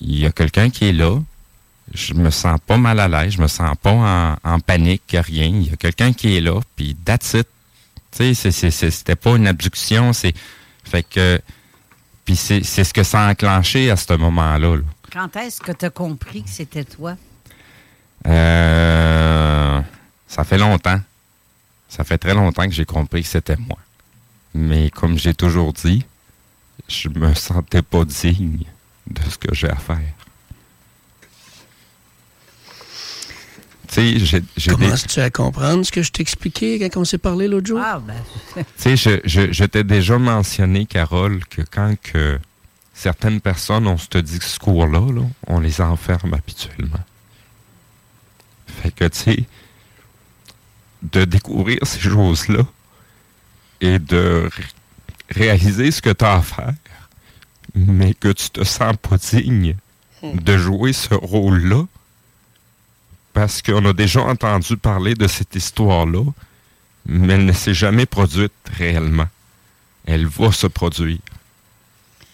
il 0.00 0.18
y 0.18 0.26
a 0.26 0.32
quelqu'un 0.32 0.70
qui 0.70 0.86
est 0.86 0.92
là. 0.92 1.20
Je 1.94 2.14
me 2.14 2.30
sens 2.30 2.58
pas 2.66 2.78
mal 2.78 2.98
à 3.00 3.08
l'aise, 3.08 3.34
je 3.34 3.42
me 3.42 3.48
sens 3.48 3.76
pas 3.82 4.38
en, 4.42 4.60
panique, 4.60 5.14
rien. 5.14 5.46
Il 5.48 5.68
y 5.68 5.72
a 5.72 5.76
quelqu'un 5.76 6.12
qui 6.14 6.36
est 6.36 6.40
là, 6.40 6.58
puis 6.76 6.96
that's 7.04 7.34
it. 7.34 7.46
Tu 8.16 8.34
c'était 8.34 9.16
pas 9.16 9.36
une 9.36 9.46
abduction, 9.46 10.12
c'est 10.12 10.34
fait 10.84 11.02
que 11.02 11.40
puis 12.24 12.36
c'est 12.36 12.62
ce 12.62 12.94
que 12.94 13.02
ça 13.02 13.26
a 13.26 13.30
enclenché 13.32 13.90
à 13.90 13.96
ce 13.96 14.14
moment-là. 14.14 14.76
là. 14.76 14.82
Quand 15.12 15.36
est-ce 15.36 15.60
que 15.60 15.72
tu 15.72 15.84
as 15.84 15.90
compris 15.90 16.42
que 16.42 16.48
c'était 16.50 16.84
toi? 16.84 17.16
Euh, 18.26 19.80
ça 20.26 20.44
fait 20.44 20.58
longtemps. 20.58 21.00
Ça 21.88 22.04
fait 22.04 22.18
très 22.18 22.34
longtemps 22.34 22.64
que 22.66 22.72
j'ai 22.72 22.84
compris 22.86 23.22
que 23.22 23.28
c'était 23.28 23.56
moi. 23.56 23.78
Mais 24.54 24.90
comme 24.90 25.18
j'ai 25.18 25.34
toujours 25.34 25.72
dit, 25.72 26.04
je 26.88 27.08
me 27.08 27.34
sentais 27.34 27.82
pas 27.82 28.04
digne 28.04 28.64
de 29.10 29.20
ce 29.28 29.36
que 29.36 29.54
j'ai 29.54 29.68
à 29.68 29.76
faire. 29.76 29.98
Tu 33.88 33.94
sais, 33.94 34.18
j'ai 34.18 34.42
j'ai 34.56 34.70
des- 34.70 34.76
Commences-tu 34.76 35.20
à 35.20 35.28
comprendre 35.28 35.84
ce 35.84 35.92
que 35.92 36.02
je 36.02 36.10
t'expliquais 36.12 36.78
quand 36.78 37.00
on 37.00 37.04
s'est 37.04 37.18
parlé 37.18 37.46
l'autre 37.48 37.66
jour? 37.66 37.80
Ah, 37.82 38.00
ben. 38.00 38.14
Tu 38.54 38.62
sais, 38.76 38.96
je, 38.96 39.20
je, 39.26 39.52
je 39.52 39.64
t'ai 39.64 39.84
déjà 39.84 40.16
mentionné, 40.18 40.86
Carole, 40.86 41.44
que 41.46 41.60
quand 41.70 41.94
que 42.02 42.38
certaines 43.02 43.40
personnes 43.40 43.88
ont 43.88 43.98
ce 43.98 44.18
discours-là, 44.18 45.12
là, 45.12 45.22
on 45.48 45.58
les 45.58 45.80
enferme 45.80 46.34
habituellement. 46.34 47.04
Fait 48.66 48.92
que, 48.92 49.06
tu 49.06 49.18
sais, 49.18 49.44
de 51.02 51.24
découvrir 51.24 51.78
ces 51.82 51.98
choses-là 51.98 52.64
et 53.80 53.98
de 53.98 54.48
ré- 54.54 54.64
réaliser 55.30 55.90
ce 55.90 56.00
que 56.00 56.10
tu 56.10 56.24
as 56.24 56.34
à 56.34 56.42
faire, 56.42 56.74
mais 57.74 58.14
que 58.14 58.28
tu 58.28 58.50
te 58.50 58.62
sens 58.62 58.94
pas 58.96 59.16
digne 59.18 59.74
de 60.22 60.56
jouer 60.56 60.92
ce 60.92 61.14
rôle-là, 61.14 61.84
parce 63.32 63.62
qu'on 63.62 63.84
a 63.84 63.92
déjà 63.92 64.20
entendu 64.20 64.76
parler 64.76 65.14
de 65.14 65.26
cette 65.26 65.56
histoire-là, 65.56 66.22
mais 67.06 67.34
elle 67.34 67.46
ne 67.46 67.52
s'est 67.52 67.74
jamais 67.74 68.06
produite 68.06 68.52
réellement. 68.78 69.26
Elle 70.06 70.26
va 70.26 70.52
se 70.52 70.68
produire. 70.68 71.18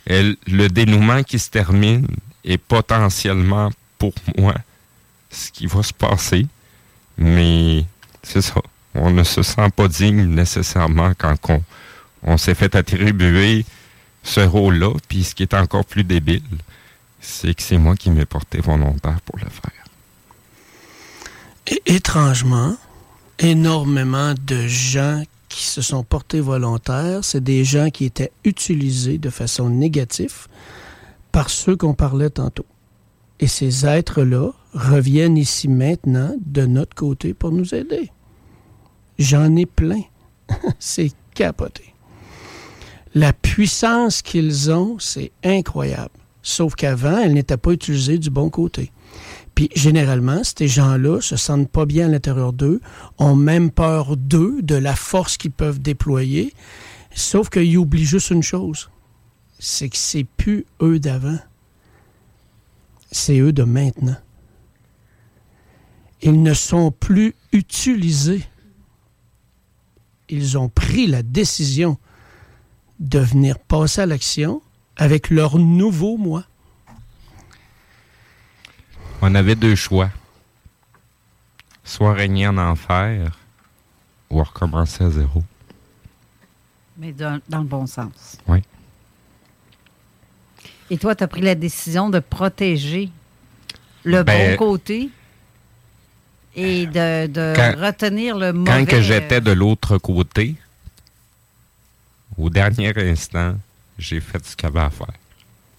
Le 0.09 0.69
dénouement 0.69 1.23
qui 1.23 1.39
se 1.39 1.51
termine 1.51 2.07
est 2.45 2.59
potentiellement 2.59 3.71
pour 3.99 4.15
moi 4.37 4.55
ce 5.31 5.51
qui 5.51 5.67
va 5.67 5.83
se 5.83 5.93
passer, 5.93 6.47
mais 7.19 7.85
c'est 8.23 8.41
ça. 8.41 8.63
On 8.95 9.11
ne 9.11 9.23
se 9.23 9.43
sent 9.43 9.69
pas 9.77 9.89
digne 9.89 10.25
nécessairement 10.25 11.13
quand 11.17 11.37
on, 12.23 12.37
s'est 12.39 12.55
fait 12.55 12.75
attribuer 12.75 13.67
ce 14.23 14.41
rôle-là, 14.41 14.95
puis 15.09 15.25
ce 15.25 15.35
qui 15.35 15.43
est 15.43 15.55
encore 15.55 15.85
plus 15.85 16.05
débile, 16.05 16.43
c'est 17.21 17.55
que 17.55 17.63
c'est 17.63 17.79
moi 17.79 17.95
qui 17.97 18.11
m'ai 18.11 18.25
porté 18.25 18.61
volontaire 18.61 19.21
pour 19.23 19.37
le 19.39 19.47
faire. 19.51 19.85
É- 21.67 21.95
étrangement, 21.95 22.77
énormément 23.39 24.35
de 24.41 24.67
gens 24.67 25.23
qui 25.49 25.65
se 25.65 25.83
sont 25.83 26.05
portés 26.05 26.41
volontaires, 26.41 27.25
c'est 27.25 27.43
des 27.43 27.65
gens 27.65 27.91
qui 27.91 28.05
étaient 28.05 28.33
utilisés 28.45 29.19
de 29.19 29.31
façon 29.31 29.71
négative 29.71 30.47
par 31.33 31.51
ceux 31.51 31.77
qu'on 31.77 31.95
parlait 31.95 32.31
tantôt. 32.31 32.67
Et 33.41 33.47
ces 33.47 33.87
êtres-là 33.87 34.51
reviennent 34.75 35.39
ici 35.39 35.69
maintenant 35.69 36.35
de 36.45 36.67
notre 36.67 36.95
côté 36.95 37.35
pour 37.35 37.53
nous 37.53 37.75
aider. 37.75 38.11
J'en 39.19 39.55
ai 39.57 39.67
plein. 39.67 40.03
c'est 40.79 41.13
capoté. 41.35 41.95
La 43.15 43.33
puissance 43.33 44.23
qu'ils 44.23 44.71
ont, 44.71 44.99
c'est 44.99 45.33
incroyable. 45.45 46.11
Sauf 46.43 46.75
qu'avant, 46.75 47.19
elle 47.19 47.35
n'était 47.35 47.57
pas 47.57 47.73
utilisée 47.73 48.19
du 48.19 48.31
bon 48.31 48.51
côté. 48.51 48.91
Puis 49.59 49.71
généralement, 49.75 50.43
ces 50.45 50.69
gens-là 50.69 51.21
se 51.21 51.35
sentent 51.35 51.69
pas 51.69 51.85
bien 51.85 52.07
à 52.07 52.09
l'intérieur 52.11 52.53
d'eux, 52.53 52.81
ont 53.19 53.35
même 53.35 53.73
peur 53.73 54.17
d'eux, 54.17 54.63
de 54.63 54.77
la 54.77 54.95
force 54.95 55.37
qu'ils 55.37 55.51
peuvent 55.51 55.81
déployer. 55.81 56.55
Sauf 57.13 57.51
qu'ils 57.51 57.77
oublient 57.77 58.05
juste 58.05 58.31
une 58.31 58.45
chose, 58.45 58.89
c'est 59.59 59.89
que 59.89 59.97
c'est 59.97 60.23
plus 60.23 60.65
eux 60.81 61.01
d'avant, 61.01 61.41
c'est 63.11 63.41
eux 63.41 63.53
de 63.53 63.65
maintenant. 63.65 64.15
Ils 66.23 66.41
ne 66.41 66.55
sont 66.55 66.93
plus 66.93 67.35
utilisés. 67.51 68.45
Ils 70.29 70.57
ont 70.57 70.69
pris 70.69 71.09
la 71.09 71.25
décision 71.25 71.99
de 73.01 73.19
venir 73.19 73.59
passer 73.59 74.03
à 74.03 74.07
l'action 74.07 74.63
avec 74.97 75.31
leur 75.31 75.59
nouveau 75.59 76.17
moi. 76.17 76.45
On 79.23 79.35
avait 79.35 79.57
deux 79.57 79.75
choix. 79.75 80.11
Soit 81.85 82.13
régner 82.15 82.47
en 82.47 82.59
enfer 82.59 83.33
ou 84.31 84.43
recommencer 84.43 85.05
à 85.05 85.11
zéro. 85.11 85.43
Mais 86.99 87.13
dans, 87.13 87.41
dans 87.49 87.59
le 87.61 87.65
bon 87.65 87.87
sens. 87.87 88.37
Oui. 88.47 88.63
Et 90.91 90.99
toi, 90.99 91.15
tu 91.15 91.25
as 91.25 91.29
pris 91.29 91.41
la 91.43 91.55
décision 91.55 92.11
de 92.11 92.19
protéger 92.19 93.11
le 94.05 94.23
Ben, 94.23 94.51
bon 94.53 94.57
côté 94.57 95.11
et 96.55 96.87
de, 96.87 97.27
de 97.27 97.53
Quand- 97.57 97.75
retenir 97.87 98.37
le 98.37 98.53
mauvais. 98.53 98.71
Quand 98.71 98.85
que 98.87 99.01
j'étais 99.01 99.41
de 99.41 99.53
l'autre 99.53 99.99
côté, 99.99 100.57
au 102.37 102.51
dernier 102.51 102.93
instant, 103.11 103.57
j'ai 103.99 104.21
fait 104.21 104.45
ce 104.45 104.57
qu'il 104.57 104.67
y 104.69 104.71
avait 104.73 104.81
à 104.87 104.91
faire. 104.91 105.07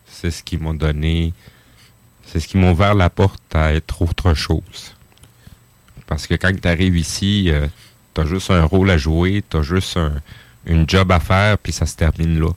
C'est 0.08 0.32
ce 0.32 0.44
qui 0.44 0.58
m'a 0.58 0.74
donné, 0.74 1.34
c'est 2.32 2.40
ce 2.40 2.48
qui 2.48 2.58
m'a 2.58 2.72
ouvert 2.72 2.94
la 2.94 3.10
porte 3.10 3.56
à 3.56 3.74
être 3.74 4.02
autre 4.02 4.34
chose. 4.34 4.96
Parce 6.08 6.28
que 6.28 6.36
quand 6.36 6.52
tu 6.60 6.68
arrives 6.68 6.98
ici, 6.98 7.52
tu 8.14 8.22
as 8.22 8.26
juste 8.26 8.52
un 8.52 8.64
rôle 8.64 8.90
à 8.90 8.98
jouer, 8.98 9.44
tu 9.50 9.58
as 9.58 9.62
juste 9.62 9.98
un, 9.98 10.14
une 10.66 10.88
job 10.88 11.12
à 11.12 11.20
faire, 11.20 11.58
puis 11.58 11.72
ça 11.72 11.86
se 11.86 11.96
termine 11.96 12.40
là. 12.40 12.50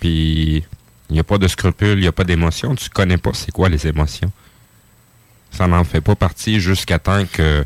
Puis 0.00 0.64
il 1.10 1.12
n'y 1.12 1.18
a 1.18 1.24
pas 1.24 1.38
de 1.38 1.48
scrupules, 1.48 1.98
il 1.98 2.02
n'y 2.02 2.06
a 2.06 2.12
pas 2.12 2.24
d'émotions. 2.24 2.74
Tu 2.74 2.88
connais 2.88 3.18
pas 3.18 3.32
c'est 3.34 3.52
quoi 3.52 3.68
les 3.68 3.86
émotions. 3.86 4.30
Ça 5.50 5.66
n'en 5.66 5.84
fait 5.84 6.00
pas 6.00 6.14
partie 6.14 6.60
jusqu'à 6.60 6.98
temps 6.98 7.24
que 7.26 7.64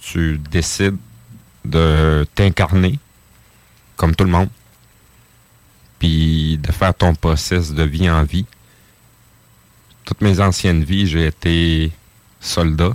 tu 0.00 0.38
décides 0.50 0.96
de 1.64 2.26
t'incarner 2.34 2.98
comme 3.96 4.14
tout 4.14 4.24
le 4.24 4.30
monde. 4.30 4.48
Puis 5.98 6.58
de 6.58 6.70
faire 6.70 6.94
ton 6.94 7.14
process 7.14 7.72
de 7.72 7.82
vie 7.82 8.08
en 8.10 8.22
vie. 8.22 8.46
Toutes 10.08 10.22
mes 10.22 10.40
anciennes 10.40 10.84
vies, 10.84 11.06
j'ai 11.06 11.26
été 11.26 11.92
soldat. 12.40 12.92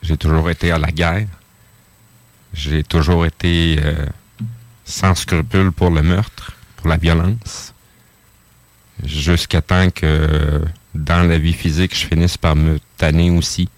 J'ai 0.00 0.16
toujours 0.16 0.48
été 0.48 0.70
à 0.70 0.78
la 0.78 0.90
guerre. 0.90 1.28
J'ai 2.54 2.82
toujours 2.82 3.26
été 3.26 3.78
euh, 3.78 4.06
sans 4.86 5.14
scrupule 5.14 5.70
pour 5.70 5.90
le 5.90 6.00
meurtre, 6.00 6.52
pour 6.76 6.88
la 6.88 6.96
violence. 6.96 7.74
Jusqu'à 9.04 9.60
temps 9.60 9.90
que 9.90 10.64
dans 10.94 11.28
la 11.28 11.36
vie 11.36 11.52
physique, 11.52 11.94
je 11.94 12.06
finisse 12.06 12.38
par 12.38 12.56
me 12.56 12.78
tanner 12.96 13.28
aussi. 13.30 13.68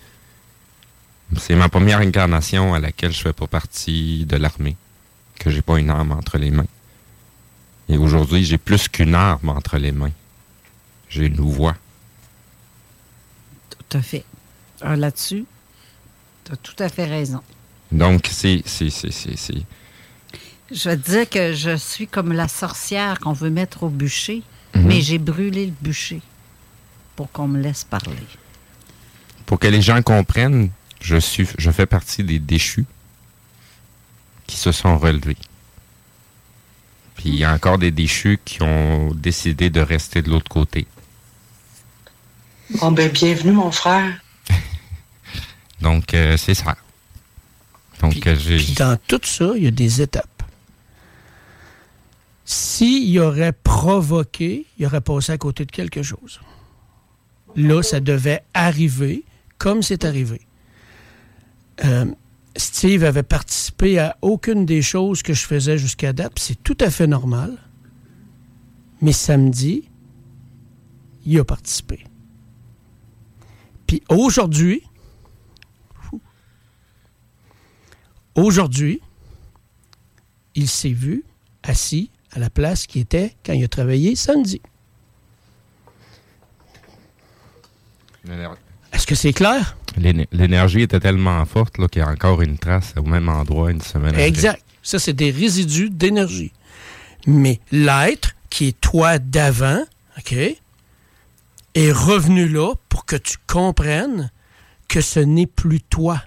C'est 1.37 1.57
ma 1.57 1.68
première 1.68 1.99
incarnation 1.99 2.74
à 2.74 2.79
laquelle 2.79 3.11
je 3.11 3.22
fais 3.22 3.33
pas 3.33 3.49
partie 3.49 4.24
de 4.24 4.37
l'armée, 4.37 4.76
que 5.41 5.51
j'ai 5.51 5.62
pas 5.62 5.81
une 5.81 5.91
arme 5.91 6.12
entre 6.12 6.39
les 6.39 6.53
mains. 6.53 6.68
Et 7.89 7.99
aujourd'hui, 7.99 8.45
j'ai 8.45 8.57
plus 8.57 8.87
qu'une 8.87 9.16
arme 9.16 9.49
entre 9.49 9.79
les 9.79 9.91
mains. 9.91 10.12
J'ai 11.09 11.26
une 11.26 11.41
voix. 11.41 11.74
Tout 13.89 13.99
à 13.99 14.03
fait. 14.03 14.24
Là-dessus, 14.82 15.45
tu 16.45 16.53
as 16.53 16.57
tout 16.57 16.76
à 16.78 16.89
fait 16.89 17.07
raison. 17.07 17.41
Donc, 17.91 18.28
c'est, 18.30 18.62
Je 20.70 20.89
vais 20.89 20.97
te 20.97 21.11
dire 21.11 21.28
que 21.28 21.53
je 21.55 21.76
suis 21.76 22.07
comme 22.07 22.32
la 22.32 22.49
sorcière 22.49 23.18
qu'on 23.18 23.32
veut 23.32 23.51
mettre 23.51 23.84
au 23.84 23.89
bûcher, 23.89 24.43
Mhm. 24.74 24.86
mais 24.86 25.01
j'ai 25.01 25.18
brûlé 25.18 25.66
le 25.66 25.72
bûcher 25.80 26.20
pour 27.16 27.32
qu'on 27.32 27.49
me 27.49 27.61
laisse 27.61 27.84
parler. 27.84 28.16
Pour 29.47 29.59
que 29.59 29.66
les 29.66 29.80
gens 29.80 30.03
comprennent, 30.03 30.70
je 31.01 31.16
suis, 31.16 31.49
je 31.57 31.70
fais 31.70 31.86
partie 31.86 32.22
des 32.22 32.39
déchus 32.39 32.84
qui 34.47 34.57
se 34.57 34.70
sont 34.72 34.99
relevés. 34.99 35.36
Puis 37.16 37.30
il 37.30 37.34
y 37.36 37.45
a 37.45 37.53
encore 37.53 37.78
des 37.78 37.91
déchus 37.91 38.39
qui 38.45 38.62
ont 38.62 39.12
décidé 39.14 39.70
de 39.70 39.80
rester 39.80 40.22
de 40.22 40.30
l'autre 40.30 40.51
côté. 40.51 40.86
Bon, 42.71 42.93
ben, 42.93 43.11
bienvenue, 43.11 43.53
mon 43.53 43.71
frère. 43.71 44.21
Donc, 45.81 46.12
euh, 46.12 46.37
c'est 46.37 46.55
ça. 46.55 46.77
Donc, 48.01 48.27
euh, 48.27 48.37
j'ai... 48.37 48.59
Puis 48.59 48.75
dans 48.75 48.99
tout 49.07 49.21
ça, 49.25 49.53
il 49.57 49.64
y 49.64 49.66
a 49.66 49.71
des 49.71 50.03
étapes. 50.03 50.43
S'il 52.45 53.19
aurait 53.21 53.53
provoqué, 53.53 54.66
il 54.79 54.87
aurait 54.87 55.01
passé 55.01 55.33
à 55.33 55.39
côté 55.39 55.64
de 55.64 55.73
quelque 55.73 56.03
chose. 56.03 56.41
Là, 57.57 57.83
ça 57.83 58.01
devait 58.01 58.43
arriver 58.53 59.25
comme 59.57 59.83
c'est 59.83 60.05
arrivé. 60.05 60.43
Euh, 61.85 62.05
Steve 62.55 63.03
avait 63.03 63.23
participé 63.23 63.99
à 63.99 64.16
aucune 64.21 64.66
des 64.66 64.83
choses 64.83 65.23
que 65.23 65.33
je 65.33 65.47
faisais 65.47 65.79
jusqu'à 65.79 66.12
date, 66.12 66.35
puis 66.35 66.45
c'est 66.45 66.62
tout 66.62 66.77
à 66.81 66.91
fait 66.91 67.07
normal. 67.07 67.57
Mais 69.01 69.12
samedi, 69.12 69.89
il 71.25 71.39
a 71.39 71.45
participé. 71.45 72.08
Puis 73.89 74.03
aujourd'hui, 74.09 74.82
Aujourd'hui, 78.36 79.01
il 80.55 80.68
s'est 80.68 80.91
vu 80.93 81.24
assis 81.64 82.12
à 82.30 82.39
la 82.39 82.51
place 82.51 82.86
qui 82.86 83.01
était 83.01 83.34
quand 83.45 83.53
il 83.53 83.64
a 83.64 83.68
travaillé 83.68 84.14
samedi. 84.14 84.61
Est-ce 88.93 89.09
que 89.09 89.16
c'est 89.16 89.32
clair? 89.32 89.76
L'éne- 89.97 90.26
L'énergie 90.30 90.82
était 90.82 91.01
tellement 91.01 91.45
forte 91.47 91.74
qu'il 91.89 92.01
y 92.01 92.05
a 92.05 92.09
encore 92.09 92.41
une 92.43 92.59
trace 92.59 92.95
au 92.97 93.03
même 93.03 93.28
endroit 93.28 93.72
une 93.72 93.80
semaine 93.80 94.11
après. 94.11 94.28
Exact. 94.28 94.62
Ça, 94.84 95.01
c'est 95.01 95.14
des 95.14 95.32
résidus 95.32 95.91
d'énergie. 95.91 96.53
Mais 97.26 97.59
l'être 97.72 98.36
qui 98.51 98.68
est 98.68 98.80
toi 98.80 99.18
d'avant, 99.18 99.82
OK, 100.16 100.36
est 101.79 101.93
revenu 101.93 102.49
là 102.49 102.74
pour 102.89 103.05
que 103.07 103.16
tu 103.16 103.37
comprennes 103.47 104.31
que 104.89 105.01
ce 105.01 105.20
n'est 105.20 105.47
plus 105.47 105.81
toi. 105.81 106.22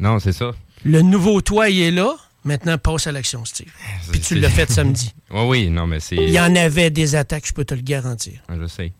Non, 0.00 0.18
c'est 0.18 0.32
ça. 0.32 0.52
Le 0.84 1.00
nouveau 1.02 1.40
toi, 1.40 1.68
il 1.70 1.80
est 1.80 1.90
là. 1.90 2.14
Maintenant, 2.44 2.76
passe 2.76 3.06
à 3.06 3.12
l'action, 3.12 3.44
Steve. 3.44 3.70
Puis 4.10 4.20
tu 4.20 4.34
l'as 4.34 4.50
fait 4.50 4.68
samedi. 4.70 5.14
Oui, 5.30 5.42
oui, 5.46 5.70
non, 5.70 5.86
mais 5.86 6.00
c'est... 6.00 6.16
Il 6.16 6.30
y 6.30 6.40
en 6.40 6.56
avait 6.56 6.90
des 6.90 7.14
attaques, 7.14 7.46
je 7.46 7.52
peux 7.52 7.64
te 7.64 7.74
le 7.74 7.82
garantir. 7.82 8.40
Je 8.48 8.66
sais. 8.66 8.92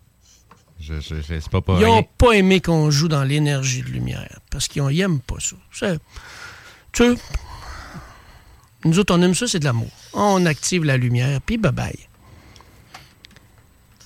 Je, 0.78 1.00
je, 1.00 1.16
je- 1.16 1.40
c'est 1.40 1.48
pas 1.48 1.61
Ils 1.80 1.84
n'ont 1.86 2.03
pas 2.05 2.32
aimé 2.32 2.61
qu'on 2.61 2.90
joue 2.90 3.09
dans 3.09 3.24
l'énergie 3.24 3.82
de 3.82 3.88
lumière 3.88 4.38
parce 4.50 4.68
qu'ils 4.68 4.82
n'aiment 4.84 5.20
pas 5.20 5.36
ça. 5.40 5.57
Tu 6.92 7.05
sais, 7.05 7.14
nous 8.84 8.98
autres, 8.98 9.14
on 9.16 9.22
aime 9.22 9.34
ça, 9.34 9.46
c'est 9.46 9.61
de 9.61 9.64
l'amour. 9.64 9.90
On 10.12 10.44
active 10.46 10.84
la 10.84 10.96
lumière, 10.96 11.40
puis 11.40 11.57
bye-bye. 11.57 11.98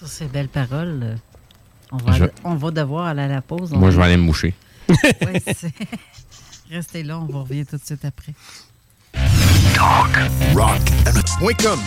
Ça, 0.01 0.07
c'est 0.07 0.30
belle 0.30 0.49
parole. 0.49 1.01
euh. 1.03 1.16
On 1.93 1.97
va, 1.99 2.12
Je- 2.12 2.24
on 2.45 2.55
va 2.57 2.70
devoir 2.70 3.07
aller 3.07 3.22
à 3.22 3.28
la 3.28 3.43
pause. 3.43 3.72
On 3.72 3.78
Moi, 3.78 3.91
je 3.91 3.97
vais 3.97 4.05
aller 4.05 4.16
me 4.16 4.22
moucher. 4.22 4.55
Ouais, 4.89 5.43
Restez 6.70 7.03
là, 7.05 7.18
on 7.18 7.26
vous 7.26 7.43
revient 7.43 7.64
tout 7.64 7.76
de 7.76 7.84
suite 7.84 8.05
après. 8.05 8.34
Rock 9.78 10.80
and 11.07 11.87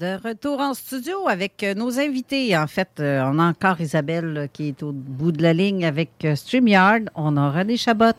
De 0.00 0.18
retour 0.26 0.60
en 0.60 0.72
studio 0.72 1.28
avec 1.28 1.62
euh, 1.62 1.74
nos 1.74 1.98
invités. 1.98 2.56
En 2.56 2.66
fait, 2.66 2.88
euh, 3.00 3.22
on 3.26 3.38
a 3.38 3.42
encore 3.44 3.80
Isabelle 3.82 4.34
euh, 4.38 4.46
qui 4.50 4.68
est 4.68 4.82
au 4.82 4.92
bout 4.92 5.30
de 5.30 5.42
la 5.42 5.52
ligne 5.52 5.84
avec 5.84 6.26
StreamYard. 6.36 7.10
On 7.14 7.36
a 7.36 7.50
René 7.50 7.76
Chabot, 7.76 8.12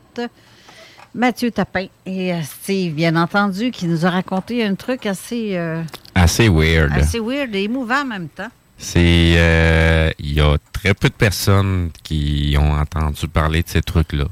Mathieu 1.15 1.49
Tapin 1.49 1.88
et 2.05 2.34
Steve, 2.43 2.93
bien 2.93 3.15
entendu, 3.15 3.71
qui 3.71 3.88
nous 3.88 4.05
a 4.05 4.11
raconté 4.11 4.63
un 4.63 4.75
truc 4.75 5.07
assez, 5.07 5.57
euh, 5.57 5.82
Assez 6.13 6.49
weird. 6.49 6.91
assez 6.93 7.19
weird 7.19 7.55
et 7.55 7.63
émouvant 7.63 8.01
en 8.01 8.05
même 8.05 8.29
temps. 8.29 8.49
C'est. 8.77 9.34
euh, 9.38 10.11
Il 10.19 10.34
y 10.34 10.39
a 10.41 10.57
très 10.73 10.93
peu 10.93 11.09
de 11.09 11.13
personnes 11.15 11.89
qui 12.03 12.55
ont 12.59 12.73
entendu 12.73 13.27
parler 13.27 13.63
de 13.63 13.69
ces 13.69 13.82
trucs-là. 13.82 14.25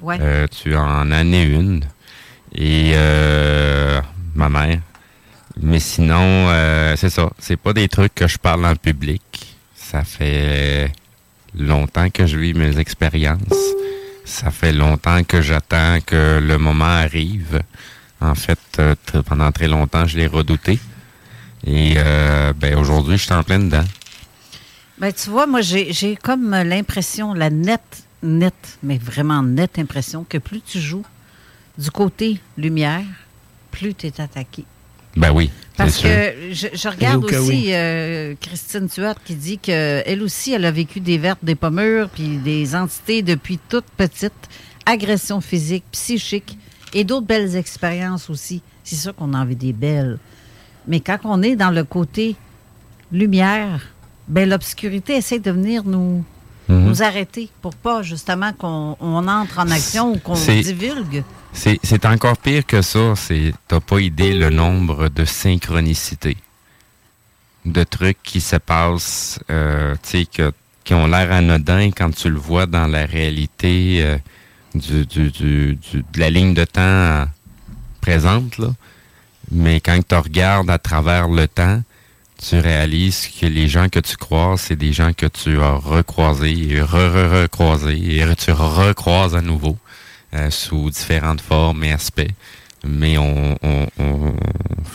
Ouais. 0.00 0.18
Euh, 0.20 0.46
tu 0.48 0.74
en 0.74 1.10
as 1.12 1.22
une. 1.22 1.84
Et 2.52 2.92
euh, 2.94 4.00
ma 4.34 4.48
mère. 4.48 4.80
Mais 5.60 5.80
sinon, 5.80 6.48
euh, 6.50 6.94
c'est 6.96 7.10
ça. 7.10 7.30
C'est 7.38 7.56
pas 7.56 7.72
des 7.72 7.88
trucs 7.88 8.14
que 8.14 8.26
je 8.26 8.38
parle 8.38 8.66
en 8.66 8.76
public. 8.76 9.56
Ça 9.74 10.04
fait 10.04 10.92
longtemps 11.54 12.10
que 12.10 12.26
je 12.26 12.36
vis 12.36 12.54
mes 12.54 12.78
expériences. 12.78 13.40
Ça 14.24 14.50
fait 14.50 14.72
longtemps 14.72 15.22
que 15.24 15.40
j'attends 15.40 15.98
que 16.04 16.38
le 16.40 16.58
moment 16.58 16.84
arrive. 16.84 17.62
En 18.20 18.34
fait, 18.34 18.58
euh, 18.78 18.94
pendant 19.24 19.50
très 19.52 19.68
longtemps, 19.68 20.06
je 20.06 20.18
l'ai 20.18 20.26
redouté. 20.26 20.78
Et 21.66 21.94
euh, 21.96 22.52
ben 22.54 22.76
aujourd'hui, 22.76 23.16
je 23.16 23.24
suis 23.24 23.32
en 23.32 23.42
plein 23.42 23.58
dedans. 23.58 23.84
Ben, 24.98 25.12
tu 25.12 25.30
vois, 25.30 25.46
moi, 25.46 25.60
j'ai 25.60 26.16
comme 26.16 26.50
l'impression, 26.50 27.34
la 27.34 27.50
nette, 27.50 28.04
nette, 28.22 28.78
mais 28.82 28.98
vraiment 28.98 29.42
nette 29.42 29.78
impression 29.78 30.24
que 30.28 30.38
plus 30.38 30.60
tu 30.60 30.80
joues 30.80 31.04
du 31.78 31.90
côté 31.90 32.40
lumière, 32.56 33.04
plus 33.70 33.94
tu 33.94 34.06
es 34.06 34.20
attaqué. 34.20 34.64
Ben 35.16 35.32
oui, 35.32 35.50
Parce 35.76 35.98
que 35.98 36.08
je, 36.52 36.66
je 36.74 36.88
regarde 36.88 37.24
aussi 37.24 37.38
oui. 37.48 37.66
euh, 37.70 38.34
Christine 38.40 38.88
Tuat 38.88 39.14
qui 39.24 39.34
dit 39.34 39.58
qu'elle 39.58 40.22
aussi, 40.22 40.52
elle 40.52 40.64
a 40.66 40.70
vécu 40.70 41.00
des 41.00 41.16
vertes, 41.18 41.38
des 41.42 41.54
pommures, 41.54 42.08
puis 42.10 42.36
des 42.38 42.74
entités 42.76 43.22
depuis 43.22 43.58
toute 43.68 43.86
petite, 43.96 44.32
agression 44.84 45.40
physique, 45.40 45.84
psychique 45.90 46.58
et 46.92 47.04
d'autres 47.04 47.26
belles 47.26 47.56
expériences 47.56 48.28
aussi. 48.30 48.62
C'est 48.84 48.96
sûr 48.96 49.14
qu'on 49.14 49.32
en 49.34 49.44
vit 49.44 49.56
des 49.56 49.72
belles. 49.72 50.18
Mais 50.86 51.00
quand 51.00 51.18
on 51.24 51.42
est 51.42 51.56
dans 51.56 51.70
le 51.70 51.82
côté 51.84 52.36
lumière, 53.10 53.80
ben 54.28 54.48
l'obscurité 54.48 55.14
essaie 55.16 55.38
de 55.38 55.50
venir 55.50 55.82
nous, 55.84 56.24
Mhm. 56.68 56.84
nous 56.88 57.02
arrêter 57.02 57.48
pour 57.62 57.74
pas 57.76 58.02
justement 58.02 58.52
qu'on 58.52 58.96
on 59.00 59.28
entre 59.28 59.60
en 59.60 59.70
action 59.70 60.12
ou 60.12 60.18
qu'on 60.18 60.34
divulgue. 60.34 61.22
C'est 61.56 62.04
encore 62.04 62.36
pire 62.36 62.66
que 62.66 62.82
ça. 62.82 63.14
T'as 63.66 63.80
pas 63.80 64.00
idée 64.00 64.34
le 64.34 64.50
nombre 64.50 65.08
de 65.08 65.24
synchronicités, 65.24 66.36
de 67.64 67.82
trucs 67.82 68.22
qui 68.22 68.42
se 68.42 68.56
passent, 68.56 69.40
euh, 69.50 69.94
tu 70.02 70.26
sais, 70.26 70.52
qui 70.84 70.94
ont 70.94 71.06
l'air 71.06 71.32
anodins 71.32 71.90
quand 71.92 72.14
tu 72.14 72.28
le 72.28 72.36
vois 72.36 72.66
dans 72.66 72.86
la 72.86 73.06
réalité 73.06 74.02
euh, 74.02 74.18
du, 74.74 75.06
du, 75.06 75.78
de 75.92 76.20
la 76.20 76.28
ligne 76.28 76.52
de 76.52 76.64
temps 76.64 76.82
euh, 76.82 77.24
présente 78.02 78.58
là. 78.58 78.68
Mais 79.50 79.80
quand 79.80 79.98
tu 80.06 80.14
regardes 80.14 80.70
à 80.70 80.78
travers 80.78 81.28
le 81.28 81.48
temps, 81.48 81.82
tu 82.38 82.58
réalises 82.58 83.28
que 83.28 83.46
les 83.46 83.66
gens 83.66 83.88
que 83.88 84.00
tu 84.00 84.16
croises, 84.16 84.60
c'est 84.60 84.76
des 84.76 84.92
gens 84.92 85.14
que 85.14 85.26
tu 85.26 85.58
as 85.58 85.72
recroisés 85.72 86.74
et 86.74 86.82
re-re-recroisés 86.82 88.18
et 88.18 88.36
tu 88.36 88.52
recroises 88.52 89.34
à 89.34 89.40
nouveau 89.40 89.78
sous 90.50 90.90
différentes 90.90 91.40
formes 91.40 91.84
et 91.84 91.92
aspects. 91.92 92.30
Mais 92.86 93.18
on, 93.18 93.56
on- 93.62 93.86
on 93.98 94.34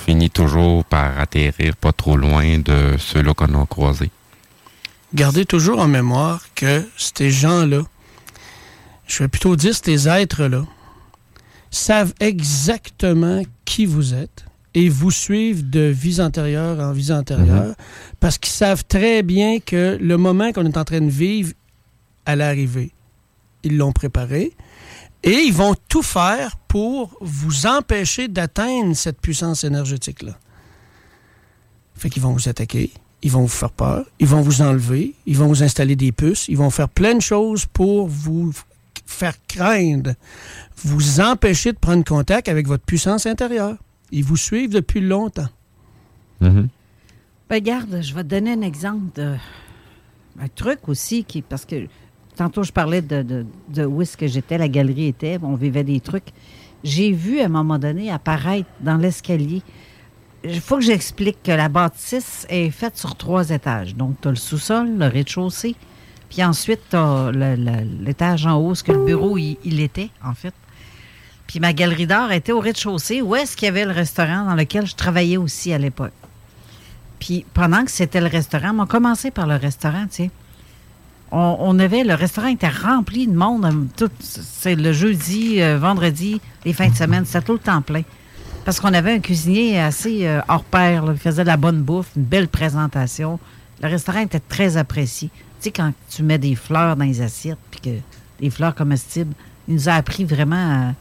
finit 0.05 0.29
toujours 0.29 0.85
par 0.85 1.19
atterrir 1.19 1.75
pas 1.75 1.91
trop 1.91 2.15
loin 2.15 2.59
de 2.59 2.95
ceux-là 2.97 3.33
qu'on 3.33 3.61
a 3.61 3.65
croisés. 3.65 4.11
Gardez 5.13 5.45
toujours 5.45 5.79
en 5.79 5.87
mémoire 5.87 6.45
que 6.55 6.87
ces 6.95 7.31
gens-là, 7.31 7.81
je 9.07 9.23
vais 9.23 9.27
plutôt 9.27 9.55
dire 9.57 9.75
ces 9.75 10.07
êtres-là, 10.07 10.65
savent 11.69 12.13
exactement 12.19 13.41
qui 13.65 13.85
vous 13.85 14.13
êtes 14.13 14.45
et 14.73 14.87
vous 14.87 15.11
suivent 15.11 15.69
de 15.69 15.81
vie 15.81 16.21
antérieure 16.21 16.79
en 16.79 16.93
vie 16.93 17.11
antérieure 17.11 17.75
parce 18.21 18.37
qu'ils 18.37 18.53
savent 18.53 18.85
très 18.87 19.21
bien 19.21 19.59
que 19.59 19.97
le 19.99 20.17
moment 20.17 20.53
qu'on 20.53 20.65
est 20.65 20.77
en 20.77 20.85
train 20.85 21.01
de 21.01 21.09
vivre 21.09 21.51
allait 22.25 22.45
arriver. 22.45 22.91
Ils 23.63 23.75
l'ont 23.77 23.91
préparé 23.91 24.53
et 25.23 25.33
ils 25.33 25.53
vont 25.53 25.75
tout 25.87 26.01
faire 26.01 26.57
pour 26.67 27.11
vous 27.21 27.65
empêcher 27.65 28.27
d'atteindre 28.27 28.95
cette 28.95 29.19
puissance 29.19 29.63
énergétique-là. 29.63 30.37
Fait 31.95 32.09
qu'ils 32.09 32.23
vont 32.23 32.33
vous 32.33 32.49
attaquer, 32.49 32.91
ils 33.21 33.31
vont 33.31 33.41
vous 33.41 33.47
faire 33.47 33.71
peur, 33.71 34.05
ils 34.19 34.27
vont 34.27 34.41
vous 34.41 34.61
enlever, 34.61 35.13
ils 35.25 35.37
vont 35.37 35.47
vous 35.47 35.63
installer 35.63 35.95
des 35.95 36.11
puces, 36.11 36.47
ils 36.47 36.57
vont 36.57 36.69
faire 36.69 36.89
plein 36.89 37.15
de 37.15 37.21
choses 37.21 37.65
pour 37.65 38.07
vous 38.07 38.51
faire 39.05 39.35
craindre, 39.47 40.13
vous 40.83 41.19
empêcher 41.19 41.73
de 41.73 41.77
prendre 41.77 42.03
contact 42.03 42.47
avec 42.47 42.67
votre 42.67 42.83
puissance 42.83 43.25
intérieure. 43.25 43.77
Ils 44.11 44.23
vous 44.23 44.37
suivent 44.37 44.71
depuis 44.71 45.01
longtemps. 45.01 45.49
Ben, 46.39 46.69
regarde, 47.49 48.01
je 48.01 48.15
vais 48.15 48.23
te 48.23 48.29
donner 48.29 48.53
un 48.53 48.61
exemple 48.61 49.13
de 49.15 49.35
un 50.39 50.47
truc 50.47 50.87
aussi 50.87 51.23
qui 51.23 51.41
parce 51.41 51.65
que 51.65 51.87
tantôt 52.35 52.63
je 52.63 52.71
parlais 52.71 53.01
de, 53.01 53.45
où 53.85 54.01
est-ce 54.01 54.17
que 54.17 54.27
j'étais, 54.27 54.57
la 54.57 54.67
galerie 54.67 55.07
était, 55.07 55.37
on 55.41 55.55
vivait 55.55 55.83
des 55.83 55.99
trucs. 55.99 56.29
J'ai 56.83 57.11
vu 57.11 57.41
à 57.41 57.45
un 57.45 57.49
moment 57.49 57.77
donné 57.77 58.11
apparaître 58.11 58.69
dans 58.79 58.97
l'escalier. 58.97 59.61
Il 60.43 60.59
faut 60.59 60.77
que 60.77 60.83
j'explique 60.83 61.43
que 61.43 61.51
la 61.51 61.69
bâtisse 61.69 62.47
est 62.49 62.71
faite 62.71 62.97
sur 62.97 63.15
trois 63.15 63.51
étages. 63.51 63.95
Donc, 63.95 64.15
tu 64.21 64.27
as 64.27 64.31
le 64.31 64.37
sous-sol, 64.37 64.97
le 64.97 65.05
rez-de-chaussée, 65.05 65.75
puis 66.29 66.43
ensuite, 66.43 66.79
tu 66.89 66.95
as 66.95 67.31
l'étage 67.31 68.45
en 68.47 68.55
haut, 68.57 68.73
ce 68.73 68.83
que 68.83 68.91
le 68.91 69.05
bureau, 69.05 69.37
il, 69.37 69.57
il 69.63 69.79
était, 69.79 70.09
en 70.23 70.33
fait. 70.33 70.53
Puis 71.45 71.59
ma 71.59 71.73
galerie 71.73 72.07
d'art 72.07 72.31
était 72.31 72.53
au 72.53 72.61
rez-de-chaussée, 72.61 73.21
où 73.21 73.35
est-ce 73.35 73.57
qu'il 73.57 73.65
y 73.65 73.69
avait 73.69 73.83
le 73.83 73.91
restaurant 73.91 74.45
dans 74.45 74.55
lequel 74.55 74.87
je 74.87 74.95
travaillais 74.95 75.35
aussi 75.35 75.73
à 75.73 75.77
l'époque. 75.77 76.13
Puis 77.19 77.45
pendant 77.53 77.83
que 77.83 77.91
c'était 77.91 78.21
le 78.21 78.27
restaurant, 78.27 78.71
on 78.73 78.83
a 78.83 78.85
commencé 78.87 79.29
par 79.31 79.45
le 79.45 79.57
restaurant, 79.57 80.05
tu 80.09 80.15
sais. 80.15 80.31
On, 81.33 81.79
avait, 81.79 82.03
le 82.03 82.13
restaurant 82.13 82.49
était 82.49 82.67
rempli 82.67 83.25
de 83.25 83.33
monde, 83.33 83.65
euh, 84.01 84.07
c'est 84.19 84.75
le 84.75 84.91
jeudi, 84.91 85.61
euh, 85.61 85.77
vendredi, 85.77 86.41
les 86.65 86.73
fins 86.73 86.89
de 86.89 86.95
semaine, 86.95 87.25
c'était 87.25 87.45
tout 87.45 87.53
le 87.53 87.59
temps 87.59 87.81
plein. 87.81 88.01
Parce 88.65 88.81
qu'on 88.81 88.93
avait 88.93 89.13
un 89.13 89.19
cuisinier 89.19 89.79
assez 89.79 90.27
euh, 90.27 90.41
hors 90.49 90.65
pair, 90.65 91.05
il 91.07 91.17
faisait 91.17 91.43
de 91.43 91.47
la 91.47 91.55
bonne 91.55 91.83
bouffe, 91.83 92.09
une 92.17 92.23
belle 92.23 92.49
présentation. 92.49 93.39
Le 93.81 93.87
restaurant 93.87 94.19
était 94.19 94.41
très 94.41 94.75
apprécié. 94.75 95.29
Tu 95.29 95.43
sais, 95.61 95.71
quand 95.71 95.93
tu 96.09 96.21
mets 96.21 96.37
des 96.37 96.55
fleurs 96.55 96.97
dans 96.97 97.05
les 97.05 97.21
assiettes, 97.21 97.57
puis 97.71 97.79
que 97.79 97.97
des 98.41 98.49
fleurs 98.49 98.75
comestibles, 98.75 99.33
il 99.69 99.75
nous 99.75 99.87
a 99.87 99.93
appris 99.93 100.25
vraiment 100.25 100.93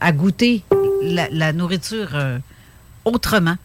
à, 0.00 0.12
goûter 0.12 0.64
la, 1.02 1.52
nourriture 1.52 2.16
autrement, 3.04 3.56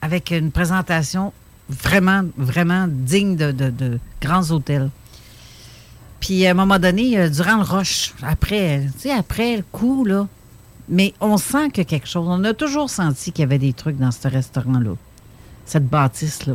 avec 0.00 0.32
une 0.32 0.50
présentation 0.50 1.32
vraiment, 1.68 2.22
vraiment 2.36 2.86
digne 2.88 3.36
de 3.36 3.98
grands 4.20 4.50
hôtels. 4.50 4.90
Puis 6.22 6.46
à 6.46 6.52
un 6.52 6.54
moment 6.54 6.78
donné, 6.78 7.18
euh, 7.18 7.28
durant 7.28 7.56
le 7.56 7.62
rush, 7.64 8.14
après, 8.22 8.86
tu 8.94 9.00
sais, 9.00 9.10
après 9.10 9.56
le 9.56 9.64
coup, 9.72 10.04
là, 10.04 10.28
mais 10.88 11.12
on 11.20 11.36
sent 11.36 11.70
que 11.70 11.82
quelque 11.82 12.06
chose. 12.08 12.26
On 12.28 12.44
a 12.44 12.54
toujours 12.54 12.88
senti 12.88 13.32
qu'il 13.32 13.42
y 13.42 13.44
avait 13.44 13.58
des 13.58 13.72
trucs 13.72 13.96
dans 13.98 14.12
ce 14.12 14.28
restaurant-là, 14.28 14.92
cette 15.66 15.88
bâtisse-là. 15.88 16.54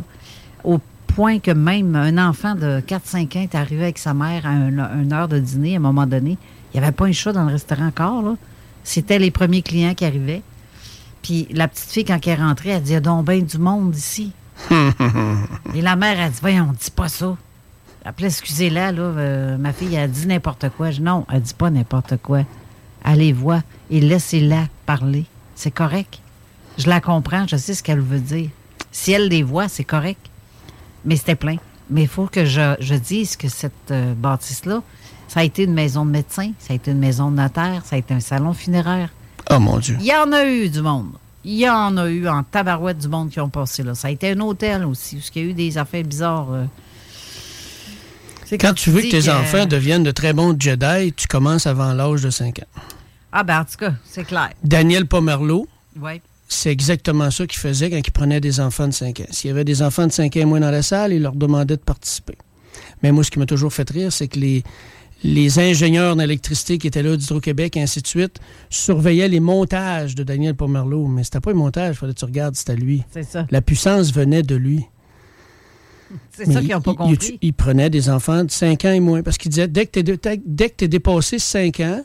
Au 0.64 0.78
point 1.06 1.38
que 1.38 1.50
même 1.50 1.94
un 1.96 2.16
enfant 2.28 2.54
de 2.54 2.80
4-5 2.80 3.36
ans 3.36 3.42
est 3.42 3.54
arrivé 3.54 3.82
avec 3.84 3.98
sa 3.98 4.14
mère 4.14 4.46
à 4.46 4.50
un- 4.50 5.02
une 5.02 5.12
heure 5.12 5.28
de 5.28 5.38
dîner, 5.38 5.74
à 5.74 5.76
un 5.76 5.80
moment 5.82 6.06
donné. 6.06 6.38
Il 6.72 6.80
n'y 6.80 6.84
avait 6.86 6.92
pas 6.94 7.04
un 7.06 7.12
chat 7.12 7.32
dans 7.32 7.44
le 7.44 7.52
restaurant 7.52 7.88
encore, 7.88 8.22
là. 8.22 8.36
C'était 8.84 9.18
les 9.18 9.30
premiers 9.30 9.60
clients 9.62 9.94
qui 9.94 10.06
arrivaient. 10.06 10.42
Puis 11.20 11.46
la 11.50 11.68
petite 11.68 11.90
fille, 11.90 12.04
quand 12.06 12.18
elle 12.26 12.32
est 12.32 12.42
rentrée, 12.42 12.70
elle 12.70 12.82
dit 12.82 12.92
Il 12.92 12.94
y 12.94 12.96
a 12.96 13.00
donc 13.00 13.26
bien 13.26 13.40
du 13.40 13.58
monde 13.58 13.94
ici. 13.94 14.32
Et 15.74 15.82
la 15.82 15.94
mère 15.96 16.18
a 16.20 16.30
dit 16.30 16.38
Voyons, 16.40 16.72
dis 16.80 16.90
pas 16.90 17.08
ça. 17.08 17.36
Après, 18.04 18.26
excusez-la, 18.26 18.92
là, 18.92 19.02
euh, 19.02 19.56
ma 19.58 19.72
fille 19.72 19.96
a 19.96 20.06
dit 20.08 20.26
n'importe 20.26 20.68
quoi. 20.70 20.90
Je 20.90 21.00
non, 21.00 21.26
elle 21.32 21.42
dit 21.42 21.54
pas 21.54 21.70
n'importe 21.70 22.16
quoi. 22.22 22.42
Allez 23.04 23.32
voir 23.32 23.62
et 23.90 24.00
laissez-la 24.00 24.66
parler. 24.86 25.24
C'est 25.54 25.70
correct. 25.70 26.20
Je 26.78 26.88
la 26.88 27.00
comprends, 27.00 27.46
je 27.46 27.56
sais 27.56 27.74
ce 27.74 27.82
qu'elle 27.82 28.00
veut 28.00 28.20
dire. 28.20 28.50
Si 28.92 29.12
elle 29.12 29.28
les 29.28 29.42
voit, 29.42 29.68
c'est 29.68 29.84
correct. 29.84 30.20
Mais 31.04 31.16
c'était 31.16 31.34
plein. 31.34 31.56
Mais 31.90 32.02
il 32.02 32.08
faut 32.08 32.26
que 32.26 32.44
je, 32.44 32.76
je 32.80 32.94
dise 32.94 33.36
que 33.36 33.48
cette 33.48 33.72
euh, 33.90 34.14
bâtisse-là, 34.14 34.82
ça 35.26 35.40
a 35.40 35.44
été 35.44 35.64
une 35.64 35.74
maison 35.74 36.04
de 36.06 36.10
médecin, 36.10 36.52
ça 36.58 36.72
a 36.72 36.76
été 36.76 36.90
une 36.90 36.98
maison 36.98 37.30
de 37.30 37.36
notaire, 37.36 37.82
ça 37.84 37.96
a 37.96 37.98
été 37.98 38.14
un 38.14 38.20
salon 38.20 38.52
funéraire. 38.54 39.10
Oh 39.50 39.58
mon 39.58 39.78
Dieu. 39.78 39.96
Il 40.00 40.06
y 40.06 40.14
en 40.14 40.32
a 40.32 40.44
eu 40.46 40.68
du 40.68 40.80
monde. 40.82 41.10
Il 41.44 41.54
y 41.58 41.68
en 41.68 41.96
a 41.96 42.08
eu 42.08 42.28
en 42.28 42.42
tabarouette 42.42 42.98
du 42.98 43.08
monde 43.08 43.30
qui 43.30 43.40
ont 43.40 43.48
passé 43.48 43.82
là. 43.82 43.94
Ça 43.94 44.08
a 44.08 44.10
été 44.10 44.30
un 44.32 44.40
hôtel 44.40 44.84
aussi, 44.84 45.16
où 45.16 45.20
il 45.34 45.42
y 45.42 45.46
a 45.46 45.50
eu 45.50 45.54
des 45.54 45.78
affaires 45.78 46.04
bizarres. 46.04 46.52
euh. 46.52 46.64
Quand 48.52 48.74
tu 48.74 48.90
veux 48.90 49.02
que 49.02 49.10
tes 49.10 49.28
enfants 49.28 49.66
deviennent 49.66 50.04
de 50.04 50.10
très 50.10 50.32
bons 50.32 50.56
Jedi, 50.58 51.12
tu 51.12 51.26
commences 51.26 51.66
avant 51.66 51.92
l'âge 51.92 52.22
de 52.22 52.30
5 52.30 52.60
ans. 52.60 52.82
Ah, 53.32 53.44
ben 53.44 53.60
en 53.60 53.64
tout 53.64 53.76
cas, 53.78 53.92
c'est 54.04 54.24
clair. 54.24 54.50
Daniel 54.64 55.06
Pomerleau, 55.06 55.68
c'est 56.48 56.70
exactement 56.70 57.30
ça 57.30 57.46
qu'il 57.46 57.58
faisait 57.58 57.90
quand 57.90 57.98
il 57.98 58.10
prenait 58.10 58.40
des 58.40 58.60
enfants 58.60 58.88
de 58.88 58.92
5 58.92 59.20
ans. 59.20 59.26
S'il 59.30 59.48
y 59.48 59.50
avait 59.50 59.64
des 59.64 59.82
enfants 59.82 60.06
de 60.06 60.12
5 60.12 60.36
ans 60.36 60.40
et 60.40 60.44
moins 60.44 60.60
dans 60.60 60.70
la 60.70 60.82
salle, 60.82 61.12
il 61.12 61.22
leur 61.22 61.34
demandait 61.34 61.76
de 61.76 61.82
participer. 61.82 62.38
Mais 63.02 63.12
moi, 63.12 63.22
ce 63.22 63.30
qui 63.30 63.38
m'a 63.38 63.46
toujours 63.46 63.72
fait 63.72 63.88
rire, 63.90 64.12
c'est 64.12 64.28
que 64.28 64.38
les, 64.38 64.62
les 65.22 65.58
ingénieurs 65.58 66.16
d'électricité 66.16 66.78
qui 66.78 66.86
étaient 66.86 67.02
là 67.02 67.16
d'Hydro-Québec 67.16 67.76
et 67.76 67.82
ainsi 67.82 68.00
de 68.00 68.06
suite 68.06 68.38
surveillaient 68.70 69.28
les 69.28 69.40
montages 69.40 70.14
de 70.14 70.22
Daniel 70.22 70.54
Pomerleau. 70.54 71.06
Mais 71.06 71.24
c'était 71.24 71.40
pas 71.40 71.50
un 71.50 71.54
montage, 71.54 71.96
il 71.96 71.98
fallait 71.98 72.14
que 72.14 72.18
tu 72.18 72.24
regardes, 72.24 72.54
c'était 72.54 72.76
lui. 72.76 73.02
C'est 73.10 73.24
ça. 73.24 73.46
La 73.50 73.60
puissance 73.60 74.12
venait 74.12 74.42
de 74.42 74.54
lui. 74.54 74.86
C'est 76.32 76.50
ça 76.52 76.60
qu'ils 76.60 76.70
n'ont 76.70 76.80
pas 76.80 76.92
il- 76.92 76.96
compris. 76.96 77.38
Il, 77.42 77.48
il 77.48 77.52
prenait 77.52 77.90
des 77.90 78.08
enfants 78.10 78.44
de 78.44 78.50
5 78.50 78.84
ans 78.84 78.92
et 78.92 79.00
moins? 79.00 79.22
Parce 79.22 79.38
qu'il 79.38 79.50
disait, 79.50 79.68
dès 79.68 79.86
que 79.86 80.00
tu 80.00 80.10
es, 80.28 80.40
dès 80.44 80.70
que 80.70 80.74
t'es 80.76 80.88
dépassé 80.88 81.38
5 81.38 81.80
ans, 81.80 82.02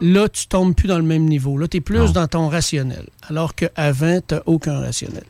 là, 0.00 0.28
tu 0.28 0.46
tombes 0.46 0.74
plus 0.74 0.88
dans 0.88 0.98
le 0.98 1.04
même 1.04 1.24
niveau. 1.24 1.56
Là, 1.56 1.68
tu 1.68 1.78
es 1.78 1.80
plus 1.80 2.12
dans 2.12 2.26
ton 2.26 2.48
rationnel. 2.48 3.06
Alors 3.28 3.54
qu'avant, 3.54 4.20
tu 4.26 4.34
aucun 4.46 4.80
rationnel. 4.80 5.24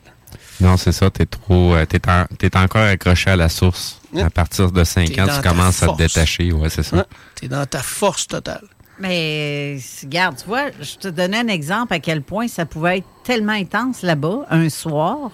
Non, 0.59 0.77
c'est 0.77 0.91
ça, 0.91 1.09
t'es 1.09 1.25
trop. 1.25 1.73
euh, 1.73 1.85
t'es, 1.85 2.01
en- 2.09 2.25
t'es 2.37 2.55
encore 2.57 2.83
accroché 2.83 3.31
à 3.31 3.35
la 3.35 3.49
source. 3.49 3.99
À 4.17 4.29
partir 4.29 4.71
de 4.71 4.83
5 4.83 5.11
T'es 5.11 5.21
ans, 5.21 5.27
tu 5.33 5.47
commences 5.47 5.81
à 5.81 5.87
te 5.87 5.97
détacher. 5.97 6.51
Ouais, 6.51 6.69
c'est 6.69 6.83
ça. 6.83 7.05
tu 7.35 7.45
es 7.45 7.47
dans 7.47 7.65
ta 7.65 7.79
force 7.81 8.27
totale. 8.27 8.63
Mais 8.99 9.79
regarde, 10.03 10.35
tu 10.37 10.45
vois, 10.45 10.65
je 10.79 10.95
te 10.95 11.07
donnais 11.07 11.39
un 11.39 11.47
exemple 11.47 11.93
à 11.93 11.99
quel 11.99 12.21
point 12.21 12.47
ça 12.47 12.65
pouvait 12.67 12.99
être 12.99 13.07
tellement 13.23 13.53
intense 13.53 14.03
là-bas, 14.03 14.45
un 14.51 14.69
soir, 14.69 15.31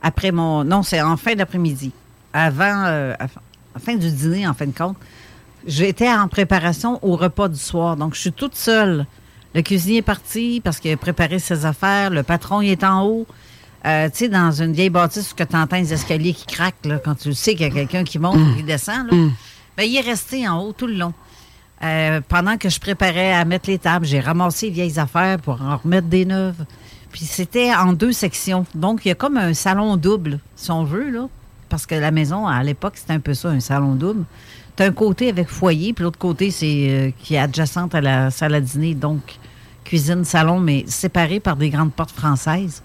après 0.00 0.32
mon. 0.32 0.64
Non, 0.64 0.82
c'est 0.82 1.02
en 1.02 1.16
fin 1.18 1.34
d'après-midi. 1.34 1.92
Avant, 2.32 2.84
euh, 2.86 3.14
fin- 3.78 3.96
du 3.96 4.10
dîner, 4.10 4.46
en 4.46 4.54
fin 4.54 4.66
de 4.66 4.76
compte. 4.76 4.96
J'étais 5.66 6.08
en 6.10 6.28
préparation 6.28 6.98
au 7.04 7.16
repas 7.16 7.48
du 7.48 7.58
soir. 7.58 7.96
Donc, 7.96 8.14
je 8.14 8.20
suis 8.20 8.32
toute 8.32 8.54
seule. 8.56 9.06
Le 9.54 9.62
cuisinier 9.62 9.98
est 9.98 10.02
parti 10.02 10.60
parce 10.62 10.78
qu'il 10.80 10.92
a 10.92 10.96
préparé 10.96 11.38
ses 11.38 11.66
affaires. 11.66 12.10
Le 12.10 12.22
patron, 12.22 12.60
il 12.62 12.70
est 12.70 12.84
en 12.84 13.04
haut. 13.04 13.26
Euh, 13.86 14.08
tu 14.10 14.18
sais, 14.18 14.28
dans 14.28 14.52
une 14.52 14.72
vieille 14.72 14.90
bâtisse 14.90 15.32
où 15.32 15.34
tu 15.44 15.56
entends 15.56 15.76
les 15.76 15.92
escaliers 15.92 16.34
qui 16.34 16.46
craquent, 16.46 16.84
là, 16.84 16.98
quand 17.02 17.14
tu 17.14 17.32
sais 17.34 17.52
qu'il 17.54 17.66
y 17.66 17.70
a 17.70 17.72
quelqu'un 17.72 18.04
qui 18.04 18.18
monte 18.18 18.36
ou 18.36 18.56
qui 18.56 18.62
descend, 18.62 19.06
là, 19.10 19.16
ben, 19.76 19.84
il 19.84 19.96
est 19.96 20.00
resté 20.02 20.46
en 20.48 20.60
haut 20.62 20.72
tout 20.72 20.86
le 20.86 20.94
long. 20.94 21.12
Euh, 21.82 22.20
pendant 22.28 22.58
que 22.58 22.68
je 22.68 22.78
préparais 22.78 23.32
à 23.32 23.44
mettre 23.46 23.70
les 23.70 23.78
tables, 23.78 24.04
j'ai 24.04 24.20
ramassé 24.20 24.66
les 24.66 24.72
vieilles 24.72 24.98
affaires 24.98 25.38
pour 25.40 25.60
en 25.62 25.78
remettre 25.78 26.08
des 26.08 26.26
neuves. 26.26 26.64
Puis 27.10 27.24
c'était 27.24 27.74
en 27.74 27.92
deux 27.94 28.12
sections. 28.12 28.66
Donc, 28.74 29.04
il 29.04 29.08
y 29.08 29.10
a 29.12 29.14
comme 29.14 29.36
un 29.38 29.54
salon 29.54 29.96
double, 29.96 30.38
si 30.56 30.70
on 30.70 30.84
veut, 30.84 31.10
là. 31.10 31.28
Parce 31.70 31.86
que 31.86 31.94
la 31.94 32.10
maison, 32.10 32.46
à 32.46 32.62
l'époque, 32.62 32.94
c'était 32.96 33.14
un 33.14 33.20
peu 33.20 33.32
ça, 33.32 33.48
un 33.48 33.60
salon 33.60 33.94
double. 33.94 34.24
Tu 34.76 34.82
as 34.82 34.86
un 34.86 34.92
côté 34.92 35.30
avec 35.30 35.48
foyer, 35.48 35.94
puis 35.94 36.02
l'autre 36.02 36.18
côté, 36.18 36.50
c'est 36.50 36.86
euh, 36.90 37.10
qui 37.22 37.34
est 37.36 37.38
adjacente 37.38 37.94
à 37.94 38.00
la 38.00 38.30
salle 38.30 38.54
à 38.54 38.60
dîner, 38.60 38.94
donc 38.94 39.38
cuisine, 39.84 40.24
salon, 40.24 40.60
mais 40.60 40.84
séparés 40.86 41.40
par 41.40 41.56
des 41.56 41.70
grandes 41.70 41.92
portes 41.92 42.10
françaises. 42.10 42.82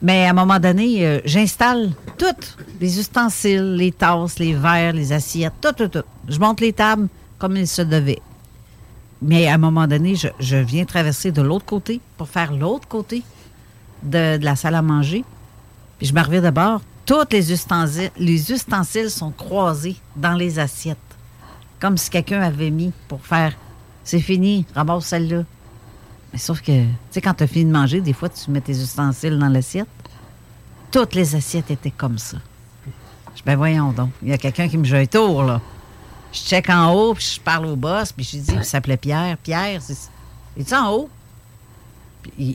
Mais 0.00 0.26
à 0.26 0.30
un 0.30 0.32
moment 0.32 0.58
donné, 0.58 1.06
euh, 1.06 1.20
j'installe 1.24 1.90
toutes, 2.16 2.56
les 2.80 2.98
ustensiles, 2.98 3.74
les 3.74 3.92
tasses, 3.92 4.38
les 4.38 4.54
verres, 4.54 4.92
les 4.92 5.12
assiettes, 5.12 5.54
tout, 5.60 5.72
tout, 5.72 5.88
tout. 5.88 6.04
Je 6.28 6.38
monte 6.38 6.60
les 6.60 6.72
tables 6.72 7.08
comme 7.38 7.56
il 7.56 7.68
se 7.68 7.82
devait. 7.82 8.20
Mais 9.20 9.48
à 9.48 9.54
un 9.54 9.58
moment 9.58 9.86
donné, 9.86 10.14
je, 10.14 10.56
viens 10.56 10.84
traverser 10.84 11.32
de 11.32 11.42
l'autre 11.42 11.64
côté 11.64 12.00
pour 12.16 12.28
faire 12.28 12.52
l'autre 12.52 12.86
côté 12.86 13.22
de, 14.02 14.36
de 14.38 14.44
la 14.44 14.54
salle 14.54 14.76
à 14.76 14.82
manger. 14.82 15.24
Puis 15.98 16.06
je 16.06 16.14
me 16.14 16.22
reviens 16.22 16.42
de 16.42 16.50
Tous 17.08 17.24
les 17.30 17.50
ustensiles, 17.50 18.10
les 18.18 18.52
ustensiles 18.52 19.08
sont 19.08 19.30
croisés 19.30 19.96
dans 20.14 20.34
les 20.34 20.58
assiettes. 20.58 20.98
Comme 21.80 21.96
si 21.96 22.10
quelqu'un 22.10 22.42
avait 22.42 22.70
mis 22.70 22.92
pour 23.08 23.24
faire 23.24 23.54
c'est 24.04 24.20
fini, 24.20 24.66
ramasse 24.74 25.06
celle-là. 25.06 25.44
Mais 26.32 26.38
sauf 26.38 26.60
que, 26.60 26.82
tu 26.82 26.88
sais, 27.10 27.22
quand 27.22 27.32
tu 27.32 27.44
as 27.44 27.46
fini 27.46 27.64
de 27.64 27.70
manger, 27.70 28.02
des 28.02 28.12
fois, 28.12 28.28
tu 28.28 28.50
mets 28.50 28.60
tes 28.60 28.72
ustensiles 28.72 29.38
dans 29.38 29.48
l'assiette. 29.48 29.88
Toutes 30.90 31.14
les 31.14 31.34
assiettes 31.34 31.70
étaient 31.70 31.90
comme 31.90 32.18
ça. 32.18 32.36
Je 33.34 33.42
ben 33.42 33.56
voyons 33.56 33.92
donc, 33.92 34.10
il 34.22 34.28
y 34.28 34.32
a 34.34 34.38
quelqu'un 34.38 34.68
qui 34.68 34.76
me 34.76 34.84
joue 34.84 34.96
un 34.96 35.06
tour, 35.06 35.44
là. 35.44 35.62
Je 36.30 36.40
check 36.40 36.68
en 36.68 36.92
haut, 36.92 37.14
puis 37.14 37.36
je 37.36 37.40
parle 37.40 37.64
au 37.66 37.76
boss, 37.76 38.12
puis 38.12 38.22
je 38.22 38.36
lui 38.36 38.42
dis, 38.42 38.52
il 38.54 38.64
s'appelait 38.64 38.98
Pierre. 38.98 39.38
Pierre, 39.38 39.80
c'est. 39.80 39.96
Es-tu 40.58 40.74
en 40.74 40.92
haut? 40.92 41.08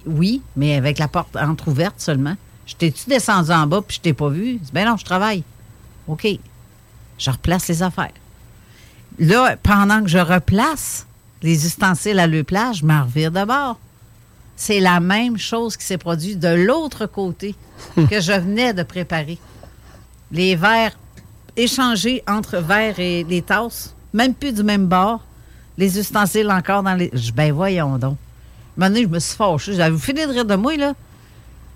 Oui, 0.06 0.44
mais 0.56 0.76
avec 0.76 1.00
la 1.00 1.08
porte 1.08 1.36
entrouverte 1.38 2.00
seulement. 2.00 2.36
Je 2.66 2.76
t'ai-tu 2.76 3.10
descendu 3.10 3.52
en 3.52 3.68
bas, 3.68 3.82
puis 3.86 3.98
je 3.98 4.02
t'ai 4.02 4.14
pas 4.14 4.30
vu? 4.30 4.54
Je 4.54 4.58
dis, 4.66 4.72
ben 4.74 4.86
non, 4.88 4.98
je 4.98 5.04
travaille. 5.06 5.44
OK. 6.08 6.28
Je 7.18 7.30
replace 7.32 7.68
les 7.68 7.84
affaires. 7.84 8.12
Là, 9.20 9.56
pendant 9.62 10.02
que 10.02 10.08
je 10.10 10.18
replace 10.18 11.06
les 11.42 11.66
ustensiles 11.66 12.20
à 12.20 12.28
le 12.28 12.44
place, 12.44 12.78
je 12.78 12.86
m'en 12.86 13.04
revire 13.04 13.32
de 13.32 13.44
bord. 13.44 13.78
C'est 14.56 14.80
la 14.80 15.00
même 15.00 15.38
chose 15.38 15.76
qui 15.78 15.86
s'est 15.86 15.98
produite 15.98 16.40
de 16.40 16.48
l'autre 16.48 17.06
côté 17.06 17.56
que 17.96 18.22
je 18.22 18.32
venais 18.32 18.74
de 18.74 18.84
préparer. 18.84 19.38
Les 20.32 20.56
verres 20.56 20.98
échangés 21.58 22.24
entre 22.28 22.58
verres 22.58 23.00
et 23.00 23.24
les 23.24 23.42
tasses, 23.42 23.94
même 24.14 24.34
plus 24.34 24.54
du 24.54 24.64
même 24.64 24.88
bord. 24.88 25.22
Les 25.78 26.00
ustensiles 26.00 26.50
encore 26.52 26.84
dans 26.84 26.94
les. 26.96 27.10
Je- 27.14 27.32
Ben 27.32 27.52
voyons 27.52 27.98
donc. 27.98 28.18
Un 28.78 28.80
moment 28.82 28.90
donné, 28.90 29.04
je 29.04 29.08
me 29.10 29.20
suis 29.20 29.36
fâchée. 29.36 29.74
J'avais 29.76 29.98
fini 29.98 30.22
de 30.26 30.32
rire 30.32 30.46
de 30.46 30.56
moi, 30.56 30.76
là. 30.78 30.94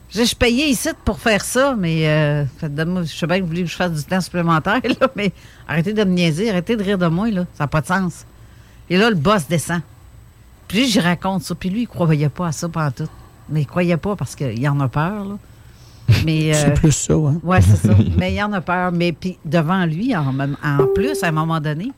Je 0.10 0.24
je 0.24 0.36
payais 0.36 0.70
ici 0.70 0.90
pour 1.04 1.20
faire 1.20 1.44
ça, 1.44 1.76
mais 1.78 2.08
euh, 2.08 2.46
je 2.62 3.06
sais 3.06 3.28
bien 3.28 3.38
que 3.38 3.42
vous 3.42 3.48
voulez 3.48 3.64
que 3.64 3.70
je 3.70 3.76
fasse 3.76 3.92
du 3.92 4.04
temps 4.04 4.22
supplémentaire, 4.22 4.80
là, 5.02 5.08
mais 5.16 5.32
arrêtez 5.68 5.94
de 5.94 6.04
me 6.04 6.12
niaiser, 6.12 6.50
arrêtez 6.50 6.76
de 6.78 6.84
rire 6.84 6.98
de 6.98 7.08
moi, 7.08 7.30
là. 7.30 7.46
Ça 7.54 7.66
n'a 7.66 7.68
pas 7.68 7.82
de 7.82 7.88
sens. 7.88 8.26
Et 8.90 8.98
là, 8.98 9.10
le 9.10 9.16
boss 9.16 9.48
descend. 9.48 9.82
Puis 10.68 10.88
j'y 10.88 11.00
raconte 11.00 11.44
ça. 11.44 11.56
Puis 11.56 11.70
lui, 11.70 11.82
il 11.82 11.88
croyait 11.88 12.30
pas 12.30 12.48
à 12.48 12.52
ça 12.52 12.70
pendant 12.70 12.92
tout. 12.92 13.08
Mais 13.50 13.62
il 13.62 13.66
croyait 13.66 13.98
pas 13.98 14.16
parce 14.16 14.36
qu'il 14.36 14.68
en 14.70 14.80
a 14.80 14.88
peur, 14.88 15.26
là. 15.26 15.38
Mais, 16.26 16.54
C'est 16.54 16.70
euh, 16.70 16.74
plus 16.74 16.92
ça, 16.94 17.14
hein? 17.14 17.40
oui, 17.44 17.58
c'est 17.62 17.88
ça. 17.88 17.94
Mais 18.18 18.34
il 18.34 18.42
en 18.42 18.54
a 18.54 18.62
peur. 18.62 18.92
Mais 18.94 19.12
puis 19.12 19.38
devant 19.44 19.86
lui, 19.86 20.16
en, 20.16 20.24
plus, 20.96 21.22
à 21.24 21.28
un 21.28 21.32
moment 21.32 21.60
donné, 21.60 21.92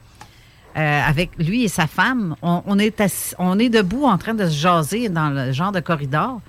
euh, 0.78 1.02
avec 1.08 1.32
lui 1.38 1.64
et 1.64 1.68
sa 1.68 1.86
femme, 1.88 2.36
on, 2.42 2.64
on 2.66 2.80
est 2.80 3.00
assis- 3.02 3.36
on 3.38 3.58
est 3.60 3.70
debout 3.70 4.06
en 4.06 4.18
train 4.18 4.34
de 4.34 4.46
se 4.48 4.56
jaser 4.58 5.10
dans 5.10 5.30
le 5.30 5.52
genre 5.52 5.72
de 5.72 5.80
corridor 5.80 6.42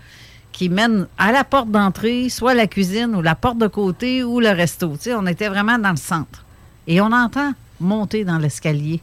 qui 0.53 0.69
mène 0.69 1.07
à 1.19 1.33
la 1.33 1.45
porte 1.45 1.71
d'entrée, 1.71 2.29
soit 2.29 2.55
la 2.55 2.67
cuisine 2.67 3.15
ou 3.15 3.23
la 3.23 3.35
porte 3.35 3.59
de 3.59 3.67
côté 3.67 4.23
ou 4.25 4.41
le 4.41 4.51
resto. 4.51 4.95
On 5.17 5.27
était 5.27 5.49
vraiment 5.49 5.79
dans 5.79 5.91
le 5.91 5.97
centre. 5.97 6.45
Et 6.87 7.01
on 7.01 7.13
entend 7.13 7.53
monter 7.81 8.25
dans 8.25 8.39
l'escalier 8.39 9.01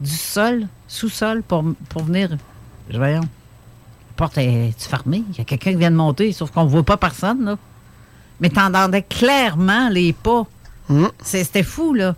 du 0.00 0.10
sol, 0.10 0.66
sous-sol, 0.88 1.42
pour, 1.42 1.64
pour 1.88 2.04
venir. 2.04 2.36
Je 2.90 2.96
voyons. 2.96 3.20
La 3.22 4.14
porte 4.16 4.38
est 4.38 4.72
fermée? 4.78 5.24
Il 5.32 5.38
y 5.38 5.40
a 5.40 5.44
quelqu'un 5.44 5.72
qui 5.72 5.76
vient 5.78 5.90
de 5.90 5.96
monter, 5.96 6.32
sauf 6.32 6.50
qu'on 6.50 6.64
ne 6.64 6.68
voit 6.70 6.82
pas 6.84 6.96
personne, 6.96 7.44
là. 7.44 7.58
Mais 8.40 8.50
t'entendais 8.50 9.02
clairement 9.02 9.88
les 9.88 10.12
pas. 10.12 10.46
C'est- 11.22 11.44
C'était 11.44 11.62
fou, 11.62 11.94
là. 11.94 12.14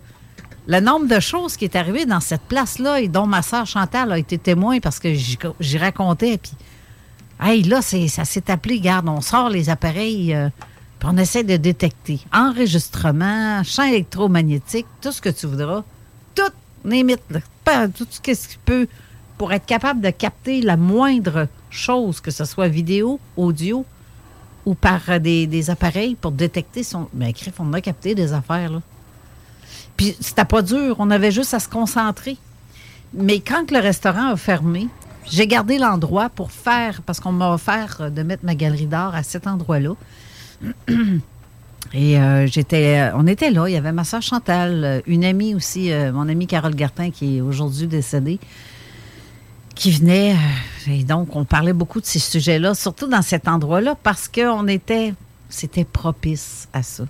Le 0.67 0.79
nombre 0.81 1.07
de 1.07 1.19
choses 1.19 1.57
qui 1.57 1.65
est 1.65 1.75
arrivé 1.75 2.05
dans 2.05 2.19
cette 2.19 2.41
place-là 2.43 2.99
et 3.01 3.07
dont 3.07 3.25
ma 3.25 3.41
soeur 3.41 3.65
Chantal 3.65 4.11
a 4.11 4.17
été 4.19 4.37
témoin 4.37 4.79
parce 4.79 4.99
que 4.99 5.13
j'y 5.13 5.37
j'y 5.59 5.77
racontais. 5.79 6.37
Puis, 6.37 6.51
hey, 7.41 7.63
là, 7.63 7.81
ça 7.81 8.25
s'est 8.25 8.51
appelé, 8.51 8.79
garde, 8.79 9.09
on 9.09 9.21
sort 9.21 9.49
les 9.49 9.69
appareils, 9.69 10.33
euh, 10.33 10.49
puis 10.99 11.09
on 11.11 11.17
essaie 11.17 11.43
de 11.43 11.57
détecter. 11.57 12.19
Enregistrement, 12.33 13.63
champ 13.63 13.83
électromagnétique, 13.83 14.87
tout 15.01 15.11
ce 15.11 15.21
que 15.21 15.29
tu 15.29 15.47
voudras. 15.47 15.83
Tout, 16.35 16.51
limite, 16.85 17.21
tout 17.95 18.07
ce 18.09 18.19
qui 18.21 18.57
peut 18.65 18.87
pour 19.37 19.53
être 19.53 19.65
capable 19.65 20.01
de 20.01 20.09
capter 20.09 20.61
la 20.61 20.75
moindre 20.75 21.47
chose, 21.69 22.19
que 22.19 22.31
ce 22.31 22.43
soit 22.43 22.67
vidéo, 22.67 23.19
audio 23.37 23.85
ou 24.65 24.75
par 24.75 25.01
euh, 25.09 25.19
des, 25.19 25.69
appareils 25.69 26.15
pour 26.15 26.31
détecter 26.31 26.83
son. 26.83 27.07
Mais 27.13 27.31
crif, 27.31 27.53
on 27.59 27.71
a 27.73 27.81
capté 27.81 28.15
des 28.15 28.33
affaires, 28.33 28.71
là. 28.71 28.81
Puis 29.95 30.15
c'était 30.19 30.45
pas 30.45 30.61
dur, 30.61 30.97
on 30.99 31.09
avait 31.09 31.31
juste 31.31 31.53
à 31.53 31.59
se 31.59 31.69
concentrer. 31.69 32.37
Mais 33.13 33.39
quand 33.39 33.71
le 33.71 33.79
restaurant 33.79 34.31
a 34.31 34.37
fermé, 34.37 34.87
j'ai 35.25 35.47
gardé 35.47 35.77
l'endroit 35.77 36.29
pour 36.29 36.51
faire, 36.51 37.01
parce 37.03 37.19
qu'on 37.19 37.31
m'a 37.31 37.51
offert 37.53 37.97
euh, 38.01 38.09
de 38.09 38.23
mettre 38.23 38.45
ma 38.45 38.55
galerie 38.55 38.87
d'art 38.87 39.13
à 39.15 39.23
cet 39.23 39.47
endroit-là. 39.47 39.93
Et 41.93 42.19
euh, 42.19 42.45
j'étais, 42.47 42.99
euh, 42.99 43.11
on 43.15 43.25
était 43.27 43.49
là. 43.51 43.67
Il 43.67 43.73
y 43.73 43.77
avait 43.77 43.91
ma 43.91 44.03
soeur 44.03 44.21
Chantal, 44.21 45.01
une 45.07 45.23
amie 45.23 45.55
aussi, 45.55 45.91
mon 46.13 46.27
amie 46.27 46.47
Carole 46.47 46.75
Gartin, 46.75 47.09
qui 47.11 47.37
est 47.37 47.41
aujourd'hui 47.41 47.87
décédée, 47.87 48.39
qui 49.75 49.91
venait. 49.91 50.35
et 50.87 51.03
donc, 51.03 51.35
on 51.35 51.45
parlait 51.45 51.73
beaucoup 51.73 52.01
de 52.01 52.05
ces 52.05 52.19
sujets-là, 52.19 52.75
surtout 52.75 53.07
dans 53.07 53.21
cet 53.21 53.47
endroit-là, 53.47 53.95
parce 54.01 54.27
qu'on 54.27 54.67
était, 54.67 55.13
c'était 55.49 55.85
propice 55.85 56.67
à 56.73 56.83
ça. 56.83 57.05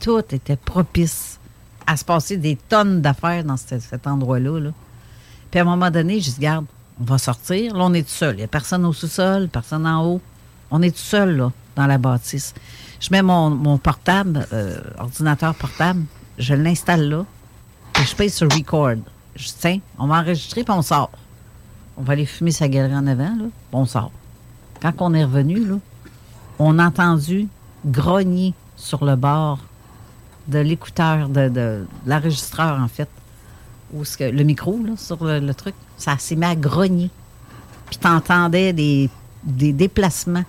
Tout 0.00 0.22
était 0.32 0.56
propice 0.56 1.38
à 1.86 1.96
se 1.96 2.04
passer 2.04 2.36
des 2.36 2.56
tonnes 2.56 3.00
d'affaires 3.00 3.44
dans 3.44 3.56
ce- 3.56 3.78
cet 3.78 4.06
endroit-là. 4.06 4.58
là. 4.60 4.70
Puis 5.50 5.58
à 5.60 5.62
un 5.62 5.66
moment 5.66 5.90
donné, 5.90 6.20
je 6.20 6.30
dis, 6.30 6.40
garde, 6.40 6.66
on 7.00 7.04
va 7.04 7.18
sortir. 7.18 7.74
Là, 7.76 7.84
on 7.84 7.94
est 7.94 8.02
tout 8.02 8.08
seul. 8.14 8.34
Il 8.34 8.38
n'y 8.38 8.44
a 8.44 8.48
personne 8.48 8.84
au 8.84 8.92
sous-sol, 8.92 9.48
personne 9.48 9.86
en 9.86 10.04
haut. 10.04 10.20
On 10.70 10.82
est 10.82 10.90
tout 10.90 10.98
seul, 11.02 11.36
là, 11.36 11.52
dans 11.76 11.86
la 11.86 11.98
bâtisse. 11.98 12.54
Je 13.00 13.08
mets 13.10 13.22
mon, 13.22 13.50
mon 13.50 13.78
portable, 13.78 14.46
euh, 14.52 14.80
ordinateur 14.98 15.54
portable, 15.54 16.02
je 16.38 16.54
l'installe 16.54 17.08
là, 17.08 17.24
et 18.00 18.04
je 18.04 18.14
paye 18.16 18.30
sur 18.30 18.52
record. 18.52 18.96
Je 19.36 19.48
tiens, 19.58 19.78
on 19.98 20.08
va 20.08 20.16
enregistrer, 20.20 20.64
puis 20.64 20.74
on 20.76 20.82
sort. 20.82 21.10
On 21.96 22.02
va 22.02 22.12
aller 22.14 22.26
fumer 22.26 22.50
sa 22.50 22.68
galerie 22.68 22.94
en 22.96 23.06
avant, 23.06 23.34
là, 23.36 23.44
puis 23.44 23.72
on 23.72 23.86
sort. 23.86 24.10
Quand 24.82 24.92
on 25.00 25.14
est 25.14 25.24
revenu, 25.24 25.64
là, 25.64 25.76
on 26.58 26.78
a 26.78 26.86
entendu 26.86 27.48
grogner 27.86 28.54
sur 28.76 29.04
le 29.04 29.16
bord 29.16 29.58
de 30.48 30.58
l'écouteur, 30.58 31.28
de, 31.28 31.48
de- 31.48 31.86
l'enregistreur, 32.06 32.80
en 32.80 32.88
fait. 32.88 33.08
Ou 33.92 34.04
ce 34.04 34.30
le 34.30 34.44
micro, 34.44 34.78
là, 34.84 34.92
sur 34.96 35.24
le 35.24 35.54
truc. 35.54 35.74
Ça 35.98 36.16
s'est 36.18 36.36
mis 36.36 36.46
à 36.46 36.56
grogner. 36.56 37.10
Puis 37.86 37.98
t'entendais 37.98 38.72
des, 38.72 39.10
des 39.44 39.72
déplacements 39.72 40.44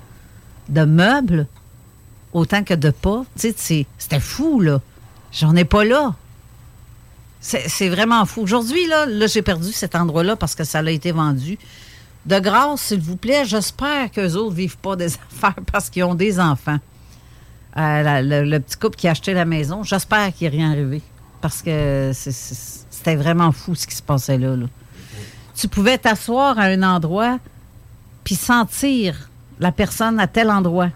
de 0.70 0.86
meubles 0.86 1.48
autant 2.34 2.64
que 2.64 2.74
de 2.74 2.92
pas. 2.92 3.26
C'était 3.36 4.20
fou, 4.20 4.62
là. 4.62 4.82
J'en 5.32 5.56
ai 5.56 5.66
pas 5.66 5.84
là. 5.84 6.16
C'est 7.42 7.90
vraiment 7.90 8.26
fou. 8.26 8.42
Aujourd'hui, 8.42 8.86
là, 8.88 9.06
là 9.06 9.28
j'ai 9.28 9.42
perdu 9.42 9.72
cet 9.72 9.96
endroit-là 9.96 10.36
parce 10.36 10.56
que 10.56 10.64
ça 10.64 10.80
a 10.80 10.90
été 10.90 11.12
vendu. 11.12 11.58
De 12.26 12.38
grâce, 12.40 12.82
s'il 12.82 13.00
vous 13.00 13.16
plaît, 13.16 13.46
j'espère 13.46 14.12
qu'eux 14.12 14.34
autres 14.34 14.56
vivent 14.56 14.78
pas 14.78 14.96
des 14.96 15.14
affaires 15.32 15.64
parce 15.72 15.90
qu'ils 15.90 16.04
ont 16.04 16.16
des 16.16 16.40
enfants. 16.40 16.80
Euh, 17.78 18.22
le, 18.22 18.44
le 18.44 18.60
petit 18.60 18.78
couple 18.78 18.98
qui 18.98 19.08
a 19.08 19.12
acheté 19.12 19.34
la 19.34 19.46
maison, 19.46 19.84
j'espère 19.84 20.34
qu'il 20.34 20.48
a 20.48 20.50
rien 20.50 20.72
arrivé. 20.72 21.02
Parce 21.40 21.62
que 21.62 22.12
c'était 22.14 23.16
vraiment 23.16 23.54
fou 23.54 23.74
ce 23.74 23.88
qui 23.88 23.96
se 23.96 24.02
passait 24.02 24.38
là. 24.38 24.56
Tu 25.60 25.68
pouvais 25.68 25.98
t'asseoir 25.98 26.58
à 26.58 26.64
un 26.64 26.84
endroit 26.84 27.38
puis 28.24 28.36
sentir 28.36 29.30
la 29.60 29.74
personne 29.74 30.18
à 30.20 30.28
tel 30.28 30.50
endroit. 30.50 30.90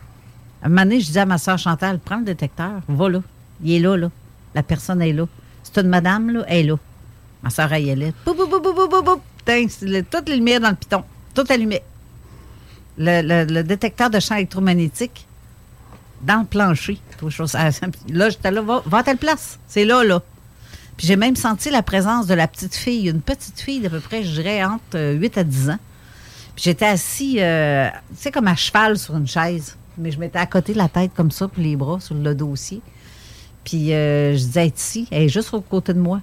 À 0.61 0.67
un 0.67 0.69
moment 0.69 0.83
donné, 0.83 1.01
je 1.01 1.07
disais 1.07 1.19
à 1.19 1.25
ma 1.25 1.37
soeur 1.37 1.57
Chantal, 1.57 1.99
prends 1.99 2.19
le 2.19 2.23
détecteur, 2.23 2.79
va 2.87 3.09
là. 3.09 3.21
Il 3.61 3.73
est 3.73 3.79
là, 3.79 3.97
là. 3.97 4.09
La 4.55 4.63
personne 4.63 5.01
est 5.01 5.11
là. 5.11 5.25
C'est 5.63 5.81
une 5.81 5.89
madame, 5.89 6.29
là, 6.29 6.45
elle 6.47 6.57
est 6.59 6.63
là. 6.69 6.75
Ma 7.41 7.49
soeur, 7.49 7.73
elle 7.73 7.83
y 7.83 7.91
allait. 7.91 8.13
Boum, 8.25 8.37
boum, 8.37 8.49
boum, 8.49 8.61
boum, 8.61 8.89
boum, 8.89 9.03
boum, 9.03 9.19
toutes 10.09 10.29
les 10.29 10.35
lumières 10.37 10.61
dans 10.61 10.69
le 10.69 10.75
piton. 10.75 11.03
Tout 11.35 11.43
allumé. 11.49 11.81
Le, 12.97 13.43
le- 13.51 13.63
détecteur 13.63 14.09
de 14.09 14.19
champ 14.21 14.35
électromagnétique 14.35 15.27
dans 16.21 16.39
le 16.39 16.45
plancher. 16.45 17.01
Là, 18.09 18.29
j'étais 18.29 18.51
là, 18.51 18.61
va 18.61 18.97
à 18.97 19.03
telle 19.03 19.17
place. 19.17 19.59
C'est 19.67 19.83
là, 19.83 20.03
là. 20.05 20.21
Puis 20.97 21.07
j'ai 21.07 21.15
même 21.15 21.35
senti 21.35 21.69
la 21.69 21.81
présence 21.81 22.27
de 22.27 22.33
la 22.33 22.47
petite 22.47 22.75
fille, 22.75 23.09
une 23.09 23.21
petite 23.21 23.59
fille 23.59 23.79
d'à 23.81 23.89
peu 23.89 23.99
près, 23.99 24.23
je 24.23 24.31
dirais, 24.31 24.63
entre 24.63 24.81
euh, 24.95 25.13
8 25.13 25.37
à 25.39 25.43
10 25.43 25.69
ans. 25.71 25.79
Puis 26.55 26.65
j'étais 26.65 26.85
assis, 26.85 27.37
euh, 27.39 27.89
tu 28.09 28.15
sais, 28.21 28.31
comme 28.31 28.47
à 28.47 28.55
cheval 28.55 28.97
sur 28.99 29.15
une 29.15 29.27
chaise. 29.27 29.75
Mais 29.97 30.11
je 30.11 30.19
m'étais 30.19 30.39
à 30.39 30.45
côté 30.45 30.73
de 30.73 30.77
la 30.77 30.89
tête 30.89 31.11
comme 31.15 31.31
ça, 31.31 31.47
puis 31.47 31.63
les 31.63 31.75
bras 31.75 31.99
sur 31.99 32.15
le 32.15 32.35
dossier. 32.35 32.81
Puis 33.63 33.93
euh, 33.93 34.33
je 34.33 34.37
disais, 34.37 34.67
est 34.67 34.79
ici, 34.79 35.07
elle 35.11 35.23
est 35.23 35.29
juste 35.29 35.53
au 35.53 35.61
côté 35.61 35.93
de 35.93 35.99
moi. 35.99 36.21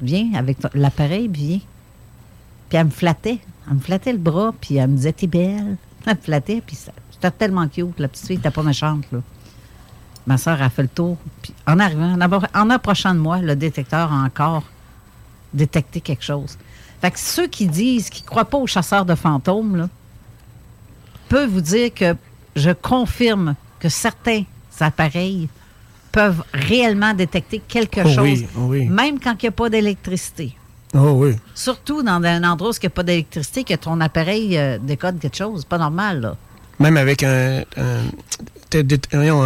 Viens 0.00 0.34
avec 0.34 0.58
l'appareil, 0.74 1.28
puis 1.28 1.42
viens. 1.46 1.60
Puis 2.68 2.78
elle 2.78 2.84
me 2.86 2.90
flattait. 2.90 3.38
Elle 3.68 3.74
me 3.74 3.80
flattait 3.80 4.12
le 4.12 4.18
bras, 4.18 4.54
puis 4.60 4.76
elle 4.76 4.88
me 4.90 4.96
disait, 4.96 5.12
t'es 5.12 5.26
belle. 5.26 5.76
Elle 6.06 6.14
me 6.14 6.20
flattait, 6.20 6.62
puis 6.64 6.76
ça- 6.76 6.92
c'était 7.10 7.30
tellement 7.32 7.66
cute. 7.66 7.98
La 7.98 8.06
petite 8.08 8.26
fille 8.26 8.36
n'était 8.36 8.50
pas 8.50 8.62
méchante, 8.62 9.04
là. 9.10 9.18
Ma 10.26 10.38
soeur 10.38 10.60
a 10.60 10.68
fait 10.70 10.82
le 10.82 10.88
tour. 10.88 11.16
Puis 11.42 11.54
en 11.66 11.78
arrivant, 11.78 12.12
en, 12.12 12.18
appro- 12.18 12.48
en 12.54 12.70
approchant 12.70 13.14
de 13.14 13.20
moi, 13.20 13.38
le 13.38 13.54
détecteur 13.54 14.12
a 14.12 14.16
encore 14.24 14.64
détecté 15.54 16.00
quelque 16.00 16.24
chose. 16.24 16.56
Fait 17.00 17.10
que 17.10 17.18
ceux 17.18 17.46
qui 17.46 17.66
disent 17.68 18.10
qu'ils 18.10 18.24
ne 18.24 18.28
croient 18.30 18.44
pas 18.44 18.58
aux 18.58 18.66
chasseurs 18.66 19.04
de 19.04 19.14
fantômes, 19.14 19.76
là, 19.76 19.88
peuvent 21.28 21.50
vous 21.50 21.60
dire 21.60 21.92
que 21.94 22.16
je 22.56 22.70
confirme 22.70 23.54
que 23.78 23.88
certains 23.88 24.42
appareils 24.80 25.48
peuvent 26.12 26.42
réellement 26.52 27.12
détecter 27.14 27.60
quelque 27.66 28.00
Oh 28.04 28.08
chose, 28.08 28.18
oui, 28.18 28.46
oh 28.56 28.60
oui. 28.68 28.86
même 28.86 29.20
quand 29.20 29.34
il 29.42 29.44
n'y 29.44 29.48
a 29.48 29.52
pas 29.52 29.68
d'électricité. 29.68 30.56
Oh 30.94 31.12
oui. 31.16 31.36
Surtout 31.54 32.02
dans 32.02 32.22
un 32.24 32.42
endroit 32.44 32.70
où 32.70 32.72
il 32.72 32.78
n'y 32.82 32.86
a 32.86 32.90
pas 32.90 33.02
d'électricité, 33.02 33.64
que 33.64 33.74
ton 33.74 34.00
appareil 34.00 34.56
euh, 34.56 34.78
décode 34.78 35.18
quelque 35.18 35.36
chose. 35.36 35.60
C'est 35.60 35.68
pas 35.68 35.78
normal, 35.78 36.20
là. 36.20 36.36
Même 36.78 36.96
avec 36.96 37.22
un, 37.22 37.64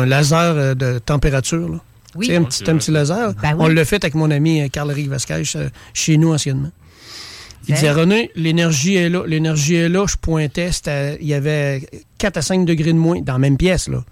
laser 0.07 0.55
euh, 0.57 0.74
de 0.74 0.98
température. 0.98 1.69
Là. 1.69 1.78
Oui. 2.16 2.27
Tu 2.27 2.32
sais, 2.32 2.39
un 2.39 2.44
petit, 2.44 2.70
un 2.70 2.77
petit 2.77 2.90
laser. 2.90 3.35
Ben 3.35 3.51
oui. 3.51 3.57
On 3.59 3.69
l'a 3.69 3.85
fait 3.85 4.02
avec 4.02 4.15
mon 4.15 4.31
ami 4.31 4.62
euh, 4.62 4.69
Carl-Éric 4.69 5.09
Vasquez 5.09 5.43
euh, 5.57 5.69
chez 5.94 6.16
nous 6.16 6.32
anciennement. 6.32 6.70
Il 7.69 7.74
disait, 7.74 7.93
René, 7.93 8.31
l'énergie 8.35 8.97
est 8.97 9.09
là. 9.09 9.23
L'énergie 9.27 9.77
est 9.77 9.89
là. 9.89 10.07
Je 10.09 10.16
pointais, 10.16 10.70
il 11.20 11.27
y 11.27 11.35
avait 11.35 11.86
4 12.19 12.39
à 12.39 12.43
5 12.43 12.65
degrés 12.65 12.93
de 12.93 12.98
moins 12.98 13.20
dans 13.20 13.35
la 13.35 13.39
même 13.39 13.57
pièce. 13.57 13.86
Là. 13.86 14.02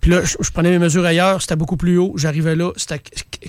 Puis 0.00 0.10
là, 0.10 0.22
je, 0.24 0.36
je 0.40 0.50
prenais 0.52 0.70
mes 0.70 0.78
mesures 0.78 1.04
ailleurs, 1.04 1.42
c'était 1.42 1.56
beaucoup 1.56 1.76
plus 1.76 1.98
haut. 1.98 2.14
J'arrivais 2.16 2.54
là, 2.54 2.70
c'était 2.76 3.00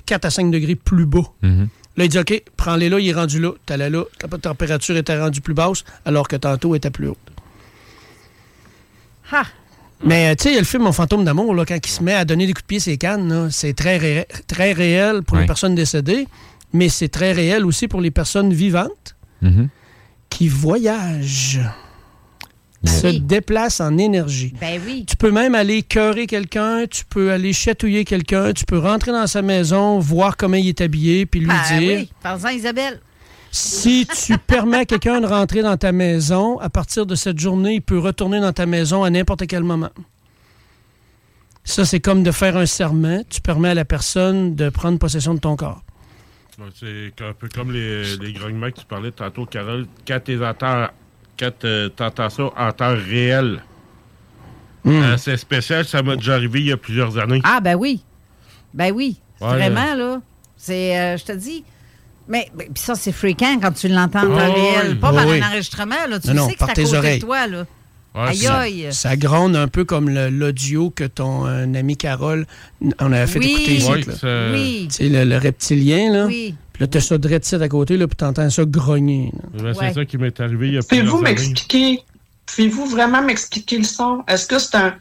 4 0.04 0.24
à 0.26 0.30
5 0.30 0.50
degrés 0.50 0.74
plus 0.74 1.06
bas. 1.06 1.22
Mhm. 1.42 1.68
Là, 1.96 2.04
il 2.04 2.08
dit, 2.10 2.18
OK, 2.18 2.42
prends-les 2.56 2.88
là, 2.88 3.00
il 3.00 3.08
est 3.08 3.12
rendu 3.12 3.40
là. 3.40 3.52
T'allais 3.66 3.90
là, 3.90 4.04
ta 4.18 4.28
température 4.38 4.96
était 4.96 5.18
rendue 5.18 5.40
plus 5.40 5.54
basse, 5.54 5.84
alors 6.04 6.28
que 6.28 6.36
tantôt 6.36 6.74
elle 6.74 6.78
était 6.78 6.90
plus 6.90 7.08
haute. 7.08 7.18
Ha! 9.32 9.44
Mais 10.04 10.30
euh, 10.30 10.34
tu 10.36 10.44
sais, 10.44 10.50
il 10.50 10.54
y 10.54 10.56
a 10.56 10.60
le 10.60 10.66
film 10.66 10.84
Mon 10.84 10.92
fantôme 10.92 11.24
d'amour, 11.24 11.54
là, 11.54 11.64
quand 11.64 11.76
il 11.84 11.90
se 11.90 12.02
met 12.02 12.14
à 12.14 12.24
donner 12.24 12.46
des 12.46 12.52
coups 12.52 12.62
de 12.64 12.66
pied 12.68 12.76
à 12.78 12.80
ses 12.80 12.96
cannes, 12.98 13.28
là, 13.28 13.48
c'est 13.50 13.74
très, 13.74 13.96
ré- 13.98 14.28
très 14.46 14.72
réel 14.72 15.22
pour 15.22 15.36
les 15.36 15.46
personnes 15.46 15.74
décédées, 15.74 16.28
mais 16.72 16.88
c'est 16.88 17.08
très 17.08 17.32
réel 17.32 17.64
aussi 17.64 17.88
pour 17.88 18.00
les 18.00 18.10
personnes 18.12 18.52
vivantes 18.52 19.16
Mhm. 19.42 19.68
qui 20.30 20.48
voyagent, 20.48 21.60
qui 22.84 22.84
Ben 22.84 22.92
se 22.92 23.06
oui. 23.08 23.20
déplacent 23.20 23.80
en 23.80 23.98
énergie. 23.98 24.54
Ben 24.60 24.80
oui. 24.86 25.04
Tu 25.08 25.16
peux 25.16 25.32
même 25.32 25.54
aller 25.56 25.82
cœurer 25.82 26.26
quelqu'un, 26.28 26.86
tu 26.88 27.04
peux 27.04 27.32
aller 27.32 27.52
chatouiller 27.52 28.04
quelqu'un, 28.04 28.52
tu 28.52 28.64
peux 28.64 28.78
rentrer 28.78 29.10
dans 29.10 29.26
sa 29.26 29.42
maison, 29.42 29.98
voir 29.98 30.36
comment 30.36 30.56
il 30.56 30.68
est 30.68 30.80
habillé, 30.80 31.26
puis 31.26 31.40
lui 31.40 31.48
Ben 31.48 31.78
dire 31.80 31.98
oui. 32.00 32.10
Parle-en, 32.22 32.48
Isabelle. 32.50 33.00
Si 33.50 34.06
tu 34.06 34.36
permets 34.38 34.78
à 34.78 34.84
quelqu'un 34.84 35.20
de 35.20 35.26
rentrer 35.26 35.62
dans 35.62 35.76
ta 35.76 35.92
maison, 35.92 36.58
à 36.60 36.68
partir 36.68 37.06
de 37.06 37.14
cette 37.14 37.38
journée, 37.38 37.74
il 37.74 37.82
peut 37.82 37.98
retourner 37.98 38.40
dans 38.40 38.52
ta 38.52 38.66
maison 38.66 39.04
à 39.04 39.10
n'importe 39.10 39.46
quel 39.46 39.62
moment. 39.64 39.90
Ça, 41.64 41.84
c'est 41.84 42.00
comme 42.00 42.22
de 42.22 42.30
faire 42.30 42.56
un 42.56 42.66
serment. 42.66 43.22
Tu 43.28 43.40
permets 43.40 43.70
à 43.70 43.74
la 43.74 43.84
personne 43.84 44.54
de 44.54 44.68
prendre 44.70 44.98
possession 44.98 45.34
de 45.34 45.40
ton 45.40 45.56
corps. 45.56 45.82
C'est 46.74 47.12
un 47.22 47.32
peu 47.34 47.48
comme 47.48 47.70
les, 47.72 48.16
les 48.16 48.32
grognements 48.32 48.70
que 48.70 48.80
tu 48.80 48.86
parlais 48.86 49.12
tantôt, 49.12 49.46
Carole. 49.46 49.86
Quand 50.06 50.18
tu 50.24 50.44
entends, 50.44 50.88
quand 51.38 51.64
euh, 51.64 51.88
t'entends 51.88 52.30
ça 52.30 52.50
en 52.56 52.72
temps 52.72 52.94
réel, 52.94 53.62
Hmm. 54.84 54.90
euh, 55.02 55.16
c'est 55.16 55.36
spécial. 55.36 55.84
Ça 55.84 56.02
m'a 56.02 56.14
déjà 56.16 56.34
arrivé 56.34 56.60
il 56.60 56.66
y 56.66 56.72
a 56.72 56.76
plusieurs 56.76 57.18
années. 57.18 57.40
Ah, 57.44 57.60
ben 57.60 57.74
oui. 57.74 58.02
Ben 58.72 58.92
oui. 58.92 59.20
Ouais, 59.40 59.48
Vraiment, 59.48 59.94
là. 59.94 60.20
C'est, 60.56 60.98
euh, 60.98 61.16
je 61.16 61.24
te 61.24 61.32
dis. 61.32 61.64
Mais, 62.28 62.48
mais 62.56 62.64
puis 62.66 62.82
ça, 62.82 62.94
c'est 62.94 63.12
fréquent 63.12 63.58
quand 63.60 63.72
tu 63.72 63.88
l'entends 63.88 64.20
en 64.20 64.34
Oh, 64.34 64.38
temps 64.38 64.52
réel. 64.54 64.88
oui. 64.90 64.94
Pas 64.96 65.10
Oh, 65.12 65.16
par 65.16 65.26
oui. 65.26 65.40
un 65.40 65.46
enregistrement, 65.48 66.06
là. 66.08 66.20
Tu 66.20 66.28
Non, 66.28 66.34
non, 66.34 66.46
sais 66.48 66.52
que 66.54 66.58
c'est 66.58 66.64
à 66.64 66.74
côté 66.74 66.96
oreilles. 66.96 67.18
de 67.20 67.24
toi, 67.24 67.46
là. 67.46 67.66
Ouais, 68.14 68.28
aïe, 68.28 68.36
c'est- 68.36 68.46
aïe. 68.48 68.88
Ça 68.92 69.16
gronde 69.16 69.54
un 69.56 69.68
peu 69.68 69.84
comme 69.84 70.08
l'audio 70.10 70.90
que 70.90 71.04
ton 71.04 71.46
euh, 71.46 71.64
ami 71.74 71.96
Carole, 71.96 72.46
on 73.00 73.12
avait 73.12 73.26
fait 73.26 73.38
Oui. 73.38 73.52
écouter 73.52 73.74
ici. 73.76 73.90
Ouais, 73.90 74.00
là. 74.02 74.16
ça- 74.16 74.52
Oui. 74.52 74.88
Tu 74.90 74.96
sais, 74.96 75.08
le, 75.08 75.24
le 75.24 75.36
reptilien, 75.38 76.12
là. 76.12 76.26
Oui. 76.26 76.54
Puis 76.72 76.80
là, 76.82 76.86
t'as 76.86 77.00
ça 77.00 77.16
ici 77.16 77.54
à 77.62 77.68
côté, 77.68 77.96
là, 77.96 78.06
puis 78.06 78.16
t'entends 78.16 78.48
ça 78.50 78.64
grogner. 78.64 79.32
Ben, 79.54 79.72
C'est 79.74 79.80
Ouais. 79.80 79.92
ça 79.94 80.04
qui 80.04 80.16
m'est 80.18 80.40
arrivé 80.40 80.68
il 80.68 80.74
y 80.74 80.78
a 80.78 80.82
plusieurs 80.82 81.06
Pouvez-vous 81.06 81.16
années. 81.26 81.30
m'expliquer, 81.30 82.00
pouvez-vous 82.46 82.86
vraiment 82.86 83.22
m'expliquer 83.22 83.78
le 83.78 83.84
son? 83.84 84.22
Est-ce 84.28 84.46
que 84.46 84.58
c'est 84.58 84.76
un. 84.76 84.94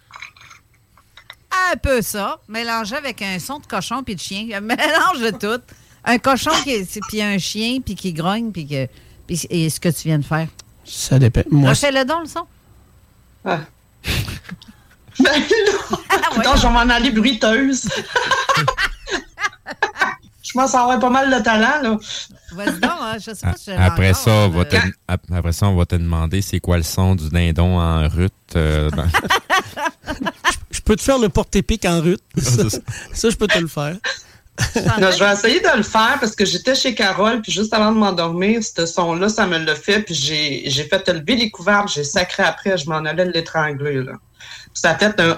Un 1.73 1.77
peu 1.77 2.01
ça, 2.01 2.39
mélangé 2.47 2.95
avec 2.95 3.21
un 3.21 3.39
son 3.39 3.59
de 3.59 3.65
cochon 3.65 4.03
puis 4.03 4.15
de 4.15 4.19
chien. 4.21 4.47
Un 4.53 4.61
mélange 4.61 5.19
de 5.21 5.31
tout. 5.31 5.61
Un 6.05 6.17
cochon 6.19 6.51
qui 6.63 6.71
est- 6.71 6.99
puis 7.09 7.21
un 7.21 7.37
chien 7.37 7.79
puis 7.83 7.95
qui 7.95 8.13
grogne 8.13 8.51
puis 8.51 8.65
que 8.67 8.87
puis 9.27 9.45
et 9.49 9.69
ce 9.69 9.79
que 9.79 9.89
tu 9.89 10.07
viens 10.07 10.19
de 10.19 10.25
faire? 10.25 10.47
Ça 10.85 11.19
dépend. 11.19 11.41
Moi, 11.51 11.69
Refais-le 11.71 12.05
donc 12.05 12.21
le 12.23 12.29
son? 12.29 12.45
Ah. 13.45 13.59
Ben 15.19 15.33
je 16.55 16.61
vais 16.61 16.69
m'en 16.69 16.79
aller 16.89 17.09
bruiteuse. 17.11 17.89
je 20.43 20.51
pense 20.53 20.75
avoir 20.75 20.99
pas 20.99 21.09
mal 21.09 21.29
de 21.35 21.43
talent, 21.43 21.81
là. 21.81 21.97
Vas-y 22.51 22.79
donc, 22.79 22.91
hein, 23.01 23.15
je 23.17 23.33
sais 23.33 23.41
pas 23.41 23.55
si 23.57 23.71
Après 23.71 24.13
ça, 24.13 24.31
on 24.31 24.49
va 24.49 24.61
euh, 24.61 24.63
te, 24.65 24.77
après 25.07 25.51
ça, 25.51 25.67
on 25.67 25.75
va 25.75 25.85
te 25.85 25.95
demander 25.95 26.41
c'est 26.41 26.59
quoi 26.59 26.77
le 26.77 26.83
son 26.83 27.15
du 27.15 27.29
dindon 27.29 27.79
en 27.79 28.07
rut. 28.07 28.31
euh, 28.55 28.89
dans- 28.91 29.07
je 30.71 30.79
peux 30.81 30.95
te 30.95 31.01
faire 31.01 31.17
le 31.17 31.29
porte-épic 31.29 31.83
en 31.85 31.99
rut. 32.01 32.19
ça, 32.37 33.29
je 33.29 33.35
peux 33.35 33.47
te 33.47 33.57
le 33.59 33.67
faire. 33.67 33.97
Non, 34.99 35.11
je 35.11 35.23
vais 35.23 35.31
essayer 35.33 35.59
de 35.59 35.77
le 35.77 35.83
faire 35.83 36.17
parce 36.19 36.35
que 36.35 36.43
j'étais 36.45 36.73
chez 36.73 36.95
Carole, 36.95 37.41
puis 37.41 37.51
juste 37.51 37.73
avant 37.73 37.91
de 37.91 37.97
m'endormir, 37.97 38.61
ce 38.63 38.85
son-là, 38.87 39.29
ça 39.29 39.45
me 39.45 39.57
l'a 39.59 39.75
fait, 39.75 40.01
puis 40.01 40.15
j'ai 40.15 40.63
j'ai 40.69 40.83
fait 40.83 41.07
lever 41.09 41.35
les 41.35 41.51
couvertes, 41.51 41.89
j'ai 41.93 42.03
sacré 42.03 42.43
après, 42.43 42.77
je 42.77 42.89
m'en 42.89 42.97
allais 43.05 43.25
l'étrangler, 43.25 44.01
là. 44.03 44.13
Ça 44.73 44.91
a 44.91 44.95
fait 44.97 45.19
un. 45.19 45.37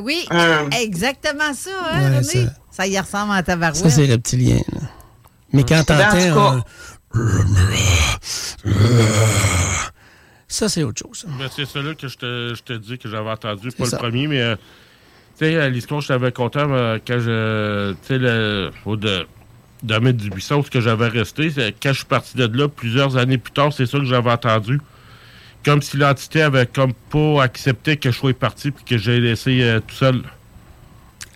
Oui, 0.00 0.26
Euh. 0.32 0.68
exactement 0.70 1.52
ça, 1.54 1.70
hein, 1.92 2.00
Ouais, 2.00 2.16
René? 2.18 2.22
ça- 2.46 2.52
Ça 2.70 2.86
y 2.86 2.98
ressemble 2.98 3.32
à 3.34 3.42
ta 3.42 3.54
barouette. 3.56 3.82
Ça, 3.82 3.90
c'est 3.90 4.06
reptilien. 4.06 4.56
là. 4.72 4.80
Mais 5.52 5.62
quand 5.62 5.84
Ben, 5.86 6.08
en 6.08 6.10
t'entends... 6.32 6.64
Ça, 10.48 10.68
c'est 10.68 10.82
autre 10.82 11.00
chose. 11.02 11.26
Ben, 11.38 11.48
c'est 11.54 11.64
celui 11.66 11.96
que 11.96 12.08
je 12.08 12.16
te, 12.18 12.54
je 12.54 12.62
te 12.62 12.72
dis 12.74 12.98
que 12.98 13.08
j'avais 13.08 13.30
entendu, 13.30 13.70
pas 13.70 13.86
ça. 13.86 13.96
le 13.96 14.00
premier, 14.02 14.26
mais 14.26 14.40
euh, 14.40 14.56
tu 15.46 15.52
sais, 15.52 15.70
l'histoire 15.70 16.00
que 16.00 16.04
je 16.04 16.08
t'avais 16.08 16.32
conté 16.32 16.60
euh, 16.60 16.98
quand 17.06 17.18
je. 17.18 17.92
Tu 17.92 17.98
sais, 18.02 18.18
le- 18.18 18.70
au 18.84 18.96
de, 18.96 19.26
domaine 19.82 20.16
du 20.16 20.30
buisson, 20.30 20.62
ce 20.62 20.70
que 20.70 20.80
j'avais 20.80 21.08
resté, 21.08 21.48
quand 21.82 21.90
je 21.92 21.98
suis 21.98 22.04
parti 22.06 22.36
de 22.36 22.46
là, 22.56 22.68
plusieurs 22.68 23.16
années 23.16 23.38
plus 23.38 23.52
tard, 23.52 23.72
c'est 23.72 23.86
ça 23.86 23.98
que 23.98 24.04
j'avais 24.04 24.30
entendu. 24.30 24.80
Comme 25.64 25.80
si 25.82 25.96
l'entité 25.96 26.42
avait 26.42 26.66
comme 26.66 26.92
pas 27.10 27.42
accepté 27.42 27.96
que 27.96 28.10
je 28.10 28.16
sois 28.16 28.34
parti 28.34 28.70
puis 28.72 28.84
que 28.84 28.98
j'ai 28.98 29.20
laissé 29.20 29.62
euh, 29.62 29.80
tout 29.80 29.94
seul. 29.94 30.22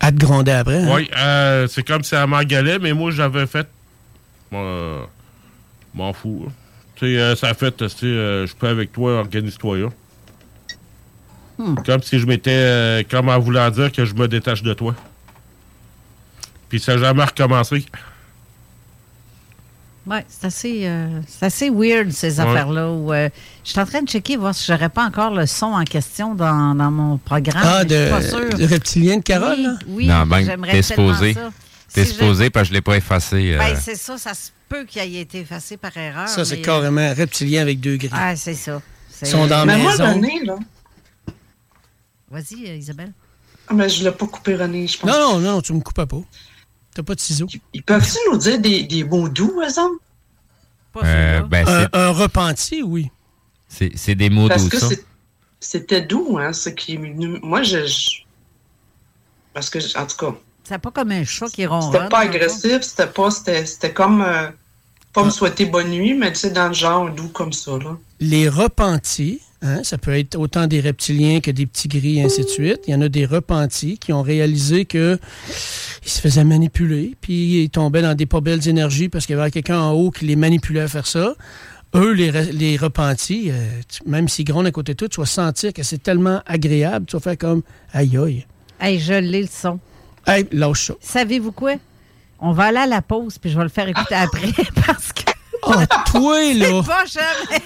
À 0.01 0.11
te 0.12 0.16
gronder 0.16 0.53
après. 0.53 0.83
hein? 0.83 0.95
Oui, 0.97 1.11
euh, 1.16 1.66
c'est 1.69 1.87
comme 1.87 2.03
si 2.03 2.15
elle 2.15 2.27
m'engueulait, 2.28 2.78
mais 2.78 2.93
moi, 2.93 3.11
j'avais 3.11 3.47
fait. 3.47 3.66
Euh, 4.53 5.03
m'en 5.95 6.12
fous. 6.12 6.47
hein. 6.49 6.53
Tu 6.97 7.07
sais, 7.07 7.19
euh, 7.20 7.37
ça 7.37 7.49
a 7.49 7.55
fait, 7.55 7.77
tu 7.77 7.89
sais, 7.89 7.97
je 8.47 8.55
peux 8.55 8.69
avec 8.69 8.93
toi, 8.93 9.19
organise-toi. 9.20 9.91
Là. 11.59 11.65
Comme 11.85 12.03
si 12.03 12.19
je 12.19 12.27
m'étais. 12.27 12.51
euh, 12.53 13.03
comme 13.11 13.28
en 13.28 13.39
voulant 13.39 13.70
dire 13.70 13.91
que 13.93 14.05
je 14.05 14.15
me 14.15 14.28
détache 14.28 14.62
de 14.62 14.74
toi. 14.74 14.95
Puis 16.69 16.81
ça 16.81 16.95
n'a 16.97 17.03
jamais 17.03 17.24
recommencé. 17.24 17.85
Oui, 20.09 20.19
c'est 20.28 20.47
assez, 20.47 20.81
euh, 20.85 21.20
c'est 21.27 21.47
assez 21.47 21.69
weird, 21.70 22.12
ces 22.12 22.39
Ouais. 22.39 22.47
affaires-là. 22.47 22.83
euh, 22.83 23.28
je 23.65 23.70
suis 23.70 23.81
en 23.81 23.85
train 23.87 24.03
de 24.03 24.09
checker, 24.09 24.37
voir 24.37 24.55
si 24.55 24.65
j'aurais 24.70 24.89
pas 24.89 25.05
encore 25.05 25.35
le 25.35 25.47
son 25.47 25.66
en 25.66 25.83
question 25.83 26.35
dans, 26.37 26.77
dans 26.77 26.93
mon 26.93 27.19
programme. 27.19 27.62
Ah, 27.65 27.83
je 27.83 28.11
pas 28.11 28.20
de, 28.20 28.24
sûre. 28.28 28.57
de 28.59 28.66
reptilien 28.73 29.16
de 29.16 29.23
Carole, 29.23 29.57
Oui, 29.59 29.65
là? 29.65 29.74
oui, 29.89 30.07
non, 30.07 30.27
ben, 30.27 30.45
j'aimerais 30.45 30.83
supposé. 30.83 31.35
ça. 31.35 31.51
T'es 31.93 32.05
Si 32.05 32.11
je- 32.11 32.15
supposé 32.15 32.51
parce 32.51 32.65
que 32.65 32.69
je 32.69 32.74
l'ai 32.74 32.83
pas 32.83 32.97
effacé. 32.97 33.55
euh, 33.55 33.59
Ben, 33.59 33.74
c'est 33.81 33.97
ça, 33.97 34.16
ça 34.16 34.35
se 34.35 34.51
peut 34.69 34.85
qu'il 34.85 35.03
ait 35.03 35.20
été 35.23 35.41
effacé 35.41 35.77
par 35.77 35.97
erreur. 35.97 36.28
Ça, 36.28 36.45
c'est 36.45 36.57
mais, 36.57 36.62
carrément 36.62 37.12
reptilien 37.15 37.62
avec 37.62 37.81
deux 37.81 37.97
grilles. 37.97 38.11
euh, 38.12 38.16
Ah, 38.16 38.37
c'est 38.37 38.55
ça. 38.55 38.81
Ils 39.23 39.27
sont 39.27 39.47
dans 39.49 39.65
la 39.65 39.66
Mais 39.66 39.78
moi, 39.83 39.91
maison. 39.93 40.12
René, 40.15 40.41
là. 40.45 40.57
Vas-y, 42.31 42.69
euh, 42.69 42.77
Isabelle. 42.77 43.12
Ah, 43.69 43.74
mais 43.74 43.89
je 43.89 44.05
l'ai 44.05 44.12
pas 44.12 44.27
coupé, 44.27 44.55
René, 44.57 44.86
je 44.86 44.98
pense. 44.98 45.11
Non, 45.11 45.19
non, 45.35 45.40
non, 45.40 45.61
tu 45.61 45.73
me 45.73 45.81
coupes 45.81 45.94
pas. 46.05 46.07
T'as 46.94 47.03
pas 47.03 47.15
de 47.15 47.20
ciseaux. 47.20 47.47
Ils 47.73 47.82
peuvent-tu 47.82 48.19
nous 48.31 48.39
dire 48.39 48.59
des, 48.61 48.82
des 48.85 49.05
mots 49.05 49.28
doux, 49.28 49.61
autres? 49.61 49.90
Pas 50.93 51.01
euh, 51.05 51.43
ben, 51.43 51.66
Un, 51.69 51.82
c'est- 51.82 51.89
un 51.97 52.11
repenti, 52.11 52.82
oui. 52.82 53.11
c'est 53.69 53.90
c'est 53.97 54.15
des 54.15 54.31
mots 54.31 54.48
Parce 54.48 54.62
doux, 54.65 54.69
que 54.70 54.78
ça. 54.78 54.89
c'est- 54.89 55.05
c'était 55.61 56.01
doux, 56.03 56.39
hein, 56.39 56.53
ce 56.53 56.70
qui. 56.70 56.97
Moi, 56.98 57.62
je. 57.62 57.86
je- 57.86 58.23
Parce 59.53 59.69
que, 59.70 59.78
en 59.98 60.07
tout 60.07 60.16
cas, 60.16 60.35
C'est 60.65 60.78
pas 60.78 60.90
comme 60.90 61.11
un 61.12 61.24
chat 61.24 61.47
qui 61.47 61.51
c'était 61.53 61.66
ronronne. 61.66 62.09
pas 62.09 62.20
agressif, 62.20 62.81
c'était 62.82 63.07
pas. 63.09 63.31
C'était 63.31 63.66
c'était 63.66 63.93
comme. 63.93 64.23
euh, 64.23 64.48
pas 65.17 65.25
me 65.25 65.31
souhaiter 65.31 65.65
bonne 65.67 65.91
nuit, 65.91 66.15
mais 66.15 66.31
tu 66.33 66.39
sais, 66.39 66.51
dans 66.51 66.69
le 66.69 66.75
genre 66.75 67.11
doux 67.11 67.29
comme 67.29 67.53
ça, 67.53 67.73
là. 67.73 67.97
Les 68.21 68.49
repentis, 68.49 69.41
hein, 69.63 69.81
ça 69.83 69.99
peut 69.99 70.17
être 70.17 70.39
autant 70.39 70.67
des 70.69 70.81
reptiliens 70.81 71.41
que 71.41 71.51
des 71.51 71.67
petits 71.67 71.89
gris, 71.89 72.19
et 72.19 72.23
ainsi 72.23 72.43
de 72.43 72.49
suite. 72.49 72.81
Il 72.87 72.93
y 72.93 72.95
en 72.95 73.01
a 73.01 73.09
des 73.09 73.27
repentis 73.27 73.99
qui 73.99 74.13
ont 74.13 74.23
réalisé 74.23 74.85
que 74.85 75.19
ils 76.05 76.09
se 76.11 76.21
faisaient 76.21 76.45
manipuler, 76.45 77.15
puis 77.21 77.65
ils 77.65 77.71
tombaient 77.71 78.03
dans 78.03 78.15
des 78.15 78.27
pas 78.27 78.41
belles 78.41 78.69
énergies 78.69 79.09
parce 79.09 79.27
qu'il 79.27 79.37
y 79.37 79.41
avait 79.41 79.51
quelqu'un 79.51 79.81
en 79.81 79.93
haut 79.93 80.11
qui 80.13 80.25
les 80.27 80.37
manipulait 80.37 80.83
à 80.83 80.89
faire 80.89 81.07
ça. 81.07 81.35
Eux, 81.95 82.13
les, 82.13 82.31
re- 82.31 82.53
les 82.53 82.77
repentis, 82.77 83.51
euh, 83.51 83.67
tu- 83.89 84.09
même 84.09 84.29
s'ils 84.29 84.45
grondent 84.45 84.67
à 84.67 84.71
côté 84.71 84.93
de 84.93 84.99
toi, 84.99 85.09
tu 85.09 85.19
vas 85.21 85.27
sentir 85.27 85.73
que 85.73 85.83
c'est 85.83 86.03
tellement 86.03 86.43
agréable, 86.47 87.07
tu 87.07 87.17
vas 87.17 87.21
faire 87.21 87.39
comme 87.39 87.63
aïe 87.93 88.17
aïe. 88.19 88.47
Hey, 88.81 88.99
je 89.01 89.15
l'ai 89.15 89.43
le 89.43 89.49
son. 89.51 89.79
Hey, 90.27 90.47
lâche 90.53 90.89
ça. 90.89 90.95
Savez-vous 91.01 91.53
quoi? 91.53 91.75
On 92.41 92.53
va 92.53 92.65
aller 92.65 92.79
à 92.79 92.87
la 92.87 93.03
pause, 93.03 93.39
puis 93.39 93.51
je 93.51 93.57
vais 93.57 93.63
le 93.65 93.69
faire 93.71 93.89
écouter 93.89 94.15
après 94.15 94.53
parce 94.87 95.13
que. 95.13 95.23
Oh, 95.63 95.73
toi, 96.11 96.41
là! 96.55 96.67
C'est 96.83 96.87
pas 96.87 97.05
jamais. 97.07 97.63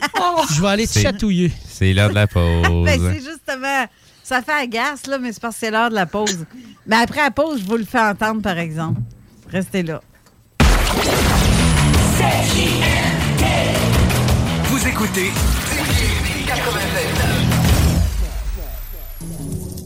Je 0.55 0.61
vais 0.63 0.69
aller 0.69 0.87
te 0.87 0.93
C'est- 0.93 1.03
chatouiller. 1.03 1.53
C'est 1.69 1.93
l'heure 1.93 2.11
de 2.11 2.15
la 2.15 2.27
pause. 2.29 2.85
Ben, 2.85 2.99
c'est 3.01 3.23
justement. 3.23 3.87
Ça 4.23 4.43
fait 4.43 4.53
agace, 4.53 5.07
là, 5.09 5.19
mais 5.19 5.33
c'est 5.33 5.41
parce 5.43 5.55
que 5.57 5.61
c'est 5.61 5.71
l'heure 5.73 5.91
de 5.91 5.95
la 5.97 6.07
pause. 6.07 6.47
Mais 6.87 6.97
après 6.97 7.21
la 7.23 7.31
pause, 7.33 7.61
je 7.63 7.67
vous 7.69 7.77
le 7.77 7.85
fais 7.85 7.99
entendre, 8.01 8.41
par 8.43 8.59
exemple. 8.59 9.01
Restez 9.51 9.83
là. 9.83 10.01
Vous 14.65 14.87
écoutez 14.89 15.31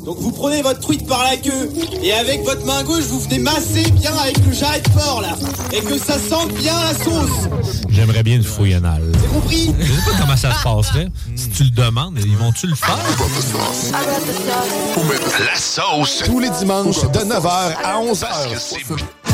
Donc 0.04 0.18
vous 0.18 0.32
prenez 0.32 0.62
votre 0.62 0.80
truite 0.80 1.06
par 1.06 1.22
la 1.22 1.36
queue 1.36 1.70
et 2.02 2.12
avec 2.12 2.44
votre 2.44 2.64
main 2.66 2.82
gauche 2.84 3.04
vous 3.04 3.20
venez 3.20 3.38
masser 3.38 3.90
bien 3.92 4.12
avec 4.16 4.36
le 4.44 4.52
jarret 4.52 4.80
de 4.80 4.90
porc 4.90 5.22
là 5.22 5.34
et 5.72 5.80
que 5.80 5.98
ça 5.98 6.18
sente 6.18 6.52
bien 6.54 6.74
la 6.82 6.92
sauce. 6.92 7.48
J'aimerais 7.88 8.22
bien 8.22 8.36
une 8.36 8.44
fouille 8.44 8.74
anale. 8.74 9.10
C'est 9.20 9.28
compris? 9.28 9.74
Je 9.78 9.92
sais 9.92 10.10
pas 10.10 10.18
comment 10.20 10.36
ça 10.36 10.52
se 10.52 10.62
passerait. 10.62 11.08
Si 11.36 11.48
tu 11.48 11.64
le 11.64 11.70
demandes, 11.70 12.18
ils 12.24 12.36
vont-tu 12.36 12.66
le 12.66 12.74
faire? 12.74 12.98
La 15.40 15.56
sauce. 15.56 16.22
Tous 16.24 16.40
les 16.40 16.50
dimanches 16.50 17.00
de 17.00 17.20
9h 17.20 17.74
à 17.82 18.00
11h. 18.00 19.33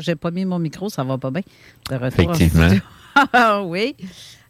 J'ai 0.00 0.16
pas 0.16 0.30
mis 0.30 0.44
mon 0.44 0.58
micro, 0.58 0.88
ça 0.88 1.04
va 1.04 1.18
pas 1.18 1.30
bien. 1.30 1.42
De 1.90 1.96
retour 1.96 2.28
en 2.28 2.34
Effectivement. 2.34 2.68
oui. 3.64 3.96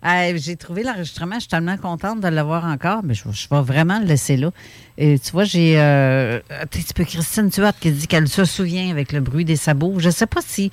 Euh, 0.05 0.32
j'ai 0.36 0.56
trouvé 0.56 0.82
l'enregistrement. 0.82 1.36
Je 1.36 1.40
suis 1.40 1.48
tellement 1.48 1.77
contente 1.77 2.20
de 2.20 2.28
l'avoir 2.28 2.64
encore, 2.64 3.02
mais 3.02 3.14
je, 3.14 3.24
je 3.32 3.48
vais 3.51 3.62
vraiment 3.62 3.98
le 3.98 4.06
laisser 4.06 4.36
là. 4.36 4.51
Et 4.98 5.18
tu 5.18 5.32
vois, 5.32 5.44
j'ai 5.44 5.81
euh, 5.81 6.40
un 6.51 6.66
petit 6.66 6.93
peu 6.94 7.05
Christine 7.05 7.51
Tuat 7.51 7.73
qui 7.73 7.90
dit 7.90 8.06
qu'elle 8.06 8.28
se 8.28 8.44
souvient 8.44 8.90
avec 8.90 9.12
le 9.12 9.20
bruit 9.20 9.44
des 9.44 9.56
sabots. 9.56 9.94
Je 9.98 10.10
sais 10.10 10.27
pas 10.27 10.40
si 10.44 10.70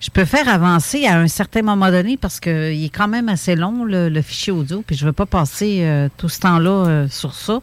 je 0.00 0.10
peux 0.10 0.24
faire 0.26 0.48
avancer 0.48 1.06
à 1.06 1.18
un 1.18 1.28
certain 1.28 1.62
moment 1.62 1.90
donné 1.90 2.18
parce 2.18 2.38
qu'il 2.38 2.84
est 2.84 2.94
quand 2.94 3.08
même 3.08 3.30
assez 3.30 3.56
long, 3.56 3.84
le, 3.84 4.10
le 4.10 4.22
fichier 4.22 4.52
audio, 4.52 4.82
puis 4.86 4.96
je 4.96 5.04
ne 5.04 5.08
veux 5.08 5.14
pas 5.14 5.24
passer 5.24 5.78
euh, 5.80 6.08
tout 6.18 6.28
ce 6.28 6.40
temps-là 6.40 6.70
euh, 6.70 7.08
sur 7.08 7.34
ça. 7.34 7.60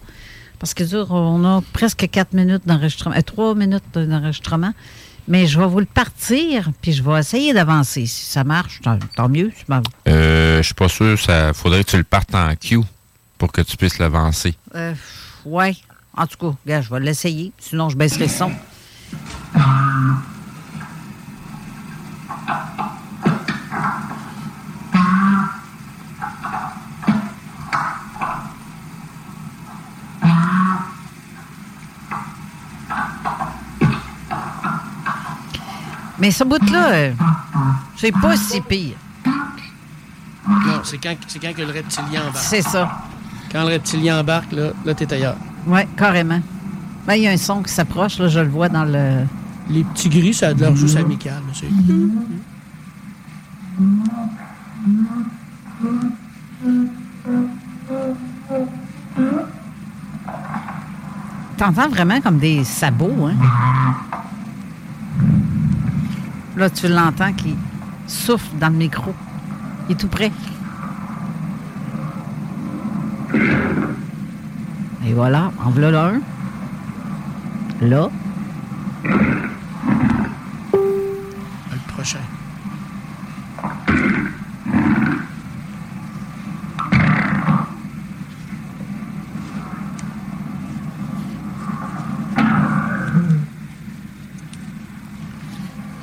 Parce 0.58 0.74
que 0.74 0.84
on 1.12 1.44
a 1.46 1.62
presque 1.74 2.08
quatre 2.10 2.34
minutes 2.34 2.68
d'enregistrement, 2.68 3.16
trois 3.24 3.54
minutes 3.56 3.84
d'enregistrement. 3.96 4.74
Mais 5.32 5.48
je 5.48 5.58
vais 5.58 5.66
vous 5.66 5.80
le 5.80 5.86
partir, 5.86 6.70
puis 6.82 6.92
je 6.92 7.02
vais 7.02 7.18
essayer 7.18 7.54
d'avancer. 7.54 8.06
Si 8.06 8.26
ça 8.26 8.44
marche, 8.44 8.82
tant, 8.84 9.00
tant 9.16 9.30
mieux. 9.30 9.50
Ma- 9.70 9.82
Euh, 10.10 10.58
je 10.58 10.62
suis 10.64 10.74
pas 10.74 10.90
sûr. 10.90 11.18
Ça 11.18 11.54
faudrait 11.54 11.86
que 11.86 11.92
tu 11.92 11.96
le 11.98 12.04
partes 12.04 12.36
en 12.36 12.54
queue 12.58 12.82
pour 13.38 13.50
que 13.50 13.62
tu 13.62 13.78
puisses 13.78 13.98
l'avancer. 13.98 14.54
Euh, 14.76 14.94
ouais. 15.46 15.78
En 16.18 16.28
tout 16.28 16.36
cas, 16.38 16.58
gars, 16.68 16.82
je 16.82 16.90
vais 16.90 17.00
l'essayer. 17.00 17.54
Sinon, 17.58 17.88
je 17.88 17.96
baisserai 17.96 18.26
le 18.26 18.30
son. 18.30 18.52
Mais 36.22 36.30
ce 36.30 36.44
bout-là, 36.44 37.10
c'est 37.98 38.12
pas 38.12 38.38
si 38.38 38.62
pire. 38.62 38.96
Non, 40.48 40.82
c'est 40.84 41.00
quand, 41.00 41.16
c'est 41.28 41.40
quand 41.40 41.54
que 41.54 41.62
le 41.64 41.72
reptilien 41.72 42.22
embarque. 42.22 42.38
C'est 42.38 42.62
ça. 42.62 42.92
Quand 43.52 43.62
le 43.64 43.70
reptilien 43.74 44.20
embarque, 44.20 44.52
là, 44.52 44.70
là 44.86 44.94
t'es 44.94 45.12
ailleurs. 45.12 45.36
Oui, 45.66 45.82
carrément. 45.98 46.40
Ben, 47.08 47.16
Il 47.16 47.24
y 47.24 47.28
a 47.28 47.32
un 47.32 47.38
son 47.38 47.64
qui 47.64 47.74
s'approche, 47.74 48.20
là, 48.20 48.28
je 48.28 48.40
le 48.40 48.50
vois 48.50 48.70
dans 48.70 48.86
le. 48.86 49.26
Les 49.70 49.84
petits 49.84 50.10
gris, 50.10 50.34
ça 50.36 50.50
a 50.50 50.54
de 50.54 50.60
l'air 50.60 50.76
juste 50.76 50.98
amical. 50.98 51.42
c'est- 51.54 51.66
T'entends 61.58 61.90
vraiment 61.90 62.20
comme 62.22 62.40
des 62.40 62.64
sabots, 62.64 63.28
hein? 63.28 63.36
Là, 66.62 66.70
tu 66.70 66.88
l'entends 66.88 67.34
qui 67.34 67.56
souffle 68.06 68.56
dans 68.60 68.70
le 68.70 68.76
micro. 68.76 69.16
Il 69.90 69.94
est 69.94 69.96
tout 69.96 70.08
près. 70.08 70.32
Et 75.08 75.14
voilà, 75.16 75.52
en 75.66 75.72
voilà 75.72 76.06
un. 76.06 76.22
Là. 77.82 78.12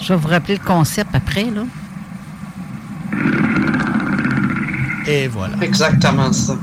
Je 0.08 0.14
vais 0.14 0.20
vous 0.20 0.28
rappeler 0.28 0.54
le 0.56 0.64
concept 0.64 1.14
après, 1.14 1.44
là. 1.44 1.64
Et 5.06 5.28
voilà. 5.28 5.54
Exactement 5.60 6.32
ça. 6.32 6.56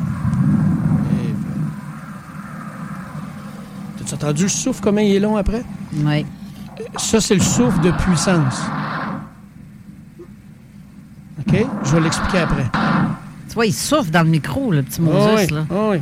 T'as 4.04 4.16
entendu 4.16 4.44
le 4.44 4.50
souffle, 4.50 4.82
comment 4.82 5.00
il 5.00 5.14
est 5.16 5.20
long 5.20 5.38
après? 5.38 5.64
Oui. 5.94 6.26
Ça, 6.98 7.22
c'est 7.22 7.36
le 7.36 7.42
souffle 7.42 7.80
de 7.82 7.92
puissance. 7.92 8.64
OK? 11.40 11.66
Je 11.84 11.92
vais 11.92 12.02
l'expliquer 12.02 12.40
après. 12.40 12.66
Tu 13.48 13.54
vois, 13.54 13.68
il 13.68 13.74
souffle 13.74 14.10
dans 14.10 14.24
le 14.24 14.30
micro, 14.30 14.72
le 14.72 14.82
petit 14.82 15.02
Ah 15.02 15.04
Moses, 15.04 15.48
oui, 15.52 15.56
là. 15.56 15.66
ah 15.70 15.90
oui. 15.92 16.02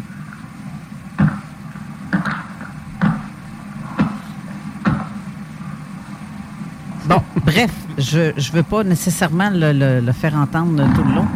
Bon, 7.05 7.21
bref, 7.53 7.71
je 7.97 8.19
ne 8.19 8.51
veux 8.55 8.63
pas 8.63 8.83
nécessairement 8.83 9.49
le, 9.49 9.71
le- 9.73 9.99
le 9.99 10.11
faire 10.11 10.35
entendre 10.35 10.83
tout 10.95 11.03
le 11.03 11.13
long. 11.15 11.27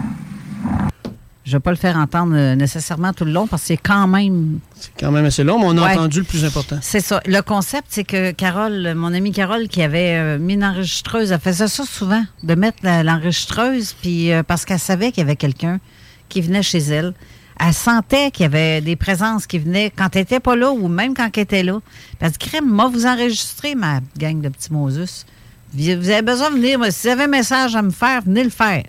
Je 1.45 1.51
ne 1.51 1.55
veux 1.55 1.59
pas 1.61 1.71
le 1.71 1.77
faire 1.77 1.95
entendre 1.95 2.33
euh, 2.35 2.55
nécessairement 2.55 3.13
tout 3.13 3.23
le 3.23 3.31
long 3.31 3.47
parce 3.47 3.61
que 3.61 3.67
c'est 3.69 3.77
quand 3.77 4.05
même. 4.05 4.59
C'est 4.75 4.91
quand 4.99 5.11
même 5.13 5.23
assez 5.23 5.45
long, 5.45 5.57
mais 5.59 5.65
on 5.67 5.77
a 5.81 5.85
Ouais. 5.87 5.93
entendu 5.97 6.19
le 6.19 6.25
plus 6.25 6.43
important. 6.43 6.77
C'est 6.81 6.99
ça. 6.99 7.21
Le 7.25 7.39
concept, 7.41 7.87
c'est 7.89 8.03
que 8.03 8.31
Carole, 8.31 8.93
mon 8.95 9.13
amie 9.13 9.31
Carole, 9.31 9.69
qui 9.69 9.81
avait 9.81 10.15
euh, 10.17 10.39
mis 10.39 10.55
une 10.55 10.65
enregistreuse, 10.65 11.31
elle 11.31 11.39
faisait 11.39 11.69
ça 11.69 11.85
souvent, 11.85 12.23
de 12.43 12.55
mettre 12.55 12.79
l'enregistreuse, 12.83 13.93
puis 14.01 14.33
euh, 14.33 14.43
parce 14.43 14.65
qu'elle 14.65 14.79
savait 14.79 15.11
qu'il 15.13 15.19
y 15.21 15.25
avait 15.25 15.37
quelqu'un 15.37 15.79
qui 16.27 16.41
venait 16.41 16.63
chez 16.63 16.79
elle. 16.79 17.13
Elle 17.59 17.73
sentait 17.73 18.29
qu'il 18.31 18.43
y 18.43 18.45
avait 18.45 18.81
des 18.81 18.97
présences 18.97 19.47
qui 19.47 19.57
venaient 19.57 19.89
quand 19.95 20.09
elle 20.15 20.21
n'était 20.23 20.41
pas 20.41 20.55
là 20.57 20.71
ou 20.71 20.89
même 20.89 21.13
quand 21.15 21.29
elle 21.33 21.43
était 21.43 21.63
là. 21.63 21.79
Elle 22.19 22.31
dit, 22.31 22.37
crème, 22.37 22.69
moi, 22.69 22.89
vous 22.93 23.05
enregistrez 23.07 23.73
ma 23.73 24.01
gang 24.17 24.41
de 24.41 24.49
petits 24.49 24.71
Moses. 24.73 25.25
Vous 25.73 26.09
avez 26.09 26.21
besoin 26.21 26.49
de 26.51 26.55
venir. 26.55 26.79
Si 26.91 27.07
vous 27.07 27.13
avez 27.13 27.23
un 27.23 27.27
message 27.27 27.75
à 27.75 27.81
me 27.81 27.91
faire, 27.91 28.21
venez 28.21 28.43
le 28.43 28.49
faire. 28.49 28.85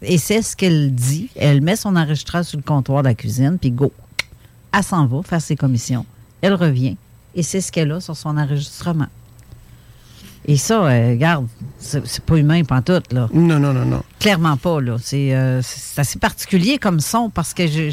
Et 0.00 0.18
c'est 0.18 0.42
ce 0.42 0.56
qu'elle 0.56 0.94
dit. 0.94 1.30
Elle 1.36 1.60
met 1.60 1.76
son 1.76 1.96
enregistreur 1.96 2.44
sur 2.44 2.58
le 2.58 2.64
comptoir 2.64 3.02
de 3.02 3.08
la 3.08 3.14
cuisine, 3.14 3.58
puis 3.60 3.70
go. 3.70 3.92
Elle 4.74 4.82
s'en 4.82 5.06
va 5.06 5.22
faire 5.22 5.40
ses 5.40 5.56
commissions. 5.56 6.06
Elle 6.40 6.54
revient. 6.54 6.96
Et 7.34 7.42
c'est 7.42 7.60
ce 7.60 7.70
qu'elle 7.70 7.92
a 7.92 8.00
sur 8.00 8.16
son 8.16 8.36
enregistrement. 8.36 9.06
Et 10.44 10.56
ça, 10.56 10.84
euh, 10.84 11.10
regarde, 11.10 11.46
c'est 11.78 12.24
pas 12.24 12.36
humain 12.36 12.64
pantoute, 12.64 13.12
là. 13.12 13.28
Non, 13.32 13.60
non, 13.60 13.72
non, 13.72 13.84
non. 13.84 14.02
Clairement 14.18 14.56
pas, 14.56 14.80
là. 14.80 14.96
C'est 15.00 15.34
euh, 15.34 15.62
assez 15.96 16.18
particulier 16.18 16.78
comme 16.78 16.98
son 16.98 17.30
parce 17.30 17.54
que 17.54 17.66
je. 17.68 17.92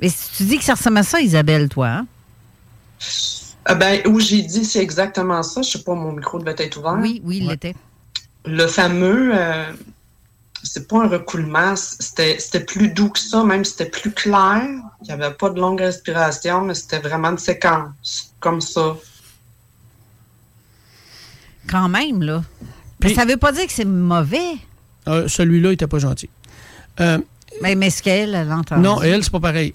Mais 0.00 0.10
si 0.10 0.36
tu 0.36 0.42
dis 0.44 0.58
que 0.58 0.64
ça 0.64 0.74
ressemble 0.74 0.98
à 0.98 1.02
ça, 1.02 1.20
Isabelle, 1.20 1.70
toi, 1.70 1.88
hein? 1.88 2.06
Ah 3.68 3.74
ben, 3.74 4.00
où 4.06 4.20
j'ai 4.20 4.42
dit, 4.42 4.64
c'est 4.64 4.80
exactement 4.80 5.42
ça. 5.42 5.60
Je 5.62 5.70
sais 5.70 5.82
pas, 5.82 5.94
mon 5.94 6.12
micro 6.12 6.38
devait 6.38 6.54
être 6.58 6.76
ouvert. 6.78 6.96
Oui, 7.00 7.20
oui, 7.24 7.38
il 7.38 7.48
l'était. 7.48 7.74
Le 8.44 8.66
fameux, 8.68 9.32
euh, 9.34 9.72
c'est 10.62 10.86
pas 10.86 11.02
un 11.02 11.08
recoulement, 11.08 11.74
c'était 11.74 12.38
c'était 12.38 12.60
plus 12.60 12.88
doux 12.90 13.08
que 13.10 13.18
ça, 13.18 13.42
même 13.42 13.64
c'était 13.64 13.90
plus 13.90 14.12
clair. 14.12 14.62
Il 15.02 15.06
n'y 15.06 15.10
avait 15.12 15.34
pas 15.34 15.50
de 15.50 15.60
longue 15.60 15.80
respiration, 15.80 16.60
mais 16.62 16.74
c'était 16.74 17.00
vraiment 17.00 17.30
une 17.30 17.38
séquence, 17.38 18.32
comme 18.38 18.60
ça. 18.60 18.96
Quand 21.68 21.88
même, 21.88 22.22
là. 22.22 22.44
Mais 23.02 23.14
ça 23.14 23.24
veut 23.24 23.36
pas 23.36 23.50
dire 23.52 23.66
que 23.66 23.72
c'est 23.72 23.84
mauvais. 23.84 24.56
Euh, 25.08 25.26
Celui-là, 25.28 25.70
il 25.70 25.74
était 25.74 25.86
pas 25.88 25.98
gentil. 25.98 26.30
Euh, 27.00 27.18
Mais, 27.62 27.74
mais 27.74 27.90
ce 27.90 28.02
qu'elle, 28.02 28.34
elle 28.34 28.52
entend. 28.52 28.78
non, 28.78 29.02
elle, 29.02 29.22
c'est 29.24 29.30
pas 29.32 29.40
pareil. 29.40 29.74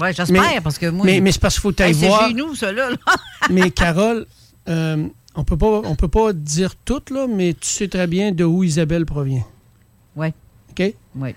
Ouais, 0.00 0.12
j'espère, 0.12 0.62
parce 0.62 0.78
que 0.78 0.86
moi. 0.90 1.06
mais- 1.06 1.20
mais 1.20 1.32
c'est 1.32 1.40
parce 1.40 1.54
qu'il 1.54 1.62
faut 1.62 1.72
t'ailles 1.72 1.90
Hey, 1.92 2.00
c'est 2.00 2.08
voir. 2.08 2.28
chez 2.28 2.34
nous, 2.34 2.54
ça, 2.54 2.70
là. 2.72 2.88
mais 3.50 3.70
Carole, 3.72 4.26
euh, 4.68 5.06
on 5.34 5.44
peut 5.44 5.56
pas, 5.56 5.80
on 5.84 5.94
peut 5.96 6.08
pas 6.08 6.32
dire 6.32 6.74
tout, 6.84 7.02
là, 7.10 7.26
mais 7.28 7.54
tu 7.54 7.68
sais 7.68 7.88
très 7.88 8.06
bien 8.06 8.32
de 8.32 8.44
où 8.44 8.62
Isabelle 8.64 9.06
provient. 9.06 9.44
Oui. 10.16 10.28
OK? 10.70 10.94
Oui. 11.16 11.34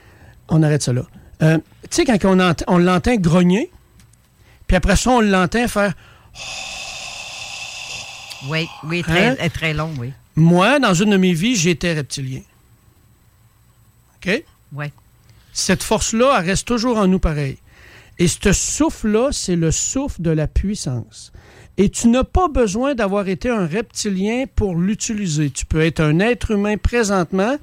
On 0.50 0.62
arrête 0.64 0.82
ça 0.84 0.94
là. 0.94 1.04
Euh, 1.42 1.58
tu 1.84 1.88
sais, 1.92 2.06
quand 2.06 2.18
on, 2.26 2.40
ent- 2.40 2.64
on 2.68 2.78
l'entend 2.78 3.16
grogner, 3.16 3.72
puis 4.68 4.76
après 4.78 4.96
ça, 4.98 5.12
on 5.12 5.22
l'entend 5.22 5.68
faire 5.68 5.94
Oui, 8.50 8.68
oui, 8.84 9.02
très, 9.04 9.28
Hein? 9.30 9.36
est 9.40 9.50
très 9.50 9.74
long, 9.74 9.94
oui. 10.00 10.12
Moi, 10.36 10.80
dans 10.80 10.94
une 10.94 11.10
de 11.10 11.18
mes 11.18 11.34
vies, 11.34 11.56
j'étais 11.56 11.94
reptilien. 11.94 12.42
OK? 14.26 14.44
Oui. 14.74 14.86
Cette 15.52 15.84
force-là, 15.84 16.38
elle 16.40 16.46
reste 16.46 16.68
toujours 16.68 16.98
en 16.98 17.08
nous 17.08 17.20
pareil. 17.20 17.58
Et 18.20 18.28
ce 18.28 18.52
souffle-là, 18.52 19.30
c'est 19.32 19.56
le 19.56 19.72
souffle 19.72 20.22
de 20.22 20.30
la 20.30 20.48
puissance. 20.48 21.32
Et 21.78 21.90
tu 21.90 22.10
n'as 22.10 22.26
pas 22.26 22.50
besoin 22.50 22.94
d'avoir 22.94 23.30
été 23.30 23.50
un 23.50 23.66
reptilien 23.66 24.44
pour 24.54 24.76
l'utiliser. 24.76 25.50
Tu 25.50 25.66
peux 25.66 25.80
être 25.80 26.02
un 26.02 26.20
être 26.20 26.52
humain 26.52 26.76
présentement. 26.76 27.56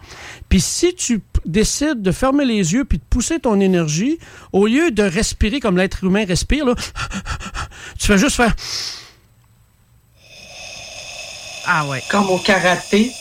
Puis 0.49 0.63
si 0.63 0.95
tu 0.95 1.21
décides 1.45 2.01
de 2.01 2.13
fermer 2.13 2.47
les 2.47 2.73
yeux 2.73 2.87
puis 2.87 2.97
de 2.97 3.05
pousser 3.11 3.39
ton 3.41 3.61
énergie, 3.61 4.19
au 4.55 4.67
lieu 4.67 4.91
de 4.91 5.03
respirer 5.03 5.61
comme 5.61 5.77
l'être 5.77 6.03
humain 6.03 6.25
respire, 6.25 6.65
là, 6.65 6.75
tu 7.99 8.07
fais 8.07 8.17
juste 8.17 8.37
faire... 8.37 8.57
Ah 11.67 11.87
ouais. 11.87 12.03
Comme 12.11 12.31
au 12.31 12.39
karaté. 12.39 13.13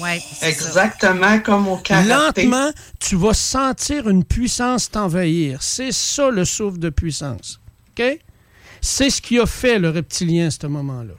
Ouais. 0.00 0.20
Exactement 0.42 1.40
comme 1.40 1.68
au 1.68 1.76
karaté. 1.76 2.44
Lentement, 2.44 2.70
tu 2.98 3.16
vas 3.16 3.34
sentir 3.34 4.08
une 4.08 4.24
puissance 4.24 4.90
t'envahir. 4.90 5.62
C'est 5.62 5.92
ça 5.92 6.30
le 6.30 6.44
souffle 6.44 6.78
de 6.78 6.90
puissance. 6.90 7.60
OK? 7.90 8.18
C'est 8.80 9.10
ce 9.10 9.20
qui 9.20 9.38
a 9.38 9.46
fait 9.46 9.78
le 9.78 9.90
reptilien 9.90 10.46
à 10.46 10.50
ce 10.50 10.66
moment-là. 10.66 11.14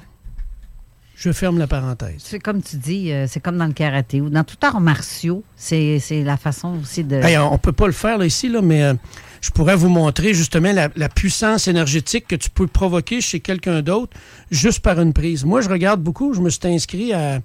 Je 1.16 1.34
ferme 1.34 1.58
la 1.58 1.68
parenthèse. 1.68 2.16
C'est 2.20 2.40
comme 2.40 2.62
tu 2.62 2.78
dis, 2.78 3.12
euh, 3.12 3.26
c'est 3.28 3.42
comme 3.42 3.58
dans 3.58 3.66
le 3.66 3.74
karaté 3.74 4.22
ou 4.22 4.30
dans 4.30 4.46
tout 4.46 4.56
art 4.62 4.80
martiaux. 4.80 5.44
C'est 5.58 6.00
c'est 6.00 6.24
la 6.24 6.38
façon 6.38 6.80
aussi 6.82 7.04
de. 7.04 7.18
Hey, 7.18 7.38
on 7.38 7.58
peut 7.58 7.74
pas 7.74 7.88
le 7.88 7.92
faire 7.92 8.18
là, 8.18 8.26
ici, 8.26 8.48
là, 8.48 8.62
mais 8.62 8.84
euh, 8.84 8.94
je 9.42 9.50
pourrais 9.50 9.76
vous 9.76 9.90
montrer 9.90 10.34
justement 10.34 10.72
la, 10.72 10.88
la 10.96 11.10
puissance 11.10 11.68
énergétique 11.68 12.26
que 12.26 12.38
tu 12.38 12.50
peux 12.50 12.68
provoquer 12.68 13.20
chez 13.20 13.42
quelqu'un 13.42 13.82
d'autre 13.82 14.16
juste 14.50 14.80
par 14.80 15.02
une 15.02 15.12
prise. 15.12 15.44
Moi, 15.44 15.60
je 15.60 15.68
regarde 15.68 16.02
beaucoup. 16.02 16.34
Je 16.34 16.40
me 16.40 16.50
suis 16.50 16.66
inscrit 16.68 17.12
à, 17.12 17.40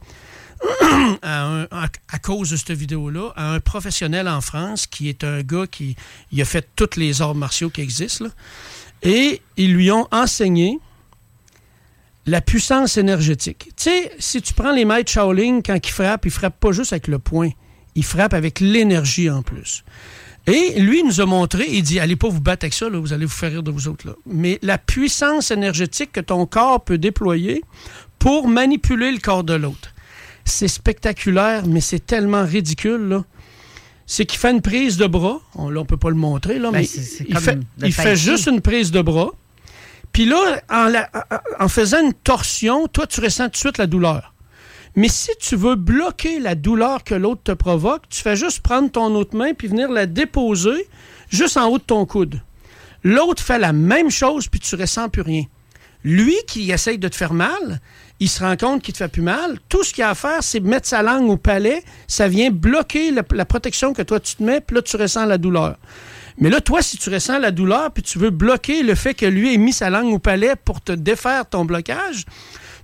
à, 1.22 2.18
cause 2.22 2.50
de 2.50 2.56
cette 2.56 2.72
vidéo-là, 2.72 3.32
à 3.36 3.52
un 3.52 3.60
professionnel 3.60 4.28
en 4.28 4.40
France 4.40 4.86
qui 4.86 5.08
est 5.08 5.24
un 5.24 5.42
gars 5.42 5.66
qui 5.66 5.96
a 6.38 6.44
fait 6.44 6.66
tous 6.76 6.96
les 6.96 7.22
arts 7.22 7.34
martiaux 7.34 7.70
qui 7.70 7.80
existent. 7.80 8.26
et 9.02 9.42
ils 9.56 9.74
lui 9.74 9.90
ont 9.90 10.08
enseigné 10.10 10.78
la 12.26 12.40
puissance 12.40 12.96
énergétique. 12.96 13.70
Tu 13.76 13.84
sais, 13.84 14.12
si 14.18 14.40
tu 14.40 14.54
prends 14.54 14.72
les 14.72 14.84
maîtres 14.84 15.12
Shaolin, 15.12 15.60
quand 15.64 15.76
ils 15.76 15.92
frappent, 15.92 16.24
ils 16.24 16.30
frappent 16.30 16.58
pas 16.58 16.72
juste 16.72 16.92
avec 16.92 17.08
le 17.08 17.18
poing, 17.18 17.50
ils 17.94 18.04
frappent 18.04 18.34
avec 18.34 18.60
l'énergie 18.60 19.28
en 19.28 19.42
plus. 19.42 19.84
Et 20.46 20.78
lui, 20.78 21.00
il 21.00 21.06
nous 21.06 21.20
a 21.20 21.26
montré, 21.26 21.66
il 21.68 21.82
dit, 21.82 22.00
allez 22.00 22.16
pas 22.16 22.28
vous 22.28 22.40
battre 22.40 22.64
avec 22.64 22.74
ça, 22.74 22.88
vous 22.88 23.12
allez 23.14 23.24
vous 23.24 23.30
faire 23.30 23.50
rire 23.50 23.62
de 23.62 23.70
vous 23.70 23.88
autres. 23.88 24.06
Là. 24.06 24.14
Mais 24.26 24.58
la 24.62 24.76
puissance 24.76 25.50
énergétique 25.50 26.12
que 26.12 26.20
ton 26.20 26.44
corps 26.44 26.84
peut 26.84 26.98
déployer 26.98 27.62
pour 28.18 28.48
manipuler 28.48 29.10
le 29.10 29.18
corps 29.18 29.44
de 29.44 29.54
l'autre. 29.54 29.93
C'est 30.44 30.68
spectaculaire, 30.68 31.66
mais 31.66 31.80
c'est 31.80 32.04
tellement 32.04 32.44
ridicule. 32.44 33.08
Là. 33.08 33.24
C'est 34.06 34.26
qu'il 34.26 34.38
fait 34.38 34.50
une 34.50 34.60
prise 34.62 34.96
de 34.96 35.06
bras. 35.06 35.40
On, 35.54 35.70
là, 35.70 35.80
on 35.80 35.84
peut 35.86 35.96
pas 35.96 36.10
le 36.10 36.16
montrer, 36.16 36.58
là, 36.58 36.70
Ben, 36.70 36.78
mais 36.80 36.84
il, 37.28 37.36
fait, 37.40 37.58
il 38.12 38.16
juste 38.16 38.46
une 38.46 38.60
prise 38.60 38.90
de 38.90 39.00
bras. 39.00 39.30
Puis 40.12 40.26
là, 40.26 40.60
en, 40.70 40.84
la- 40.84 41.10
en 41.58 41.68
faisant 41.68 42.04
une 42.04 42.12
torsion, 42.12 42.86
toi, 42.86 43.06
tu 43.06 43.20
ressens 43.20 43.44
tout 43.46 43.50
de 43.52 43.56
suite 43.56 43.78
la 43.78 43.86
douleur. 43.86 44.34
Mais 44.96 45.08
si 45.08 45.30
tu 45.40 45.56
veux 45.56 45.74
bloquer 45.74 46.38
la 46.38 46.54
douleur 46.54 47.02
que 47.02 47.14
l'autre 47.16 47.42
te 47.42 47.52
provoque, 47.52 48.08
tu 48.08 48.20
fais 48.22 48.36
juste 48.36 48.60
prendre 48.60 48.90
ton 48.90 49.12
autre 49.16 49.36
main 49.36 49.52
puis 49.54 49.66
venir 49.66 49.90
la 49.90 50.06
déposer 50.06 50.86
juste 51.30 51.56
en 51.56 51.66
haut 51.68 51.78
de 51.78 51.82
ton 51.82 52.06
coude. 52.06 52.40
L'autre 53.02 53.42
fait 53.42 53.58
la 53.58 53.72
même 53.72 54.10
chose 54.10 54.46
puis 54.46 54.60
tu 54.60 54.76
ressens 54.76 55.08
plus 55.08 55.22
rien. 55.22 55.44
Lui 56.04 56.36
qui 56.46 56.70
essaye 56.70 56.98
de 56.98 57.08
te 57.08 57.16
faire 57.16 57.32
mal, 57.32 57.80
il 58.20 58.28
se 58.28 58.42
rend 58.42 58.56
compte 58.56 58.82
qu'il 58.82 58.92
te 58.92 58.98
fait 58.98 59.08
plus 59.08 59.22
mal. 59.22 59.58
Tout 59.68 59.82
ce 59.82 59.92
qu'il 59.92 60.04
a 60.04 60.10
à 60.10 60.14
faire, 60.14 60.42
c'est 60.42 60.60
mettre 60.60 60.86
sa 60.86 61.02
langue 61.02 61.28
au 61.30 61.36
palais. 61.36 61.82
Ça 62.06 62.28
vient 62.28 62.50
bloquer 62.50 63.10
la, 63.10 63.22
protection 63.44 63.92
que 63.92 64.02
toi 64.02 64.20
tu 64.20 64.36
te 64.36 64.42
mets, 64.42 64.60
puis 64.60 64.76
là, 64.76 64.82
tu 64.82 64.96
ressens 64.96 65.24
la 65.24 65.38
douleur. 65.38 65.76
Mais 66.38 66.50
là, 66.50 66.60
toi, 66.60 66.82
si 66.82 66.98
tu 66.98 67.10
ressens 67.10 67.38
la 67.38 67.50
douleur, 67.50 67.90
puis 67.90 68.02
tu 68.02 68.18
veux 68.18 68.30
bloquer 68.30 68.82
le 68.82 68.94
fait 68.94 69.14
que 69.14 69.26
lui 69.26 69.54
ait 69.54 69.58
mis 69.58 69.72
sa 69.72 69.88
langue 69.88 70.12
au 70.12 70.18
palais 70.18 70.54
pour 70.62 70.80
te 70.80 70.92
défaire 70.92 71.48
ton 71.48 71.64
blocage, 71.64 72.26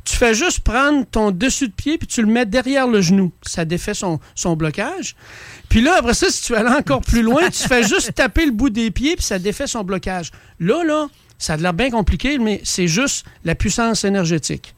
tu 0.05 0.17
fais 0.17 0.35
juste 0.35 0.61
prendre 0.61 1.05
ton 1.05 1.31
dessus 1.31 1.69
de 1.69 1.73
pied, 1.73 1.99
puis 1.99 2.07
tu 2.07 2.23
le 2.23 2.29
mets 2.29 2.47
derrière 2.47 2.87
le 2.87 3.01
genou. 3.01 3.33
Ça 3.43 3.65
défait 3.65 3.95
son, 3.95 4.19
son 4.35 4.57
blocage. 4.57 5.15
Puis 5.69 5.83
là, 5.83 5.97
après 5.99 6.15
ça, 6.15 6.31
si 6.31 6.43
tu 6.43 6.53
veux 6.53 6.59
aller 6.59 6.75
encore 6.75 7.03
plus 7.03 7.23
loin, 7.23 7.51
tu 7.51 7.69
fais 7.69 7.83
juste 7.83 8.15
taper 8.15 8.47
le 8.47 8.53
bout 8.53 8.71
des 8.71 8.91
pieds, 8.91 9.17
puis 9.17 9.25
ça 9.25 9.39
défait 9.39 9.67
son 9.67 9.85
blocage. 9.85 10.31
Là, 10.59 10.83
là, 10.85 11.09
ça 11.41 11.55
a 11.55 11.57
l'air 11.57 11.75
bien 11.75 11.91
compliqué, 11.91 12.39
mais 12.39 12.61
c'est 12.63 12.87
juste 12.87 13.27
la 13.45 13.57
puissance 13.57 14.05
énergétique. 14.05 14.75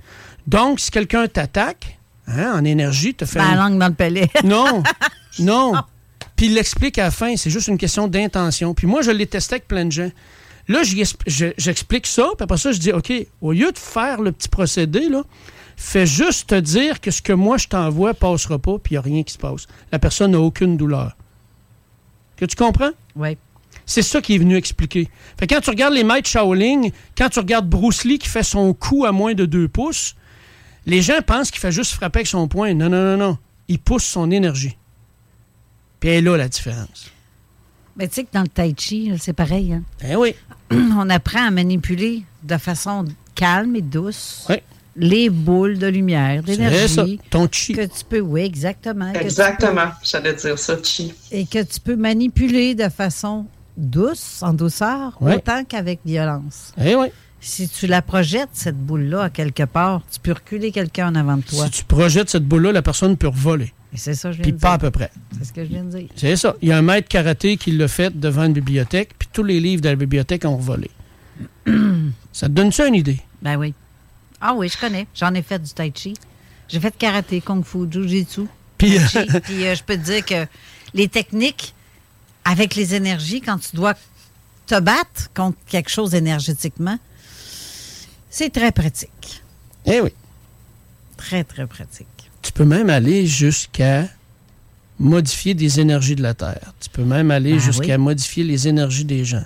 Donc, 0.47 0.80
si 0.80 0.90
quelqu'un 0.90 1.26
t'attaque, 1.28 1.98
hein, 2.26 2.55
en 2.55 2.64
énergie, 2.64 3.14
te 3.14 3.24
fait... 3.26 3.39
Ben, 3.39 3.44
une- 3.44 3.51
la 3.56 3.62
langue 3.62 3.78
dans 3.78 3.89
le 3.89 3.94
palais. 3.94 4.30
non, 4.44 4.82
non. 5.40 5.74
Puis 6.36 6.47
il 6.47 6.55
l'explique 6.55 6.98
à 6.98 7.05
la 7.05 7.10
fin, 7.10 7.36
c'est 7.36 7.51
juste 7.51 7.68
une 7.68 7.78
question 7.78 8.09
d'intention. 8.09 8.74
Puis 8.74 8.86
moi, 8.86 9.02
je 9.02 9.10
l'ai 9.10 9.26
testé 9.26 9.56
avec 9.56 9.68
plein 9.68 9.84
de 9.84 9.93
gens. 9.93 10.10
Là, 10.68 10.82
j'explique 10.84 12.06
ça, 12.06 12.28
puis 12.36 12.44
après 12.44 12.56
ça, 12.56 12.70
je 12.72 12.78
dis, 12.78 12.93
OK, 12.93 13.12
au 13.40 13.52
lieu 13.52 13.72
de 13.72 13.78
faire 13.78 14.20
le 14.20 14.30
petit 14.30 14.48
procédé, 14.48 15.09
là, 15.09 15.22
fais 15.76 16.06
juste 16.06 16.51
te 16.51 16.55
dire 16.55 17.01
que 17.01 17.10
ce 17.10 17.20
que 17.20 17.32
moi, 17.32 17.59
je 17.59 17.66
t'envoie 17.66 18.14
passera 18.14 18.59
pas, 18.59 18.78
puis 18.78 18.93
il 18.93 18.94
n'y 18.94 18.98
a 18.98 19.01
rien 19.02 19.22
qui 19.24 19.32
se 19.32 19.39
passe. 19.39 19.66
La 19.90 19.98
personne 19.98 20.30
n'a 20.30 20.40
aucune 20.40 20.76
douleur. 20.76 21.16
Que 22.36 22.44
tu 22.44 22.55
comprends? 22.55 22.90
Oui. 23.16 23.36
C'est 23.86 24.02
ça 24.02 24.20
qu'il 24.20 24.36
est 24.36 24.38
venu 24.38 24.56
expliquer. 24.56 25.09
Fait 25.38 25.46
que 25.46 25.54
quand 25.54 25.60
tu 25.60 25.70
regardes 25.70 25.94
les 25.94 26.04
maîtres 26.04 26.28
Shaolin, 26.28 26.82
quand 27.16 27.28
tu 27.28 27.38
regardes 27.40 27.68
Bruce 27.68 28.04
Lee 28.04 28.18
qui 28.18 28.28
fait 28.28 28.42
son 28.42 28.72
coup 28.74 29.04
à 29.04 29.12
moins 29.12 29.34
de 29.34 29.44
2 29.44 29.68
pouces, 29.68 30.14
les 30.86 31.02
gens 31.02 31.20
pensent 31.26 31.50
qu'il 31.50 31.60
fait 31.60 31.72
juste 31.72 31.92
frapper 31.92 32.20
avec 32.20 32.26
son 32.26 32.48
poing. 32.48 32.74
Non, 32.74 32.88
non, 32.88 33.02
non, 33.02 33.16
non. 33.16 33.38
Il 33.68 33.78
pousse 33.78 34.04
son 34.04 34.30
énergie. 34.30 34.76
Puis 36.00 36.10
elle 36.10 36.26
est 36.26 36.30
là 36.30 36.36
la 36.36 36.48
différence. 36.48 37.10
Mais 37.96 38.09
tu 38.09 38.14
sais 38.14 38.24
que 38.24 38.32
dans 38.32 38.42
le 38.42 38.48
tai 38.48 38.74
chi, 38.76 39.12
c'est 39.18 39.32
pareil. 39.34 39.74
Hein? 39.74 39.82
Eh 40.09 40.16
oui. 40.16 40.34
On 40.72 41.10
apprend 41.10 41.46
à 41.46 41.50
manipuler 41.50 42.22
de 42.42 42.56
façon 42.56 43.04
calme 43.34 43.76
et 43.76 43.82
douce 43.82 44.46
Oui. 44.48 44.56
les 44.96 45.28
boules 45.30 45.78
de 45.78 45.86
lumière, 45.86 46.42
d'énergie. 46.42 47.20
ton 47.30 47.48
chi. 47.52 47.74
Que 47.74 47.82
tu 47.86 48.04
peux, 48.09 48.20
oui, 48.20 48.40
exactement. 48.42 49.12
Exactement. 49.12 49.90
J'allais 50.02 50.34
dire 50.34 50.59
ça, 50.59 50.76
chi. 50.82 51.12
et 51.30 51.44
que 51.46 51.62
tu 51.62 51.80
peux 51.80 51.96
manipuler 51.96 52.74
de 52.74 52.88
façon 52.88 53.46
douce, 53.77 54.43
en 54.43 54.53
douceur, 54.55 55.16
Ouais. 55.20 55.36
autant 55.36 55.65
qu'avec 55.65 56.01
violence. 56.05 56.73
Eh 56.82 56.94
oui. 56.94 57.09
Si 57.40 57.69
tu 57.69 57.86
la 57.89 58.03
projettes, 58.03 58.51
cette 58.53 58.78
boule-là, 58.78 59.23
à 59.24 59.31
quelque 59.31 59.65
part, 59.65 60.03
tu 60.12 60.20
peux 60.20 60.32
reculer 60.32 60.70
quelqu'un 60.70 61.09
en 61.09 61.15
avant 61.16 61.36
de 61.39 61.43
toi. 61.43 61.65
Si 61.66 61.70
tu 61.73 61.85
projettes 61.85 62.31
cette 62.31 62.44
boule-là, 62.47 62.70
la 62.70 62.82
personne 62.82 63.16
peut 63.16 63.31
voler. 63.32 63.73
Et 63.93 63.97
c'est 63.97 64.15
ça 64.15 64.31
je 64.31 64.36
viens 64.36 64.44
Puis 64.44 64.53
de 64.53 64.59
pas 64.59 64.74
à 64.74 64.78
peu 64.78 64.90
près. 64.90 65.11
C'est 65.36 65.44
ce 65.47 65.53
que 65.53 65.65
je 65.65 65.69
viens 65.69 65.82
de 65.85 65.90
dire. 65.90 66.09
C'est 66.15 66.36
ça. 66.36 66.55
Il 66.62 66.69
y 66.69 66.73
a 66.73 66.78
un 66.78 66.82
maître 66.82 67.09
karaté 67.09 67.57
qui 67.57 67.73
l'a 67.73 67.89
fait 67.89 68.19
devant 68.19 68.44
une 68.44 68.53
bibliothèque, 68.53 69.11
puis 69.19 69.28
tous 69.32 69.43
les 69.43 69.59
livres 69.61 69.82
de 69.82 69.89
la 69.89 69.97
bibliothèque 69.97 70.44
ont 70.44 70.57
volé. 70.57 70.90
ça 72.32 72.47
te 72.47 72.53
donne 72.53 72.73
ça 72.73 72.86
une 72.86 72.94
idée? 72.94 73.20
Ben 73.43 73.57
oui. 73.57 73.74
Ah 74.40 74.55
oui, 74.55 74.69
je 74.69 74.78
connais. 74.78 75.07
J'en 75.15 75.35
ai 75.35 75.43
fait 75.43 75.59
du 75.61 75.70
tai 75.73 75.93
chi. 75.94 76.15
J'ai 76.69 76.81
fait 76.81 76.97
karaté, 76.97 77.40
kung 77.40 77.65
fu, 77.65 77.86
jujitsu. 77.90 78.43
Puis. 78.78 78.99
Puis 79.44 79.66
euh, 79.66 79.74
je 79.74 79.82
peux 79.82 79.97
te 79.97 80.03
dire 80.05 80.24
que 80.24 80.47
les 80.94 81.09
techniques 81.09 81.74
avec 82.44 82.74
les 82.74 82.94
énergies, 82.94 83.40
quand 83.40 83.59
tu 83.59 83.77
dois 83.77 83.94
te 84.66 84.78
battre 84.81 85.31
contre 85.35 85.59
quelque 85.66 85.90
chose 85.90 86.14
énergétiquement, 86.14 86.98
c'est 88.31 88.51
très 88.51 88.73
pratique. 88.73 89.43
Eh 89.86 90.01
oui. 90.01 90.10
Très, 91.16 91.44
très 91.44 91.66
pratique. 91.66 92.06
Tu 92.40 92.52
peux 92.52 92.64
même 92.64 92.90
aller 92.90 93.27
jusqu'à 93.27 94.09
modifier 94.98 95.55
des 95.55 95.81
énergies 95.81 96.16
de 96.16 96.23
la 96.23 96.35
Terre. 96.35 96.73
Tu 96.81 96.89
peux 96.89 97.05
même 97.05 97.31
aller 97.31 97.52
Ben 97.52 97.60
jusqu'à 97.60 97.97
oui. 97.97 98.02
modifier 98.02 98.44
les 98.44 98.69
énergies 98.69 99.05
des 99.05 99.24
gens. 99.24 99.44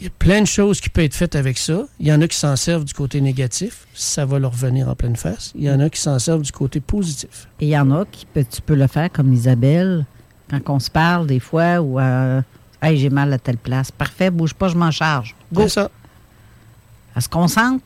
Il 0.00 0.04
y 0.04 0.06
a 0.06 0.10
plein 0.10 0.40
de 0.40 0.46
choses 0.46 0.80
qui 0.80 0.90
peuvent 0.90 1.04
être 1.04 1.14
faites 1.14 1.34
avec 1.34 1.58
ça. 1.58 1.84
Il 1.98 2.06
y 2.06 2.12
en 2.12 2.20
a 2.20 2.28
qui 2.28 2.36
s'en 2.36 2.54
servent 2.54 2.84
du 2.84 2.94
côté 2.94 3.20
négatif. 3.20 3.88
Ça 3.94 4.24
va 4.24 4.38
leur 4.38 4.52
venir 4.52 4.88
en 4.88 4.94
pleine 4.94 5.16
face. 5.16 5.52
Il 5.56 5.64
y 5.64 5.70
en 5.70 5.80
a 5.80 5.90
qui 5.90 6.00
s'en 6.00 6.18
servent 6.20 6.42
du 6.42 6.52
côté 6.52 6.78
positif. 6.80 7.48
Et 7.60 7.66
il 7.66 7.70
y 7.70 7.78
en 7.78 7.90
a 7.90 8.04
qui 8.04 8.24
peut, 8.26 8.44
tu 8.48 8.60
peux 8.62 8.76
le 8.76 8.86
faire 8.86 9.10
comme 9.10 9.32
Isabelle, 9.34 10.06
quand 10.50 10.74
on 10.74 10.78
se 10.80 10.90
parle 10.90 11.26
des 11.26 11.40
fois, 11.40 11.80
ou 11.80 11.98
euh, 12.00 12.40
Hey, 12.80 12.96
j'ai 12.96 13.10
mal 13.10 13.32
à 13.32 13.38
telle 13.38 13.56
place. 13.58 13.90
Parfait, 13.90 14.30
bouge 14.30 14.54
pas, 14.54 14.68
je 14.68 14.76
m'en 14.76 14.90
charge. 14.92 15.34
Go. 15.52 15.62
C'est 15.62 15.68
ça. 15.70 15.90
Elle 17.16 17.22
se 17.22 17.28
concentre. 17.28 17.82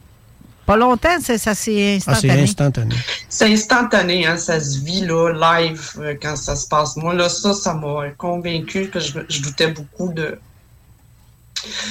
Pas 0.66 0.76
longtemps, 0.76 1.16
c'est- 1.20 1.38
ça 1.38 1.54
c'est 1.54 1.98
Ah, 2.06 2.14
c'est 2.14 2.28
instantané. 2.30 2.42
instantané. 2.42 2.94
C'est 3.28 3.52
instantané, 3.52 4.26
hein, 4.26 4.36
ça 4.36 4.60
se 4.60 4.78
vit 4.80 5.00
là, 5.06 5.30
live 5.62 5.82
euh, 5.98 6.14
quand 6.20 6.36
ça 6.36 6.54
se 6.54 6.68
passe. 6.68 6.94
Moi, 6.96 7.14
là, 7.14 7.28
ça, 7.28 7.52
ça 7.54 7.74
m'a 7.74 8.10
convaincu 8.16 8.88
que 8.88 9.00
je, 9.00 9.18
je 9.28 9.42
doutais 9.42 9.68
beaucoup 9.68 10.12
de. 10.12 10.38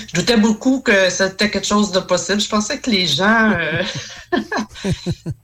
Je 0.08 0.14
doutais 0.14 0.38
beaucoup 0.38 0.82
que 0.82 1.10
c'était 1.10 1.50
quelque 1.50 1.66
chose 1.68 1.92
de 1.92 2.00
possible. 2.02 2.40
Je 2.40 2.50
pensais 2.50 2.78
que 2.80 2.90
les 2.90 3.08
gens 3.08 3.52
euh, 3.58 3.84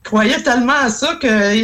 croyaient 0.04 0.42
tellement 0.42 0.74
à 0.84 0.90
ça 0.90 1.16
que 1.16 1.54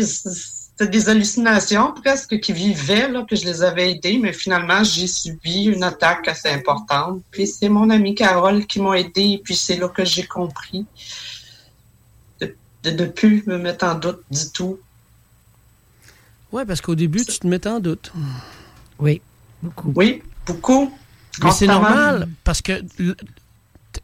c'était 0.76 0.90
des 0.90 1.08
hallucinations 1.08 1.92
presque 1.92 2.40
qui 2.40 2.52
vivaient, 2.52 3.08
là, 3.08 3.24
que 3.28 3.36
je 3.36 3.44
les 3.44 3.62
avais 3.62 3.92
aidés, 3.92 4.18
mais 4.18 4.32
finalement, 4.32 4.82
j'ai 4.82 5.06
subi 5.06 5.64
une 5.64 5.84
attaque 5.84 6.26
assez 6.26 6.48
importante. 6.48 7.22
Puis 7.30 7.46
c'est 7.46 7.68
mon 7.68 7.90
amie 7.90 8.16
Carole 8.16 8.66
qui 8.66 8.80
m'a 8.80 8.98
aidé, 8.98 9.22
et 9.22 9.38
puis 9.42 9.54
c'est 9.54 9.76
là 9.76 9.88
que 9.88 10.04
j'ai 10.04 10.26
compris 10.26 10.84
de, 12.40 12.90
ne 12.90 13.06
plus 13.06 13.46
me 13.46 13.56
mettre 13.56 13.86
en 13.86 13.94
doute 13.94 14.22
du 14.30 14.50
tout. 14.52 14.78
Oui, 16.50 16.64
parce 16.66 16.80
qu'au 16.80 16.96
début, 16.96 17.24
tu 17.24 17.38
te 17.38 17.46
mettais 17.46 17.68
en 17.68 17.78
doute. 17.78 18.12
Oui, 18.98 19.22
beaucoup. 19.62 19.92
Oui, 19.94 20.22
beaucoup. 20.44 20.92
Mais 21.42 21.52
c'est 21.52 21.66
normal, 21.66 22.28
parce 22.42 22.62
que 22.62 22.82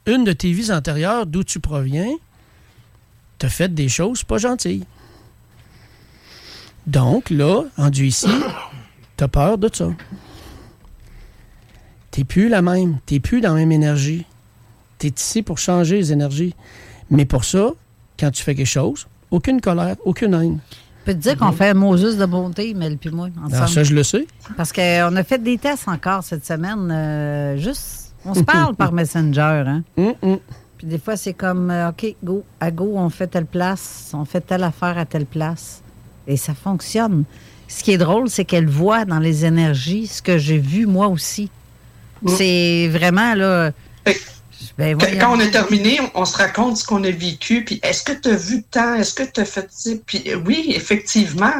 une 0.07 0.23
de 0.23 0.33
tes 0.33 0.53
vies 0.53 0.71
antérieures, 0.71 1.27
d'où 1.27 1.43
tu 1.43 1.59
proviens, 1.59 2.15
t'as 3.39 3.49
fait 3.49 3.75
des 3.75 3.89
choses 3.89 4.23
pas 4.23 4.39
gentilles. 4.39 4.87
Donc, 6.87 7.31
là, 7.31 7.65
rendu 7.77 8.07
ici, 8.07 8.29
t'as 9.17 9.29
peur 9.29 9.59
de 9.59 9.69
ça. 9.73 9.89
T'es 12.11 12.25
plus 12.25 12.49
la 12.49 12.63
même. 12.63 12.99
T'es 13.07 13.21
plus 13.21 13.41
dans 13.41 13.51
la 13.51 13.61
même 13.61 13.73
énergie. 13.73 14.27
T'es 14.99 15.09
ici 15.17 15.43
pour 15.43 15.59
changer 15.59 15.97
les 15.97 16.13
énergies. 16.13 16.55
Mais 17.11 17.25
pour 17.25 17.45
ça, 17.45 17.71
quand 18.19 18.31
tu 18.31 18.43
fais 18.43 18.55
quelque 18.55 18.67
chose, 18.67 19.07
aucune 19.31 19.61
colère, 19.61 19.97
aucune 20.05 20.35
haine. 20.35 20.59
Je 21.01 21.05
peux 21.13 21.15
te 21.15 21.23
dire 21.23 21.37
qu'on 21.39 21.53
fait 21.53 21.71
un 21.71 21.75
Moses 21.75 22.17
de 22.19 22.27
bonté, 22.27 22.75
Mel 22.75 22.99
puis 22.99 23.11
moi, 23.11 23.29
ensemble. 23.39 23.55
Alors, 23.55 23.69
ça, 23.69 23.85
je 23.85 23.95
le 23.95 24.03
sais. 24.03 24.27
Parce 24.57 24.73
qu'on 24.73 25.17
a 25.17 25.25
fait 25.25 25.43
des 25.43 25.57
tests 25.57 25.89
encore 25.89 26.23
cette 26.25 26.45
semaine. 26.45 26.91
euh, 26.91 27.57
juste, 27.57 28.15
on 28.25 28.35
se 28.35 28.41
parle 28.43 28.75
par 28.75 28.93
Messenger. 28.93 29.65
Hein? 29.67 29.83
Puis 30.77 30.87
des 30.87 30.99
fois, 30.99 31.17
c'est 31.17 31.33
comme, 31.35 31.71
euh, 31.71 31.89
OK, 31.91 32.15
go, 32.23 32.45
à 32.61 32.71
go, 32.71 32.93
on 32.97 33.09
fait 33.09 33.29
telle 33.29 33.47
place, 33.47 34.11
on 34.15 34.25
fait 34.25 34.41
telle 34.41 34.63
affaire 34.65 34.99
à 34.99 35.07
telle 35.07 35.27
place. 35.27 35.83
Et 36.31 36.37
ça 36.37 36.55
fonctionne. 36.55 37.25
Ce 37.69 37.83
qui 37.83 37.93
est 37.93 37.99
drôle, 37.99 38.31
c'est 38.31 38.45
qu'elle 38.45 38.69
voit 38.69 39.05
dans 39.05 39.19
les 39.19 39.45
énergies 39.45 40.07
ce 40.07 40.23
que 40.23 40.39
j'ai 40.39 40.59
vu 40.59 40.87
moi 40.87 41.09
aussi. 41.09 41.51
C'est 42.37 42.89
vraiment, 42.89 43.35
là... 43.35 43.73
Ben, 44.77 44.97
Quand- 45.19 45.37
on 45.37 45.41
a 45.41 45.47
terminé, 45.47 46.01
on, 46.15 46.21
on 46.23 46.25
se 46.25 46.37
raconte 46.37 46.77
ce 46.77 46.85
qu'on 46.85 47.03
a 47.05 47.11
vécu. 47.11 47.65
Puis 47.65 47.81
est-ce 47.83 48.03
que 48.05 48.13
tu 48.13 48.29
as 48.29 48.37
vu 48.37 48.63
tant? 48.63 48.95
Est-ce 48.95 49.15
que 49.15 49.23
tu 49.23 49.41
as 49.41 49.45
fait 49.45 49.67
ça? 49.71 49.91
Puis 50.07 50.23
euh, 50.29 50.37
oui, 50.47 50.73
effectivement, 50.77 51.51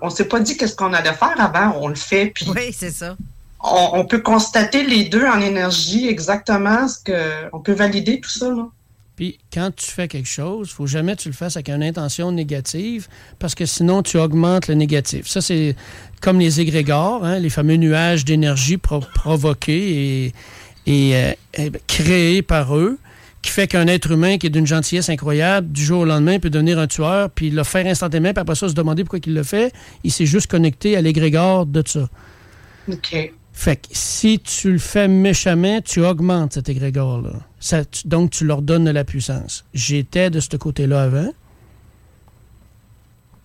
on 0.00 0.06
ne 0.06 0.10
s'est 0.10 0.24
pas 0.26 0.40
dit 0.40 0.56
qu'est-ce 0.56 0.74
qu'on 0.76 0.92
allait 0.92 1.12
faire 1.14 1.34
avant. 1.38 1.76
On 1.80 1.88
le 1.88 1.94
fait. 1.96 2.26
Puis 2.34 2.46
Oui, 2.54 2.72
c'est 2.76 2.90
ça. 2.92 3.16
on, 3.60 3.90
on 3.94 4.04
peut 4.06 4.20
constater 4.20 4.84
les 4.84 5.04
deux 5.04 5.26
en 5.26 5.40
énergie 5.40 6.08
exactement 6.08 6.86
ce 6.88 6.98
que. 7.04 7.30
On 7.52 7.58
peut 7.60 7.72
valider 7.74 8.20
tout 8.20 8.30
ça. 8.30 8.48
Là. 8.48 8.68
Puis 9.16 9.38
quand 9.52 9.70
tu 9.74 9.86
fais 9.86 10.08
quelque 10.08 10.28
chose, 10.28 10.70
faut 10.70 10.86
jamais 10.88 11.14
que 11.14 11.22
tu 11.22 11.28
le 11.28 11.34
fasses 11.34 11.56
avec 11.56 11.68
une 11.68 11.82
intention 11.84 12.32
négative 12.32 13.06
parce 13.38 13.54
que 13.54 13.64
sinon 13.64 14.02
tu 14.02 14.18
augmentes 14.18 14.66
le 14.66 14.74
négatif. 14.74 15.28
Ça, 15.28 15.40
c'est 15.40 15.76
comme 16.20 16.40
les 16.40 16.60
égrégores, 16.60 17.24
hein, 17.24 17.38
les 17.38 17.50
fameux 17.50 17.76
nuages 17.76 18.24
d'énergie 18.24 18.76
pro- 18.76 19.04
provoqués 19.14 20.32
euh, 20.88 21.32
et, 21.56 21.70
créés 21.86 22.42
par 22.42 22.76
eux, 22.76 22.98
qui 23.40 23.50
fait 23.50 23.66
qu'un 23.68 23.86
être 23.86 24.10
humain 24.10 24.38
qui 24.38 24.46
est 24.46 24.50
d'une 24.50 24.66
gentillesse 24.66 25.08
incroyable, 25.10 25.70
du 25.70 25.84
jour 25.84 26.00
au 26.00 26.04
lendemain, 26.06 26.38
peut 26.40 26.50
devenir 26.50 26.78
un 26.78 26.86
tueur, 26.86 27.30
puis 27.30 27.50
le 27.50 27.62
faire 27.62 27.86
instantanément, 27.86 28.32
puis 28.32 28.40
après 28.40 28.54
ça, 28.54 28.68
se 28.68 28.74
demander 28.74 29.04
pourquoi 29.04 29.20
il 29.24 29.34
le 29.34 29.42
fait. 29.42 29.72
Il 30.02 30.10
s'est 30.10 30.26
juste 30.26 30.46
connecté 30.50 30.96
à 30.96 31.02
l'égrégore 31.02 31.66
de 31.66 31.82
ça. 31.86 32.08
OK. 32.90 33.32
Fait 33.56 33.76
que 33.76 33.86
si 33.92 34.40
tu 34.40 34.72
le 34.72 34.78
fais 34.78 35.06
méchamment, 35.06 35.80
tu 35.80 36.04
augmentes 36.04 36.54
cet 36.54 36.68
égrégore-là. 36.68 37.32
Tu- 37.90 38.08
donc, 38.08 38.30
tu 38.32 38.44
leur 38.44 38.60
donnes 38.62 38.84
de 38.84 38.90
la 38.90 39.04
puissance. 39.04 39.64
J'étais 39.72 40.28
de 40.28 40.40
ce 40.40 40.56
côté-là 40.56 41.04
avant. 41.04 41.30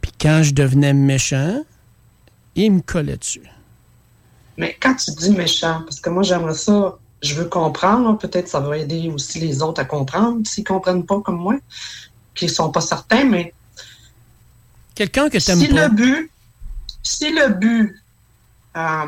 Puis 0.02 0.12
quand 0.20 0.42
je 0.44 0.54
devenais 0.54 0.94
méchant, 0.94 1.64
il 2.56 2.72
me 2.74 2.82
collait 2.82 3.18
dessus. 3.18 3.44
Mais 4.58 4.76
quand 4.82 4.96
tu 4.96 5.12
dis 5.12 5.30
méchant, 5.32 5.82
parce 5.86 6.00
que 6.02 6.10
moi 6.10 6.24
j'aimerais 6.24 6.56
ça, 6.56 6.98
je 7.22 7.36
veux 7.36 7.46
comprendre, 7.46 8.10
là, 8.10 8.18
peut-être 8.18 8.48
ça 8.48 8.60
va 8.60 8.78
aider 8.78 9.10
aussi 9.14 9.40
les 9.40 9.62
autres 9.62 9.80
à 9.82 9.86
comprendre, 9.86 10.46
s'ils 10.46 10.64
comprennent 10.64 11.06
pas 11.06 11.22
comme 11.22 11.38
moi, 11.38 11.56
qu'ils 12.36 12.50
sont 12.50 12.72
pas 12.72 12.82
certains, 12.82 13.24
mais 13.26 13.54
Quelqu'un 14.96 15.30
que 15.30 15.38
t'aimes 15.38 15.60
si 15.60 15.68
pas. 15.70 15.88
le 15.88 15.94
but, 15.96 16.32
si 17.04 17.32
le 17.32 17.54
but, 17.54 17.96
euh, 18.76 19.06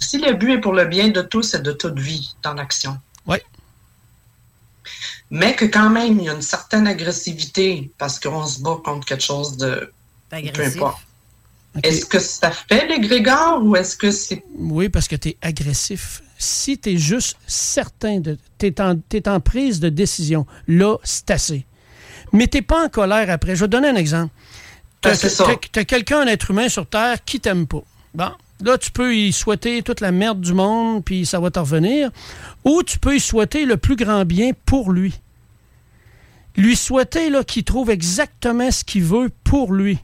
si 0.00 0.18
le 0.18 0.34
but 0.34 0.52
est 0.52 0.60
pour 0.60 0.72
le 0.72 0.84
bien 0.84 1.08
de 1.08 1.22
tous 1.22 1.54
et 1.54 1.60
de 1.60 1.72
toute 1.72 1.98
vie 1.98 2.34
dans 2.42 2.54
l'action. 2.54 2.98
Oui. 3.26 3.38
Mais 5.30 5.54
que 5.54 5.64
quand 5.64 5.90
même, 5.90 6.18
il 6.18 6.24
y 6.26 6.28
a 6.28 6.34
une 6.34 6.42
certaine 6.42 6.86
agressivité 6.86 7.90
parce 7.98 8.20
qu'on 8.20 8.46
se 8.46 8.60
bat 8.60 8.78
contre 8.84 9.06
quelque 9.06 9.22
chose 9.24 9.56
de. 9.56 9.92
Peu 10.28 10.36
Agressif. 10.36 10.76
importe. 10.76 11.02
Est-ce 11.82 12.04
que 12.04 12.18
ça 12.18 12.50
fait 12.50 12.86
l'égrégore 12.86 13.62
ou 13.62 13.76
est-ce 13.76 13.96
que 13.96 14.10
c'est. 14.10 14.44
Oui, 14.56 14.88
parce 14.88 15.08
que 15.08 15.16
tu 15.16 15.30
es 15.30 15.36
agressif. 15.40 16.22
Si 16.38 16.78
tu 16.78 16.90
es 16.90 16.96
juste 16.98 17.38
certain 17.46 18.20
de. 18.20 18.36
Tu 18.58 18.66
es, 18.66 18.80
en 18.80 18.98
en 19.26 19.40
prise 19.40 19.80
de 19.80 19.88
décision, 19.88 20.46
là, 20.68 20.98
c'est 21.02 21.30
assez. 21.30 21.64
Mais 22.32 22.46
tu 22.46 22.62
pas 22.62 22.84
en 22.84 22.88
colère 22.88 23.30
après. 23.30 23.56
Je 23.56 23.60
vais 23.60 23.66
te 23.68 23.72
donner 23.72 23.88
un 23.88 23.96
exemple. 23.96 24.32
Tu 25.00 25.08
Ben, 25.08 25.14
c'est 25.14 25.28
ça. 25.30 25.46
as, 25.48 25.84
quelqu'un, 25.84 26.20
un 26.20 26.26
être 26.26 26.50
humain 26.50 26.68
sur 26.68 26.86
Terre, 26.86 27.24
qui 27.24 27.40
t'aime 27.40 27.66
pas. 27.66 27.82
Bon. 28.14 28.32
Là, 28.62 28.78
tu 28.78 28.90
peux 28.90 29.14
y 29.14 29.32
souhaiter 29.32 29.82
toute 29.82 30.00
la 30.00 30.12
merde 30.12 30.40
du 30.40 30.54
monde, 30.54 31.04
puis 31.04 31.26
ça 31.26 31.40
va 31.40 31.50
t'en 31.50 31.62
revenir. 31.62 32.10
Ou 32.64 32.82
tu 32.82 32.98
peux 32.98 33.16
y 33.16 33.20
souhaiter 33.20 33.64
le 33.64 33.76
plus 33.76 33.96
grand 33.96 34.24
bien 34.24 34.52
pour 34.66 34.92
lui. 34.92 35.20
Lui 36.56 36.76
souhaiter 36.76 37.30
là, 37.30 37.44
qu'il 37.44 37.64
trouve 37.64 37.90
exactement 37.90 38.70
ce 38.70 38.84
qu'il 38.84 39.04
veut 39.04 39.30
pour 39.42 39.72
lui. 39.72 39.98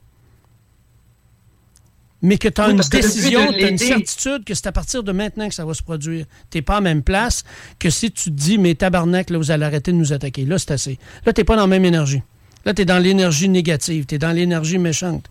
Mais 2.20 2.36
que 2.36 2.48
tu 2.48 2.60
as 2.60 2.66
Oui, 2.66 2.72
une 2.72 2.80
décision, 2.80 3.52
tu 3.52 3.64
as 3.64 3.68
une 3.68 3.78
certitude 3.78 4.44
que 4.44 4.54
c'est 4.54 4.66
à 4.66 4.72
partir 4.72 5.04
de 5.04 5.12
maintenant 5.12 5.48
que 5.48 5.54
ça 5.54 5.64
va 5.64 5.72
se 5.72 5.82
produire. 5.82 6.26
Tu 6.50 6.62
pas 6.62 6.74
à 6.74 6.76
la 6.76 6.82
même 6.82 7.02
place 7.02 7.44
que 7.78 7.90
si 7.90 8.10
tu 8.10 8.30
te 8.30 8.36
dis, 8.36 8.58
mais 8.58 8.74
tabarnak, 8.74 9.30
là, 9.30 9.38
vous 9.38 9.52
allez 9.52 9.64
arrêter 9.64 9.92
de 9.92 9.96
nous 9.96 10.12
attaquer. 10.12 10.44
Là, 10.44 10.58
c'est 10.58 10.72
assez. 10.72 10.98
Là, 11.24 11.32
tu 11.32 11.44
pas 11.44 11.54
dans 11.54 11.62
la 11.62 11.68
même 11.68 11.84
énergie. 11.84 12.22
Là, 12.64 12.74
tu 12.74 12.82
es 12.82 12.84
dans 12.84 12.98
l'énergie 12.98 13.48
négative, 13.48 14.06
tu 14.06 14.16
es 14.16 14.18
dans 14.18 14.32
l'énergie 14.32 14.78
méchante. 14.78 15.28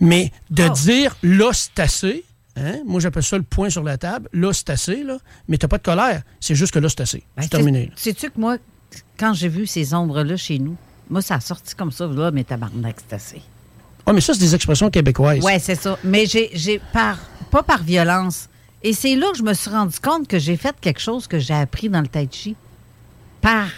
Mais 0.00 0.32
de 0.50 0.66
dire, 0.68 1.16
là, 1.22 1.50
c'est 1.52 1.78
assez, 1.78 2.24
hein? 2.56 2.80
moi, 2.86 3.00
j'appelle 3.00 3.22
ça 3.22 3.36
le 3.36 3.42
point 3.42 3.70
sur 3.70 3.82
la 3.82 3.98
table, 3.98 4.28
là, 4.32 4.52
c'est 4.52 4.70
assez, 4.70 5.02
là, 5.02 5.18
mais 5.48 5.58
tu 5.58 5.68
pas 5.68 5.78
de 5.78 5.82
colère. 5.82 6.22
C'est 6.40 6.54
juste 6.54 6.72
que 6.72 6.78
là, 6.78 6.88
c'est 6.88 7.00
assez. 7.00 7.24
Ben, 7.36 7.42
c'est 7.42 7.48
terminé. 7.50 7.90
Sais-tu 7.96 8.30
que 8.30 8.40
moi, 8.40 8.58
quand 9.18 9.34
j'ai 9.34 9.48
vu 9.48 9.66
ces 9.66 9.94
ombres-là 9.94 10.36
chez 10.36 10.58
nous, 10.58 10.76
moi, 11.10 11.22
ça 11.22 11.36
a 11.36 11.40
sorti 11.40 11.74
comme 11.74 11.92
ça, 11.92 12.06
là, 12.06 12.30
mais 12.30 12.44
tabarnak, 12.44 12.96
c'est 13.06 13.14
assez. 13.14 13.42
Ah, 14.06 14.12
mais 14.12 14.20
ça, 14.20 14.34
c'est 14.34 14.40
des 14.40 14.54
expressions 14.54 14.90
québécoises. 14.90 15.42
Oui, 15.42 15.52
c'est 15.60 15.74
ça. 15.74 15.98
Mais 16.04 16.26
j'ai, 16.26 16.50
j'ai 16.52 16.80
par, 16.92 17.18
pas 17.50 17.62
par 17.62 17.82
violence. 17.82 18.48
Et 18.82 18.92
c'est 18.92 19.16
là 19.16 19.30
que 19.32 19.38
je 19.38 19.42
me 19.42 19.54
suis 19.54 19.70
rendu 19.70 19.98
compte 19.98 20.28
que 20.28 20.38
j'ai 20.38 20.56
fait 20.56 20.74
quelque 20.80 21.00
chose 21.00 21.26
que 21.26 21.38
j'ai 21.38 21.54
appris 21.54 21.88
dans 21.88 22.02
le 22.02 22.06
Tai 22.06 22.28
Chi. 22.30 22.54
Par 23.40 23.68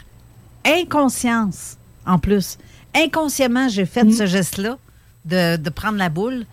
inconscience, 0.65 1.77
en 2.05 2.19
plus. 2.19 2.59
Inconsciemment, 2.95 3.69
j'ai 3.69 3.87
fait 3.87 4.11
ce 4.11 4.27
geste-là 4.27 4.79
de, 5.25 5.57
de 5.57 5.71
prendre 5.71 5.99
la 5.99 6.09
boule 6.09 6.45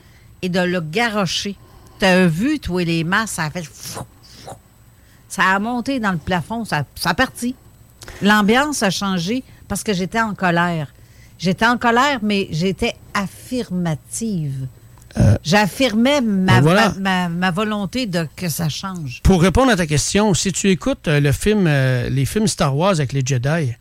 et 0.41 0.49
de 0.49 0.59
le 0.59 0.81
garrocher. 0.81 1.55
Tu 2.03 2.07
as 2.09 2.27
vu, 2.27 2.59
toi, 2.59 2.83
les 2.83 3.05
masses, 3.05 3.31
ça 3.31 3.43
a 3.45 3.49
fait... 3.49 3.63
fou, 3.63 4.01
fou. 4.43 4.51
Ça 5.29 5.43
a 5.43 5.59
monté 5.59 6.01
dans 6.01 6.11
le 6.11 6.17
plafond, 6.17 6.65
ça, 6.65 6.83
ça 6.95 7.11
a 7.11 7.13
parti. 7.13 7.55
L'ambiance 8.21 8.83
a 8.83 8.89
changé 8.89 9.41
parce 9.69 9.83
que 9.83 9.93
j'étais 9.93 10.19
en 10.19 10.35
colère. 10.35 10.93
J'étais 11.39 11.65
en 11.65 11.77
colère, 11.77 12.19
mais 12.21 12.49
j'étais 12.51 12.93
affirmative. 13.13 14.67
J'affirmais 15.43 16.19
ma, 16.19 16.55
ben 16.55 16.61
voilà. 16.61 16.89
ma, 16.99 16.99
ma- 16.99 17.29
ma 17.29 17.51
volonté 17.51 18.05
de 18.05 18.27
que 18.35 18.49
ça 18.49 18.67
change. 18.67 19.21
Pour 19.23 19.41
répondre 19.41 19.71
à 19.71 19.77
ta 19.77 19.85
question, 19.87 20.33
si 20.33 20.51
tu 20.51 20.69
écoutes 20.71 21.07
euh, 21.07 21.21
le 21.21 21.31
film, 21.31 21.67
euh, 21.67 22.09
les 22.09 22.25
films 22.25 22.47
Star 22.47 22.75
Wars 22.75 22.91
avec 22.91 23.13
les 23.13 23.21
Jedi, 23.25 23.73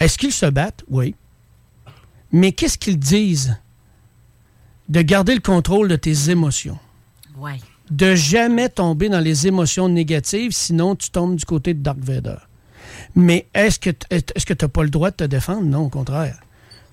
est-ce 0.00 0.18
qu'ils 0.18 0.32
se 0.32 0.46
battent? 0.46 0.82
Oui. 0.88 1.14
Mais 2.32 2.50
qu'est-ce 2.52 2.78
qu'ils 2.78 2.98
disent? 2.98 3.56
De 4.92 5.00
garder 5.02 5.34
le 5.34 5.40
contrôle 5.40 5.88
de 5.88 5.96
tes 5.96 6.28
émotions. 6.30 6.78
Ouais. 7.38 7.58
De 7.90 8.14
jamais 8.14 8.68
tomber 8.68 9.08
dans 9.08 9.20
les 9.20 9.46
émotions 9.46 9.88
négatives, 9.88 10.52
sinon 10.52 10.94
tu 10.96 11.08
tombes 11.10 11.34
du 11.36 11.44
côté 11.46 11.72
de 11.74 11.80
Dark 11.82 11.98
Vader. 11.98 12.36
Mais 13.14 13.46
est-ce 13.54 13.78
que 13.80 13.90
tu 13.90 14.64
n'as 14.64 14.68
pas 14.68 14.82
le 14.82 14.90
droit 14.90 15.10
de 15.10 15.16
te 15.16 15.24
défendre? 15.24 15.62
Non, 15.64 15.84
au 15.86 15.88
contraire. 15.88 16.38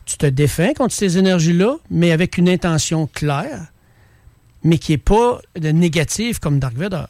Tu 0.06 0.18
te 0.18 0.26
défends 0.26 0.74
contre 0.74 0.94
ces 0.94 1.18
énergies-là, 1.18 1.76
mais 1.92 2.12
avec 2.12 2.38
une 2.38 2.48
intention 2.50 3.06
claire, 3.08 3.68
mais 4.64 4.78
qui 4.78 4.94
n'est 4.94 4.98
pas 4.98 5.40
de 5.60 5.70
négative 5.70 6.40
comme 6.40 6.58
Dark 6.58 6.76
Vader. 6.76 7.06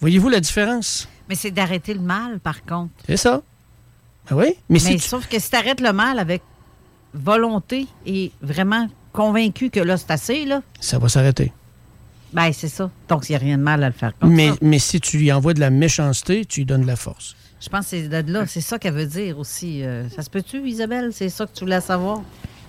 Voyez-vous 0.00 0.28
la 0.28 0.40
différence? 0.40 1.08
Mais 1.28 1.34
c'est 1.34 1.50
d'arrêter 1.50 1.94
le 1.94 2.00
mal, 2.00 2.38
par 2.38 2.64
contre. 2.64 2.92
C'est 3.06 3.16
ça. 3.16 3.42
Ah 4.30 4.36
oui? 4.36 4.46
Mais, 4.48 4.54
Mais, 4.74 4.78
si 4.78 4.96
tu- 4.96 5.08
sauf 5.08 5.26
que 5.26 5.38
si 5.38 5.50
tu 5.50 5.56
arrêtes 5.56 5.80
le 5.80 5.92
mal 5.92 6.18
avec 6.18 6.42
volonté 7.14 7.86
et 8.06 8.30
vraiment 8.42 8.86
convaincu 9.12 9.70
que 9.70 9.80
là, 9.80 9.96
c'est 9.96 10.10
assez, 10.10 10.44
là, 10.44 10.62
ça 10.80 10.98
va 10.98 11.08
s'arrêter. 11.08 11.52
ben 12.32 12.52
c'est 12.52 12.68
ça. 12.68 12.90
Donc, 13.08 13.28
il 13.28 13.32
n'y 13.32 13.36
a 13.36 13.38
rien 13.38 13.58
de 13.58 13.62
mal 13.62 13.82
à 13.82 13.88
le 13.88 13.94
faire 13.94 14.12
comme 14.18 14.32
Mais, 14.34 14.50
ça. 14.50 14.56
mais 14.62 14.78
si 14.78 15.00
tu 15.00 15.18
lui 15.18 15.32
envoies 15.32 15.54
de 15.54 15.60
la 15.60 15.70
méchanceté, 15.70 16.44
tu 16.44 16.60
lui 16.60 16.66
donnes 16.66 16.82
de 16.82 16.86
la 16.86 16.96
force. 16.96 17.34
Je 17.60 17.68
pense 17.68 17.86
que 17.86 17.90
c'est 17.90 18.08
de 18.08 18.32
là. 18.32 18.46
C'est 18.46 18.60
ça 18.60 18.78
qu'elle 18.78 18.94
veut 18.94 19.06
dire 19.06 19.38
aussi. 19.38 19.82
Euh, 19.84 20.08
ça 20.10 20.22
se 20.22 20.30
peut-tu, 20.30 20.68
Isabelle? 20.68 21.10
C'est 21.12 21.28
ça 21.28 21.44
que 21.46 21.52
tu 21.52 21.64
voulais 21.64 21.80
savoir? 21.80 22.20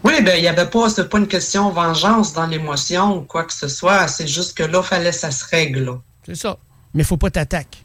Oui, 0.04 0.14
ben 0.24 0.36
il 0.38 0.44
y 0.44 0.48
avait 0.48 0.66
pas, 0.70 0.90
c'est 0.90 1.08
pas 1.10 1.20
une 1.20 1.28
question 1.28 1.70
vengeance 1.72 2.34
dans 2.34 2.48
l'émotion 2.48 3.18
ou 3.18 3.22
quoi 3.22 3.44
que 3.44 3.54
ce 3.54 3.68
soit. 3.68 4.08
C'est 4.08 4.28
juste 4.28 4.58
que 4.58 4.64
là, 4.64 4.82
fallait 4.82 5.12
que 5.12 5.16
ça 5.16 5.30
se 5.30 5.46
règle. 5.46 5.92
C'est 6.26 6.36
ça. 6.36 6.58
Mais 6.94 7.04
il 7.04 7.06
faut 7.06 7.18
pas 7.18 7.30
t'attaquer. 7.30 7.80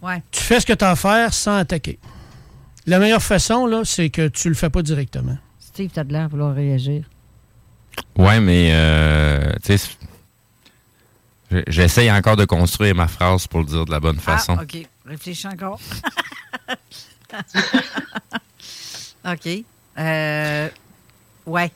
Ouais. 0.00 0.22
Tu 0.30 0.40
fais 0.42 0.60
ce 0.60 0.66
que 0.66 0.72
tu 0.72 0.84
as 0.84 0.90
à 0.90 0.96
faire 0.96 1.32
sans 1.34 1.56
attaquer. 1.56 1.98
La 2.86 2.98
meilleure 2.98 3.22
façon, 3.22 3.66
là, 3.66 3.82
c'est 3.84 4.10
que 4.10 4.28
tu 4.28 4.48
le 4.48 4.54
fais 4.54 4.70
pas 4.70 4.82
directement. 4.82 5.36
Steve, 5.72 5.90
t'as 5.92 6.04
de 6.04 6.12
l'air 6.12 6.28
vouloir 6.28 6.54
réagir? 6.54 7.04
Ouais, 8.16 8.40
mais 8.40 8.70
euh, 8.72 9.52
tu 9.64 9.76
sais, 9.78 9.90
je- 11.50 11.62
j'essaye 11.66 12.10
encore 12.10 12.36
de 12.36 12.44
construire 12.44 12.94
ma 12.94 13.08
phrase 13.08 13.46
pour 13.46 13.60
le 13.60 13.66
dire 13.66 13.84
de 13.86 13.90
la 13.90 14.00
bonne 14.00 14.18
façon. 14.18 14.56
Ah, 14.58 14.62
OK. 14.62 14.86
Réfléchis 15.06 15.46
encore. 15.46 15.80
OK. 19.26 19.64
Euh, 19.98 20.68
ouais. 21.46 21.70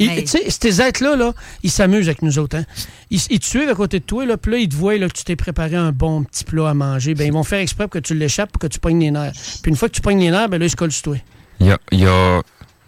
Mais- 0.00 0.22
Tu 0.22 0.26
sais, 0.28 0.50
ces 0.50 0.80
êtres-là, 0.80 1.16
là, 1.16 1.32
ils 1.64 1.70
s'amusent 1.70 2.06
avec 2.08 2.22
nous 2.22 2.38
autres. 2.38 2.56
hein. 2.56 2.64
Ils, 3.10 3.20
ils 3.30 3.40
te 3.40 3.46
suivent 3.46 3.68
à 3.68 3.74
côté 3.74 3.98
de 3.98 4.04
toi, 4.04 4.24
là, 4.26 4.36
puis 4.36 4.52
là, 4.52 4.58
ils 4.58 4.68
te 4.68 4.76
voient 4.76 4.96
là, 4.96 5.08
que 5.08 5.12
tu 5.14 5.24
t'es 5.24 5.34
préparé 5.36 5.74
un 5.74 5.90
bon 5.90 6.22
petit 6.22 6.44
plat 6.44 6.70
à 6.70 6.74
manger. 6.74 7.14
Ben, 7.14 7.26
ils 7.26 7.32
vont 7.32 7.42
faire 7.42 7.58
exprès 7.58 7.84
pour 7.84 7.90
que 7.92 7.98
tu 7.98 8.14
l'échappes 8.14 8.52
pour 8.52 8.60
que 8.60 8.68
tu 8.68 8.78
pognes 8.78 9.00
les 9.00 9.10
nerfs. 9.10 9.32
Puis 9.62 9.70
une 9.70 9.76
fois 9.76 9.88
que 9.88 9.94
tu 9.94 10.00
pognes 10.00 10.20
les 10.20 10.30
nerfs, 10.30 10.48
ben 10.48 10.58
là, 10.58 10.66
ils 10.66 10.70
se 10.70 10.76
collent 10.76 10.92
sur 10.92 11.02
toi. 11.02 11.16
Il 11.60 11.66
y 11.66 11.70
a, 11.72 11.78
y, 11.90 12.06
a, 12.06 12.40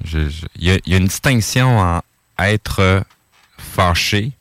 il 0.04 0.32
y 0.58 0.70
a- 0.70 0.96
une 0.98 1.06
distinction 1.06 1.78
en 1.78 2.00
être 2.38 3.02
fâché 3.58 4.32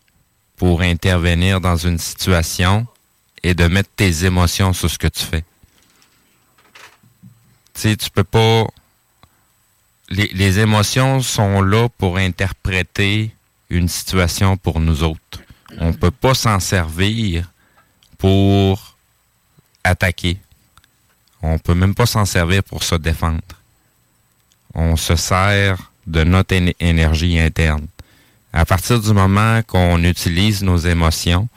pour 0.56 0.82
intervenir 0.82 1.60
dans 1.62 1.76
une 1.78 1.98
situation 1.98 2.86
et 3.44 3.54
de 3.54 3.68
mettre 3.68 3.90
tes 3.96 4.26
émotions 4.26 4.74
sur 4.74 4.90
ce 4.90 4.98
que 4.98 5.08
tu 5.08 5.24
fais. 5.24 5.44
Tu 7.74 7.82
sais, 7.82 7.96
tu 7.98 8.10
peux 8.10 8.24
pas. 8.24 8.66
Les, 10.10 10.28
les 10.34 10.60
émotions 10.60 11.22
sont 11.22 11.62
là 11.62 11.88
pour 11.98 12.18
interpréter 12.18 13.34
une 13.70 13.88
situation 13.88 14.58
pour 14.58 14.80
nous 14.80 15.04
autres. 15.04 15.40
On 15.78 15.94
peut 15.94 16.12
pas 16.12 16.34
s'en 16.34 16.60
servir 16.60 17.50
pour 18.18 18.96
attaquer. 19.84 20.38
On 21.42 21.58
peut 21.60 21.76
même 21.76 21.96
pas 21.96 22.06
s'en 22.08 22.26
servir 22.26 22.64
pour 22.64 22.84
se 22.84 22.96
défendre 22.96 23.40
on 24.74 24.96
se 24.96 25.16
sert 25.16 25.92
de 26.08 26.24
notre 26.24 26.56
éne- 26.56 26.74
énergie 26.80 27.40
interne. 27.40 27.88
À 28.54 28.66
partir 28.66 29.00
du 29.00 29.14
moment 29.14 29.62
qu'on 29.64 30.04
utilise 30.04 30.64
nos 30.64 30.78
émotions, 30.78 31.48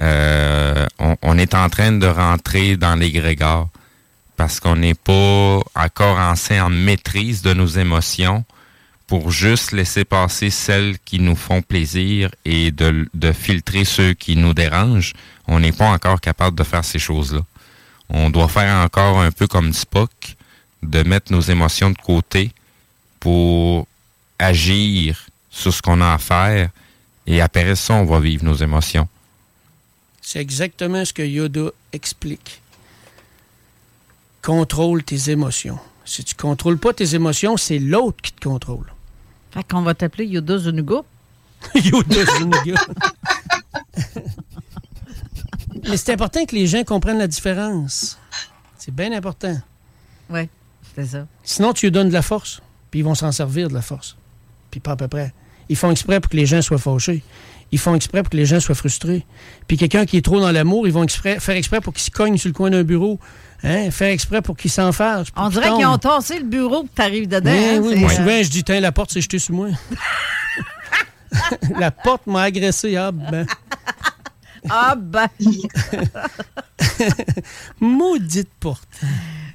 euh, 0.00 0.86
on, 0.98 1.16
on 1.22 1.38
est 1.38 1.54
en 1.54 1.68
train 1.68 1.92
de 1.92 2.06
rentrer 2.06 2.76
dans 2.76 2.94
l'égrégore 2.94 3.68
parce 4.36 4.60
qu'on 4.60 4.76
n'est 4.76 4.94
pas 4.94 5.60
encore 5.74 6.20
assez 6.20 6.60
en 6.60 6.70
maîtrise 6.70 7.42
de 7.42 7.54
nos 7.54 7.66
émotions 7.66 8.44
pour 9.08 9.30
juste 9.30 9.72
laisser 9.72 10.04
passer 10.04 10.50
celles 10.50 10.98
qui 11.04 11.18
nous 11.18 11.34
font 11.34 11.62
plaisir 11.62 12.30
et 12.44 12.70
de, 12.70 13.08
de 13.14 13.32
filtrer 13.32 13.84
ceux 13.84 14.12
qui 14.12 14.36
nous 14.36 14.52
dérangent. 14.54 15.14
On 15.48 15.60
n'est 15.60 15.72
pas 15.72 15.88
encore 15.88 16.20
capable 16.20 16.56
de 16.58 16.62
faire 16.62 16.84
ces 16.84 16.98
choses-là. 16.98 17.40
On 18.10 18.28
doit 18.30 18.48
faire 18.48 18.84
encore 18.84 19.20
un 19.20 19.32
peu 19.32 19.46
comme 19.46 19.72
Spock, 19.72 20.36
de 20.82 21.02
mettre 21.02 21.32
nos 21.32 21.40
émotions 21.40 21.90
de 21.90 21.98
côté 21.98 22.52
pour 23.20 23.86
agir 24.38 25.26
sur 25.50 25.72
ce 25.72 25.82
qu'on 25.82 26.00
a 26.00 26.12
à 26.14 26.18
faire 26.18 26.70
et 27.26 27.42
après 27.42 27.76
ça, 27.76 27.94
on 27.94 28.04
va 28.06 28.20
vivre 28.20 28.44
nos 28.44 28.54
émotions. 28.54 29.06
C'est 30.22 30.40
exactement 30.40 31.04
ce 31.04 31.12
que 31.12 31.22
Yoda 31.22 31.70
explique. 31.92 32.62
Contrôle 34.42 35.02
tes 35.02 35.30
émotions. 35.30 35.78
Si 36.06 36.24
tu 36.24 36.34
contrôles 36.34 36.78
pas 36.78 36.94
tes 36.94 37.14
émotions, 37.14 37.58
c'est 37.58 37.78
l'autre 37.78 38.22
qui 38.22 38.32
te 38.32 38.48
contrôle. 38.48 38.86
Fait 39.50 39.62
qu'on 39.62 39.82
va 39.82 39.94
t'appeler 39.94 40.24
Yoda 40.26 40.56
Zunuga. 40.56 41.02
Yoda 41.74 42.24
Zunuga. 42.38 42.80
Mais 45.88 45.96
c'est 45.98 46.12
important 46.12 46.44
que 46.46 46.54
les 46.54 46.66
gens 46.66 46.84
comprennent 46.84 47.18
la 47.18 47.26
différence. 47.26 48.18
C'est 48.78 48.94
bien 48.94 49.12
important. 49.12 49.60
Oui, 50.30 50.48
c'est 50.98 51.06
ça. 51.06 51.26
Sinon, 51.42 51.72
tu 51.72 51.86
lui 51.86 51.90
donnes 51.92 52.08
de 52.08 52.12
la 52.12 52.22
force, 52.22 52.60
puis 52.90 53.00
ils 53.00 53.04
vont 53.04 53.14
s'en 53.14 53.32
servir 53.32 53.68
de 53.68 53.74
la 53.74 53.82
force. 53.82 54.16
Puis 54.70 54.80
pas 54.80 54.92
à 54.92 54.96
peu 54.96 55.08
près. 55.08 55.32
Ils 55.68 55.76
font 55.76 55.90
exprès 55.90 56.20
pour 56.20 56.30
que 56.30 56.36
les 56.36 56.46
gens 56.46 56.62
soient 56.62 56.78
fâchés. 56.78 57.22
Ils 57.70 57.78
font 57.78 57.94
exprès 57.94 58.22
pour 58.22 58.30
que 58.30 58.36
les 58.36 58.46
gens 58.46 58.60
soient 58.60 58.74
frustrés. 58.74 59.26
Puis 59.66 59.76
quelqu'un 59.76 60.06
qui 60.06 60.16
est 60.16 60.24
trop 60.24 60.40
dans 60.40 60.50
l'amour, 60.50 60.86
ils 60.86 60.92
vont 60.92 61.02
exprès- 61.04 61.38
faire 61.40 61.56
exprès 61.56 61.80
pour 61.80 61.92
qu'il 61.92 62.02
se 62.02 62.10
cogne 62.10 62.38
sur 62.38 62.48
le 62.48 62.54
coin 62.54 62.70
d'un 62.70 62.82
bureau. 62.82 63.20
Hein? 63.62 63.90
Faire 63.90 64.10
exprès 64.10 64.40
pour 64.40 64.56
qu'il 64.56 64.70
s'en 64.70 64.92
fasse. 64.92 65.30
pour 65.30 65.44
On 65.44 65.48
dirait 65.50 65.70
qu'ils 65.74 65.86
ont 65.86 65.98
tassé 65.98 66.38
le 66.38 66.44
bureau 66.46 66.84
que 66.84 66.88
tu 66.94 67.02
arrives 67.02 67.28
dedans. 67.28 67.50
Oui, 67.52 67.58
hein, 67.58 67.80
oui, 67.82 67.96
moi, 67.96 68.10
souvent, 68.10 68.42
je 68.42 68.48
dis, 68.48 68.64
tiens, 68.64 68.80
la 68.80 68.92
porte 68.92 69.12
s'est 69.12 69.20
jetée 69.20 69.38
sur 69.38 69.54
moi. 69.54 69.68
la 71.78 71.90
porte 71.90 72.26
m'a 72.26 72.42
agressé. 72.42 72.96
Ah, 72.96 73.12
ben. 73.12 73.46
Ah 74.70 74.94
ben. 74.96 75.28
Maudite 77.80 78.50
porte. 78.60 78.88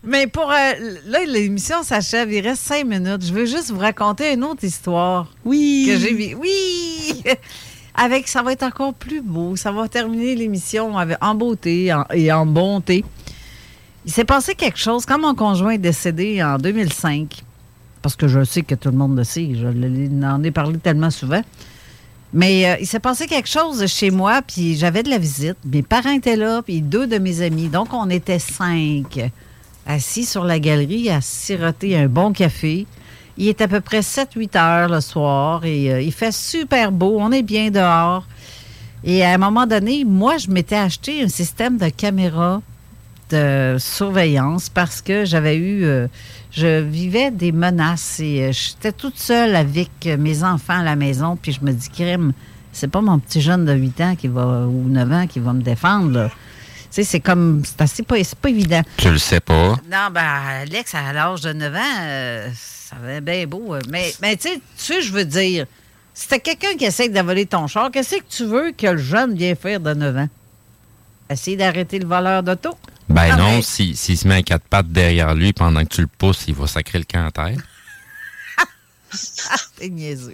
Mais 0.04 0.28
pour. 0.28 0.50
euh, 0.52 0.72
là, 1.08 1.20
l'émission 1.26 1.84
s'achève. 1.84 2.32
Il 2.32 2.42
reste 2.46 2.64
cinq 2.64 2.86
minutes. 2.86 3.26
Je 3.26 3.34
veux 3.34 3.46
juste 3.46 3.72
vous 3.72 3.80
raconter 3.80 4.34
une 4.34 4.44
autre 4.44 4.64
histoire. 4.64 5.32
Oui. 5.46 5.86
Que 5.88 5.98
j'ai 5.98 6.14
vu. 6.14 6.36
Oui! 6.36 7.24
Avec, 7.96 8.28
ça 8.28 8.42
va 8.42 8.54
être 8.54 8.64
encore 8.64 8.94
plus 8.94 9.22
beau. 9.22 9.56
Ça 9.56 9.72
va 9.72 9.88
terminer 9.88 10.36
l'émission 10.36 10.94
en 11.22 11.36
beauté 11.36 11.94
en- 11.94 12.06
et 12.14 12.32
en 12.32 12.46
bonté. 12.46 13.06
Il 14.06 14.12
s'est 14.12 14.26
passé 14.26 14.56
quelque 14.56 14.80
chose. 14.80 15.06
Quand 15.06 15.20
mon 15.20 15.36
conjoint 15.36 15.72
est 15.72 15.78
décédé 15.78 16.44
en 16.44 16.58
2005, 16.58 17.42
parce 18.02 18.16
que 18.16 18.28
je 18.28 18.44
sais 18.44 18.64
que 18.64 18.76
tout 18.76 18.90
le 18.90 18.98
monde 18.98 19.16
le 19.16 19.24
sait, 19.24 19.52
je 19.56 19.68
l'ai- 19.68 20.10
en 20.26 20.44
ai 20.44 20.52
parlé 20.52 20.80
tellement 20.80 21.12
souvent. 21.12 21.42
Mais 22.34 22.68
euh, 22.68 22.76
il 22.82 22.88
s'est 22.88 23.00
passé 23.00 23.28
quelque 23.28 23.48
chose 23.48 23.86
chez 23.86 24.10
moi, 24.10 24.42
puis 24.42 24.76
j'avais 24.76 25.04
de 25.04 25.10
la 25.12 25.20
visite. 25.20 25.56
Mes 25.64 25.84
parents 25.84 26.12
étaient 26.12 26.36
là, 26.36 26.64
puis 26.64 26.82
deux 26.82 27.06
de 27.06 27.20
mes 27.20 27.42
amis. 27.42 27.68
Donc, 27.70 27.94
on 27.94 28.10
était 28.10 28.40
cinq 28.40 29.32
assis 29.86 30.26
sur 30.26 30.44
la 30.44 30.60
galerie 30.60 31.10
à 31.10 31.22
siroter 31.22 31.98
un 31.98 32.08
bon 32.08 32.32
café. 32.32 32.86
Il 33.38 33.48
est 33.48 33.62
à 33.62 33.68
peu 33.68 33.82
près 33.82 34.02
7-8 34.02 34.58
heures 34.58 34.90
le 34.90 35.02
soir 35.02 35.66
et 35.66 35.92
euh, 35.92 36.02
il 36.02 36.12
fait 36.12 36.32
super 36.32 36.92
beau. 36.92 37.18
On 37.20 37.32
est 37.32 37.42
bien 37.42 37.72
dehors. 37.72 38.28
Et 39.04 39.24
à 39.24 39.34
un 39.34 39.38
moment 39.38 39.66
donné, 39.66 40.06
moi, 40.06 40.38
je 40.38 40.50
m'étais 40.50 40.76
acheté 40.76 41.24
un 41.24 41.28
système 41.28 41.78
de 41.78 41.90
caméra 41.90 42.62
de 43.32 43.78
surveillance 43.80 44.70
parce 44.70 45.02
que 45.02 45.26
j'avais 45.26 45.58
eu. 45.58 45.84
euh, 45.84 46.08
je 46.52 46.82
vivais 46.82 47.32
des 47.32 47.52
menaces 47.52 48.20
et 48.20 48.44
euh, 48.44 48.52
j'étais 48.52 48.92
toute 48.92 49.18
seule 49.18 49.56
avec 49.56 49.90
mes 50.20 50.44
enfants 50.44 50.80
à 50.80 50.84
la 50.84 50.96
maison. 50.96 51.36
Puis 51.36 51.52
je 51.52 51.66
me 51.66 51.72
dis, 51.72 51.90
crème, 51.90 52.34
c'est 52.72 52.88
pas 52.88 53.02
mon 53.02 53.18
petit 53.18 53.42
jeune 53.42 53.66
de 53.66 53.74
8 53.74 54.02
ans 54.02 54.16
qui 54.16 54.28
va, 54.28 54.68
ou 54.68 54.88
9 54.88 55.12
ans 55.12 55.28
qui 55.28 55.40
va 55.40 55.54
me 55.54 55.64
défendre. 55.64 56.30
Tu 56.94 57.02
sais, 57.02 57.04
c'est 57.04 57.20
comme. 57.22 57.64
C'est 57.66 57.82
assez 57.82 58.04
pas, 58.04 58.18
évident. 58.50 58.84
Tu 58.98 59.10
le 59.10 59.18
sais 59.18 59.40
pas. 59.40 59.78
Non, 59.92 60.10
ben, 60.12 60.22
Alex, 60.62 60.94
à 60.94 61.12
l'âge 61.12 61.42
de 61.42 61.52
9 61.52 61.74
ans, 61.76 61.80
euh, 62.02 62.50
ça 62.56 62.96
va 63.04 63.20
bien 63.20 63.48
beau. 63.48 63.74
euh, 63.74 63.80
Mais, 63.90 64.14
mais 64.22 64.38
tu 64.38 64.50
sais, 64.76 65.02
je 65.02 65.12
veux 65.12 65.26
dire, 65.26 65.66
si 66.14 66.28
t'as 66.28 66.38
quelqu'un 66.38 66.76
qui 66.78 66.86
essaie 66.86 67.10
de 67.10 67.20
voler 67.22 67.48
ton 67.48 67.66
char, 67.66 67.90
qu'est-ce 67.90 68.18
que 68.18 68.24
tu 68.30 68.46
veux 68.46 68.72
que 68.74 68.86
le 68.86 68.98
jeune 69.00 69.34
vienne 69.36 69.56
faire 69.56 69.80
de 69.80 69.92
9 69.96 70.18
ans? 70.18 70.30
Essayer 71.32 71.58
d'arrêter 71.58 71.98
le 71.98 72.06
voleur 72.06 72.44
d'auto? 72.44 72.78
Ben 73.10 73.30
Ah, 73.32 73.38
non, 73.38 73.56
mais- 73.56 73.62
si- 73.64 73.96
s'il 73.96 74.18
se 74.18 74.28
met 74.28 74.36
à 74.36 74.44
quatre 74.44 74.66
pattes 74.68 74.90
derrière 74.92 75.34
lui 75.34 75.52
pendant 75.52 75.82
que 75.84 75.90
tu 75.96 76.02
le 76.02 76.08
pousses, 76.08 76.44
il 76.48 76.54
va 76.54 76.68
sacrer 76.68 77.00
le 77.00 77.06
camp 77.06 77.26
à 77.26 77.32
terre. 77.32 77.58
Ah, 79.50 79.58
t'es 79.78 79.90
niaiseux. 79.90 80.34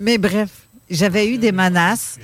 Mais 0.00 0.18
bref, 0.18 0.48
j'avais 0.90 1.28
eu 1.28 1.38
des 1.38 1.52
menaces. 1.52 2.18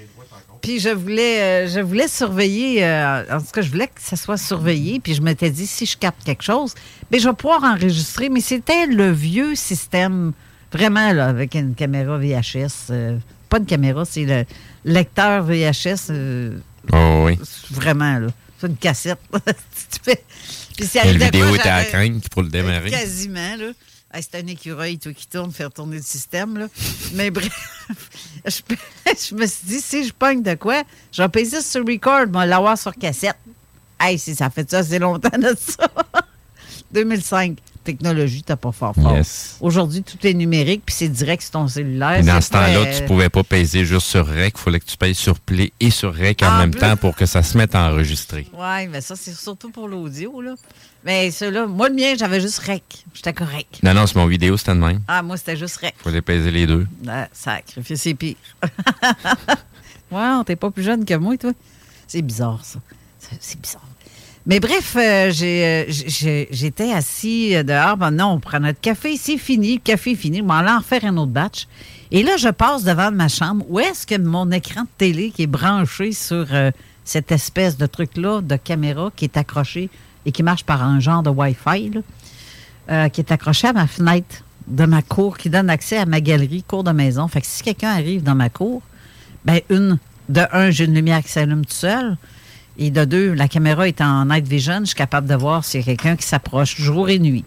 Puis 0.62 0.78
je 0.80 0.88
voulais, 0.90 1.40
euh, 1.40 1.68
je 1.68 1.80
voulais 1.80 2.08
surveiller, 2.08 2.84
euh, 2.84 3.24
en 3.36 3.40
tout 3.40 3.50
cas, 3.52 3.62
je 3.62 3.68
voulais 3.70 3.88
que 3.88 4.00
ça 4.00 4.16
soit 4.16 4.36
surveillé. 4.36 5.00
Puis 5.00 5.14
je 5.14 5.20
m'étais 5.22 5.50
dit, 5.50 5.66
si 5.66 5.84
je 5.86 5.96
capte 5.98 6.22
quelque 6.24 6.42
chose, 6.44 6.74
ben, 7.10 7.20
je 7.20 7.28
vais 7.28 7.34
pouvoir 7.34 7.64
enregistrer. 7.64 8.28
Mais 8.28 8.40
c'était 8.40 8.86
le 8.86 9.10
vieux 9.10 9.54
système, 9.56 10.32
vraiment, 10.72 11.12
là, 11.12 11.26
avec 11.26 11.54
une 11.54 11.74
caméra 11.74 12.16
VHS. 12.18 12.90
euh, 12.90 13.18
pas 13.48 13.58
une 13.58 13.66
caméra, 13.66 14.04
c'est 14.04 14.24
le 14.24 14.44
lecteur 14.84 15.42
VHS. 15.44 16.08
euh, 16.10 16.56
Oh 16.92 17.24
oui. 17.26 17.38
vraiment, 17.70 18.18
là. 18.18 18.28
C'est 18.58 18.66
une 18.68 18.76
cassette. 18.76 19.18
Tu 19.34 19.98
fais- 20.02 20.22
Puis 20.76 20.86
si 20.86 20.96
la 20.98 21.12
de 21.12 21.18
vidéo 21.18 21.54
était 21.54 21.68
à 21.68 21.78
j'avais- 21.80 21.88
craindre 21.90 22.20
pour 22.30 22.42
le 22.42 22.48
démarrer. 22.48 22.90
Quasiment, 22.90 23.56
là. 23.58 23.72
Hey, 24.14 24.22
c'est 24.22 24.42
un 24.42 24.46
écureuil, 24.46 24.98
toi, 24.98 25.12
qui 25.14 25.26
tourne, 25.26 25.50
faire 25.52 25.72
tourner 25.72 25.96
le 25.96 26.02
système, 26.02 26.58
là. 26.58 26.66
Mais 27.14 27.30
bref, 27.30 27.86
je, 28.46 29.34
me 29.34 29.46
suis 29.46 29.66
dit, 29.66 29.80
si 29.80 30.04
je 30.04 30.12
pogne 30.12 30.42
de 30.42 30.54
quoi, 30.54 30.82
je 31.10 31.22
vais 31.22 31.28
payer 31.30 31.62
sur 31.62 31.86
record, 31.86 32.26
moi, 32.28 32.44
l'avoir 32.44 32.76
sur 32.76 32.94
cassette. 32.94 33.36
Hey, 33.98 34.18
si 34.18 34.34
ça 34.34 34.50
fait 34.50 34.68
ça, 34.68 34.82
c'est 34.82 34.98
longtemps 34.98 35.30
de 35.38 35.54
ça. 35.58 35.88
2005. 36.92 37.58
Technologie, 37.84 38.42
t'as 38.42 38.56
pas 38.56 38.70
fort 38.72 38.94
fort. 38.94 39.16
Yes. 39.16 39.56
Aujourd'hui, 39.60 40.02
tout 40.02 40.24
est 40.26 40.34
numérique, 40.34 40.82
puis 40.86 40.94
c'est 40.94 41.08
direct 41.08 41.42
sur 41.42 41.52
ton 41.52 41.68
cellulaire. 41.68 42.18
Et 42.18 42.22
dans 42.22 42.40
ce 42.40 42.50
temps-là, 42.50 42.86
tu 42.96 43.02
euh, 43.02 43.06
pouvais 43.06 43.28
pas 43.28 43.42
peser 43.42 43.84
juste 43.84 44.06
sur 44.06 44.26
REC. 44.26 44.54
Il 44.56 44.60
fallait 44.60 44.80
que 44.80 44.84
tu 44.86 44.96
payes 44.96 45.14
sur 45.14 45.40
Play 45.40 45.72
et 45.80 45.90
sur 45.90 46.14
REC 46.14 46.42
en 46.42 46.46
En 46.46 46.58
même 46.58 46.70
plus. 46.70 46.80
temps 46.80 46.96
pour 46.96 47.16
que 47.16 47.26
ça 47.26 47.42
se 47.42 47.58
mette 47.58 47.74
à 47.74 47.90
enregistrer. 47.90 48.46
Oui, 48.52 48.86
mais 48.88 49.00
ça, 49.00 49.16
c'est 49.16 49.34
surtout 49.34 49.70
pour 49.70 49.88
l'audio, 49.88 50.40
là. 50.40 50.54
Mais 51.04 51.32
ceux-là, 51.32 51.66
moi, 51.66 51.88
le 51.88 51.96
mien, 51.96 52.14
j'avais 52.16 52.40
juste 52.40 52.60
rec. 52.60 52.84
J'étais 53.12 53.32
correct. 53.32 53.80
Non, 53.82 53.92
non, 53.94 54.06
c'est 54.06 54.14
mon 54.16 54.26
vidéo, 54.26 54.56
c'était 54.56 54.74
de 54.74 54.78
même. 54.78 55.00
Ah, 55.08 55.22
moi, 55.22 55.36
c'était 55.36 55.56
juste 55.56 55.76
rec. 55.78 55.94
Il 56.00 56.02
fallait 56.04 56.22
peser 56.22 56.50
les 56.52 56.66
deux. 56.66 56.86
Ah, 57.08 57.26
sacrifice, 57.32 58.00
c'est 58.02 58.14
pire. 58.14 58.36
wow, 60.10 60.44
t'es 60.44 60.56
pas 60.56 60.70
plus 60.70 60.82
jeune 60.84 61.04
que 61.04 61.14
moi, 61.14 61.36
toi. 61.36 61.52
C'est 62.06 62.22
bizarre, 62.22 62.64
ça. 62.64 62.78
C'est 63.40 63.60
bizarre. 63.60 63.82
Mais 64.44 64.58
bref, 64.58 64.96
euh, 64.96 65.32
euh, 65.42 65.84
j'étais 65.88 66.92
assis 66.92 67.54
euh, 67.54 67.62
dehors. 67.62 67.96
Ben 67.96 68.10
non, 68.10 68.32
on 68.32 68.40
prend 68.40 68.58
notre 68.58 68.80
café. 68.80 69.16
C'est 69.16 69.38
fini. 69.38 69.74
Le 69.74 69.80
café 69.80 70.12
est 70.12 70.16
fini. 70.16 70.42
On 70.42 70.46
va 70.46 70.76
en 70.76 70.80
faire 70.80 71.04
un 71.04 71.16
autre 71.16 71.30
batch. 71.30 71.68
Et 72.10 72.24
là, 72.24 72.36
je 72.36 72.48
passe 72.48 72.82
devant 72.82 73.12
ma 73.12 73.28
chambre. 73.28 73.64
Où 73.68 73.78
est-ce 73.78 74.06
que 74.06 74.18
mon 74.18 74.50
écran 74.50 74.82
de 74.82 74.88
télé 74.98 75.30
qui 75.30 75.44
est 75.44 75.46
branché 75.46 76.12
sur 76.12 76.46
cette 77.04 77.32
espèce 77.32 77.78
de 77.78 77.86
truc-là, 77.86 78.42
de 78.42 78.56
caméra 78.56 79.10
qui 79.14 79.24
est 79.24 79.36
accroché 79.36 79.88
et 80.26 80.32
qui 80.32 80.42
marche 80.42 80.64
par 80.64 80.82
un 80.82 81.00
genre 81.00 81.22
de 81.22 81.30
Wi-Fi, 81.30 81.90
qui 83.12 83.20
est 83.20 83.32
accroché 83.32 83.68
à 83.68 83.72
ma 83.72 83.86
fenêtre 83.86 84.44
de 84.66 84.84
ma 84.84 85.00
cour, 85.00 85.38
qui 85.38 85.48
donne 85.48 85.70
accès 85.70 85.96
à 85.96 86.04
ma 86.04 86.20
galerie, 86.20 86.62
cour 86.62 86.84
de 86.84 86.90
maison. 86.90 87.28
Fait 87.28 87.40
que 87.40 87.46
si 87.46 87.62
quelqu'un 87.62 87.90
arrive 87.90 88.22
dans 88.22 88.34
ma 88.34 88.50
cour, 88.50 88.82
ben 89.46 89.60
une, 89.70 89.98
de 90.28 90.42
un, 90.52 90.70
j'ai 90.70 90.84
une 90.84 90.94
lumière 90.94 91.22
qui 91.22 91.30
s'allume 91.30 91.64
tout 91.64 91.72
seul. 91.72 92.18
Et 92.78 92.90
de 92.90 93.04
deux, 93.04 93.32
la 93.34 93.48
caméra 93.48 93.86
est 93.86 94.00
en 94.00 94.24
night 94.26 94.46
vision, 94.46 94.80
je 94.80 94.86
suis 94.86 94.94
capable 94.94 95.28
de 95.28 95.34
voir 95.34 95.64
s'il 95.64 95.80
y 95.80 95.82
a 95.82 95.86
quelqu'un 95.86 96.16
qui 96.16 96.26
s'approche 96.26 96.76
jour 96.80 97.08
et 97.08 97.18
nuit. 97.18 97.44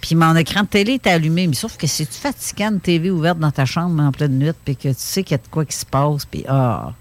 Puis 0.00 0.14
mon 0.14 0.36
écran 0.36 0.62
de 0.62 0.68
télé 0.68 0.92
est 0.94 1.06
allumé, 1.06 1.46
mais 1.46 1.54
sauf 1.54 1.76
que 1.76 1.86
c'est 1.86 2.10
fatigant 2.10 2.70
une 2.72 2.80
TV 2.80 3.10
ouverte 3.10 3.38
dans 3.38 3.50
ta 3.50 3.64
chambre 3.64 4.02
en 4.02 4.12
pleine 4.12 4.38
nuit, 4.38 4.52
puis 4.64 4.76
que 4.76 4.88
tu 4.88 4.94
sais 4.98 5.22
qu'il 5.22 5.32
y 5.32 5.40
a 5.40 5.42
de 5.42 5.48
quoi 5.50 5.64
qui 5.64 5.76
se 5.76 5.86
passe, 5.86 6.26
puis 6.26 6.44
ah. 6.46 6.92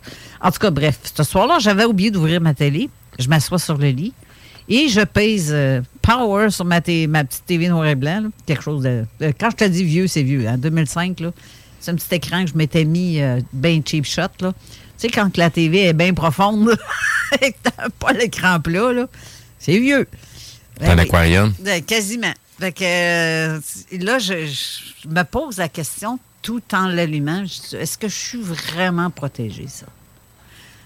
En 0.42 0.52
tout 0.52 0.60
cas, 0.60 0.72
bref, 0.72 1.00
ce 1.14 1.24
soir-là, 1.24 1.60
j'avais 1.60 1.86
oublié 1.86 2.12
d'ouvrir 2.12 2.42
ma 2.42 2.54
télé. 2.54 2.90
Je 3.20 3.28
m'assois 3.28 3.60
sur 3.60 3.78
le 3.78 3.90
lit 3.90 4.14
et 4.70 4.88
je 4.88 5.02
pèse 5.02 5.52
euh, 5.54 5.82
power 6.02 6.50
sur 6.50 6.66
ma, 6.66 6.80
ma 7.08 7.24
petite 7.24 7.46
TV 7.46 7.68
noir 7.68 7.86
et 7.86 7.96
blanc, 7.96 8.30
quelque 8.46 8.64
chose 8.64 8.84
de, 8.84 9.06
Quand 9.40 9.50
je 9.52 9.58
te 9.58 9.64
dis 9.66 9.84
vieux, 9.84 10.08
c'est 10.08 10.24
vieux. 10.24 10.48
En 10.48 10.58
2005, 10.58 11.20
là, 11.20 11.32
c'est 11.80 11.92
un 11.92 11.96
petit 11.96 12.16
écran 12.16 12.46
que 12.46 12.52
je 12.52 12.58
m'étais 12.58 12.86
mis 12.86 13.22
euh, 13.22 13.42
bien 13.52 13.82
cheap 13.86 14.06
shot. 14.06 14.22
Là. 14.40 14.54
Tu 14.98 15.08
sais, 15.08 15.10
quand 15.10 15.36
la 15.38 15.50
TV 15.50 15.88
est 15.88 15.94
bien 15.94 16.14
profonde, 16.14 16.78
et 17.42 17.52
que 17.52 17.58
t'as 17.64 17.90
pas 17.90 18.14
l'écran 18.14 18.60
plat, 18.60 18.94
là, 18.94 19.08
c'est 19.60 19.80
vieux. 19.80 20.08
Un 20.82 20.96
Ben 20.96 21.00
aquarium? 21.00 21.54
Euh, 21.66 21.82
Quasiment. 21.82 22.34
Fait 22.60 22.72
que 22.72 22.84
euh, 22.84 23.60
là, 24.00 24.20
je, 24.20 24.46
je 24.46 25.08
me 25.08 25.24
pose 25.24 25.58
la 25.58 25.70
question 25.70 26.20
tout 26.42 26.62
en 26.74 26.88
l'allumant. 26.88 27.44
Est-ce 27.44 27.98
que 27.98 28.08
je 28.08 28.16
suis 28.16 28.42
vraiment 28.42 29.10
protégée, 29.10 29.68
ça? 29.68 29.88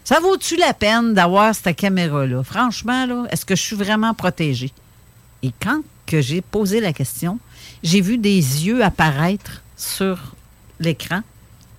Ça 0.04 0.22
vaut-tu 0.22 0.56
la 0.56 0.74
peine 0.74 1.14
d'avoir 1.14 1.54
cette 1.54 1.76
caméra-là? 1.76 2.42
Franchement, 2.44 3.06
là, 3.06 3.26
est-ce 3.30 3.46
que 3.46 3.56
je 3.56 3.62
suis 3.62 3.76
vraiment 3.76 4.14
protégée? 4.14 4.72
Et 5.44 5.52
quand 5.62 5.82
que 6.06 6.22
j'ai 6.22 6.42
posé 6.42 6.80
la 6.80 6.94
question, 6.94 7.40
j'ai 7.84 8.00
vu 8.00 8.18
des 8.18 8.66
yeux 8.66 8.84
apparaître 8.84 9.62
sur 9.76 10.18
l'écran, 10.80 11.22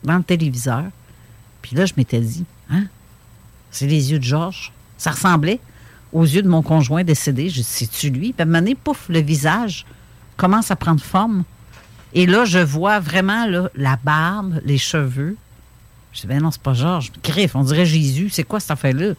dans 0.04 0.18
le 0.18 0.22
téléviseur. 0.22 0.84
Puis 1.68 1.76
là, 1.76 1.84
je 1.84 1.92
m'étais 1.98 2.20
dit, 2.20 2.46
hein? 2.70 2.84
C'est 3.70 3.86
les 3.86 4.10
yeux 4.10 4.18
de 4.18 4.24
Georges. 4.24 4.72
Ça 4.96 5.10
ressemblait 5.10 5.60
aux 6.14 6.24
yeux 6.24 6.40
de 6.40 6.48
mon 6.48 6.62
conjoint 6.62 7.04
décédé. 7.04 7.50
Je 7.50 7.56
dis, 7.56 7.62
c'est-tu 7.62 8.08
lui? 8.08 8.32
Puis 8.32 8.42
à 8.42 8.62
pouf, 8.82 9.10
le 9.10 9.20
visage 9.20 9.84
commence 10.38 10.70
à 10.70 10.76
prendre 10.76 11.02
forme. 11.02 11.44
Et 12.14 12.24
là, 12.24 12.46
je 12.46 12.58
vois 12.58 13.00
vraiment 13.00 13.46
la 13.74 13.98
barbe, 14.02 14.62
les 14.64 14.78
cheveux. 14.78 15.36
Je 16.14 16.22
dis, 16.22 16.26
ben 16.26 16.40
non, 16.40 16.50
c'est 16.50 16.62
pas 16.62 16.72
Georges. 16.72 17.12
Griffe, 17.22 17.54
on 17.54 17.64
dirait 17.64 17.84
Jésus. 17.84 18.30
C'est 18.30 18.44
quoi 18.44 18.60
cette 18.60 18.70
affaire-là? 18.70 19.12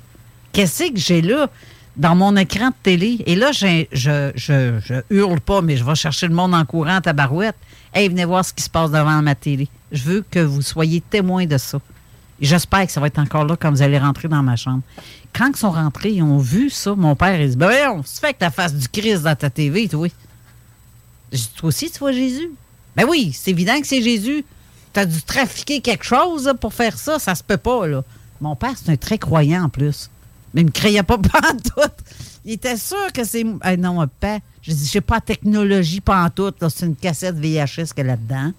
Qu'est-ce 0.51 0.91
que 0.91 0.97
j'ai 0.99 1.21
là 1.21 1.51
dans 1.97 2.15
mon 2.15 2.35
écran 2.35 2.69
de 2.69 2.75
télé? 2.81 3.21
Et 3.27 3.35
là, 3.35 3.51
je, 3.51 3.85
je, 3.91 5.01
hurle 5.11 5.39
pas, 5.39 5.61
mais 5.61 5.77
je 5.77 5.83
vais 5.83 5.93
chercher 5.93 6.27
le 6.27 6.33
monde 6.33 6.55
en 6.55 6.65
courant 6.65 6.95
à 6.95 7.01
tabarouette. 7.01 7.57
Hey, 7.93 8.09
venez 8.09 8.25
voir 8.25 8.43
ce 8.43 8.53
qui 8.53 8.63
se 8.63 8.71
passe 8.71 8.89
devant 8.89 9.21
ma 9.21 9.35
télé. 9.35 9.67
Je 9.91 10.01
veux 10.01 10.25
que 10.31 10.39
vous 10.39 10.63
soyez 10.63 10.99
témoins 10.99 11.45
de 11.45 11.59
ça. 11.59 11.79
J'espère 12.41 12.85
que 12.85 12.91
ça 12.91 13.01
va 13.01 13.07
être 13.07 13.19
encore 13.19 13.45
là 13.45 13.57
quand 13.57 13.69
vous 13.69 13.81
allez 13.81 13.97
rentrer 13.97 14.27
dans 14.27 14.41
ma 14.41 14.55
chambre. 14.55 14.81
Quand 15.33 15.49
ils 15.49 15.57
sont 15.57 15.71
rentrés, 15.71 16.11
ils 16.11 16.23
ont 16.23 16.37
vu 16.37 16.69
ça. 16.69 16.95
Mon 16.95 17.15
père, 17.15 17.39
il 17.39 17.49
dit 17.49 17.55
Ben 17.55 17.67
voyons, 17.67 18.01
tu 18.01 18.11
fais 18.19 18.33
que 18.33 18.41
la 18.41 18.51
face 18.51 18.73
du 18.73 18.87
Christ 18.87 19.23
dans 19.23 19.35
ta 19.35 19.49
TV, 19.49 19.87
toi. 19.87 20.07
J'ai 21.31 21.37
dit, 21.37 21.51
toi 21.55 21.67
aussi, 21.67 21.91
tu 21.91 21.99
vois 21.99 22.11
Jésus? 22.11 22.49
Ben 22.95 23.05
oui, 23.07 23.31
c'est 23.33 23.51
évident 23.51 23.79
que 23.79 23.85
c'est 23.85 24.01
Jésus. 24.01 24.43
Tu 24.93 24.99
as 24.99 25.05
dû 25.05 25.21
trafiquer 25.21 25.81
quelque 25.81 26.03
chose 26.03 26.51
pour 26.59 26.73
faire 26.73 26.97
ça. 26.97 27.19
Ça 27.19 27.35
se 27.35 27.43
peut 27.43 27.57
pas, 27.57 27.85
là. 27.87 28.03
Mon 28.41 28.55
père, 28.55 28.73
c'est 28.75 28.91
un 28.91 28.97
très 28.97 29.17
croyant 29.17 29.65
en 29.65 29.69
plus. 29.69 30.09
Mais 30.53 30.61
il 30.61 30.67
me 30.67 30.71
criait 30.71 31.03
pas 31.03 31.17
pantoute. 31.17 31.97
Il 32.45 32.53
était 32.53 32.77
sûr 32.77 33.11
que 33.13 33.23
c'est. 33.23 33.45
Ah 33.61 33.77
non, 33.77 34.07
père. 34.19 34.39
Je 34.61 34.71
dis, 34.71 34.89
j'ai 34.91 35.01
pas 35.01 35.15
la 35.15 35.21
technologie 35.21 36.01
pantoute. 36.01 36.55
C'est 36.69 36.85
une 36.85 36.95
cassette 36.95 37.35
VHS 37.35 37.93
qu'il 37.93 37.97
y 37.97 38.01
a 38.01 38.03
là-dedans. 38.03 38.51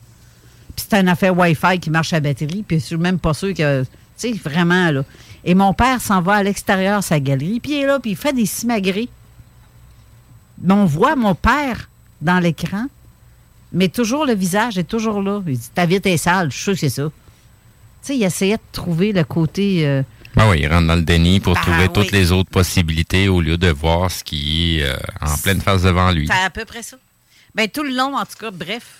Puis 0.81 0.89
c'est 0.91 1.01
une 1.01 1.09
affaire 1.09 1.37
Wi-Fi 1.37 1.79
qui 1.79 1.91
marche 1.91 2.13
à 2.13 2.21
batterie. 2.21 2.65
Puis 2.67 2.81
je 2.81 2.85
suis 2.85 2.97
même 2.97 3.19
pas 3.19 3.35
sûr 3.35 3.55
que. 3.55 3.83
Tu 3.83 3.89
sais, 4.17 4.33
vraiment, 4.33 4.91
là. 4.91 5.03
Et 5.45 5.55
mon 5.55 5.73
père 5.73 6.01
s'en 6.01 6.21
va 6.21 6.35
à 6.35 6.43
l'extérieur, 6.43 7.03
sa 7.03 7.19
galerie. 7.21 7.61
Puis 7.61 7.73
il 7.73 7.77
est 7.83 7.87
là, 7.87 7.99
puis 7.99 8.11
il 8.13 8.17
fait 8.17 8.33
des 8.35 8.47
simagrées. 8.47 9.09
Mais 10.63 10.75
on 10.75 10.85
voit 10.85 11.17
mon 11.17 11.35
père 11.35 11.89
dans 12.21 12.39
l'écran, 12.39 12.85
mais 13.73 13.89
toujours 13.89 14.27
le 14.27 14.35
visage 14.35 14.77
est 14.77 14.85
toujours 14.85 15.23
là. 15.23 15.41
Il 15.47 15.59
dit 15.59 15.71
Ta 15.75 15.87
vie 15.87 16.01
est 16.05 16.17
sale, 16.19 16.51
je 16.51 16.57
suis 16.57 16.63
sûr 16.65 16.73
que 16.75 16.81
c'est 16.81 16.89
ça. 16.91 17.05
Tu 17.05 17.11
sais, 18.03 18.17
il 18.17 18.23
essayait 18.23 18.57
de 18.57 18.63
trouver 18.73 19.13
le 19.13 19.25
côté. 19.25 19.87
euh, 19.87 20.03
Ben 20.37 20.51
oui, 20.51 20.59
il 20.61 20.69
rentre 20.69 20.87
dans 20.87 20.97
le 20.97 21.03
déni 21.03 21.41
pour 21.41 21.57
Ah 21.57 21.63
trouver 21.63 21.85
oui. 21.85 21.93
toutes 21.95 22.13
les 22.13 22.31
autres 22.33 22.51
possibilités 22.51 23.29
au 23.29 23.41
lieu 23.41 23.57
de 23.57 23.69
voir 23.69 24.11
ce 24.11 24.23
qui 24.23 24.81
est 24.81 24.83
euh, 24.85 24.97
en 25.23 25.35
pleine 25.39 25.63
face 25.63 25.83
devant 25.83 26.11
lui. 26.11 26.27
C'est 26.27 26.45
à 26.45 26.51
peu 26.51 26.67
près 26.67 26.83
ça. 26.83 26.99
Ben, 27.55 27.67
tout 27.69 27.83
le 27.83 27.91
long, 27.97 28.15
en 28.17 28.25
tout 28.27 28.37
cas, 28.39 28.51
bref, 28.51 29.00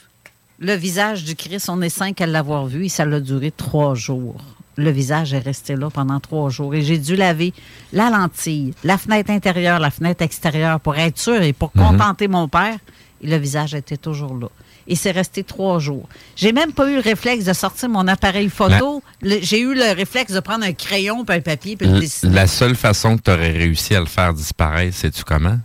le 0.61 0.75
visage 0.75 1.25
du 1.25 1.35
Christ, 1.37 1.69
on 1.69 1.81
est 1.83 1.89
cinq 1.89 2.21
à 2.21 2.27
l'avoir 2.27 2.67
vu 2.67 2.85
et 2.85 2.89
ça 2.89 3.05
l'a 3.05 3.21
duré 3.21 3.51
trois 3.51 3.95
jours. 3.95 4.37
Le 4.77 4.91
visage 4.91 5.33
est 5.35 5.39
resté 5.41 5.75
là 5.77 5.91
pendant 5.91 6.21
trois 6.21 6.49
jours 6.51 6.75
et 6.75 6.83
j'ai 6.83 6.99
dû 6.99 7.17
laver 7.17 7.53
la 7.93 8.09
lentille, 8.11 8.73
la 8.85 8.97
fenêtre 8.99 9.31
intérieure, 9.31 9.79
la 9.79 9.91
fenêtre 9.91 10.23
extérieure 10.23 10.81
pour 10.81 10.97
être 10.97 11.19
sûr 11.19 11.43
et 11.43 11.53
pour 11.53 11.71
Mhm. 11.75 11.83
contenter 11.83 12.29
mon 12.29 12.49
père. 12.49 12.77
Et 13.23 13.27
le 13.27 13.37
visage 13.37 13.75
était 13.75 13.99
toujours 13.99 14.35
là. 14.37 14.47
Et 14.87 14.97
c'est 14.97 15.11
resté 15.11 15.45
trois 15.45 15.79
jours. 15.79 16.09
J'ai 16.37 16.53
même 16.53 16.73
pas 16.73 16.91
eu 16.91 16.95
le 16.95 17.01
réflexe 17.03 17.45
de 17.45 17.53
sortir 17.53 17.89
mon 17.91 18.09
appareil 18.09 18.49
photo. 18.49 19.03
Le- 19.21 19.39
J'ai 19.43 19.61
eu 19.61 19.75
le 19.75 19.95
réflexe 19.95 20.33
de 20.33 20.41
prendre 20.41 20.65
un 20.65 20.73
crayon 20.73 21.25
puis 21.25 21.37
un 21.37 21.41
papier 21.41 21.77
puis 21.77 21.87
de 21.87 21.95
L- 21.95 22.01
dessiner. 22.01 22.35
La 22.35 22.47
seule 22.47 22.75
façon 22.77 23.17
que 23.19 23.23
tu 23.23 23.31
aurais 23.31 23.53
réussi 23.53 23.95
à 23.95 24.01
le 24.01 24.07
faire 24.07 24.33
disparaître, 24.33 24.97
sais-tu 24.97 25.23
comment? 25.25 25.59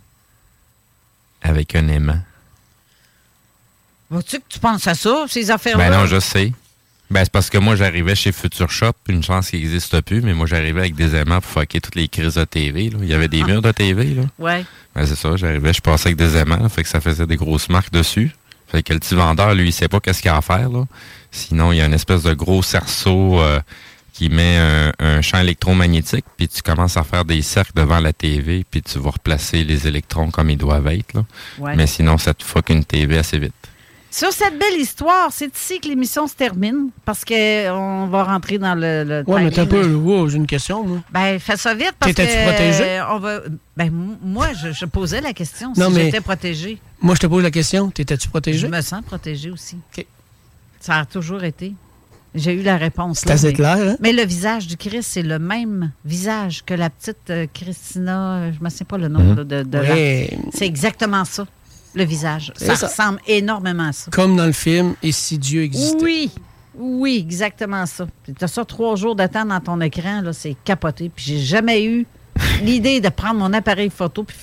Avec 1.42 1.74
un 1.74 1.88
aimant. 1.88 2.18
Vois-tu 4.10 4.38
que 4.38 4.44
tu 4.48 4.58
penses 4.58 4.86
à 4.86 4.94
ça, 4.94 5.24
ces 5.28 5.50
affaires-là? 5.50 5.90
Ben 5.90 5.98
non, 5.98 6.06
je 6.06 6.20
sais. 6.20 6.52
Ben, 7.10 7.22
c'est 7.24 7.30
parce 7.32 7.50
que 7.50 7.58
moi, 7.58 7.76
j'arrivais 7.76 8.14
chez 8.16 8.32
Future 8.32 8.70
Shop, 8.70 8.92
une 9.08 9.22
chance 9.22 9.50
qu'il 9.50 9.60
n'existe 9.60 10.00
plus, 10.00 10.20
mais 10.22 10.34
moi, 10.34 10.46
j'arrivais 10.46 10.80
avec 10.80 10.94
des 10.96 11.14
aimants 11.14 11.40
pour 11.40 11.50
fucker 11.62 11.80
toutes 11.80 11.94
les 11.94 12.08
crises 12.08 12.34
de 12.34 12.44
TV. 12.44 12.90
là. 12.90 12.98
Il 13.02 13.08
y 13.08 13.14
avait 13.14 13.28
des 13.28 13.42
Ah. 13.42 13.46
murs 13.46 13.62
de 13.62 13.70
TV, 13.70 14.06
là. 14.14 14.22
Ouais. 14.38 14.64
Ben, 14.94 15.06
c'est 15.06 15.14
ça, 15.14 15.36
j'arrivais, 15.36 15.72
je 15.72 15.80
passais 15.80 16.08
avec 16.08 16.16
des 16.18 16.36
aimants, 16.36 16.68
fait 16.68 16.82
que 16.82 16.88
ça 16.88 17.00
faisait 17.00 17.26
des 17.26 17.36
grosses 17.36 17.68
marques 17.68 17.92
dessus. 17.92 18.32
Fait 18.68 18.82
que 18.82 18.92
le 18.92 18.98
petit 18.98 19.14
vendeur, 19.14 19.54
lui, 19.54 19.68
il 19.68 19.72
sait 19.72 19.86
pas 19.86 20.00
qu'est-ce 20.00 20.20
qu'il 20.22 20.30
a 20.32 20.36
à 20.36 20.42
faire, 20.42 20.68
là. 20.68 20.84
Sinon, 21.30 21.70
il 21.70 21.76
y 21.78 21.80
a 21.80 21.86
une 21.86 21.94
espèce 21.94 22.24
de 22.24 22.34
gros 22.34 22.62
cerceau 22.64 23.40
euh, 23.40 23.60
qui 24.12 24.28
met 24.28 24.56
un, 24.56 24.92
un 24.98 25.22
champ 25.22 25.38
électromagnétique, 25.38 26.24
puis 26.36 26.48
tu 26.48 26.62
commences 26.62 26.96
à 26.96 27.04
faire 27.04 27.24
des 27.24 27.42
cercles 27.42 27.72
devant 27.76 28.00
la 28.00 28.12
TV, 28.12 28.64
puis 28.68 28.82
tu 28.82 28.98
vas 28.98 29.10
replacer 29.10 29.62
les 29.62 29.86
électrons 29.86 30.32
comme 30.32 30.50
ils 30.50 30.56
doivent 30.58 30.88
être. 30.88 31.14
Là. 31.14 31.24
Ouais. 31.60 31.76
Mais 31.76 31.86
sinon, 31.86 32.18
ça 32.18 32.34
te 32.34 32.42
fuck 32.42 32.68
une 32.70 32.84
TV 32.84 33.16
assez 33.18 33.38
vite. 33.38 33.52
Sur 34.16 34.32
cette 34.32 34.58
belle 34.58 34.80
histoire, 34.80 35.28
c'est 35.30 35.54
ici 35.54 35.78
que 35.78 35.88
l'émission 35.88 36.26
se 36.26 36.34
termine 36.34 36.88
parce 37.04 37.22
qu'on 37.22 38.06
va 38.10 38.24
rentrer 38.24 38.56
dans 38.56 38.74
le. 38.74 39.04
le 39.04 39.22
Ouais, 39.26 39.44
mais 39.44 39.50
t'as 39.50 39.62
un 39.62 39.66
peu. 39.66 39.92
wow, 39.94 40.26
j'ai 40.28 40.38
une 40.38 40.46
question, 40.46 40.84
moi. 40.84 40.98
Ben, 41.12 41.38
fais 41.38 41.56
ça 41.58 41.74
vite 41.74 41.92
parce 41.98 42.12
que. 42.12 42.16
T'étais-tu 42.16 42.48
protégé? 42.48 42.82
euh, 42.82 43.10
on 43.14 43.18
va, 43.18 43.40
ben, 43.76 43.86
m- 43.88 44.16
moi, 44.22 44.54
je, 44.54 44.72
je 44.72 44.84
posais 44.86 45.20
la 45.20 45.34
question 45.34 45.72
Non, 45.76 45.88
si 45.90 45.96
mais- 45.96 46.04
j'étais 46.06 46.22
protégée. 46.22 46.78
Moi, 47.02 47.14
je 47.14 47.20
te 47.20 47.26
pose 47.26 47.42
la 47.42 47.50
question. 47.50 47.90
T'étais-tu 47.90 48.24
Je 48.24 48.30
protégé? 48.30 48.68
me 48.68 48.80
sens 48.80 49.02
protégée 49.04 49.50
aussi. 49.50 49.76
Ça 50.80 51.00
a 51.00 51.04
toujours 51.04 51.44
été. 51.44 51.74
J'ai 52.34 52.54
eu 52.54 52.62
la 52.62 52.78
réponse. 52.78 53.18
C'est 53.20 53.28
là, 53.28 53.34
assez 53.34 53.48
mais- 53.48 53.52
clair, 53.52 53.76
hein? 53.76 53.96
Mais 54.00 54.12
le 54.14 54.22
visage 54.24 54.66
du 54.66 54.78
Christ, 54.78 55.08
c'est 55.12 55.22
le 55.22 55.38
même 55.38 55.90
visage 56.06 56.62
que 56.64 56.72
la 56.72 56.88
petite 56.88 57.28
euh, 57.30 57.46
Christina, 57.52 58.36
euh, 58.36 58.52
je 58.58 58.64
ne 58.64 58.70
sais 58.70 58.84
pas 58.84 58.96
le 58.96 59.08
nom 59.08 59.34
là, 59.34 59.44
de, 59.44 59.62
de 59.62 59.78
Ouais. 59.78 60.38
C'est 60.54 60.64
exactement 60.66 61.24
ça, 61.26 61.46
le 61.96 62.04
visage. 62.04 62.52
Ça, 62.56 62.76
ça. 62.76 62.86
ressemble 62.86 63.18
énormément 63.26 63.88
à 63.88 63.92
ça. 63.92 64.10
Comme 64.12 64.36
dans 64.36 64.46
le 64.46 64.52
film 64.52 64.94
Et 65.02 65.10
si 65.10 65.38
Dieu 65.38 65.62
existait. 65.62 65.96
Oui, 66.00 66.30
oui, 66.76 67.24
exactement 67.26 67.86
ça. 67.86 68.06
Tu 68.24 68.32
as 68.44 68.48
ça 68.48 68.64
trois 68.64 68.96
jours 68.96 69.16
temps 69.16 69.46
dans 69.46 69.60
ton 69.60 69.80
écran, 69.80 70.20
là, 70.20 70.32
c'est 70.32 70.56
capoté. 70.62 71.10
Puis 71.14 71.24
j'ai 71.26 71.38
jamais 71.38 71.84
eu 71.84 72.06
l'idée 72.62 73.00
de 73.00 73.08
prendre 73.08 73.40
mon 73.40 73.52
appareil 73.52 73.90
photo, 73.90 74.24
puis 74.24 74.36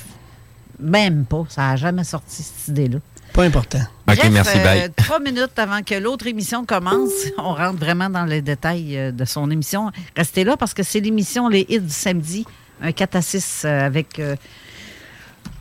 même 0.80 1.26
pas. 1.26 1.46
Ça 1.50 1.62
n'a 1.62 1.76
jamais 1.76 2.04
sorti 2.04 2.42
cette 2.42 2.70
idée-là. 2.70 2.98
Pas 3.34 3.44
important. 3.44 3.82
OK, 4.08 4.30
merci, 4.32 4.58
euh, 4.58 4.64
bye. 4.64 4.92
trois 4.96 5.20
minutes 5.20 5.58
avant 5.58 5.82
que 5.82 5.96
l'autre 5.96 6.28
émission 6.28 6.66
commence, 6.66 7.12
on 7.38 7.54
rentre 7.54 7.80
vraiment 7.80 8.10
dans 8.10 8.26
les 8.26 8.42
détails 8.42 8.98
euh, 8.98 9.12
de 9.12 9.26
son 9.26 9.50
émission. 9.50 9.92
Restez 10.16 10.44
là 10.44 10.58
parce 10.58 10.74
que 10.74 10.84
c'est 10.84 11.00
l'émission 11.00 11.50
Les 11.50 11.66
Hits 11.70 11.80
du 11.80 11.90
samedi, 11.90 12.46
un 12.82 12.92
4 12.92 13.16
à 13.16 13.22
6 13.22 13.64
euh, 13.66 13.86
avec 13.86 14.20
euh, 14.20 14.36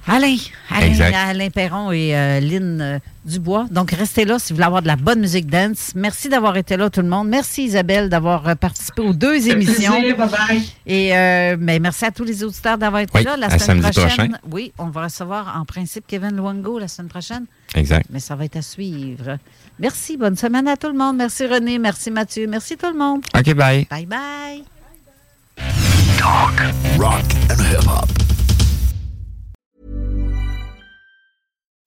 Alain, 0.07 0.37
Alain. 0.69 1.13
Alain 1.15 1.51
Perron 1.51 1.93
et 1.93 2.17
euh, 2.17 2.41
Lynn 2.41 2.81
euh, 2.81 2.99
Dubois. 3.25 3.67
Donc, 3.71 3.93
restez 3.93 4.25
là 4.25 4.39
si 4.41 4.53
vous 4.53 4.57
voulez 4.57 4.67
avoir 4.67 4.83
de 4.83 4.89
la 4.89 4.97
bonne 4.97 5.21
musique 5.21 5.47
dance. 5.47 5.93
Merci 5.95 6.29
d'avoir 6.29 6.57
été 6.57 6.77
là, 6.77 6.91
tout 6.91 7.03
le 7.03 7.09
monde. 7.09 7.29
Merci, 7.29 7.65
Isabelle, 7.65 8.09
d'avoir 8.09 8.49
euh, 8.49 8.55
participé 8.57 9.01
aux 9.03 9.13
deux 9.13 9.49
émissions. 9.49 9.93
plaisir, 10.01 10.17
bye-bye. 10.17 10.63
Et 10.87 11.17
euh, 11.17 11.57
ben, 11.57 11.81
merci 11.81 12.05
à 12.05 12.11
tous 12.11 12.25
les 12.25 12.43
auditeurs 12.43 12.79
d'avoir 12.79 13.03
été 13.03 13.17
Oui, 13.17 13.25
là. 13.25 13.37
La 13.37 13.47
à 13.47 13.59
semaine 13.59 13.81
prochaine, 13.81 14.09
prochain. 14.09 14.29
oui, 14.51 14.73
on 14.77 14.89
va 14.89 15.05
recevoir 15.05 15.57
en 15.57 15.65
principe 15.65 16.05
Kevin 16.09 16.35
Luango 16.35 16.81
la 16.81 16.89
semaine 16.89 17.09
prochaine. 17.09 17.45
Exact. 17.77 18.07
Mais 18.11 18.19
ça 18.21 18.35
va 18.35 18.45
être 18.45 18.57
à 18.57 18.63
suivre. 18.63 19.39
Merci. 19.79 20.17
Bonne 20.17 20.37
semaine 20.37 20.67
à 20.67 20.77
tout 20.77 20.89
le 20.89 20.99
monde. 20.99 21.17
Merci 21.17 21.47
René. 21.47 21.79
Merci 21.79 22.11
Mathieu. 22.11 22.49
Merci 22.49 22.77
tout 22.77 22.91
le 22.91 22.99
monde. 22.99 23.23
OK, 23.39 23.55
bye. 23.55 23.87
Bye 23.89 24.07
bye. 24.07 24.65
Talk, 26.19 26.61
rock 26.99 27.25
and 27.51 27.61
hip 27.61 27.87
hop. 27.87 28.09